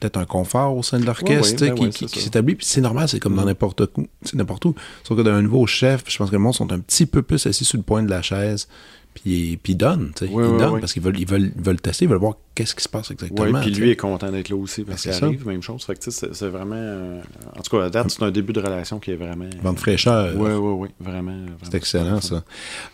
peut-être 0.06 0.18
un 0.18 0.26
confort 0.26 0.76
au 0.78 0.84
sein 0.84 1.00
de 1.00 1.06
l'orchestre 1.06 1.66
ben 1.66 1.90
qui, 1.90 2.08
s'établit. 2.08 2.56
Puis 2.56 2.66
c'est 2.66 2.82
normal, 2.82 3.08
c'est 3.10 3.20
comme 3.20 3.36
dans 3.36 3.42
Mhm. 3.42 3.48
n'importe 3.50 3.82
où. 3.98 4.08
C'est 4.24 4.36
n'importe 4.36 4.66
où. 4.66 4.76
Sauf 5.04 5.18
que 5.18 5.24
d'un 5.24 5.42
nouveau 5.42 5.66
chef, 5.68 6.04
je 6.08 6.18
pense 6.18 6.30
que 6.30 6.36
le 6.36 6.40
monde 6.42 6.54
sont 6.54 6.72
un 6.72 6.80
petit 6.80 7.06
peu 7.06 7.22
plus 7.22 7.46
assis 7.48 7.66
sur 7.66 7.78
le 7.78 7.84
point 7.84 8.04
de 8.04 8.10
la 8.10 8.22
chaise. 8.22 8.68
Puis, 9.14 9.58
puis 9.64 9.72
ils 9.74 9.76
donnent, 9.78 10.12
ils 10.22 10.30
donnent 10.30 10.82
parce 10.82 10.92
qu'ils 10.92 11.02
veulent, 11.02 11.18
ils 11.18 11.26
veulent, 11.26 11.50
ils 11.56 11.64
veulent 11.64 11.80
tester, 11.80 12.04
ils 12.04 12.10
veulent 12.10 12.18
voir 12.20 12.34
qu'est-ce 12.54 12.76
qui 12.76 12.84
se 12.84 12.90
passe 12.90 13.12
exactement. 13.12 13.62
Puis 13.62 13.72
lui 13.72 13.90
est 13.90 13.96
content 13.96 14.30
d'être 14.30 14.50
là 14.50 14.58
aussi 14.58 14.84
parce 14.84 15.06
Ben, 15.08 15.14
qu'il 15.14 15.24
arrive, 15.24 15.48
même 15.48 15.62
chose. 15.62 15.86
Fait 15.86 15.96
que 15.98 16.12
c'est, 16.12 16.48
vraiment. 16.50 16.76
euh, 16.76 17.22
en 17.58 17.62
tout 17.62 17.78
cas, 17.78 17.86
à 17.86 17.90
date, 17.90 18.10
c'est 18.12 18.24
un 18.24 18.32
début 18.32 18.52
de 18.52 18.60
relation 18.60 19.00
qui 19.00 19.12
est 19.12 19.16
vraiment. 19.16 19.46
Vent 19.64 19.72
de 19.72 19.80
fraîcheur. 19.80 20.34
Oui, 20.36 20.52
oui, 20.52 20.74
oui, 20.80 20.90
vraiment. 21.00 21.32
vraiment 21.32 21.48
C'est 21.64 21.76
excellent, 21.76 22.20
ça. 22.20 22.44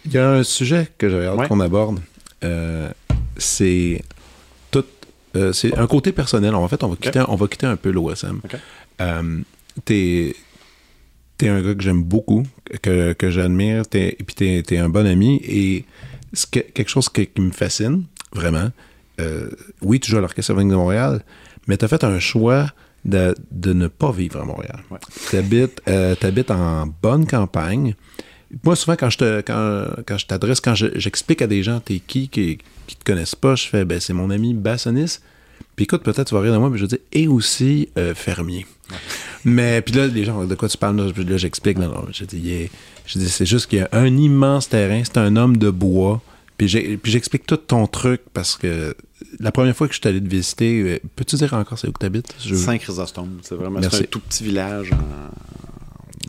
Il 0.05 0.13
y 0.13 0.19
a 0.19 0.29
un 0.29 0.43
sujet 0.43 0.89
que 0.99 1.09
j'avais 1.09 1.25
hâte 1.25 1.47
qu'on 1.47 1.59
aborde. 1.59 1.99
Euh, 2.43 2.91
c'est. 3.37 4.03
Euh, 5.35 5.53
c'est 5.53 5.77
un 5.77 5.87
côté 5.87 6.11
personnel. 6.11 6.55
En 6.55 6.67
fait, 6.67 6.83
on 6.83 6.89
va 6.89 6.95
quitter, 6.95 7.23
on 7.27 7.35
va 7.35 7.47
quitter 7.47 7.65
un 7.67 7.75
peu 7.77 7.91
l'OSM. 7.91 8.39
OK. 8.43 8.55
Euh, 9.01 9.39
t'es, 9.85 10.35
un 11.43 11.61
gars 11.61 11.73
que 11.75 11.81
j'aime 11.81 12.03
beaucoup, 12.03 12.43
que, 12.81 13.13
que 13.13 13.31
j'admire, 13.31 13.87
t'es, 13.87 14.09
et 14.19 14.23
puis 14.23 14.35
t'es, 14.35 14.63
t'es 14.65 14.77
un 14.77 14.89
bon 14.89 15.07
ami. 15.07 15.41
Et 15.43 15.85
que- 16.51 16.59
quelque 16.59 16.89
chose 16.89 17.09
que- 17.09 17.21
qui 17.21 17.41
me 17.41 17.51
fascine, 17.51 18.03
vraiment. 18.33 18.69
euh, 19.19 19.49
oui, 19.81 19.99
tu 19.99 20.09
joues 20.11 20.17
à 20.17 20.21
l'Orchestre 20.21 20.53
de 20.55 20.63
Montréal, 20.63 21.23
mais 21.67 21.77
tu 21.77 21.85
as 21.85 21.87
fait 21.87 22.03
un 22.03 22.19
choix 22.19 22.67
de, 23.05 23.35
de 23.51 23.73
ne 23.73 23.87
pas 23.87 24.11
vivre 24.11 24.39
à 24.41 24.45
Montréal. 24.45 24.79
Ouais. 24.91 24.97
Tu 25.29 25.37
habites, 25.37 26.51
en 26.51 26.87
bonne 27.01 27.25
campagne. 27.27 27.95
Moi, 28.63 28.75
souvent, 28.75 28.95
quand 28.97 29.09
je 29.09 29.17
te, 29.17 29.41
quand, 29.41 29.85
quand 30.05 30.17
je 30.17 30.25
t'adresse, 30.25 30.59
quand 30.61 30.75
je- 30.75 30.97
j'explique 30.99 31.41
à 31.41 31.47
des 31.47 31.63
gens 31.63 31.79
t'es 31.79 31.99
qui, 32.05 32.27
qui, 32.29 32.57
qui 32.87 32.95
te 32.95 33.03
connaissent 33.03 33.35
pas, 33.35 33.55
je 33.55 33.67
fais 33.67 33.85
ben 33.85 33.99
c'est 33.99 34.13
mon 34.13 34.29
ami 34.29 34.53
bassoniste. 34.53 35.21
Puis 35.75 35.83
écoute, 35.83 36.03
peut-être 36.03 36.25
tu 36.27 36.35
vas 36.35 36.41
rire 36.41 36.53
de 36.53 36.57
moi, 36.57 36.69
mais 36.69 36.77
je 36.77 36.85
dis 36.85 36.99
et 37.13 37.27
aussi 37.27 37.89
euh, 37.97 38.13
fermier. 38.13 38.65
Mais 39.45 39.81
puis 39.81 39.93
là, 39.95 40.07
les 40.07 40.25
gens, 40.25 40.43
de 40.45 40.55
quoi 40.55 40.67
tu 40.67 40.77
parles? 40.77 40.97
Là, 40.97 41.11
Là, 41.15 41.37
j'explique. 41.37 41.77
Non, 41.77 41.87
non, 41.87 42.05
je 42.11 42.25
dis, 42.25 42.69
c'est 43.29 43.45
juste 43.45 43.67
qu'il 43.67 43.79
y 43.79 43.81
a 43.81 43.89
un 43.93 44.05
immense 44.17 44.67
terrain, 44.69 45.01
c'est 45.03 45.17
un 45.17 45.35
homme 45.37 45.57
de 45.57 45.69
bois. 45.69 46.21
Puis 46.57 46.67
j'explique 46.67 47.47
tout 47.47 47.57
ton 47.57 47.87
truc 47.87 48.21
parce 48.33 48.55
que 48.57 48.95
la 49.39 49.51
première 49.51 49.75
fois 49.75 49.87
que 49.87 49.93
je 49.95 49.99
suis 49.99 50.07
allé 50.07 50.21
te 50.21 50.27
visiter, 50.29 50.81
euh, 50.81 50.99
peux-tu 51.15 51.35
dire 51.37 51.53
encore 51.55 51.79
c'est 51.79 51.87
où 51.87 51.91
que 51.91 51.99
tu 51.99 52.05
habites? 52.05 52.35
Je... 52.43 52.53
Saint-Chrysostome. 52.53 53.39
C'est 53.41 53.55
vraiment 53.55 53.79
un 53.79 53.89
tout 54.07 54.19
petit 54.19 54.43
village. 54.43 54.91
en- 54.91 55.31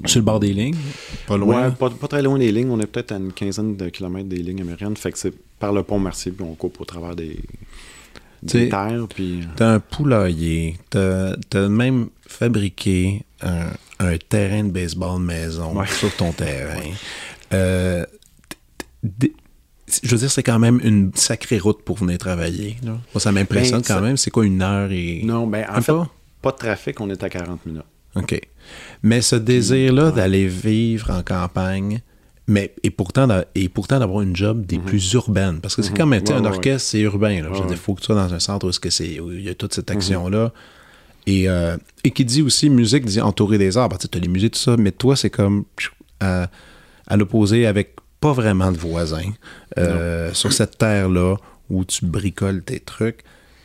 Sur 0.07 0.20
le 0.20 0.24
bord 0.24 0.40
des 0.40 0.53
lignes, 0.53 0.76
pas 1.26 1.36
loin. 1.36 1.68
Ouais, 1.68 1.74
pas, 1.74 1.90
pas 1.90 2.09
très 2.09 2.22
loin 2.22 2.38
des 2.38 2.51
lignes. 2.51 2.70
On 2.70 2.80
est 2.80 2.86
peut-être 2.86 3.12
à 3.12 3.16
une 3.16 3.32
quinzaine 3.32 3.76
de 3.76 3.88
kilomètres 3.88 4.28
des 4.28 4.43
lignes 4.43 4.61
américaines. 4.62 4.97
Fait 4.97 5.12
que 5.12 5.18
c'est 5.18 5.32
par 5.59 5.72
le 5.72 5.82
pont 5.82 5.99
Mercier, 6.01 6.32
puis 6.32 6.45
on 6.45 6.55
coupe 6.55 6.80
au 6.80 6.84
travers 6.84 7.14
des, 7.14 7.38
terres. 8.47 9.07
Puis... 9.14 9.40
T'as 9.57 9.74
un 9.74 9.80
poulailler, 9.80 10.76
t'as 10.90 11.34
as 11.55 11.68
même 11.68 12.09
fabriqué 12.26 13.24
un, 13.43 13.66
un 14.01 14.16
terrain 14.16 14.64
de 14.64 14.70
baseball 14.70 15.20
maison 15.22 15.76
Ouais. 15.78 15.86
sur 15.99 16.14
ton 16.16 16.32
terrain. 16.32 16.80
Euh, 17.53 18.05
je 20.03 20.09
veux 20.11 20.16
dire, 20.18 20.30
c'est 20.30 20.43
quand 20.43 20.59
même 20.59 20.80
une 20.82 21.12
sacrée 21.14 21.59
route 21.59 21.82
pour 21.84 21.99
venir 21.99 22.18
travailler. 22.18 22.76
là. 22.82 22.93
Moi, 23.14 23.20
ça 23.20 23.30
m'impressionne 23.32 23.80
Ben, 23.80 23.86
quand 23.86 23.95
ça- 23.95 24.01
même. 24.01 24.16
C'est 24.16 24.30
quoi, 24.30 24.45
une 24.47 24.62
heure 24.62 24.90
et... 24.90 25.22
Non, 25.24 25.47
ben 25.47 25.66
en 25.70 25.80
fait, 25.80 25.93
pas? 25.93 26.09
pas 26.40 26.53
de 26.53 26.57
trafic, 26.57 27.01
on 27.01 27.11
est 27.11 27.22
à 27.22 27.28
40 27.28 27.66
minutes. 27.66 27.82
OK. 28.17 28.41
Mais 29.03 29.21
ce 29.23 29.37
désir-là 29.37 30.07
ouais. 30.07 30.13
d'aller 30.13 30.47
vivre 30.47 31.11
en 31.11 31.23
campagne, 31.23 32.01
mais 32.47 32.75
et 32.83 32.91
pourtant, 32.91 33.27
et 33.55 33.69
pourtant 33.69 33.99
d'avoir 33.99 34.23
une 34.23 34.35
job 34.37 34.67
des 34.67 34.79
plus 34.79 35.13
urbaines. 35.15 35.61
Parce 35.61 35.75
que 35.77 35.83
c'est 35.83 35.91
Mhm. 35.93 35.97
comme, 35.97 36.11
tu 36.21 36.27
sais, 36.27 36.33
Ouais, 36.33 36.39
un 36.41 36.45
orchestre, 36.45 36.89
c'est 36.91 37.01
urbain. 37.01 37.43
Là. 37.43 37.49
Il 37.71 37.77
faut 37.77 37.95
que 37.95 38.01
tu 38.01 38.07
sois 38.07 38.15
dans 38.15 38.33
un 38.35 38.39
centre 38.41 38.67
où, 38.67 38.71
est-ce 38.71 38.81
que 38.81 38.91
c'est, 38.91 39.21
où 39.21 39.31
il 39.33 39.43
y 39.43 39.49
a 39.49 39.55
toute 39.55 39.73
Mhm. 39.73 39.75
cette 39.77 39.91
action-là. 39.91 40.53
Et, 41.27 41.49
euh, 41.49 41.77
et 42.03 42.11
qui 42.11 42.25
dit 42.25 42.43
aussi 42.43 42.69
musique, 42.69 43.05
dit 43.05 43.21
entouré 43.21 43.57
des 43.59 43.77
arts. 43.77 43.89
Tu 43.99 44.09
as 44.19 44.21
les 44.21 44.29
musées, 44.29 44.51
tout 44.51 44.59
ça, 44.59 44.77
mais 44.77 44.91
toi, 44.91 45.15
c'est 45.17 45.31
comme 45.31 45.65
à, 46.21 46.49
à 47.07 47.17
l'opposé 47.17 47.67
avec 47.67 47.95
pas 48.21 48.33
vraiment 48.33 48.71
de 48.73 48.79
voisins 48.79 49.33
euh, 49.79 50.33
sur 50.35 50.53
cette 50.53 50.79
terre-là 50.79 51.37
où 51.71 51.85
tu 51.85 52.05
bricoles 52.07 52.63
tes 52.63 52.81
trucs. 52.81 53.21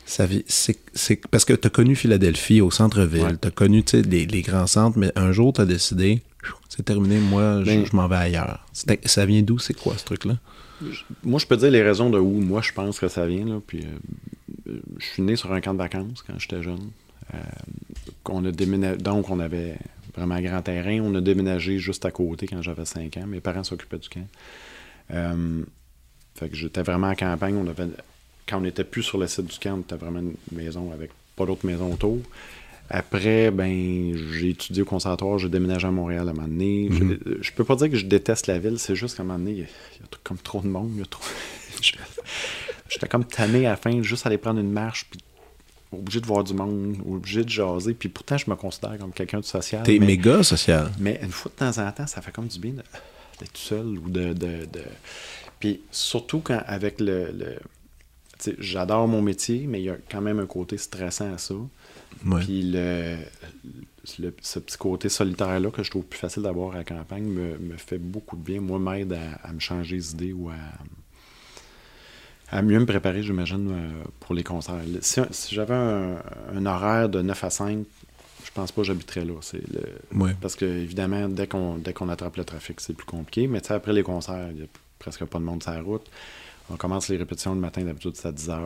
Ça, 0.08 0.26
c'est, 0.46 0.78
c'est 0.94 1.16
parce 1.30 1.44
que 1.44 1.52
tu 1.52 1.66
as 1.66 1.70
connu 1.70 1.94
Philadelphie 1.94 2.62
au 2.62 2.70
centre-ville, 2.70 3.22
Ouais. 3.24 3.36
tu 3.40 3.48
as 3.48 3.50
connu 3.50 3.84
les, 3.92 4.24
les 4.24 4.40
grands 4.42 4.66
centres, 4.66 4.98
mais 4.98 5.12
un 5.16 5.32
jour, 5.32 5.52
tu 5.52 5.60
as 5.60 5.66
décidé, 5.66 6.22
c'est 6.70 6.82
terminé, 6.84 7.18
moi, 7.18 7.60
je- 7.60 7.66
Ben- 7.66 7.84
je 7.84 7.94
m'en 7.94 8.08
vais 8.08 8.16
ailleurs. 8.16 8.66
Ça 9.04 9.26
vient 9.26 9.42
d'où, 9.42 9.58
c'est 9.58 9.74
quoi 9.74 9.98
ce 9.98 10.04
truc-là? 10.06 10.38
Moi, 11.24 11.38
je 11.38 11.46
peux 11.46 11.56
dire 11.58 11.70
les 11.70 11.82
raisons 11.82 12.08
de 12.08 12.18
où 12.18 12.40
moi 12.40 12.62
je 12.62 12.72
pense 12.72 12.98
que 12.98 13.08
ça 13.08 13.26
vient. 13.26 13.44
Là, 13.44 13.60
puis, 13.66 13.84
euh, 14.66 14.78
je 14.98 15.04
suis 15.04 15.22
né 15.22 15.36
sur 15.36 15.52
un 15.52 15.60
camp 15.60 15.74
de 15.74 15.78
vacances 15.78 16.22
quand 16.26 16.38
j'étais 16.38 16.62
jeune. 16.62 16.90
Euh, 17.34 17.38
a 18.46 18.96
donc, 18.96 19.28
on 19.30 19.40
avait 19.40 19.76
vraiment 20.16 20.36
un 20.36 20.40
grand 20.42 20.62
terrain. 20.62 21.00
On 21.02 21.14
a 21.16 21.20
déménagé 21.20 21.78
juste 21.78 22.04
à 22.06 22.10
côté 22.10 22.46
quand 22.46 22.62
j'avais 22.62 22.84
5 22.86 23.16
ans. 23.18 23.26
Mes 23.26 23.40
parents 23.40 23.64
s'occupaient 23.64 23.98
du 23.98 24.08
camp. 24.08 24.26
Euh, 25.12 25.62
fait 26.34 26.48
que 26.48 26.56
j'étais 26.56 26.82
vraiment 26.82 27.08
en 27.08 27.14
campagne. 27.14 27.56
On 27.56 27.66
avait, 27.66 27.88
quand 28.48 28.58
on 28.58 28.62
n'était 28.62 28.84
plus 28.84 29.02
sur 29.02 29.18
le 29.18 29.26
site 29.26 29.46
du 29.46 29.58
camp, 29.58 29.76
on 29.76 29.80
était 29.80 29.96
vraiment 29.96 30.20
une 30.20 30.34
maison 30.52 30.90
avec 30.92 31.10
pas 31.36 31.44
d'autres 31.46 31.66
maisons 31.66 31.92
autour. 31.92 32.18
Après, 32.90 33.50
ben, 33.50 34.16
j'ai 34.32 34.50
étudié 34.50 34.82
au 34.82 34.86
conservatoire, 34.86 35.38
j'ai 35.38 35.50
déménagé 35.50 35.86
à 35.86 35.90
Montréal 35.90 36.26
à 36.26 36.30
un 36.30 36.34
moment 36.34 36.48
donné. 36.48 36.88
Mhm. 36.90 37.18
Je, 37.26 37.32
je 37.42 37.52
peux 37.52 37.64
pas 37.64 37.76
dire 37.76 37.90
que 37.90 37.96
je 37.96 38.06
déteste 38.06 38.46
la 38.46 38.58
ville, 38.58 38.78
c'est 38.78 38.96
juste 38.96 39.16
qu'à 39.16 39.22
un 39.22 39.26
moment 39.26 39.38
donné, 39.38 39.50
il 39.52 39.58
y 39.58 39.62
a, 39.62 39.66
il 39.66 40.00
y 40.00 40.04
a 40.04 40.06
tout- 40.10 40.20
comme 40.24 40.38
trop 40.38 40.60
de 40.62 40.68
monde. 40.68 41.02
trop- 41.10 41.22
Je- 41.82 41.92
J'étais 42.88 43.06
comme 43.06 43.24
tanné 43.26 43.66
à 43.66 43.70
la 43.70 43.76
fin, 43.76 44.00
juste 44.02 44.26
aller 44.26 44.38
prendre 44.38 44.58
une 44.60 44.72
marche, 44.72 45.04
puis 45.10 45.20
obligé 45.92 46.20
de 46.22 46.26
voir 46.26 46.42
du 46.42 46.54
monde, 46.54 46.96
obligé 47.06 47.44
de 47.44 47.48
jaser. 47.50 47.92
Puis 47.92 48.08
pourtant, 48.08 48.38
je 48.38 48.48
me 48.50 48.56
considère 48.56 48.96
comme 48.98 49.12
quelqu'un 49.12 49.40
de 49.40 49.44
social. 49.44 49.82
T'es 49.82 49.98
méga 49.98 50.42
social. 50.42 50.90
mais 50.98 51.20
une 51.22 51.30
fois 51.30 51.52
de 51.54 51.58
temps 51.58 51.86
en 51.86 51.92
temps, 51.92 52.06
ça 52.06 52.22
fait 52.22 52.32
comme 52.32 52.46
du 52.48 52.58
bien 52.58 52.72
d'être 53.38 53.56
seul 53.56 53.86
ou 53.98 54.08
de, 54.08 54.32
de, 54.32 54.64
de- 54.64 54.82
Puis 55.60 55.82
surtout 55.90 56.40
quand 56.40 56.62
avec 56.66 56.98
le. 57.00 57.58
J'adore 58.58 59.08
mon 59.08 59.22
métier, 59.22 59.66
mais 59.66 59.80
il 59.80 59.84
y 59.84 59.90
a 59.90 59.96
quand 60.10 60.20
même 60.20 60.38
un 60.38 60.46
côté 60.46 60.76
stressant 60.78 61.32
à 61.34 61.38
ça. 61.38 61.54
Ouais. 62.26 62.40
Puis 62.40 62.62
le, 62.70 63.16
le- 64.18 64.34
ce 64.40 64.58
petit 64.58 64.76
côté 64.78 65.08
solitaire-là 65.08 65.70
que 65.70 65.82
je 65.82 65.90
trouve 65.90 66.04
plus 66.04 66.18
facile 66.18 66.42
d'avoir 66.42 66.74
à 66.74 66.78
la 66.78 66.84
campagne 66.84 67.24
me, 67.24 67.58
me 67.58 67.76
fait 67.76 67.98
beaucoup 67.98 68.36
de 68.36 68.42
bien. 68.42 68.60
Moi, 68.60 68.78
m'aide 68.78 69.12
à, 69.12 69.34
à 69.48 69.52
me 69.52 69.60
changer 69.60 69.96
les 69.96 70.12
idées 70.12 70.32
ou 70.32 70.48
à. 70.50 70.54
à 72.50 72.62
mieux 72.62 72.78
me 72.78 72.86
préparer, 72.86 73.22
j'imagine, 73.22 73.70
euh, 73.70 74.04
pour 74.20 74.34
les 74.34 74.42
concerts. 74.44 74.80
Si, 75.00 75.20
si 75.30 75.54
j'avais 75.54 75.74
un, 75.74 76.16
un 76.54 76.66
horaire 76.66 77.08
de 77.08 77.20
9 77.20 77.44
à 77.44 77.50
5, 77.50 77.84
je 78.44 78.50
pense 78.52 78.72
pas 78.72 78.80
que 78.82 78.86
j'habiterais 78.86 79.24
là. 79.24 79.34
C'est 79.42 79.60
le... 79.70 79.82
Ouais. 80.18 80.34
Parce 80.40 80.56
que, 80.56 80.64
évidemment, 80.64 81.28
dès 81.28 81.46
qu'on 81.46 81.76
dès 81.76 81.92
qu'on 81.92 82.08
attrape 82.08 82.36
le 82.36 82.44
trafic, 82.44 82.80
c'est 82.80 82.94
plus 82.94 83.04
compliqué. 83.06 83.46
Mais 83.46 83.60
tu 83.60 83.68
sais, 83.68 83.74
après 83.74 83.92
les 83.92 84.02
concerts, 84.02 84.48
il 84.50 84.56
n'y 84.56 84.62
a 84.62 84.66
presque 84.98 85.24
pas 85.26 85.38
de 85.38 85.44
monde 85.44 85.62
sur 85.62 85.72
la 85.72 85.82
route. 85.82 86.06
On 86.70 86.76
commence 86.76 87.08
les 87.08 87.16
répétitions 87.16 87.54
le 87.54 87.60
matin, 87.60 87.82
d'habitude, 87.82 88.12
c'est 88.16 88.28
à 88.28 88.32
10 88.32 88.48
h. 88.50 88.60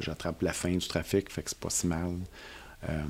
J'attrape 0.00 0.42
la 0.42 0.52
fin 0.52 0.70
du 0.70 0.86
trafic, 0.86 1.30
fait 1.32 1.42
que 1.42 1.50
c'est 1.50 1.58
pas 1.58 1.70
si 1.70 1.86
mal. 1.86 2.12
Euh, 2.88 3.02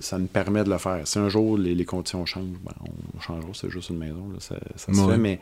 ça 0.00 0.16
me 0.18 0.26
permet 0.26 0.62
de 0.62 0.70
le 0.70 0.78
faire. 0.78 1.06
Si 1.08 1.18
un 1.18 1.28
jour 1.28 1.58
les, 1.58 1.74
les 1.74 1.84
conditions 1.84 2.24
changent, 2.24 2.44
ben, 2.64 2.72
on 3.16 3.20
changera, 3.20 3.50
c'est 3.52 3.68
juste 3.70 3.90
une 3.90 3.98
maison, 3.98 4.28
là, 4.32 4.38
ça, 4.38 4.56
ça 4.76 4.92
se 4.92 5.00
Ouais. 5.00 5.12
fait. 5.14 5.18
Mais 5.18 5.40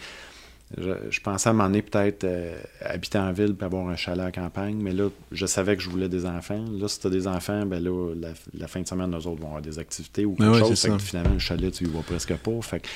je, 0.79 0.91
je 1.11 1.21
pensais 1.21 1.51
à 1.51 1.53
m'emmener 1.53 1.83
peut-être 1.83 2.25
euh, 2.25 2.59
habiter 2.81 3.19
en 3.19 3.33
ville 3.33 3.55
puis 3.55 3.67
avoir 3.67 3.87
un 3.89 3.97
chalet 3.97 4.25
à 4.25 4.33
campagne, 4.33 4.77
mais 4.77 4.93
là, 4.93 5.11
je 5.31 5.45
savais 5.45 5.77
que 5.77 5.83
je 5.83 5.91
voulais 5.91 6.09
des 6.09 6.25
enfants. 6.25 6.65
Là, 6.73 6.89
si 6.89 7.01
tu 7.01 7.07
as 7.07 7.11
des 7.11 7.27
enfants, 7.29 7.67
ben 7.67 7.83
là, 7.85 8.15
la, 8.15 8.31
la 8.55 8.67
fin 8.67 8.81
de 8.81 8.89
semaine, 8.89 9.11
nous 9.11 9.27
autres 9.27 9.41
vont 9.43 9.49
avoir 9.49 9.63
des 9.63 9.79
activités 9.79 10.25
ou 10.25 10.31
quelque 10.35 10.41
Ben 10.47 10.53
ouais, 10.53 10.59
chose. 10.61 10.81
Fait 10.81 10.89
que 10.89 10.99
finalement, 10.99 11.35
le 11.35 11.39
chalet, 11.39 11.71
tu 11.73 11.85
y 11.85 11.87
vas 11.87 12.01
presque 12.01 12.35
pas. 12.35 12.63
Fait 12.63 12.81
que 12.81 12.89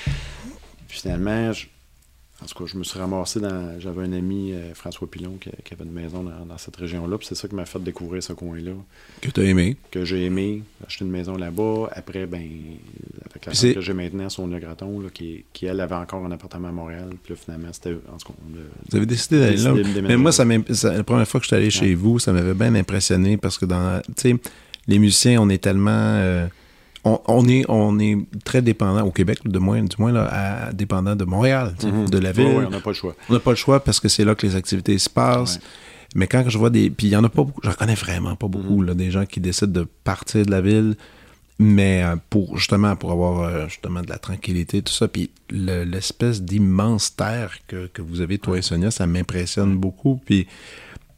finalement, 0.87 1.53
je- 1.53 1.67
en 2.41 2.45
tout 2.45 2.63
cas, 2.63 2.71
je 2.71 2.77
me 2.77 2.83
suis 2.83 2.97
ramassé 2.97 3.39
dans. 3.39 3.79
J'avais 3.79 4.03
un 4.03 4.13
ami, 4.13 4.51
euh, 4.53 4.73
François 4.73 5.09
Pilon, 5.09 5.37
qui, 5.39 5.49
qui 5.63 5.73
avait 5.73 5.83
une 5.83 5.91
maison 5.91 6.23
dans, 6.23 6.45
dans 6.45 6.57
cette 6.57 6.75
région-là. 6.75 7.17
Puis 7.17 7.27
c'est 7.27 7.35
ça 7.35 7.47
qui 7.47 7.53
m'a 7.55 7.65
fait 7.65 7.81
découvrir 7.83 8.23
ce 8.23 8.33
coin-là, 8.33 8.71
Que 9.21 9.29
tu 9.29 9.39
as 9.41 9.43
aimé? 9.43 9.77
que 9.91 10.03
j'ai 10.03 10.25
aimé. 10.25 10.63
J'ai 10.81 10.85
acheté 10.87 11.05
une 11.05 11.11
maison 11.11 11.35
là-bas. 11.37 11.89
Après, 11.93 12.25
ben, 12.25 12.41
avec 13.29 13.45
la 13.45 13.73
que 13.73 13.81
j'ai 13.81 13.93
maintenant, 13.93 14.27
Sonia 14.29 14.59
Graton, 14.59 14.99
là, 14.99 15.09
qui, 15.13 15.45
qui, 15.53 15.65
elle, 15.67 15.79
avait 15.79 15.95
encore 15.95 16.25
un 16.25 16.31
appartement 16.31 16.69
à 16.69 16.71
Montréal. 16.71 17.09
Puis 17.23 17.33
là, 17.33 17.39
finalement, 17.43 17.69
c'était. 17.73 17.91
En 18.11 18.17
tout 18.17 18.33
cas, 18.33 18.39
a- 18.39 18.89
Vous 18.89 18.97
avez 18.97 19.05
décidé 19.05 19.39
d'aller 19.39 19.57
là. 19.57 19.73
Mais 20.01 20.17
moi, 20.17 20.31
ça 20.31 20.43
la 20.45 21.03
première 21.03 21.27
fois 21.27 21.39
que 21.39 21.43
je 21.45 21.47
suis 21.49 21.55
allé 21.55 21.69
chez 21.69 21.93
vous, 21.93 22.19
ça 22.19 22.33
m'avait 22.33 22.53
bien 22.55 22.73
impressionné 22.75 23.37
parce 23.37 23.57
que 23.57 23.65
dans, 23.65 24.01
tu 24.07 24.13
sais, 24.17 24.35
les 24.87 24.97
musiciens, 24.99 25.39
on 25.41 25.49
est 25.49 25.59
tellement, 25.61 25.91
euh, 25.91 26.47
on, 27.03 27.19
on 27.27 27.47
est, 27.47 27.63
on 27.69 27.99
est 27.99 28.17
très 28.43 28.61
dépendant 28.61 29.03
au 29.05 29.11
Québec, 29.11 29.39
de 29.45 29.59
moins, 29.59 29.81
du 29.81 29.95
moins 29.99 30.11
là, 30.11 30.27
à- 30.31 30.73
dépendant 30.73 31.15
de 31.15 31.23
Montréal, 31.25 31.73
Mhm. 31.83 32.09
de 32.09 32.17
la 32.19 32.31
ville. 32.31 32.45
Ouais, 32.47 32.65
on 32.67 32.69
n'a 32.69 32.79
pas 32.79 32.91
le 32.91 32.95
choix. 32.95 33.15
On 33.29 33.33
n'a 33.33 33.39
pas 33.39 33.51
le 33.51 33.55
choix 33.55 33.83
parce 33.83 33.99
que 33.99 34.07
c'est 34.07 34.23
là 34.25 34.35
que 34.35 34.45
les 34.45 34.55
activités 34.55 34.97
se 34.97 35.09
passent. 35.09 35.55
Ouais. 35.55 35.61
Mais 36.15 36.27
quand 36.27 36.43
je 36.47 36.57
vois 36.57 36.69
des. 36.69 36.89
Puis 36.89 37.07
il 37.07 37.09
n'y 37.11 37.15
en 37.15 37.23
a 37.23 37.29
pas 37.29 37.43
beaucoup. 37.43 37.61
J'en 37.63 37.71
connais 37.73 37.95
vraiment 37.95 38.35
pas 38.35 38.47
beaucoup, 38.47 38.81
Mhm. 38.81 38.85
là, 38.87 38.93
des 38.93 39.11
gens 39.11 39.25
qui 39.25 39.39
décident 39.39 39.71
de 39.81 39.87
partir 40.03 40.45
de 40.45 40.51
la 40.51 40.59
ville, 40.61 40.95
mais 41.57 42.03
euh, 42.03 42.15
pour 42.29 42.57
justement 42.57 42.95
pour 42.95 43.11
avoir 43.11 43.41
euh, 43.41 43.67
justement 43.67 44.01
de 44.01 44.09
la 44.09 44.17
tranquillité, 44.17 44.81
tout 44.81 44.93
ça. 44.93 45.07
Puis 45.07 45.29
le- 45.49 45.83
l'espèce 45.85 46.41
d'immense 46.41 47.15
terre 47.15 47.53
que, 47.67 47.87
que 47.87 48.01
vous 48.01 48.21
avez, 48.21 48.37
toi 48.39 48.57
et 48.57 48.61
Sonia, 48.61 48.91
ça 48.91 49.07
m'impressionne 49.07 49.75
beaucoup. 49.77 50.19
Puis. 50.25 50.47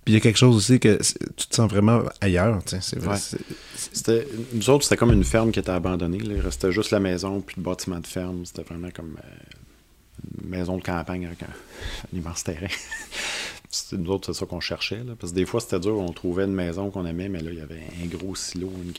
Puis 0.03 0.13
il 0.13 0.15
y 0.15 0.17
a 0.17 0.19
quelque 0.19 0.37
chose 0.37 0.55
aussi 0.55 0.79
que 0.79 0.99
tu 1.37 1.47
te 1.47 1.55
sens 1.55 1.69
vraiment 1.69 2.03
ailleurs, 2.19 2.59
c'est 2.65 2.99
vrai. 2.99 3.17
Ouais. 3.17 4.27
nous 4.53 4.69
autres, 4.69 4.83
c'était 4.83 4.97
comme 4.97 5.13
une 5.13 5.23
ferme 5.23 5.51
qui 5.51 5.59
était 5.59 5.71
abandonnée. 5.71 6.19
là. 6.19 6.33
Il 6.35 6.41
restait 6.41 6.71
juste 6.73 6.91
la 6.91 6.99
maison 6.99 7.39
puis 7.39 7.55
le 7.57 7.63
bâtiment 7.63 7.99
de 7.99 8.07
ferme. 8.07 8.45
C'était 8.45 8.63
vraiment 8.63 8.89
comme 8.91 9.17
euh, 9.23 10.41
une 10.43 10.49
maison 10.49 10.77
de 10.77 10.83
campagne 10.83 11.25
avec 11.25 11.43
un, 11.43 11.45
un 12.13 12.17
immense 12.17 12.43
terrain. 12.43 12.67
Nous 13.93 14.11
autres, 14.11 14.31
c'est 14.33 14.39
ça 14.39 14.45
qu'on 14.45 14.59
cherchait. 14.59 15.03
là. 15.03 15.13
Parce 15.17 15.31
que 15.31 15.37
des 15.37 15.45
fois, 15.45 15.61
c'était 15.61 15.79
dur. 15.79 15.97
On 15.97 16.11
trouvait 16.11 16.43
une 16.43 16.53
maison 16.53 16.91
qu'on 16.91 17.05
aimait, 17.05 17.29
mais 17.29 17.39
là, 17.41 17.51
il 17.51 17.57
y 17.57 17.61
avait 17.61 17.81
un 18.03 18.05
gros 18.07 18.35
silo, 18.35 18.71
une, 18.83 18.91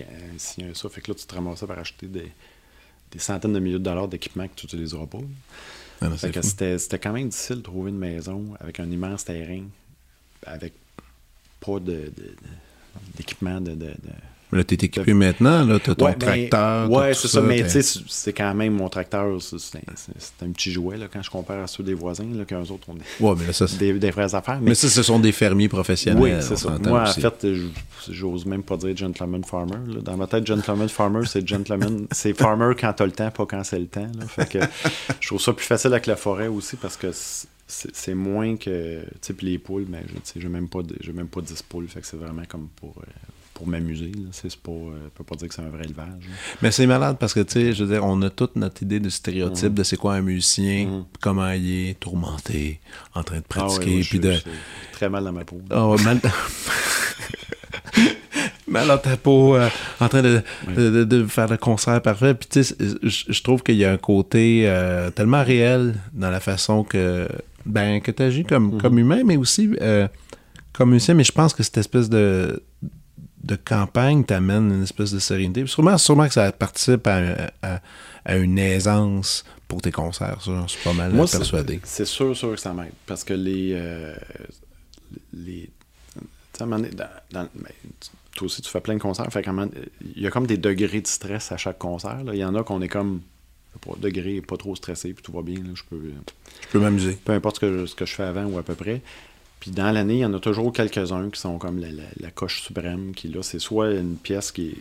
un 0.65 0.71
un 0.71 0.75
ça. 0.75 0.89
Fait 0.89 1.01
que 1.01 1.11
là, 1.11 1.15
tu 1.15 1.27
te 1.27 1.35
ramassais 1.35 1.67
par 1.67 1.79
acheter 1.79 2.07
des, 2.07 2.33
des 3.13 3.19
centaines 3.19 3.53
de 3.53 3.61
milliers 3.61 3.79
de 3.79 3.85
dollars 3.85 4.09
d'équipement 4.09 4.49
que 4.49 4.55
tu 4.57 4.67
n'utiliseras 4.67 5.07
pas. 5.07 5.19
Ah, 6.01 6.11
c'était 6.17 6.99
quand 6.99 7.13
même 7.13 7.29
difficile 7.29 7.57
de 7.57 7.63
trouver 7.63 7.91
une 7.91 7.99
maison 7.99 8.55
avec 8.59 8.81
un 8.81 8.91
immense 8.91 9.25
terrain, 9.25 9.63
avec 10.45 10.73
pas 11.65 11.79
de, 11.81 12.13
d'équipement 13.17 13.61
de- 13.61 13.75
de- 13.75 13.95
Là, 14.53 14.63
t'es 14.63 14.77
équipé 14.77 15.15
maintenant, 15.15 15.65
là, 15.65 15.81
t'as 15.83 15.97
ton 15.97 16.05
Ouais, 16.05 16.13
ben, 16.13 16.19
tracteur. 16.27 16.49
t'as 16.51 16.87
ouais, 16.87 17.13
c'est 17.15 17.27
ça, 17.27 17.41
mais 17.41 17.65
tu 17.65 17.71
sais, 17.71 17.83
c'est- 18.07 18.33
quand 18.33 18.55
même 18.55 18.75
mon 18.75 18.89
tracteur, 18.89 19.43
c'est 19.43 19.79
un, 19.79 20.47
un 20.47 20.51
petit 20.53 20.71
jouet 20.71 20.97
là, 20.97 21.07
quand 21.13 21.23
je 21.23 21.31
compare 21.31 21.65
à 21.65 21.67
ceux 21.67 21.83
des 21.83 21.95
voisins, 21.95 22.27
là, 22.33 22.45
qu'eux 22.45 22.57
autres 22.71 22.89
ont 22.89 22.95
des, 22.95 23.01
Ouais, 23.19 23.35
mais 23.37 23.47
là, 23.47 23.53
ça, 23.53 23.67
des, 23.79 23.95
des 23.95 24.11
vraies 24.13 24.33
affaires. 24.33 24.61
Mais, 24.61 24.69
mais 24.69 24.75
ça, 24.77 24.89
ce 24.89 25.03
sont 25.03 25.19
des 25.19 25.33
fermiers 25.33 25.69
professionnels. 25.69 26.23
oui, 26.23 26.31
c'est 26.41 26.55
ça. 26.57 26.79
Moi, 26.81 27.03
en 27.03 27.07
fait, 27.13 27.47
j'ose 28.09 28.47
même 28.47 28.63
pas 28.63 28.77
dire 28.77 28.97
gentleman 28.97 29.43
farmer. 29.43 29.79
là. 29.89 30.01
Dans 30.03 30.17
ma 30.17 30.29
tête, 30.29 30.47
gentleman 30.47 30.89
farmer, 30.89 31.27
c'est 31.27 31.45
gentleman, 31.49 32.07
c'est 32.13 32.33
farmer 32.35 32.75
quand 32.79 32.93
t'as 32.93 33.07
le 33.07 33.13
temps, 33.13 33.31
pas 33.33 33.47
quand 33.47 33.65
c'est 33.65 33.81
le 33.81 33.87
temps. 33.87 34.03
là. 34.17 34.27
Fait 34.29 34.49
que 34.49 34.59
je 35.19 35.27
trouve 35.27 35.41
ça 35.41 35.53
plus 35.53 35.67
facile 35.67 35.91
avec 35.93 36.07
la 36.07 36.15
forêt 36.17 36.47
aussi 36.47 36.77
parce 36.77 36.97
que 36.97 37.09
c'est- 37.93 38.15
moins 38.15 38.57
que. 38.57 39.03
Tu 39.03 39.09
sais, 39.21 39.35
puis 39.35 39.47
les 39.49 39.59
poules, 39.59 39.85
ben, 39.89 40.03
je- 40.07 40.41
j'ai 40.41 40.49
même 40.49 40.69
pas 40.69 40.83
de- 40.83 40.97
j'ai 41.01 41.13
même 41.13 41.29
pas 41.29 41.41
10 41.41 41.63
poules. 41.63 41.89
Fait 41.89 42.01
que 42.01 42.07
c'est 42.07 42.17
vraiment 42.17 42.43
comme 42.49 42.69
pour. 42.77 42.95
euh, 42.99 43.11
pour 43.55 43.69
m'amuser, 43.69 44.11
c'est 44.33 44.53
pas, 44.57 44.73
euh, 44.73 44.99
je 45.05 45.09
peux 45.11 45.23
pas 45.23 45.37
dire 45.37 45.47
que 45.47 45.55
c'est 45.55 45.63
un 45.63 45.69
vrai 45.69 45.85
élevage. 45.85 46.09
là. 46.09 46.35
Mais 46.61 46.73
c'est 46.73 46.89
malade 46.89 47.19
parce 47.21 47.33
que, 47.33 47.39
tu 47.39 47.53
sais, 47.53 47.73
je 47.73 47.85
veux 47.85 47.95
dire, 47.95 48.05
on 48.05 48.21
a 48.23 48.29
toute 48.29 48.57
notre 48.57 48.83
idée 48.83 48.99
de 48.99 49.09
stéréotype 49.09 49.73
de 49.75 49.85
c'est 49.85 49.97
quoi 49.97 50.15
un 50.15 50.23
musicien, 50.23 50.87
Mhm. 50.89 51.05
comment 51.21 51.49
il 51.53 51.91
est, 51.91 52.01
tourmenté, 52.01 52.81
en 53.15 53.23
train 53.23 53.37
de 53.37 53.45
Ah 53.55 53.63
ouais, 53.63 53.69
pratiquer, 53.69 53.95
ouais, 53.95 54.03
je 54.03 54.09
puis 54.09 54.19
suis- 54.19 54.19
de... 54.19 54.33
je 54.33 54.39
suis 54.39 54.51
très 54.91 55.09
mal 55.09 55.23
dans 55.23 55.31
ma 55.31 55.45
peau. 55.45 55.61
Ouais, 55.71 56.03
mal... 56.03 56.21
mal 58.67 58.89
dans 58.89 58.99
ta 58.99 59.17
peau, 59.17 59.57
euh, 59.57 59.69
en 60.01 60.09
train 60.09 60.23
de, 60.23 60.43
de, 60.77 60.91
de- 60.91 61.05
de 61.05 61.27
faire 61.27 61.49
le 61.49 61.57
concert 61.57 62.01
parfait. 62.03 62.35
Puis, 62.35 62.49
tu 62.51 62.65
sais, 62.65 62.75
je 63.03 63.25
je 63.29 63.43
trouve 63.43 63.63
qu'il 63.63 63.77
y 63.77 63.85
a 63.85 63.93
un 63.93 63.97
côté 63.99 64.63
euh, 64.67 65.11
tellement 65.11 65.45
réel 65.45 65.95
dans 66.13 66.31
la 66.31 66.41
façon 66.41 66.83
que, 66.83 67.29
ben, 67.67 68.01
que 68.01 68.11
tu 68.11 68.23
agis 68.23 68.45
comme, 68.45 68.75
Mhm. 68.75 68.81
comme 68.81 68.99
humain, 68.99 69.23
mais 69.25 69.37
aussi 69.37 69.71
euh, 69.81 70.07
comme 70.73 70.91
musicien. 70.91 71.15
Mais 71.15 71.25
je 71.25 71.33
pense 71.33 71.53
que 71.55 71.63
cette 71.63 71.79
espèce 71.79 72.09
de 72.09 72.63
de 73.43 73.57
campagne 73.57 74.25
t'amène 74.25 74.73
une 74.73 74.83
espèce 74.85 75.13
de 75.13 75.19
sérénité. 75.19 75.67
Sûrement, 75.67 75.99
sûrement 75.99 76.27
que 76.27 76.33
ça 76.33 76.51
participe 76.51 77.07
à, 77.07 77.51
à- 77.63 77.81
à 78.25 78.37
une 78.39 78.59
aisance 78.59 79.45
pour 79.69 79.83
tes 79.83 79.93
concerts. 79.93 80.41
Ça, 80.41 80.51
j'en 80.51 80.67
suis 80.67 80.83
pas 80.83 80.95
mal 80.95 81.13
Moi, 81.13 81.27
persuadé. 81.31 81.79
C'est 81.85 82.07
sûr, 82.07 82.35
sûr 82.35 82.53
que 82.53 82.57
ça 82.61 82.73
m'aide. 82.73 82.93
Parce 83.07 83.23
que 83.23 83.35
les. 83.35 83.73
euh, 83.75 84.15
les 85.35 85.71
dans- 86.59 86.69
dans- 86.69 87.49
ben, 87.55 87.73
toi 88.35 88.47
aussi, 88.47 88.63
tu 88.63 88.71
fais 88.71 88.81
plein 88.81 88.95
de 88.95 89.01
concerts. 89.01 89.27
Fait 89.31 89.45
il 90.17 90.23
y 90.23 90.27
a 90.27 90.31
comme 90.31 90.47
des 90.47 90.57
degrés 90.57 91.01
de 91.03 91.07
stress 91.07 91.53
à 91.53 91.57
chaque 91.57 91.79
concert. 91.79 92.25
là. 92.25 92.33
Il 92.35 92.39
y 92.39 92.45
en 92.45 92.55
a 92.55 92.63
qu'on 92.65 92.81
est 92.81 92.89
comme. 92.89 93.21
Degré, 93.99 94.41
pas 94.41 94.57
trop 94.57 94.75
stressé, 94.77 95.13
puis 95.13 95.23
tout 95.23 95.33
va 95.33 95.43
bien. 95.43 95.57
là, 95.57 95.71
je 95.75 95.83
peux, 95.85 96.01
Je 96.63 96.69
peux 96.69 96.81
m'amuser. 96.81 97.19
peu 97.25 97.33
importe 97.33 97.57
ce 97.57 97.61
que, 97.61 97.79
je, 97.81 97.87
ce 97.87 97.95
que 97.95 98.07
je 98.07 98.15
fais 98.15 98.23
avant 98.25 98.45
ou 98.47 98.59
à 98.59 98.63
peu 98.63 98.75
près. 98.75 99.01
Puis 99.61 99.71
dans 99.71 99.91
l'année, 99.93 100.15
il 100.15 100.21
y 100.21 100.25
en 100.25 100.35
a 100.35 100.41
toujours 100.41 100.73
quelques-uns 100.73 101.31
qui 101.31 101.41
sont 101.41 101.59
comme 101.59 101.79
la, 101.81 101.91
la- 101.91 102.03
la 102.21 102.31
coche 102.31 102.63
suprême, 102.63 103.13
qui 103.15 103.29
là, 103.29 103.43
c'est 103.43 103.59
soit 103.59 103.93
une 103.93 104.17
pièce 104.17 104.53
qui 104.53 104.69
est, 104.71 104.77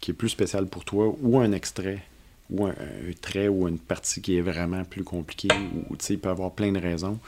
qui 0.00 0.10
est 0.10 0.14
plus 0.14 0.28
spéciale 0.28 0.66
pour 0.66 0.84
toi, 0.84 1.14
ou 1.22 1.38
un 1.38 1.52
extrait, 1.52 2.02
ou 2.50 2.66
un, 2.66 2.70
un 2.70 3.12
trait, 3.20 3.48
ou 3.48 3.66
une 3.68 3.78
partie 3.78 4.20
qui 4.20 4.36
est 4.36 4.40
vraiment 4.42 4.84
plus 4.84 5.04
compliquée, 5.04 5.48
ou 5.88 5.96
tu 5.96 6.04
sais, 6.04 6.14
il 6.14 6.18
peut 6.18 6.28
y 6.28 6.32
avoir 6.32 6.52
plein 6.52 6.72
de 6.72 6.78
raisons. 6.80 7.18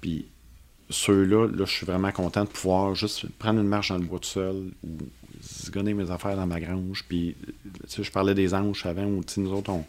Puis 0.00 0.26
ceux-là, 0.90 1.46
là, 1.48 1.64
je 1.64 1.70
suis 1.72 1.86
vraiment 1.86 2.10
content 2.12 2.44
de 2.44 2.48
pouvoir 2.48 2.94
juste 2.94 3.26
prendre 3.38 3.60
une 3.60 3.68
marche 3.68 3.88
dans 3.90 3.98
le 3.98 4.04
bois 4.04 4.18
tout 4.18 4.28
seul, 4.28 4.56
ou 4.84 4.88
zigonner 5.42 5.94
mes 5.94 6.10
affaires 6.10 6.36
dans 6.36 6.46
ma 6.46 6.60
grange. 6.60 7.04
Puis, 7.08 7.36
tu 7.64 7.70
sais, 7.88 8.02
je 8.02 8.10
parlais 8.10 8.34
des 8.34 8.54
anges 8.54 8.84
avant, 8.86 9.04
où 9.04 9.22
tu 9.24 9.34
sais, 9.34 9.40
nous 9.40 9.52
autres, 9.52 9.70
on, 9.70 9.84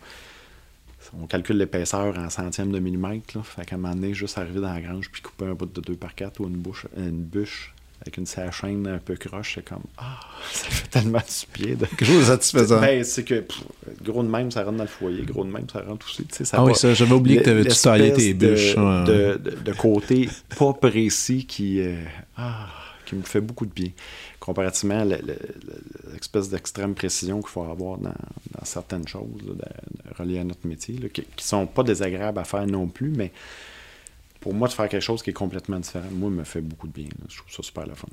on 1.21 1.27
calcule 1.27 1.57
l'épaisseur 1.57 2.17
en 2.17 2.29
centièmes 2.29 2.71
de 2.71 2.79
millimètre. 2.79 3.37
Là. 3.37 3.43
Fait 3.43 3.65
qu'à 3.65 3.75
un 3.75 3.79
moment 3.79 3.93
donné, 3.93 4.13
juste 4.13 4.37
arriver 4.37 4.61
dans 4.61 4.73
la 4.73 4.81
grange 4.81 5.09
puis 5.11 5.21
couper 5.21 5.45
un 5.45 5.53
bout 5.53 5.65
de 5.65 5.81
2 5.81 5.95
par 5.95 6.15
4 6.15 6.39
ou 6.39 6.47
une, 6.47 6.55
bouche, 6.57 6.87
une 6.97 7.23
bûche 7.23 7.73
avec 8.01 8.17
une 8.17 8.25
chaîne 8.25 8.85
un 8.87 8.97
peu 8.97 9.15
croche, 9.15 9.53
c'est 9.55 9.63
comme 9.65 9.83
Ah, 9.97 10.19
ça 10.51 10.65
fait 10.69 10.87
tellement 10.89 11.19
du 11.19 11.45
pied. 11.53 11.75
De... 11.75 11.85
Quelque 11.85 12.05
chose 12.05 12.19
de 12.19 12.23
satisfaisant. 12.25 12.81
Ben, 12.81 13.01
c'est 13.03 13.23
que 13.23 13.39
pff, 13.41 13.63
gros 14.03 14.23
de 14.23 14.27
même, 14.27 14.51
ça 14.51 14.63
rentre 14.63 14.77
dans 14.77 14.83
le 14.83 14.89
foyer, 14.89 15.21
gros 15.23 15.45
de 15.45 15.51
même, 15.51 15.69
ça 15.71 15.81
rentre 15.81 16.05
aussi. 16.07 16.25
Tu 16.25 16.35
sais, 16.35 16.45
ça 16.45 16.57
ah 16.59 16.63
oui, 16.65 16.75
ça, 16.75 16.93
j'avais 16.93 17.13
oublié 17.13 17.37
que 17.39 17.43
t'avais 17.45 17.63
tout 17.63 17.75
taillé 17.81 18.11
tes 18.11 18.33
de- 18.33 18.47
bûches. 18.49 18.75
ouais. 18.75 19.03
De, 19.05 19.37
de, 19.41 19.51
de 19.63 19.71
côté 19.73 20.29
pas 20.57 20.73
précis 20.73 21.45
qui, 21.45 21.79
euh, 21.79 21.95
ah, 22.35 22.67
qui 23.05 23.15
me 23.15 23.23
fait 23.23 23.41
beaucoup 23.41 23.65
de 23.65 23.71
bien. 23.73 23.89
Comparativement 24.39 24.99
à 25.01 25.05
l'espèce 25.05 26.49
d'extrême 26.49 26.93
précision 26.95 27.39
qu'il 27.41 27.49
faut 27.49 27.63
avoir 27.63 27.97
dans, 27.97 28.09
dans 28.09 28.65
certaines 28.65 29.07
choses 29.07 29.27
là, 29.45 29.53
de- 29.53 29.57
de- 29.57 30.15
reliées 30.17 30.39
à 30.39 30.43
notre 30.43 30.65
métier, 30.67 30.97
là, 30.97 31.09
qui, 31.09 31.23
qui 31.35 31.45
sont 31.45 31.65
pas 31.67 31.83
désagréables 31.83 32.39
à 32.39 32.43
faire 32.43 32.65
non 32.67 32.87
plus, 32.87 33.09
mais 33.09 33.31
pour 34.39 34.53
moi, 34.53 34.67
de 34.67 34.73
faire 34.73 34.89
quelque 34.89 35.01
chose 35.01 35.23
qui 35.23 35.29
est 35.29 35.33
complètement 35.33 35.79
différent, 35.79 36.09
moi, 36.11 36.29
me 36.29 36.43
fait 36.43 36.59
beaucoup 36.59 36.87
de 36.87 36.91
bien. 36.91 37.05
là. 37.05 37.25
Je 37.29 37.37
trouve 37.37 37.51
ça 37.51 37.63
super 37.63 37.87
le 37.87 37.95
fun. 37.95 38.07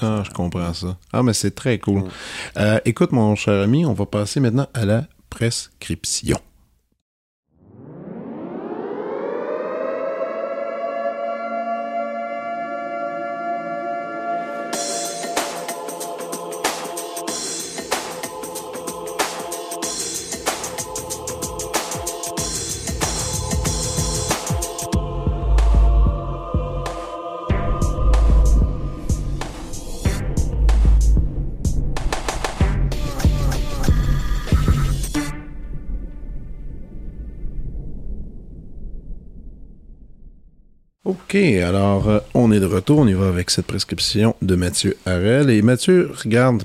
Ah, 0.00 0.22
je 0.26 0.30
comprends 0.32 0.74
ça. 0.74 0.98
Ah, 1.12 1.22
mais 1.22 1.32
c'est 1.32 1.52
très 1.54 1.78
cool. 1.78 2.00
Ouais. 2.02 2.08
Euh, 2.56 2.80
écoute, 2.84 3.12
mon 3.12 3.36
cher 3.36 3.62
ami, 3.62 3.86
on 3.86 3.92
va 3.92 4.04
passer 4.04 4.40
maintenant 4.40 4.66
à 4.74 4.84
la 4.84 5.06
prescription. 5.30 6.38
OK, 41.36 41.62
alors 41.62 42.08
euh, 42.08 42.20
on 42.32 42.50
est 42.50 42.60
de 42.60 42.64
retour, 42.66 42.98
on 43.00 43.06
y 43.06 43.12
va 43.12 43.28
avec 43.28 43.50
cette 43.50 43.66
prescription 43.66 44.34
de 44.40 44.54
Mathieu 44.54 44.96
Harel. 45.04 45.50
Et 45.50 45.60
Mathieu, 45.60 46.10
regarde, 46.24 46.62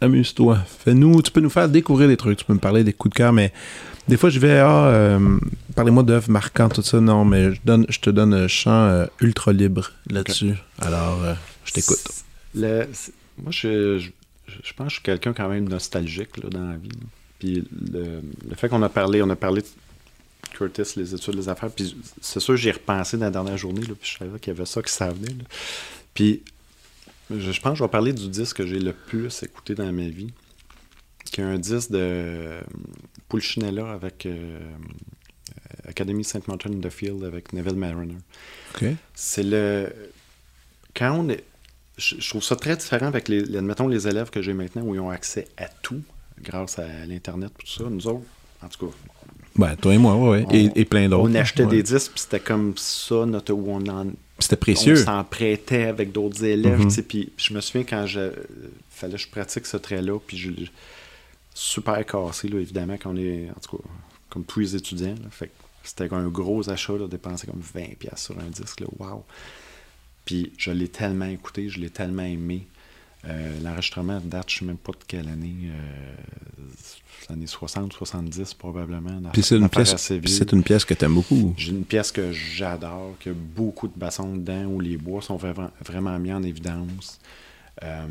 amuse-toi, 0.00 0.58
fais-nous, 0.84 1.22
tu 1.22 1.32
peux 1.32 1.40
nous 1.40 1.50
faire 1.50 1.68
découvrir 1.68 2.06
des 2.06 2.16
trucs, 2.16 2.38
tu 2.38 2.44
peux 2.44 2.54
me 2.54 2.60
parler 2.60 2.84
des 2.84 2.92
coups 2.92 3.12
de 3.14 3.18
cœur, 3.18 3.32
mais 3.32 3.52
des 4.06 4.16
fois 4.16 4.30
je 4.30 4.38
vais, 4.38 4.58
ah, 4.60 4.86
euh, 4.86 5.38
parlez-moi 5.74 6.04
d'œuvres 6.04 6.30
marquantes, 6.30 6.74
tout 6.74 6.82
ça, 6.82 7.00
non, 7.00 7.24
mais 7.24 7.52
je, 7.54 7.60
donne, 7.64 7.84
je 7.88 7.98
te 7.98 8.10
donne 8.10 8.32
un 8.32 8.46
champ 8.46 8.70
euh, 8.86 9.06
ultra 9.20 9.52
libre 9.52 9.90
là-dessus. 10.08 10.54
Alors, 10.78 11.18
je 11.64 11.72
t'écoute. 11.72 11.98
Le- 12.54 12.86
moi, 13.42 13.50
je, 13.50 13.98
je, 13.98 14.10
je 14.62 14.72
pense 14.72 14.86
que 14.86 14.90
je 14.90 14.94
suis 14.94 15.02
quelqu'un 15.02 15.32
quand 15.32 15.48
même 15.48 15.68
nostalgique 15.68 16.36
là, 16.42 16.48
dans 16.48 16.70
la 16.70 16.76
vie. 16.76 16.90
là. 16.90 17.06
Puis 17.40 17.64
le, 17.92 18.22
le 18.48 18.54
fait 18.54 18.68
qu'on 18.68 18.82
a 18.82 18.88
parlé, 18.88 19.20
on 19.20 19.28
a 19.30 19.36
parlé 19.36 19.62
Curtis, 20.56 20.96
les 20.98 21.14
études, 21.14 21.34
les 21.34 21.48
affaires, 21.48 21.70
puis 21.70 21.96
c'est 22.20 22.40
sûr, 22.40 22.56
j'y 22.56 22.68
ai 22.68 22.72
repensé 22.72 23.16
dans 23.16 23.26
la 23.26 23.30
dernière 23.30 23.56
journée, 23.56 23.82
là, 23.82 23.94
puis 24.00 24.10
je 24.12 24.18
savais 24.18 24.38
qu'il 24.38 24.52
y 24.52 24.56
avait 24.56 24.66
ça 24.66 24.82
qui 24.82 24.92
s'en 24.92 25.10
venait. 25.12 25.28
là. 25.34 25.44
Puis 26.14 26.42
je, 27.30 27.52
je 27.52 27.60
pense 27.60 27.72
que 27.72 27.78
je 27.78 27.84
vais 27.84 27.90
parler 27.90 28.12
du 28.12 28.28
disque 28.28 28.56
que 28.58 28.66
j'ai 28.66 28.78
le 28.78 28.92
plus 28.92 29.42
écouté 29.42 29.74
dans 29.74 29.92
ma 29.92 30.08
vie, 30.08 30.32
qui 31.24 31.40
est 31.40 31.44
un 31.44 31.58
disque 31.58 31.90
de 31.90 31.98
euh, 32.00 32.60
Pulcinella 33.28 33.90
avec 33.92 34.26
euh, 34.26 34.30
euh, 34.60 35.88
Academy 35.90 36.24
St. 36.24 36.46
Martin 36.48 36.70
in 36.72 36.80
the 36.80 36.90
Field 36.90 37.24
avec 37.24 37.52
Neville 37.52 37.74
Mariner. 37.76 38.16
OK. 38.76 38.84
C'est 39.14 39.42
le. 39.42 39.92
Quand 40.94 41.12
on 41.18 41.28
est. 41.28 41.44
Je, 41.98 42.16
je 42.18 42.28
trouve 42.30 42.42
ça 42.44 42.56
très 42.56 42.76
différent 42.76 43.06
avec 43.06 43.26
les, 43.28 43.42
les- 43.42 43.58
admettons, 43.58 43.88
les 43.88 44.06
élèves 44.06 44.30
que 44.30 44.40
j'ai 44.42 44.52
maintenant 44.52 44.82
où 44.82 44.94
ils 44.94 45.00
ont 45.00 45.10
accès 45.10 45.48
à 45.56 45.66
tout 45.66 46.02
grâce 46.40 46.78
à 46.78 46.86
l'Internet, 47.06 47.50
tout 47.58 47.66
ça. 47.66 47.84
Nous 47.90 48.06
autres, 48.06 48.26
en 48.62 48.68
tout 48.68 48.86
cas, 48.86 48.92
Ben, 49.56 49.76
toi 49.76 49.94
et 49.94 49.98
moi, 49.98 50.16
ouais, 50.16 50.44
ouais. 50.44 50.72
Et, 50.74 50.84
plein 50.84 51.08
d'autres. 51.08 51.30
on 51.30 51.34
achetait 51.34 51.64
ouais. 51.64 51.76
des 51.76 51.82
disques, 51.82 52.12
puis 52.12 52.20
c'était 52.20 52.40
comme 52.40 52.74
ça, 52.76 53.24
notre, 53.26 53.52
où 53.52 53.64
on 53.68 53.86
en, 53.88 54.06
C'était 54.38 54.90
on 54.90 54.96
s'en 54.96 55.24
prêtait 55.24 55.84
avec 55.84 56.12
d'autres 56.12 56.44
élèves. 56.44 56.80
Mhm. 56.80 57.02
Puis 57.08 57.32
je 57.36 57.54
me 57.54 57.60
souviens 57.60 57.84
quand 57.84 58.06
je 58.06 58.30
fallait 58.90 59.14
que 59.14 59.20
je 59.20 59.28
pratique 59.28 59.66
ce 59.66 59.76
trait-là, 59.76 60.18
puis 60.26 60.36
je 60.36 60.50
super 61.54 62.04
cassé, 62.04 62.48
là, 62.48 62.60
évidemment, 62.60 62.96
quand 63.00 63.12
on 63.12 63.16
est, 63.16 63.48
en 63.50 63.60
tout 63.60 63.78
cas, 63.78 63.84
comme 64.28 64.44
tous 64.44 64.60
les 64.60 64.76
étudiants. 64.76 65.14
là. 65.22 65.30
fait 65.30 65.50
c'était 65.82 66.12
un 66.12 66.26
gros 66.26 66.68
achat, 66.68 66.94
là, 66.94 67.06
dépenser 67.06 67.46
comme 67.46 67.60
20$ 67.60 67.96
piastres 67.96 68.32
sur 68.32 68.38
un 68.38 68.50
disque. 68.50 68.80
Là, 68.80 68.86
wow! 68.98 69.24
Puis 70.24 70.52
je 70.58 70.72
l'ai 70.72 70.88
tellement 70.88 71.26
écouté, 71.26 71.68
je 71.68 71.78
l'ai 71.78 71.90
tellement 71.90 72.24
aimé. 72.24 72.66
Euh, 73.24 73.60
L'enregistrement 73.62 74.20
date, 74.22 74.50
je 74.50 74.56
ne 74.56 74.58
sais 74.60 74.64
même 74.66 74.76
pas 74.76 74.92
de 74.92 75.04
quelle 75.06 75.28
année, 75.28 75.70
euh, 75.70 77.32
années 77.32 77.46
60, 77.46 77.92
70 77.92 78.54
probablement. 78.54 79.20
Puis 79.32 79.42
c'est 79.42 79.56
une, 79.56 79.68
pièce, 79.68 80.10
une 80.10 80.62
pièce 80.62 80.84
que 80.84 80.94
t'aimes 80.94 81.14
beaucoup. 81.14 81.54
J'ai 81.56 81.72
une 81.72 81.84
pièce 81.84 82.12
que 82.12 82.30
j'adore, 82.32 83.14
qui 83.18 83.30
a 83.30 83.32
beaucoup 83.32 83.88
de 83.88 83.94
bassons 83.96 84.36
dedans, 84.36 84.64
où 84.66 84.80
les 84.80 84.96
bois 84.96 85.22
sont 85.22 85.36
vraiment, 85.36 85.70
vraiment 85.84 86.16
mis 86.18 86.32
en 86.32 86.42
évidence, 86.42 87.18
euh, 87.82 88.06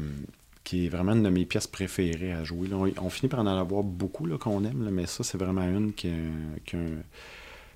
qui 0.63 0.85
est 0.85 0.89
vraiment 0.89 1.13
une 1.13 1.23
de 1.23 1.29
mes 1.29 1.45
pièces 1.45 1.67
préférées 1.67 2.33
à 2.33 2.43
jouer. 2.43 2.67
là. 2.67 2.75
On, 2.75 2.91
on 3.05 3.09
finit 3.09 3.29
par 3.29 3.39
en 3.39 3.47
avoir 3.47 3.83
beaucoup 3.83 4.27
qu'on 4.37 4.65
aime, 4.65 4.83
là, 4.83 4.91
mais 4.91 5.05
ça, 5.05 5.23
c'est 5.23 5.37
vraiment 5.37 5.63
une 5.63 5.93
qui 5.93 6.09
a, 6.09 6.11
qui 6.65 6.75
a 6.75 6.79
un 6.79 7.03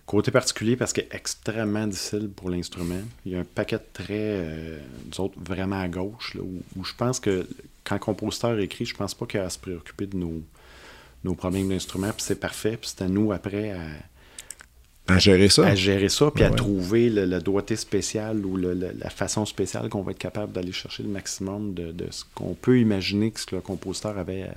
côté 0.10 0.32
particulier 0.32 0.76
parce 0.76 0.92
qu'elle 0.92 1.06
est 1.12 1.16
extrêmement 1.16 1.86
difficile 1.88 2.30
pour 2.36 2.50
l'instrument. 2.50 3.02
Il 3.26 3.32
y 3.34 3.36
a 3.36 3.40
un 3.40 3.44
paquet 3.44 3.78
de 3.78 3.84
traits, 3.94 4.10
euh, 4.12 4.80
nous 5.12 5.22
autres, 5.22 5.36
vraiment 5.40 5.80
à 5.80 5.88
gauche, 5.88 6.34
là, 6.36 6.42
où, 6.42 6.62
où 6.80 6.84
je 6.84 6.94
pense 6.96 7.20
que 7.20 7.48
quand 7.84 7.96
le 7.96 8.00
compositeur 8.02 8.58
écrit, 8.60 8.86
je 8.86 8.96
pense 8.96 9.14
pas 9.14 9.26
qu'il 9.28 9.40
a 9.40 9.46
à 9.46 9.50
se 9.50 9.60
préoccuper 9.60 10.08
de 10.08 10.18
nos, 10.18 10.42
nos 11.24 11.36
problèmes 11.36 11.70
d'instrument, 11.70 12.08
puis 12.12 12.24
c'est 12.24 12.40
parfait, 12.40 12.76
puis 12.78 12.90
c'est 12.90 13.04
à 13.04 13.08
nous 13.08 13.32
après 13.32 13.72
à 13.72 15.14
À 15.14 15.20
gérer 15.20 15.50
ça. 15.50 15.68
à 15.68 15.76
gérer 15.76 16.10
ça, 16.10 16.32
puis 16.34 16.44
à 16.44 16.50
trouver 16.50 17.10
le, 17.10 17.26
le 17.26 17.40
doigté 17.40 17.76
spécial 17.76 18.46
ou 18.46 18.58
le- 18.58 18.74
le- 18.74 18.94
la 18.98 19.10
façon 19.12 19.46
spéciale 19.46 19.90
qu'on 19.90 20.02
va 20.02 20.12
être 20.12 20.18
capable 20.20 20.54
d'aller 20.54 20.72
chercher 20.72 21.04
le 21.04 21.10
maximum 21.10 21.74
de, 21.76 21.92
de 21.92 22.08
ce 22.10 22.24
qu'on 22.36 22.56
peut 22.56 22.80
imaginer 22.80 23.30
que 23.32 23.40
ce 23.40 23.46
que 23.46 23.56
le 23.56 23.62
compositeur 23.62 24.18
avait 24.18 24.50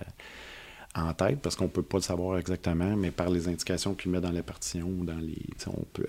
en 0.95 1.13
tête, 1.15 1.41
parce 1.41 1.57
qu'on 1.57 1.69
peut 1.69 1.83
pas 1.83 1.99
le 1.99 2.03
savoir 2.03 2.39
exactement, 2.39 2.97
mais 2.97 3.11
par 3.11 3.31
les 3.31 3.49
indications 3.49 3.95
qu'il 3.95 4.11
met 4.11 4.21
dans 4.21 4.31
la 4.33 4.43
partition, 4.43 4.87
ou 4.87 5.05
dans 5.05 5.17
les, 5.19 5.39
on 5.67 5.85
peut 5.93 6.07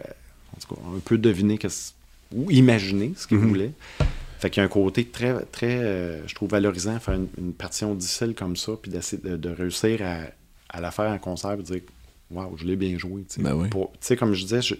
en 0.55 0.59
tout 0.59 0.75
cas, 0.75 0.81
un 0.95 0.99
peu 0.99 1.17
deviner 1.17 1.57
ou 2.35 2.51
imaginer 2.51 3.13
ce 3.15 3.25
qu'il 3.27 3.37
Mhm. 3.37 3.47
voulait. 3.47 3.71
Fait 4.39 4.49
qu'il 4.49 4.59
y 4.59 4.61
a 4.61 4.65
un 4.65 4.69
côté 4.69 5.05
très, 5.05 5.41
très 5.45 5.77
euh, 5.77 6.27
je 6.27 6.35
trouve, 6.35 6.49
valorisant 6.49 6.95
à 6.95 6.99
faire 6.99 7.13
une, 7.13 7.27
une 7.37 7.53
partition 7.53 7.95
difficile 7.95 8.33
comme 8.35 8.57
ça, 8.57 8.73
puis 8.81 8.91
d'essayer 8.91 9.21
de, 9.21 9.37
de 9.37 9.49
réussir 9.49 10.01
à, 10.01 10.17
à 10.69 10.81
la 10.81 10.91
faire 10.91 11.09
en 11.11 11.17
concert 11.17 11.53
et 11.53 11.63
dire 11.63 11.81
Waouh, 12.31 12.57
je 12.57 12.65
l'ai 12.65 12.75
bien 12.75 12.97
joué. 12.97 13.21
tu 13.23 13.35
sais. 13.35 13.41
Ben 13.41 13.53
oui. 13.55 13.69
Sais, 14.01 14.17
comme 14.17 14.33
je 14.33 14.41
disais, 14.41 14.61
je- 14.61 14.75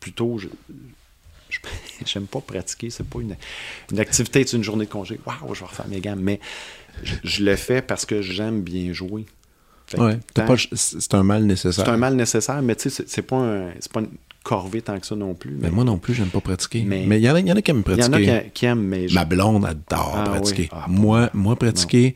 plutôt, 0.00 0.38
je- 0.38 0.48
je- 1.50 1.58
j'aime 2.06 2.26
pas 2.26 2.40
pratiquer, 2.40 2.90
c'est 2.90 3.06
pas 3.06 3.20
une, 3.20 3.36
une 3.92 4.00
activité, 4.00 4.44
c'est 4.46 4.56
une 4.56 4.64
journée 4.64 4.86
de 4.86 4.90
congé. 4.90 5.20
Waouh, 5.26 5.54
je 5.54 5.60
vais 5.60 5.66
refaire 5.66 5.86
mes 5.88 6.00
gammes. 6.00 6.20
Mais 6.20 6.40
je, 7.02 7.14
je 7.24 7.44
le 7.44 7.56
fais 7.56 7.82
parce 7.82 8.04
que 8.06 8.22
j'aime 8.22 8.62
bien 8.62 8.92
que 8.92 10.00
Ouais. 10.00 10.18
C'est 10.74 11.14
un 11.14 11.22
mal 11.22 11.44
nécessaire. 11.44 11.84
c'est 11.84 11.90
un 11.90 11.96
mal 11.96 12.14
nécessaire, 12.14 12.60
mais 12.62 12.74
tu 12.76 12.90
sais, 12.90 13.04
c'est- 13.06 13.22
pas, 13.22 13.36
un- 13.36 13.70
pas 13.92 14.00
une 14.00 14.08
corvée 14.42 14.82
tant 14.82 14.98
que 14.98 15.06
ça 15.06 15.16
non 15.16 15.34
plus. 15.34 15.56
Mais 15.60 15.70
moi 15.70 15.84
non 15.84 15.98
plus, 15.98 16.12
j'aime 16.14 16.28
pas 16.28 16.40
pratiquer. 16.40 16.82
Mais- 16.86 17.04
il 17.18 17.24
y, 17.24 17.30
en 17.30 17.34
a- 17.34 17.40
y 17.40 17.52
en 17.52 17.56
a 17.56 17.62
qui 17.62 17.70
aiment 17.70 17.82
il 17.86 17.90
y 17.98 18.02
en 18.04 18.08
pratiquer. 18.10 18.30
a 18.30 18.40
qui, 18.40 18.50
qui 18.50 18.66
aiment, 18.66 18.82
mais 18.82 19.08
je- 19.08 19.14
Ma 19.14 19.24
blonde 19.24 19.64
adore 19.64 20.14
Ah 20.18 20.24
pratiquer. 20.24 20.62
oui. 20.62 20.68
Ah, 20.72 20.84
moi, 20.88 21.30
moi, 21.32 21.56
pratiquer, 21.56 22.14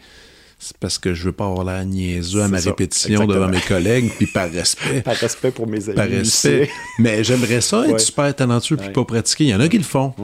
c'est 0.59 0.77
parce 0.77 0.99
que 0.99 1.15
je 1.15 1.25
veux 1.25 1.33
pas 1.33 1.47
avoir 1.47 1.65
l'air 1.65 1.85
niaiseux 1.87 2.43
à 2.43 2.49
ma 2.49 2.59
ça, 2.59 2.71
répétition 2.71 3.27
devant 3.27 3.49
mes 3.49 3.61
collègues, 3.61 4.11
puis 4.19 4.27
par 4.27 4.51
respect. 4.51 5.01
par 5.05 5.17
respect 5.17 5.51
pour 5.51 5.67
mes 5.67 5.87
amis. 5.89 5.97
par 5.97 6.09
respect. 6.09 6.69
Mais 6.99 7.25
j'aimerais 7.25 7.61
ça 7.63 7.85
être 7.87 7.93
Ouais. 7.93 7.99
super 7.99 8.35
talentueux 8.37 8.77
puis 8.77 8.89
Ouais. 8.89 8.93
pas 8.93 9.05
pratiquer. 9.07 9.45
Il 9.45 9.51
y 9.51 9.55
en 9.55 9.61
a 9.61 9.69
qui 9.69 9.79
le 9.79 9.85
font. 9.85 10.15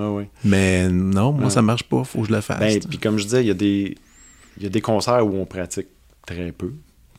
Mais 0.45 0.89
non, 0.89 1.33
moi, 1.33 1.49
ça 1.51 1.63
marche 1.63 1.85
pas. 1.85 2.05
Faut 2.05 2.21
que 2.21 2.29
je 2.29 2.33
le 2.33 2.41
fasse. 2.43 2.61
Ben, 2.61 2.79
puis 2.89 2.99
comme 2.99 3.17
je 3.19 3.25
disais, 3.25 3.43
il 3.43 3.49
y 3.49 3.51
a 3.51 3.55
des 3.55 3.97
il 4.59 4.63
y 4.65 4.67
a 4.67 4.69
des 4.69 4.81
concerts 4.83 5.27
où 5.27 5.35
on 5.37 5.47
pratique 5.47 5.87
très 6.27 6.53
peu. 6.53 6.75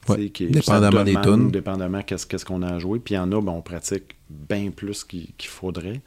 Ouais. 0.07 0.29
qui- 0.29 0.47
Dépendamment 0.47 1.03
des 1.03 1.15
tunes. 1.21 1.51
Dépendamment 1.51 2.01
qu'est-ce 2.03 2.45
qu'on 2.45 2.61
a 2.63 2.73
à 2.75 2.79
jouer. 2.79 2.99
Puis 2.99 3.13
il 3.15 3.17
y 3.17 3.19
en 3.19 3.31
a, 3.31 3.41
ben, 3.41 3.51
on 3.51 3.61
pratique 3.61 4.15
bien 4.29 4.71
plus 4.71 5.03
qu'il 5.03 5.27
faudrait. 5.41 6.01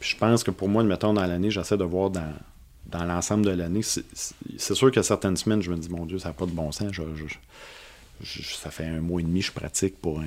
Puis 0.00 0.10
je 0.10 0.16
pense 0.16 0.42
que 0.44 0.50
pour 0.50 0.68
moi, 0.68 0.82
mettons, 0.84 1.12
dans 1.14 1.24
l'année, 1.26 1.50
j'essaie 1.50 1.76
de 1.76 1.84
voir 1.84 2.10
dans, 2.10 2.32
dans 2.86 3.04
l'ensemble 3.04 3.44
de 3.46 3.50
l'année. 3.50 3.82
C'est 3.82 4.74
sûr 4.74 4.90
que 4.90 5.02
certaines 5.02 5.36
semaines, 5.36 5.62
je 5.62 5.70
me 5.70 5.76
dis, 5.76 5.88
mon 5.88 6.06
Dieu, 6.06 6.18
ça 6.18 6.28
n'a 6.28 6.32
pas 6.34 6.46
de 6.46 6.50
bon 6.52 6.72
sens. 6.72 6.88
Je- 6.92 7.02
je- 7.14 7.24
je- 8.22 8.54
ça 8.56 8.70
fait 8.70 8.84
un 8.86 9.00
mois 9.00 9.20
et 9.20 9.24
demi 9.24 9.40
que 9.40 9.46
je 9.46 9.52
pratique 9.52 10.00
pour 10.00 10.20
un, 10.20 10.24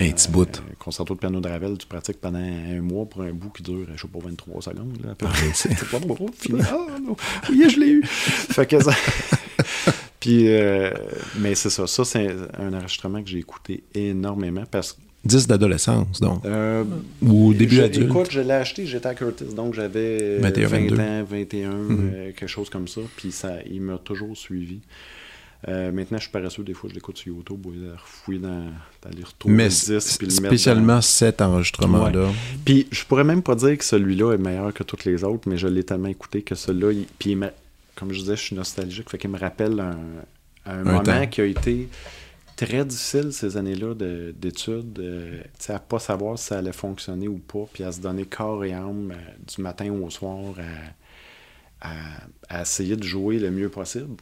Un 0.00 0.10
petit 0.10 0.28
bout. 0.28 0.48
un 0.58 0.74
concerto 0.78 1.14
de 1.14 1.20
piano 1.20 1.40
de 1.40 1.48
Ravel, 1.48 1.78
tu 1.78 1.86
pratiques 1.86 2.20
pendant 2.20 2.38
un 2.40 2.80
mois 2.80 3.04
pour 3.06 3.22
un 3.22 3.32
bout 3.32 3.50
qui 3.50 3.62
dure, 3.62 3.86
je 3.94 4.00
sais 4.02 4.08
pas, 4.08 4.18
23 4.18 4.60
secondes. 4.62 4.98
Là, 5.04 5.14
près. 5.14 5.28
c'est- 5.54 5.68
C'est 5.78 5.88
pas 5.90 5.98
bon, 6.00 6.16
fini. 6.36 6.60
Ah, 6.68 6.98
non. 7.00 7.16
Oui, 7.50 7.64
je 7.70 7.78
l'ai 7.78 7.90
eu. 7.90 8.02
Fait 8.04 8.66
que 8.66 8.82
ça. 8.82 8.92
Puis, 10.20 10.48
euh, 10.48 10.90
mais 11.38 11.54
c'est 11.54 11.70
ça. 11.70 11.86
Ça, 11.86 12.04
c'est 12.04 12.28
un 12.58 12.72
enregistrement 12.72 13.22
que 13.22 13.28
j'ai 13.28 13.38
écouté 13.38 13.82
énormément 13.94 14.64
parce 14.70 14.92
que. 14.94 14.98
10 15.26 15.46
d'adolescence, 15.46 16.20
donc. 16.20 16.44
euh, 16.44 16.84
Ou 17.22 17.54
début 17.54 17.76
je- 17.76 17.82
adulte. 17.82 18.10
Écoute, 18.10 18.28
je 18.30 18.40
l'ai 18.40 18.50
acheté, 18.52 18.84
j'étais 18.86 19.06
à 19.06 19.14
Curtis, 19.14 19.54
donc 19.56 19.72
j'avais 19.72 20.38
21, 20.38 20.66
20 20.68 20.78
22. 20.80 21.00
ans, 21.00 21.24
21, 21.30 21.70
Mhm. 21.70 22.10
euh, 22.14 22.24
quelque 22.32 22.46
chose 22.46 22.68
comme 22.68 22.86
ça. 22.88 23.00
Puis 23.16 23.32
ça, 23.32 23.54
il 23.70 23.80
m'a 23.80 23.96
toujours 23.96 24.36
suivi. 24.36 24.80
Euh, 25.66 25.92
maintenant, 25.92 26.18
je 26.18 26.24
suis 26.24 26.30
paresseux, 26.30 26.62
des 26.62 26.74
fois, 26.74 26.90
je 26.90 26.94
l'écoute 26.94 27.16
sur 27.16 27.34
YouTube, 27.34 27.64
ou 27.64 27.72
refouiller 27.96 28.38
dans, 28.40 28.50
dans 29.02 29.16
les 29.16 29.24
retours 29.24 29.50
Mais 29.50 29.64
de 29.64 29.68
disques, 29.70 30.18
puis 30.18 30.26
le 30.26 30.32
mettre 30.32 30.42
dans- 30.42 30.48
spécialement 30.48 31.00
cet 31.00 31.40
enregistrement-là. 31.40 32.28
puis 32.66 32.86
je 32.90 33.02
pourrais 33.06 33.24
même 33.24 33.42
pas 33.42 33.54
dire 33.54 33.78
que 33.78 33.84
celui-là 33.84 34.34
est 34.34 34.38
meilleur 34.38 34.74
que 34.74 34.82
tous 34.82 35.06
les 35.06 35.24
autres, 35.24 35.48
mais 35.48 35.56
je 35.56 35.66
l'ai 35.68 35.84
tellement 35.84 36.08
écouté 36.08 36.42
que 36.42 36.54
celui-là, 36.54 36.92
il- 36.92 37.06
puis 37.18 37.30
il 37.30 37.38
me- 37.38 37.50
comme 37.94 38.12
je 38.12 38.20
disais, 38.20 38.36
je 38.36 38.42
suis 38.42 38.56
nostalgique, 38.56 39.10
fait 39.10 39.18
qu'il 39.18 39.30
me 39.30 39.38
rappelle 39.38 39.78
un, 39.80 39.98
un 40.66 40.84
moment 40.84 41.02
temps. 41.02 41.26
qui 41.26 41.40
a 41.40 41.44
été 41.46 41.88
très 42.56 42.84
difficile 42.84 43.32
ces 43.32 43.56
années-là 43.56 43.94
de- 43.94 44.34
d'études, 44.36 44.98
euh, 45.00 45.40
tu 45.58 45.66
sais, 45.66 45.72
à 45.74 45.78
pas 45.78 45.98
savoir 45.98 46.38
si 46.38 46.46
ça 46.46 46.58
allait 46.58 46.72
fonctionner 46.72 47.28
ou 47.28 47.38
pas, 47.38 47.66
puis 47.72 47.82
à 47.84 47.92
se 47.92 48.00
donner 48.00 48.24
corps 48.26 48.64
et 48.64 48.72
âme 48.72 49.12
euh, 49.12 49.30
du 49.54 49.60
matin 49.62 49.90
au 49.92 50.08
soir 50.10 50.54
à, 51.80 51.88
à- 51.88 52.26
à 52.58 52.62
essayer 52.62 52.96
de 52.96 53.02
jouer 53.02 53.38
le 53.38 53.50
mieux 53.50 53.68
possible. 53.68 54.16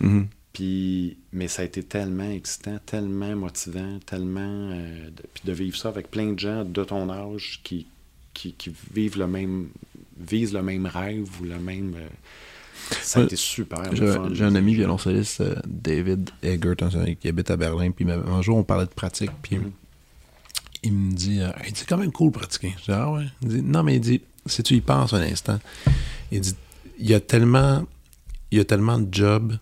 Mhm. 0.00 0.28
Puis, 0.52 1.18
mais 1.32 1.46
ça 1.46 1.62
a 1.62 1.64
été 1.66 1.82
tellement 1.84 2.28
excitant, 2.30 2.78
tellement 2.84 3.36
motivant, 3.36 3.98
tellement. 4.06 4.40
euh, 4.72 5.10
de, 5.10 5.22
puis 5.32 5.42
de 5.44 5.52
vivre 5.52 5.76
ça 5.76 5.88
avec 5.88 6.10
plein 6.10 6.32
de 6.32 6.38
gens 6.38 6.64
de 6.64 6.82
ton 6.84 7.08
âge 7.10 7.60
qui, 7.62 7.86
qui, 8.34 8.54
qui 8.54 8.72
vivent 8.92 9.18
le 9.18 9.26
même. 9.28 9.68
visent 10.18 10.52
le 10.54 10.62
même 10.62 10.86
rêve 10.86 11.28
ou 11.40 11.44
le 11.44 11.58
même. 11.58 11.94
Euh, 12.92 12.96
ça 13.02 13.18
a 13.18 13.22
Ouais. 13.22 13.26
été 13.26 13.36
super. 13.36 13.78
J'ai 14.32 14.44
un 14.44 14.54
ami 14.54 14.74
violoncelliste, 14.74 15.40
euh, 15.40 15.54
David 15.66 16.30
Eggert, 16.42 16.76
qui 17.20 17.28
habite 17.28 17.50
à 17.50 17.56
Berlin. 17.56 17.90
Puis 17.90 18.06
un 18.10 18.42
jour, 18.42 18.56
on 18.58 18.64
parlait 18.64 18.86
de 18.86 18.90
pratique. 18.90 19.30
Puis 19.42 19.56
Mhm. 19.56 19.70
il 20.84 20.92
me 20.92 21.12
dit 21.12 21.40
euh, 21.40 21.50
Hey, 21.62 21.72
C'est 21.74 21.86
quand 21.88 21.96
même 21.98 22.12
cool 22.12 22.30
pratiquer. 22.32 22.74
Je 22.78 22.84
dis 22.84 22.92
Ah 22.92 23.10
ouais. 23.10 23.24
Il 23.42 23.48
dit 23.48 23.62
Non, 23.62 23.82
mais 23.82 23.96
il 23.96 24.00
dit 24.00 24.20
Si 24.46 24.62
tu 24.62 24.74
y 24.74 24.80
penses 24.80 25.12
un 25.12 25.20
instant, 25.22 25.58
il 26.32 26.40
dit 26.40 26.54
Il 26.98 27.08
y 27.08 27.14
a 27.14 27.20
tellement, 27.20 27.84
il 28.50 28.58
y 28.58 28.60
a 28.60 28.64
tellement 28.64 28.98
de 28.98 29.12
jobs 29.12 29.58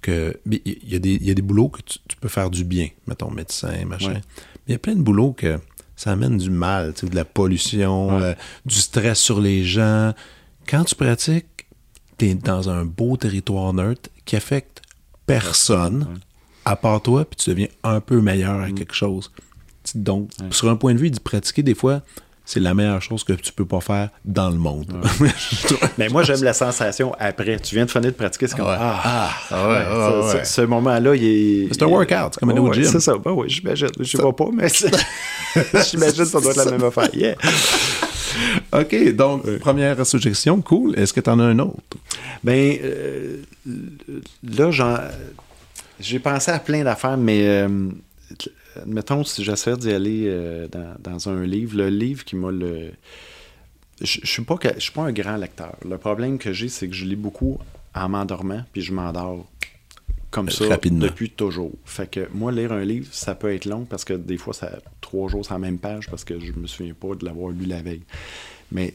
que. 0.00 0.36
Il 0.46 0.60
y, 0.84 0.94
a 0.96 0.98
des, 0.98 1.14
il 1.14 1.26
y 1.26 1.30
a 1.30 1.34
des 1.34 1.42
boulots 1.42 1.68
que 1.68 1.80
tu, 1.82 1.98
tu 2.08 2.16
peux 2.16 2.28
faire 2.28 2.50
du 2.50 2.64
bien. 2.64 2.88
Mettons 3.06 3.30
médecin, 3.30 3.84
machin. 3.86 4.08
Ouais. 4.14 4.20
Mais 4.66 4.68
il 4.68 4.72
y 4.72 4.76
a 4.76 4.78
plein 4.78 4.94
de 4.94 5.02
boulots 5.02 5.32
que 5.32 5.58
ça 5.96 6.12
amène 6.12 6.38
du 6.38 6.50
mal, 6.50 6.94
de 7.00 7.14
la 7.14 7.24
pollution, 7.24 8.16
Ouais. 8.16 8.22
euh, 8.22 8.34
du 8.66 8.74
stress 8.76 9.18
sur 9.20 9.40
les 9.40 9.64
gens. 9.64 10.14
Quand 10.68 10.84
tu 10.84 10.94
pratiques, 10.94 11.46
tu 12.18 12.26
es 12.30 12.34
dans 12.34 12.68
un 12.70 12.84
beau 12.84 13.16
territoire 13.16 13.72
neutre 13.72 14.10
qui 14.24 14.36
affecte 14.36 14.82
personne, 15.26 16.06
Ouais. 16.10 16.18
à 16.64 16.76
part 16.76 17.00
toi, 17.02 17.24
puis 17.24 17.36
tu 17.36 17.50
deviens 17.50 17.68
un 17.82 18.00
peu 18.00 18.20
meilleur 18.20 18.60
à 18.60 18.70
quelque 18.70 18.94
chose. 18.94 19.30
Donc, 19.94 20.30
Ouais. 20.40 20.46
sur 20.50 20.68
un 20.70 20.76
point 20.76 20.94
de 20.94 20.98
vue, 20.98 21.10
de 21.10 21.18
pratiquer, 21.18 21.62
des 21.62 21.74
fois, 21.74 22.02
c'est 22.44 22.60
la 22.60 22.74
meilleure 22.74 23.00
chose 23.00 23.22
que 23.24 23.32
tu 23.34 23.52
peux 23.52 23.64
pas 23.64 23.80
faire 23.80 24.10
dans 24.24 24.50
le 24.50 24.56
monde. 24.56 24.86
Mais 25.98 26.08
moi, 26.08 26.22
j'aime 26.24 26.42
la 26.42 26.52
sensation 26.52 27.14
après. 27.18 27.58
Tu 27.60 27.76
viens 27.76 27.84
de 27.86 27.90
finir 27.90 28.10
de 28.10 28.16
pratiquer, 28.16 28.48
c'est 28.48 28.56
comme 28.56 28.66
Ouais. 28.66 28.76
Ah, 28.78 29.30
Ah, 29.50 29.68
ouais, 29.68 29.84
ça- 29.84 30.20
ouais, 30.20 30.32
ça-. 30.32 30.44
Ce 30.44 30.60
moment-là, 30.62 31.14
il 31.14 31.24
est. 31.24 31.68
C'est 31.72 31.82
un 31.82 31.86
workout, 31.86 32.34
c'est 32.34 32.40
comme 32.40 32.50
aller 32.50 32.58
au 32.60 32.68
Ouais, 32.68 32.74
gym. 32.74 32.84
C'est 32.84 33.00
ça, 33.00 33.16
ben 33.16 33.30
oui, 33.32 33.48
j'imagine. 33.48 33.88
Je 33.98 34.16
ne 34.16 34.22
vois 34.22 34.34
pas, 34.36 34.46
mais 34.52 34.68
j'imagine 35.90 36.24
que 36.24 36.24
ça 36.24 36.40
doit 36.40 36.50
être 36.50 36.64
la 36.64 36.70
même 36.72 36.84
affaire. 36.84 37.08
Yeah. 37.14 37.36
OK, 38.72 39.14
donc, 39.14 39.58
première 39.58 40.04
suggestion, 40.06 40.60
cool. 40.62 40.98
Est-ce 40.98 41.12
que 41.12 41.20
tu 41.20 41.30
en 41.30 41.38
as 41.38 41.44
un 41.44 41.58
autre? 41.58 41.78
Ben, 42.42 42.78
euh, 42.82 43.42
là, 44.42 45.10
j'ai 46.00 46.18
pensé 46.18 46.50
à 46.50 46.58
plein 46.58 46.84
d'affaires, 46.84 47.16
mais 47.16 47.46
euh, 47.46 47.88
admettons, 48.80 49.24
si 49.24 49.44
j'essaie 49.44 49.76
d'y 49.76 49.92
aller 49.92 50.24
euh, 50.26 50.68
dans, 50.68 50.94
dans 50.98 51.28
un 51.28 51.44
livre, 51.44 51.76
le 51.76 51.88
livre 51.88 52.24
qui 52.24 52.36
m'a 52.36 52.50
le. 52.50 52.90
Je 54.00 54.18
je 54.22 54.26
suis 54.26 54.42
pas 54.42 54.56
pas 54.56 55.02
un 55.02 55.12
grand 55.12 55.36
lecteur. 55.36 55.76
Le 55.88 55.96
problème 55.98 56.38
que 56.38 56.52
j'ai, 56.52 56.68
c'est 56.68 56.88
que 56.88 56.94
je 56.94 57.04
lis 57.04 57.16
beaucoup 57.16 57.58
en 57.94 58.08
m'endormant, 58.08 58.62
puis 58.72 58.82
je 58.82 58.92
m'endors 58.92 59.46
comme 60.32 60.50
ça 60.50 60.66
Rapidement. 60.68 61.04
depuis 61.06 61.30
toujours. 61.30 61.70
Fait 61.84 62.10
que 62.10 62.28
moi, 62.34 62.50
lire 62.50 62.72
un 62.72 62.84
livre, 62.84 63.06
ça 63.12 63.36
peut 63.36 63.54
être 63.54 63.66
long 63.66 63.84
parce 63.84 64.04
que 64.04 64.14
des 64.14 64.36
fois, 64.38 64.52
ça 64.54 64.80
trois 65.00 65.28
jours 65.28 65.44
sur 65.44 65.54
la 65.54 65.60
même 65.60 65.78
page 65.78 66.08
parce 66.10 66.24
que 66.24 66.40
je 66.40 66.52
me 66.52 66.66
souviens 66.66 66.94
pas 66.94 67.14
de 67.14 67.24
l'avoir 67.24 67.50
lu 67.52 67.66
la 67.66 67.80
veille. 67.82 68.02
Mais, 68.72 68.94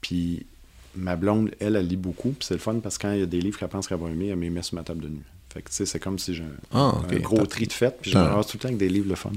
puis 0.00 0.46
ma 0.94 1.16
blonde, 1.16 1.50
elle, 1.60 1.74
elle 1.76 1.86
lit 1.88 1.96
beaucoup, 1.96 2.30
puis 2.30 2.46
c'est 2.46 2.54
le 2.54 2.60
fun 2.60 2.76
parce 2.82 2.96
que 2.98 3.02
quand 3.02 3.12
il 3.12 3.20
y 3.20 3.22
a 3.22 3.26
des 3.26 3.40
livres 3.40 3.58
qu'elle 3.58 3.68
pense 3.68 3.88
qu'elle 3.88 3.98
va 3.98 4.08
aimer, 4.08 4.28
elle 4.28 4.36
me 4.36 4.48
met 4.48 4.62
sur 4.62 4.76
ma 4.76 4.82
table 4.84 5.00
de 5.02 5.08
nuit. 5.08 5.22
Fait 5.52 5.62
que, 5.62 5.68
tu 5.70 5.74
sais, 5.76 5.86
c'est 5.86 5.98
comme 5.98 6.18
si 6.18 6.34
j'ai 6.34 6.42
un, 6.44 6.48
Ah, 6.72 7.00
un 7.10 7.16
gros 7.16 7.44
tri 7.46 7.66
de 7.66 7.72
fête, 7.72 7.98
puis 8.00 8.10
je 8.12 8.16
me 8.18 8.22
Ah. 8.22 8.28
ramasse 8.30 8.46
tout 8.48 8.56
le 8.58 8.60
temps 8.62 8.68
avec 8.68 8.78
des 8.78 8.88
livres 8.88 9.08
le 9.08 9.14
fun. 9.14 9.32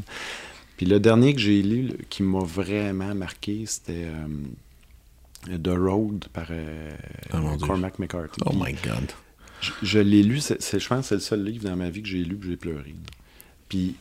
Puis 0.77 0.85
le 0.85 0.99
dernier 0.99 1.33
que 1.33 1.39
j'ai 1.41 1.61
lu, 1.61 1.91
qui 2.09 2.23
m'a 2.23 2.39
vraiment 2.43 3.13
marqué, 3.15 3.63
c'était 3.65 4.05
euh, 4.05 5.57
The 5.57 5.77
Road 5.77 6.25
par 6.33 6.47
euh, 6.51 6.91
Oh, 7.33 7.55
Dieu. 7.57 7.67
Cormac 7.67 7.99
McCarthy. 7.99 8.41
Oh 8.45 8.51
my 8.53 8.73
God. 8.73 9.11
Je, 9.61 9.71
je 9.83 9.99
l'ai 9.99 10.23
lu, 10.23 10.39
c'est, 10.39 10.79
je 10.79 10.87
pense 10.87 11.01
que 11.01 11.07
c'est 11.07 11.15
le 11.15 11.21
seul 11.21 11.43
livre 11.43 11.63
dans 11.69 11.75
ma 11.75 11.89
vie 11.89 12.01
que 12.01 12.07
j'ai 12.07 12.23
lu 12.23 12.37
que 12.37 12.45
j'ai 12.45 12.57
pleuré. 12.57 12.95
Puis, 13.67 13.95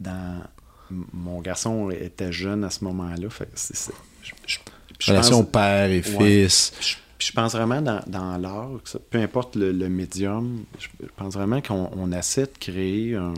dans, 0.00 0.42
mon 0.90 1.40
garçon 1.40 1.90
était 1.90 2.32
jeune 2.32 2.64
à 2.64 2.70
ce 2.70 2.84
moment-là. 2.84 3.28
Fait 3.30 3.46
que 3.46 3.50
c'est, 3.54 3.76
c'est- 3.76 3.92
je, 4.22 4.32
je- 4.46 4.58
je 4.98 5.10
Relation 5.10 5.42
pense- 5.44 5.52
père 5.52 5.90
et 5.90 6.02
Ouais. 6.16 6.42
fils. 6.46 6.72
je, 6.80 7.26
je 7.26 7.32
pense 7.32 7.52
vraiment 7.52 7.80
dans, 7.82 8.02
dans 8.06 8.36
l'art, 8.38 8.70
ça- 8.84 8.98
peu 9.10 9.18
importe 9.18 9.56
le, 9.56 9.72
le 9.72 9.88
médium, 9.88 10.64
je, 10.78 10.88
pense 11.16 11.34
vraiment 11.34 11.60
qu'on 11.60 11.90
on 11.94 12.12
essaie 12.12 12.44
de 12.46 12.58
créer 12.58 13.14
un- 13.14 13.34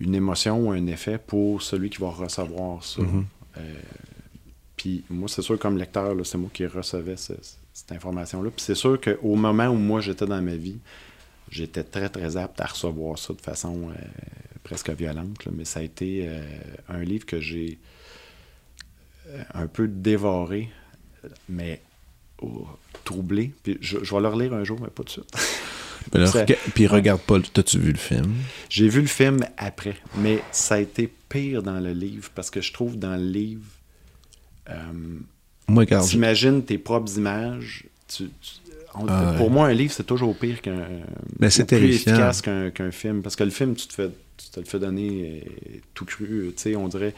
une 0.00 0.14
émotion 0.14 0.58
ou 0.68 0.70
un 0.72 0.86
effet 0.86 1.18
pour 1.18 1.62
celui 1.62 1.88
qui 1.90 1.98
va 1.98 2.08
recevoir 2.10 2.82
ça. 2.84 3.02
Mhm. 3.02 3.24
Euh, 3.58 3.74
puis 4.76 5.04
moi, 5.08 5.28
c'est 5.28 5.42
sûr, 5.42 5.58
comme 5.58 5.78
lecteur, 5.78 6.14
là, 6.14 6.24
c'est 6.24 6.36
moi 6.38 6.50
qui 6.52 6.66
recevais 6.66 7.16
ce- 7.16 7.32
cette 7.74 7.92
information-là. 7.92 8.50
Puis 8.50 8.64
c'est 8.64 8.74
sûr 8.74 8.98
qu'au 9.00 9.34
moment 9.34 9.66
où 9.66 9.74
moi 9.74 10.00
j'étais 10.00 10.26
dans 10.26 10.40
ma 10.40 10.54
vie, 10.54 10.78
j'étais 11.50 11.82
très, 11.84 12.08
très 12.08 12.36
apte 12.38 12.60
à 12.60 12.66
recevoir 12.66 13.18
ça 13.18 13.34
de 13.34 13.40
façon 13.40 13.90
euh, 13.90 13.94
presque 14.62 14.90
violente. 14.90 15.44
là. 15.44 15.52
Mais 15.54 15.64
ça 15.66 15.80
a 15.80 15.82
été 15.82 16.26
euh, 16.26 16.42
un 16.88 17.02
livre 17.02 17.26
que 17.26 17.40
j'ai 17.40 17.78
euh, 19.28 19.42
un 19.52 19.66
peu 19.66 19.88
dévoré, 19.88 20.70
mais 21.48 21.82
oh, 22.40 22.66
troublé. 23.04 23.52
Puis 23.62 23.76
je, 23.80 23.98
je 24.02 24.14
vais 24.14 24.20
le 24.22 24.28
relire 24.28 24.54
un 24.54 24.64
jour, 24.64 24.78
mais 24.80 24.88
pas 24.88 25.02
tout 25.02 25.20
de 25.20 25.26
suite. 25.26 25.36
Ça- 26.26 26.44
puis 26.74 26.86
regarde 26.86 27.22
pas, 27.22 27.40
t'as-tu 27.40 27.78
vu 27.78 27.90
le 27.90 27.98
film? 27.98 28.34
J'ai 28.68 28.88
vu 28.88 29.00
le 29.00 29.06
film 29.06 29.40
après, 29.56 29.96
mais 30.16 30.42
ça 30.52 30.74
a 30.74 30.78
été 30.78 31.12
pire 31.30 31.62
dans 31.62 31.80
le 31.80 31.92
livre 31.92 32.30
parce 32.34 32.50
que 32.50 32.60
je 32.60 32.72
trouve 32.74 32.98
dans 32.98 33.16
le 33.16 33.24
livre, 33.26 33.64
euh, 34.68 35.18
Moi, 35.68 35.84
regarde, 35.84 36.06
t'imagines 36.08 36.62
tes 36.64 36.78
propres 36.78 37.16
images. 37.16 37.84
tu- 38.06 38.24
tu- 38.40 38.52
on- 38.94 39.06
Ah. 39.08 39.34
Pour 39.38 39.50
moi, 39.50 39.66
un 39.68 39.72
livre, 39.72 39.92
c'est 39.92 40.04
toujours 40.06 40.36
pire 40.36 40.60
qu'un. 40.60 40.86
Mais 41.40 41.50
c'est 41.50 41.64
terrifiant. 41.64 42.12
efficace 42.12 42.42
qu'un 42.42 42.90
film. 42.92 43.22
Parce 43.22 43.34
que 43.34 43.42
le 43.44 43.50
film, 43.50 43.74
tu 43.74 43.86
te, 43.88 43.92
fais, 43.94 44.10
tu 44.36 44.48
te 44.50 44.60
le 44.60 44.66
fais 44.66 44.78
donner 44.78 45.42
euh, 45.46 45.78
tout 45.94 46.04
cru, 46.04 46.52
tu 46.54 46.62
sais, 46.62 46.76
on 46.76 46.86
dirait. 46.88 47.14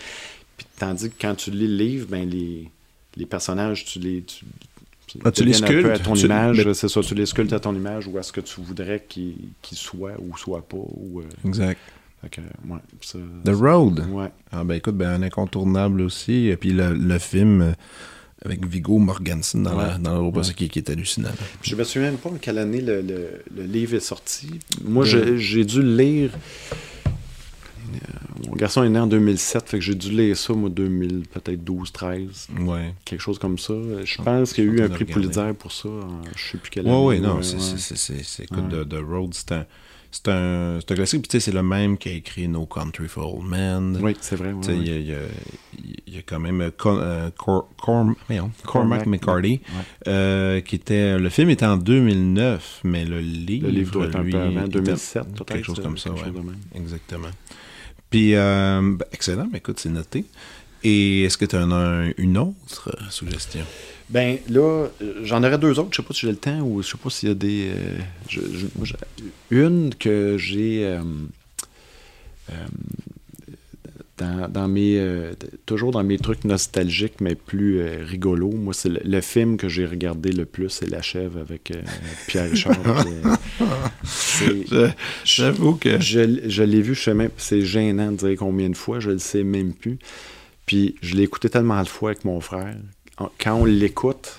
Puis, 0.56 0.66
tandis 0.78 1.10
que 1.10 1.14
quand 1.20 1.35
tu 1.35 1.51
lis 1.51 1.66
le 1.68 1.77
livre, 1.77 2.06
ben, 2.09 2.27
les, 2.28 2.70
les 3.16 3.27
personnages, 3.27 3.85
tu 3.85 3.98
les. 3.98 4.23
Tu, 4.23 4.44
tu 5.06 5.18
Ah, 5.24 5.31
tu 5.32 5.44
les 5.44 5.51
peu 5.52 5.64
à 5.64 5.66
sculptes. 5.66 6.02
ton 6.05 6.14
Tu- 6.14 6.24
image, 6.27 6.64
mais- 6.64 6.74
c'est 6.74 6.89
ça, 6.89 7.01
tu 7.02 7.14
les 7.14 7.27
sculptes 7.27 7.52
à 7.52 7.60
ton 7.60 7.74
image 7.74 8.06
ou 8.06 8.16
à 8.16 8.23
ce 8.23 8.32
que 8.32 8.40
tu 8.40 8.60
voudrais 8.60 9.05
qu'ils 9.06 9.35
qu'ils 9.60 9.77
soient 9.78 10.14
ou 10.18 10.36
soient 10.39 10.66
pas. 10.66 10.77
Ou, 10.78 11.20
euh, 11.20 11.24
exact. 11.48 11.78
fait 12.23 12.28
que, 12.31 12.40
ouais, 12.40 12.78
ça- 13.02 13.18
The 13.44 13.51
Road. 13.55 14.06
Ouais. 14.10 14.31
Ah 14.51 14.64
ben 14.64 14.74
écoute, 14.77 14.97
ben 14.97 15.10
un 15.10 15.23
incontournable 15.23 16.01
aussi. 16.01 16.47
Et 16.48 16.56
puis 16.56 16.73
le, 16.73 16.94
le 16.94 17.18
film 17.18 17.74
avec 18.47 18.64
Viggo 18.66 18.98
Mortensen 18.98 19.62
dans, 19.62 19.77
la, 19.77 19.94
Ouais. 19.94 19.98
dans 20.01 20.14
le 20.14 20.20
rôle, 20.20 20.36
Ouais. 20.39 20.55
qui, 20.55 20.68
qui 20.68 20.78
est 20.78 20.89
hallucinant. 20.90 21.31
Je 21.62 21.74
me 21.77 21.85
souviens 21.85 22.10
même 22.10 22.18
pas 22.18 22.31
en 22.31 22.35
quelle 22.40 22.59
année 22.59 22.81
le, 22.81 23.02
le- 23.02 23.43
le 23.55 23.62
livre 23.64 23.94
est 23.94 24.01
sorti. 24.01 24.48
Moi, 24.85 25.05
j'ai- 25.05 25.36
j'ai 25.39 25.64
dû 25.64 25.82
le 25.82 25.97
lire. 25.97 26.31
Euh, 27.06 27.98
Mon 28.48 28.55
garçon 28.55 28.82
est 28.82 28.89
né 28.89 28.98
en 28.98 29.06
2007, 29.06 29.68
fait 29.68 29.78
que 29.78 29.85
j'ai 29.85 29.94
dû 29.94 30.10
lire 30.10 30.36
ça, 30.36 30.52
moi, 30.52 30.68
2000, 30.68 31.23
peut-être 31.32 31.62
12, 31.64 31.90
13, 31.93 32.48
Ouais. 32.60 32.93
quelque 33.05 33.20
chose 33.20 33.39
comme 33.39 33.59
ça. 33.59 33.74
Je 34.05 34.23
pense 34.23 34.52
qu'il 34.52 34.64
y 34.64 34.68
a 34.68 34.73
eu 34.73 34.82
un 34.82 34.89
prix. 34.89 35.05
Pulitzer 35.05 35.52
pour 35.59 35.73
ça. 35.73 35.89
je 36.36 36.51
sais 36.52 36.59
plus 36.59 36.70
quelle 36.70 36.85
Ouais, 36.86 36.90
année. 36.93 37.05
ouais, 37.05 37.18
non, 37.20 37.36
ouais, 37.36 37.43
c'est, 37.43 37.60
c'est, 37.60 37.78
c'est, 37.78 37.97
c'est, 37.97 38.23
c'est- 38.23 38.43
écoute, 38.44 38.59
Ouais. 38.73 38.85
The, 38.85 38.89
The 38.89 38.98
Road, 39.09 39.31
c'est 39.32 39.52
un, 39.52 39.66
c'est 40.24 40.28
un, 40.32 40.78
c'est 40.80 40.93
un 40.93 40.94
classique. 40.94 41.22
Puis 41.22 41.28
tu 41.28 41.38
sais, 41.38 41.44
c'est 41.44 41.52
le 41.55 41.62
même 41.62 41.97
qui 41.98 42.09
a 42.09 42.12
écrit 42.12 42.48
No 42.48 42.66
Country 42.66 43.09
for 43.09 43.34
Old 43.38 43.47
Men. 43.48 43.98
Oui, 44.02 44.16
c'est 44.20 44.36
vrai. 44.36 44.52
il 44.68 44.86
y, 44.86 44.90
a, 45.12 45.18
il 45.78 45.97
y 46.06 46.16
y 46.16 46.18
a 46.18 46.22
quand 46.22 46.40
même 46.40 46.60
euh, 46.60 46.70
Con- 46.76 46.98
euh, 47.01 47.30
Cor- 47.36 47.68
Corm- 47.80 48.14
voyons, 48.26 48.51
Cormac, 48.64 49.05
Cormac, 49.05 49.06
McCarty, 49.06 49.60
euh, 50.09 50.60
qui 50.60 50.76
était. 50.76 51.18
Le 51.18 51.28
film 51.28 51.51
était 51.51 51.66
en 51.66 51.76
2009, 51.76 52.80
mais 52.84 53.05
le 53.05 53.20
livre. 53.20 53.66
Le 53.66 53.72
livre 53.72 53.93
doit 53.93 54.06
être 54.06 54.16
un 54.16 54.22
lui, 54.22 54.32
peu 54.32 54.40
avant, 54.40 54.60
était- 54.66 54.68
2007, 54.80 55.22
peut-être. 55.24 55.44
Quelque 55.47 55.64
chose 55.64 55.80
comme 55.80 55.98
ça, 55.98 56.10
quelque 56.10 56.20
ouais. 56.20 56.26
chose 56.32 56.34
de 56.34 56.47
même. 56.47 56.56
Exactement. 56.74 57.28
Puis, 58.10 58.34
euh, 58.34 58.80
ben, 58.82 59.05
excellent, 59.12 59.48
mais 59.51 59.59
écoute, 59.59 59.80
c'est 59.80 59.88
noté. 59.90 60.24
Et 60.84 61.24
est-ce 61.24 61.36
que 61.36 61.44
tu 61.44 61.56
en 61.56 61.70
as 61.72 61.74
un- 61.74 62.12
une 62.18 62.38
autre 62.38 62.90
euh, 62.94 63.05
suggestion? 63.10 63.64
Ben 64.08 64.38
là, 64.48 64.86
euh, 65.02 65.14
j'en 65.24 65.42
aurais 65.42 65.58
deux 65.58 65.78
autres. 65.78 65.88
Je 65.92 65.96
sais 65.96 66.06
pas 66.06 66.14
si 66.14 66.20
j'ai 66.26 66.30
le 66.32 66.36
temps 66.36 66.60
ou 66.60 66.80
je 66.82 66.88
sais 66.88 66.98
pas 67.02 67.10
s'il 67.10 67.28
y 67.28 67.32
a 67.32 67.34
des. 67.34 67.70
euh, 67.74 67.98
je- 68.28 68.40
je- 68.40 68.66
moi, 68.76 68.84
j'ai- 68.86 68.94
une 69.50 69.94
que 69.94 70.36
j'ai 70.38 70.84
euh, 70.86 71.00
euh, 72.50 72.54
dans, 74.18 74.48
dans 74.48 74.68
mes 74.68 75.32
toujours 75.66 75.90
dans 75.90 76.02
mes 76.04 76.18
trucs 76.18 76.44
nostalgiques 76.44 77.20
mais 77.20 77.34
plus 77.34 77.82
rigolos. 78.04 78.52
Moi, 78.52 78.72
c'est 78.72 78.88
le, 78.88 79.00
le 79.04 79.20
film 79.20 79.56
que 79.56 79.68
j'ai 79.68 79.84
regardé 79.84 80.30
le 80.32 80.44
plus, 80.46 80.70
c'est 80.70 80.88
La 80.88 81.02
Chèvre 81.02 81.40
avec 81.40 81.72
Pierre 82.28 82.48
Richard. 82.50 82.76
J'avoue 85.24 85.74
que. 85.76 86.00
je, 86.00 86.48
je 86.48 86.62
l'ai 86.62 86.80
vu, 86.82 86.94
je 86.94 87.02
sais 87.02 87.14
même, 87.14 87.30
c'est 87.36 87.62
gênant 87.62 88.12
de 88.12 88.16
dire 88.18 88.36
combien 88.38 88.70
de 88.70 88.76
fois, 88.76 89.00
je 89.00 89.10
le 89.10 89.18
sais 89.18 89.42
même 89.44 89.72
plus. 89.74 89.98
Puis 90.64 90.94
je 91.02 91.14
l'ai 91.14 91.22
écouté 91.24 91.48
tellement 91.50 91.82
de 91.82 91.88
fois 91.88 92.10
avec 92.10 92.24
mon 92.24 92.40
frère. 92.40 92.74
En- 93.18 93.30
Quand 93.40 93.55
on 93.55 93.64
l'écoute, 93.64 94.32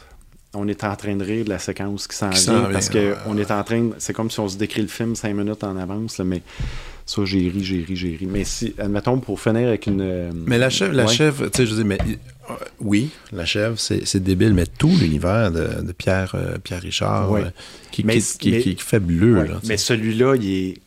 on 0.53 0.67
est 0.67 0.83
en 0.83 0.95
train 0.95 1.15
de 1.15 1.23
rire 1.23 1.45
de 1.45 1.49
la 1.49 1.59
séquence 1.59 2.07
qui 2.07 2.15
s'en 2.15 2.29
vient 2.29 2.69
parce 2.73 2.89
que 2.89 2.97
ouais, 3.11 3.17
on 3.27 3.37
est 3.37 3.51
en 3.51 3.63
train, 3.63 3.89
c'est 3.97 4.13
comme 4.13 4.31
si 4.31 4.39
on 4.39 4.47
se 4.47 4.57
décrit 4.57 4.81
le 4.81 4.87
film 4.87 5.15
cinq 5.15 5.33
minutes 5.35 5.63
en 5.63 5.77
avance, 5.77 6.17
là, 6.17 6.25
mais 6.25 6.41
ça 7.05 7.21
j'ai 7.25 7.39
ri, 7.49 7.63
j'ai 7.63 7.83
ri, 7.83 7.95
j'ai 7.95 8.15
ri. 8.15 8.25
Mais 8.27 8.43
si, 8.43 8.73
admettons 8.77 9.19
pour 9.19 9.39
finir 9.39 9.67
avec 9.69 9.87
une. 9.87 10.01
euh, 10.01 10.31
Mais 10.33 10.57
la 10.57 10.69
chèvre, 10.69 10.93
la 10.93 11.07
chèvre, 11.07 11.45
tu 11.49 11.57
sais, 11.57 11.65
je 11.65 11.71
veux 11.73 11.83
dire, 11.83 11.85
mais 11.85 11.97
euh, 12.49 12.53
oui, 12.79 13.09
la 13.31 13.45
chèvre, 13.45 13.77
c'est 13.79 14.19
débile, 14.23 14.53
mais 14.53 14.65
tout 14.65 14.93
l'univers 14.99 15.51
de, 15.51 15.81
de 15.81 15.91
Pierre, 15.91 16.33
euh, 16.35 16.57
Pierre 16.63 16.81
Richard, 16.81 17.33
euh, 17.33 17.43
qui, 17.91 18.03
Mais- 18.03 18.17
qui, 18.19 18.37
qui- 18.37 18.51
mais- 18.51 18.61
qui 18.61 18.69
est 18.71 18.81
fabuleux, 18.81 19.43
là, 19.43 19.59
mais 19.65 19.77
celui-là, 19.77 20.35
il 20.35 20.49
est. 20.49 20.77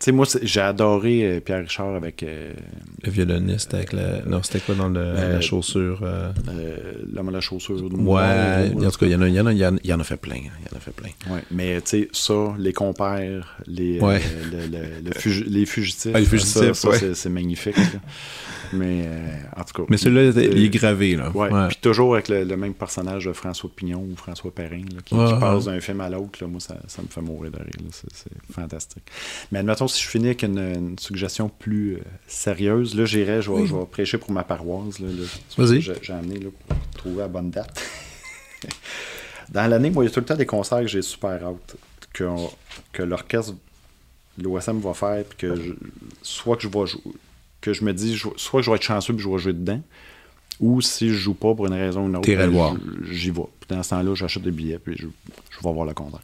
Tu 0.00 0.06
sais, 0.06 0.12
moi, 0.12 0.24
j'ai 0.40 0.60
adoré 0.62 1.24
euh, 1.26 1.40
Pierre 1.40 1.60
Richard 1.60 1.94
avec 1.94 2.22
euh, 2.22 2.54
le 3.04 3.10
violoniste 3.10 3.74
avec 3.74 3.92
la. 3.92 4.22
Non, 4.24 4.42
c'était 4.42 4.60
quoi 4.60 4.74
dans 4.74 4.88
le, 4.88 4.98
Euh, 4.98 5.32
la 5.34 5.40
chaussure? 5.42 6.00
L'homme 7.12 7.28
à 7.28 7.32
la 7.32 7.40
chaussure. 7.42 7.82
Ouais, 7.92 8.72
en 8.74 8.90
tout 8.90 8.98
cas, 8.98 9.04
il 9.06 9.12
y 9.12 9.14
en 9.14 9.20
a, 9.20 9.28
y 9.28 9.38
en 9.38 9.44
a, 9.44 9.52
il 9.52 9.58
y 9.58 9.66
en 9.66 9.74
a, 9.76 9.78
il 9.84 9.90
y 9.90 9.92
en 9.92 10.00
a 10.00 10.04
fait 10.04 10.16
plein. 10.16 10.36
Il 10.36 10.44
y 10.46 10.74
en 10.74 10.76
a 10.78 10.80
fait 10.80 10.92
plein. 10.92 11.10
Ouais, 11.30 11.42
mais 11.50 11.82
tu 11.82 11.88
sais, 11.90 12.08
ça, 12.12 12.54
les 12.58 12.72
compères, 12.72 13.58
les, 13.66 14.00
Ouais. 14.00 14.22
le- 14.50 14.68
le- 14.74 15.00
le 15.04 15.10
fugi- 15.10 15.44
les 15.46 15.66
fugitifs, 15.66 16.12
Ah, 16.14 16.20
les 16.20 16.24
fugitifs, 16.24 16.72
ça, 16.72 16.88
ouais. 16.88 17.14
c'est 17.14 17.28
magnifique. 17.28 17.76
Mais 18.72 19.04
euh, 19.06 19.36
en 19.56 19.64
tout 19.64 19.72
cas. 19.74 19.82
Mais 19.88 19.96
celui-là, 19.96 20.22
euh, 20.38 20.50
il 20.54 20.64
est 20.64 20.68
gravé, 20.70 21.16
là. 21.16 21.30
Ouais, 21.30 21.48
puis 21.68 21.76
toujours 21.80 22.14
avec 22.14 22.28
le, 22.28 22.44
le 22.44 22.56
même 22.56 22.74
personnage 22.74 23.24
de 23.26 23.32
François 23.32 23.70
Pignon 23.74 24.06
ou 24.10 24.16
François 24.16 24.50
Perrin, 24.54 24.82
là, 24.94 25.00
qui, 25.04 25.14
passe 25.14 25.64
d'un 25.64 25.80
film 25.80 26.00
à 26.00 26.08
l'autre, 26.10 26.44
moi, 26.46 26.60
ça, 26.60 26.76
ça 26.88 27.02
me 27.02 27.08
fait 27.08 27.20
mourir 27.20 27.50
de 27.52 27.58
rire. 27.58 27.70
C'est, 27.92 28.30
fantastique. 28.52 29.02
Mais 29.52 29.58
admettons, 29.60 29.88
si 29.88 30.02
je 30.02 30.08
finis 30.08 30.26
avec 30.26 30.42
une, 30.42 30.58
une 30.58 30.98
suggestion 30.98 31.48
plus 31.48 31.94
euh, 31.96 32.00
sérieuse, 32.26 32.94
là, 32.94 33.04
j'irai, 33.04 33.42
je 33.42 33.50
vais, 33.50 33.60
Oui. 33.62 33.66
je 33.66 33.74
vais 33.74 33.86
prêcher 33.86 34.18
pour 34.18 34.32
ma 34.32 34.44
paroisse. 34.44 34.98
Là, 34.98 35.08
là. 35.08 35.24
Vas-y. 35.58 35.80
J'ai, 35.80 36.12
amené 36.12 36.38
là, 36.38 36.50
pour 36.68 36.76
trouver 36.96 37.18
la 37.18 37.28
bonne 37.28 37.50
date. 37.50 37.80
Dans 39.50 39.66
l'année, 39.68 39.90
moi, 39.90 40.04
il 40.04 40.08
y 40.08 40.10
a 40.10 40.14
tout 40.14 40.20
le 40.20 40.26
temps 40.26 40.36
des 40.36 40.46
concerts 40.46 40.80
que 40.80 40.86
j'ai 40.86 41.02
super 41.02 41.42
hâte, 41.44 41.76
que, 42.12 42.24
que 42.92 43.02
l'orchestre, 43.02 43.54
l'OSM 44.40 44.78
va 44.80 44.94
faire, 44.94 45.24
puis 45.24 45.38
que 45.38 45.56
je- 45.56 45.72
soit 46.22 46.56
que 46.56 46.62
je 46.62 46.68
vais 46.68 46.86
jou- 46.86 47.02
que 47.60 47.72
je 47.72 47.84
me 47.84 47.92
dis, 47.92 48.16
je- 48.16 48.28
soit 48.36 48.60
que 48.60 48.66
je 48.66 48.70
vais 48.70 48.76
être 48.76 48.82
chanceux 48.82 49.14
puis 49.14 49.22
je 49.22 49.28
vais 49.28 49.38
jouer 49.38 49.52
dedans, 49.52 49.80
ou 50.60 50.80
si 50.80 51.08
je 51.08 51.14
joue 51.14 51.34
pas 51.34 51.54
pour 51.54 51.66
une 51.66 51.72
raison 51.74 52.04
ou 52.04 52.08
une 52.08 52.16
autre, 52.16 52.26
ben, 52.28 52.78
j'y 53.10 53.30
vais. 53.30 53.40
Puis 53.60 53.76
dans 53.76 53.82
ce 53.82 53.90
temps-là, 53.90 54.14
j'achète 54.14 54.42
des 54.42 54.50
billets 54.50 54.78
puis 54.78 54.94
je, 54.98 55.06
je 55.06 55.56
vais 55.66 55.72
voir 55.72 55.86
le 55.86 55.94
concert. 55.94 56.20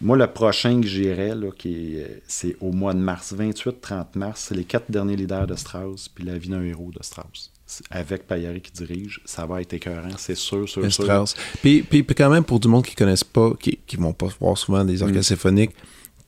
Moi, 0.00 0.16
le 0.16 0.26
prochain 0.26 0.80
que 0.80 0.86
j'irai, 0.86 1.32
est- 1.64 2.22
c'est 2.26 2.56
au 2.60 2.72
mois 2.72 2.92
de 2.94 2.98
mars, 2.98 3.32
28-30 3.32 4.16
mars, 4.16 4.46
c'est 4.48 4.54
les 4.54 4.64
quatre 4.64 4.90
derniers 4.90 5.16
leaders 5.16 5.46
de 5.46 5.54
Strauss, 5.54 6.08
puis 6.08 6.24
la 6.24 6.36
vie 6.36 6.48
d'un 6.48 6.62
héros 6.62 6.90
de 6.90 7.02
Strauss. 7.02 7.50
Avec 7.90 8.26
Payari 8.26 8.60
qui 8.60 8.72
dirige, 8.72 9.20
ça 9.24 9.46
va 9.46 9.62
être 9.62 9.72
écœurant, 9.72 10.10
c'est 10.18 10.34
sûr, 10.34 10.68
sûr, 10.68 10.82
sûr. 10.92 11.04
Strauss. 11.04 11.34
Puis, 11.62 11.82
puis, 11.82 12.02
puis 12.02 12.14
quand 12.14 12.28
même, 12.28 12.44
pour 12.44 12.60
du 12.60 12.68
monde 12.68 12.84
qui 12.84 12.94
connaissent 12.94 13.24
pas, 13.24 13.52
qui, 13.58 13.78
qui 13.86 13.96
vont 13.96 14.12
pas 14.12 14.28
voir 14.40 14.58
souvent 14.58 14.84
des 14.84 15.02
orchestres 15.02 15.20
Mm. 15.32 15.36
symphoniques, 15.36 15.70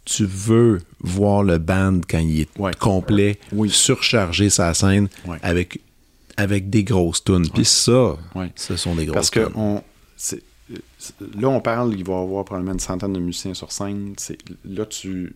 tu 0.06 0.24
veux 0.24 0.80
voir 1.00 1.42
le 1.42 1.58
band 1.58 2.00
quand 2.08 2.18
il 2.20 2.40
est 2.40 2.58
Ouais. 2.58 2.72
complet, 2.74 3.38
Oui. 3.52 3.68
surchargé 3.68 4.48
sa 4.48 4.72
scène 4.72 5.08
Ouais. 5.26 5.36
avec, 5.42 5.80
avec 6.38 6.70
des 6.70 6.84
grosses 6.84 7.22
tunes. 7.22 7.48
Puis 7.52 7.64
ça, 7.66 8.16
ce 8.54 8.76
sont 8.76 8.94
des 8.94 9.04
grosses 9.04 9.14
Parce 9.14 9.30
que 9.30 9.40
tunes. 9.46 9.52
on, 9.56 9.82
c'est- 10.16 10.42
là, 11.38 11.48
on 11.48 11.60
parle, 11.60 11.92
il 11.94 12.04
va 12.04 12.14
y 12.14 12.16
avoir 12.22 12.44
probablement 12.44 12.72
une 12.72 12.80
centaine 12.80 13.12
de 13.12 13.18
musiciens 13.20 13.52
sur 13.54 13.70
scène. 13.72 14.14
C'est- 14.16 14.38
Là, 14.64 14.86
tu, 14.86 15.34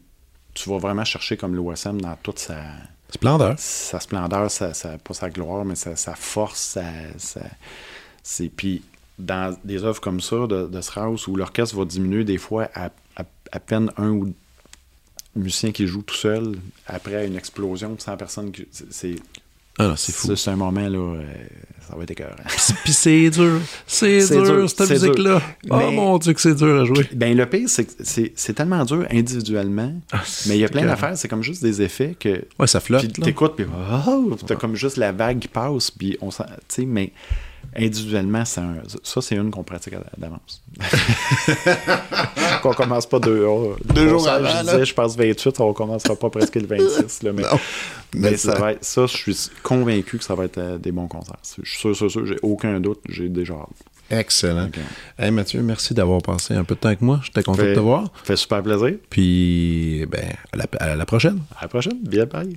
tu 0.55 0.71
vas 0.71 0.79
vraiment 0.79 1.05
chercher 1.05 1.37
comme 1.37 1.55
l'OSM 1.55 2.01
dans 2.01 2.17
toute 2.23 2.39
sa, 2.39 2.63
Splendeur. 3.13 3.55
sa 3.59 3.99
splendeur, 4.01 4.51
sa, 4.51 4.73
sa- 4.73 4.99
pas 4.99 5.15
sa 5.15 5.31
gloire, 5.31 5.65
mais 5.65 5.75
sa, 5.75 5.97
sa 5.97 6.15
force. 6.15 6.61
Sa, 6.61 6.85
sa- 7.19 7.51
c'est, 8.23 8.49
puis 8.49 8.83
dans 9.19 9.57
des 9.65 9.83
œuvres 9.85 10.01
comme 10.01 10.21
ça 10.21 10.47
de, 10.47 10.67
de 10.67 10.81
Strauss, 10.81 11.27
où 11.27 11.35
l'orchestre 11.37 11.77
va 11.77 11.85
diminuer 11.85 12.25
des 12.25 12.39
fois 12.39 12.69
à, 12.75 12.87
à- 13.17 13.25
à 13.53 13.59
peine 13.61 13.91
un 13.97 14.11
ou 14.11 14.33
musicien 15.37 15.73
qui 15.73 15.87
joue 15.87 16.03
tout 16.03 16.15
seul 16.15 16.57
après 16.87 17.27
une 17.27 17.37
explosion, 17.37 17.97
100 17.99 18.17
personnes. 18.17 18.53
c'est, 18.91 19.17
Ah 19.79 19.95
c'est 19.97 20.13
fou. 20.13 20.35
c'est 20.35 20.51
un 20.51 20.57
moment, 20.57 20.89
là, 20.89 20.99
euh, 20.99 21.23
ça 21.89 21.97
va 21.97 22.03
être 22.03 22.11
écœurant. 22.11 22.35
Puis 22.85 22.93
c'est 22.93 23.31
dur. 23.31 23.61
C'est 23.87 24.27
dur, 24.29 24.45
dur, 24.45 24.71
cette 24.71 24.91
musique-là. 24.91 25.41
Oh 25.71 25.77
Mais- 25.77 25.93
mon 25.93 26.19
Dieu, 26.19 26.33
que 26.33 26.41
c'est 26.41 26.55
dur 26.55 26.81
à 26.81 26.85
jouer. 26.85 27.09
Ben, 27.15 27.37
le 27.37 27.47
pire, 27.47 27.69
c'est 27.69 27.85
que 27.85 27.93
c'est, 28.03 28.53
tellement 28.55 28.85
dur 28.85 29.07
individuellement, 29.11 29.95
mais 30.47 30.57
il 30.57 30.61
y 30.61 30.65
a 30.65 30.69
plein 30.69 30.85
d'affaires, 30.85 31.17
c'est 31.17 31.29
comme 31.29 31.43
juste 31.43 31.63
des 31.63 31.81
effets 31.83 32.17
que. 32.19 32.45
Ouais, 32.59 32.67
ça 32.67 32.81
flotte. 32.81 33.03
Puis 33.13 33.23
t'écoutes, 33.23 33.57
puis 33.57 33.67
oh, 34.07 34.37
t'as 34.47 34.57
comme 34.57 34.75
juste 34.75 34.97
la 34.97 35.13
vague 35.13 35.39
qui 35.39 35.49
passe, 35.49 35.91
puis 35.91 36.17
on 36.21 36.31
s'en. 36.31 36.45
Tu 36.45 36.51
sais, 36.69 36.85
mais 36.85 37.13
individuellement, 37.77 38.41
un- 38.41 38.45
ça, 39.03 39.21
c'est 39.23 39.37
une 39.37 39.51
qu'on 39.51 39.63
pratique 39.63 39.95
d'avance. 40.19 40.63
qu'on 42.63 42.73
commence 42.73 43.07
pas 43.07 43.19
deux, 43.21 43.45
oh, 43.45 43.77
Deux 43.95 44.09
jours 44.09 44.29
avant, 44.29 44.49
Je 44.49 44.53
là. 44.55 44.63
disais, 44.63 44.85
je 44.85 44.95
passe 44.95 45.17
28, 45.17 45.61
on 45.61 45.73
commencera 45.73 46.17
pas 46.17 46.31
presque 46.31 46.57
le 46.57 46.67
26. 46.67 47.23
Là, 47.23 47.33
mais, 47.33 47.43
Non. 47.43 47.49
mais 48.15 48.31
Mais 48.33 48.37
ça, 48.37 48.53
ça- 48.55 48.59
va 48.61 48.73
être, 48.73 48.85
ça, 48.85 49.07
je 49.07 49.17
suis 49.17 49.37
convaincu 49.63 50.19
que 50.19 50.25
ça 50.25 50.35
va 50.35 50.45
être 50.45 50.59
euh, 50.59 50.79
des 50.79 50.93
bons 50.93 51.09
concerts. 51.09 51.37
Je 51.63 51.69
suis 51.71 51.79
sûr, 51.81 51.97
sûr, 51.97 52.11
sûr, 52.11 52.27
j'ai 52.27 52.37
aucun 52.43 52.81
doute, 52.81 53.01
j'ai 53.09 53.29
déjà 53.29 53.55
hâte. 53.55 53.69
Excellent. 54.13 54.69
Hey, 55.17 55.31
Mathieu, 55.31 55.63
merci 55.63 55.95
d'avoir 55.95 56.21
passé 56.21 56.55
un 56.55 56.65
peu 56.65 56.75
de 56.75 56.81
temps 56.81 56.89
avec 56.89 57.01
moi. 57.01 57.21
J'étais 57.23 57.45
content 57.45 57.63
Fait- 57.63 57.71
de 57.71 57.75
te 57.77 57.81
voir. 57.81 58.09
Fait 58.25 58.35
super 58.35 58.61
plaisir. 58.61 58.95
Puis, 59.09 60.05
ben, 60.11 60.25
à 60.53 60.57
la, 60.57 60.65
à 60.81 60.97
la 60.97 61.07
prochaine. 61.07 61.39
À 61.57 61.63
la 61.63 61.69
prochaine. 61.69 61.99
Bien 62.03 62.27
bye. 62.27 62.57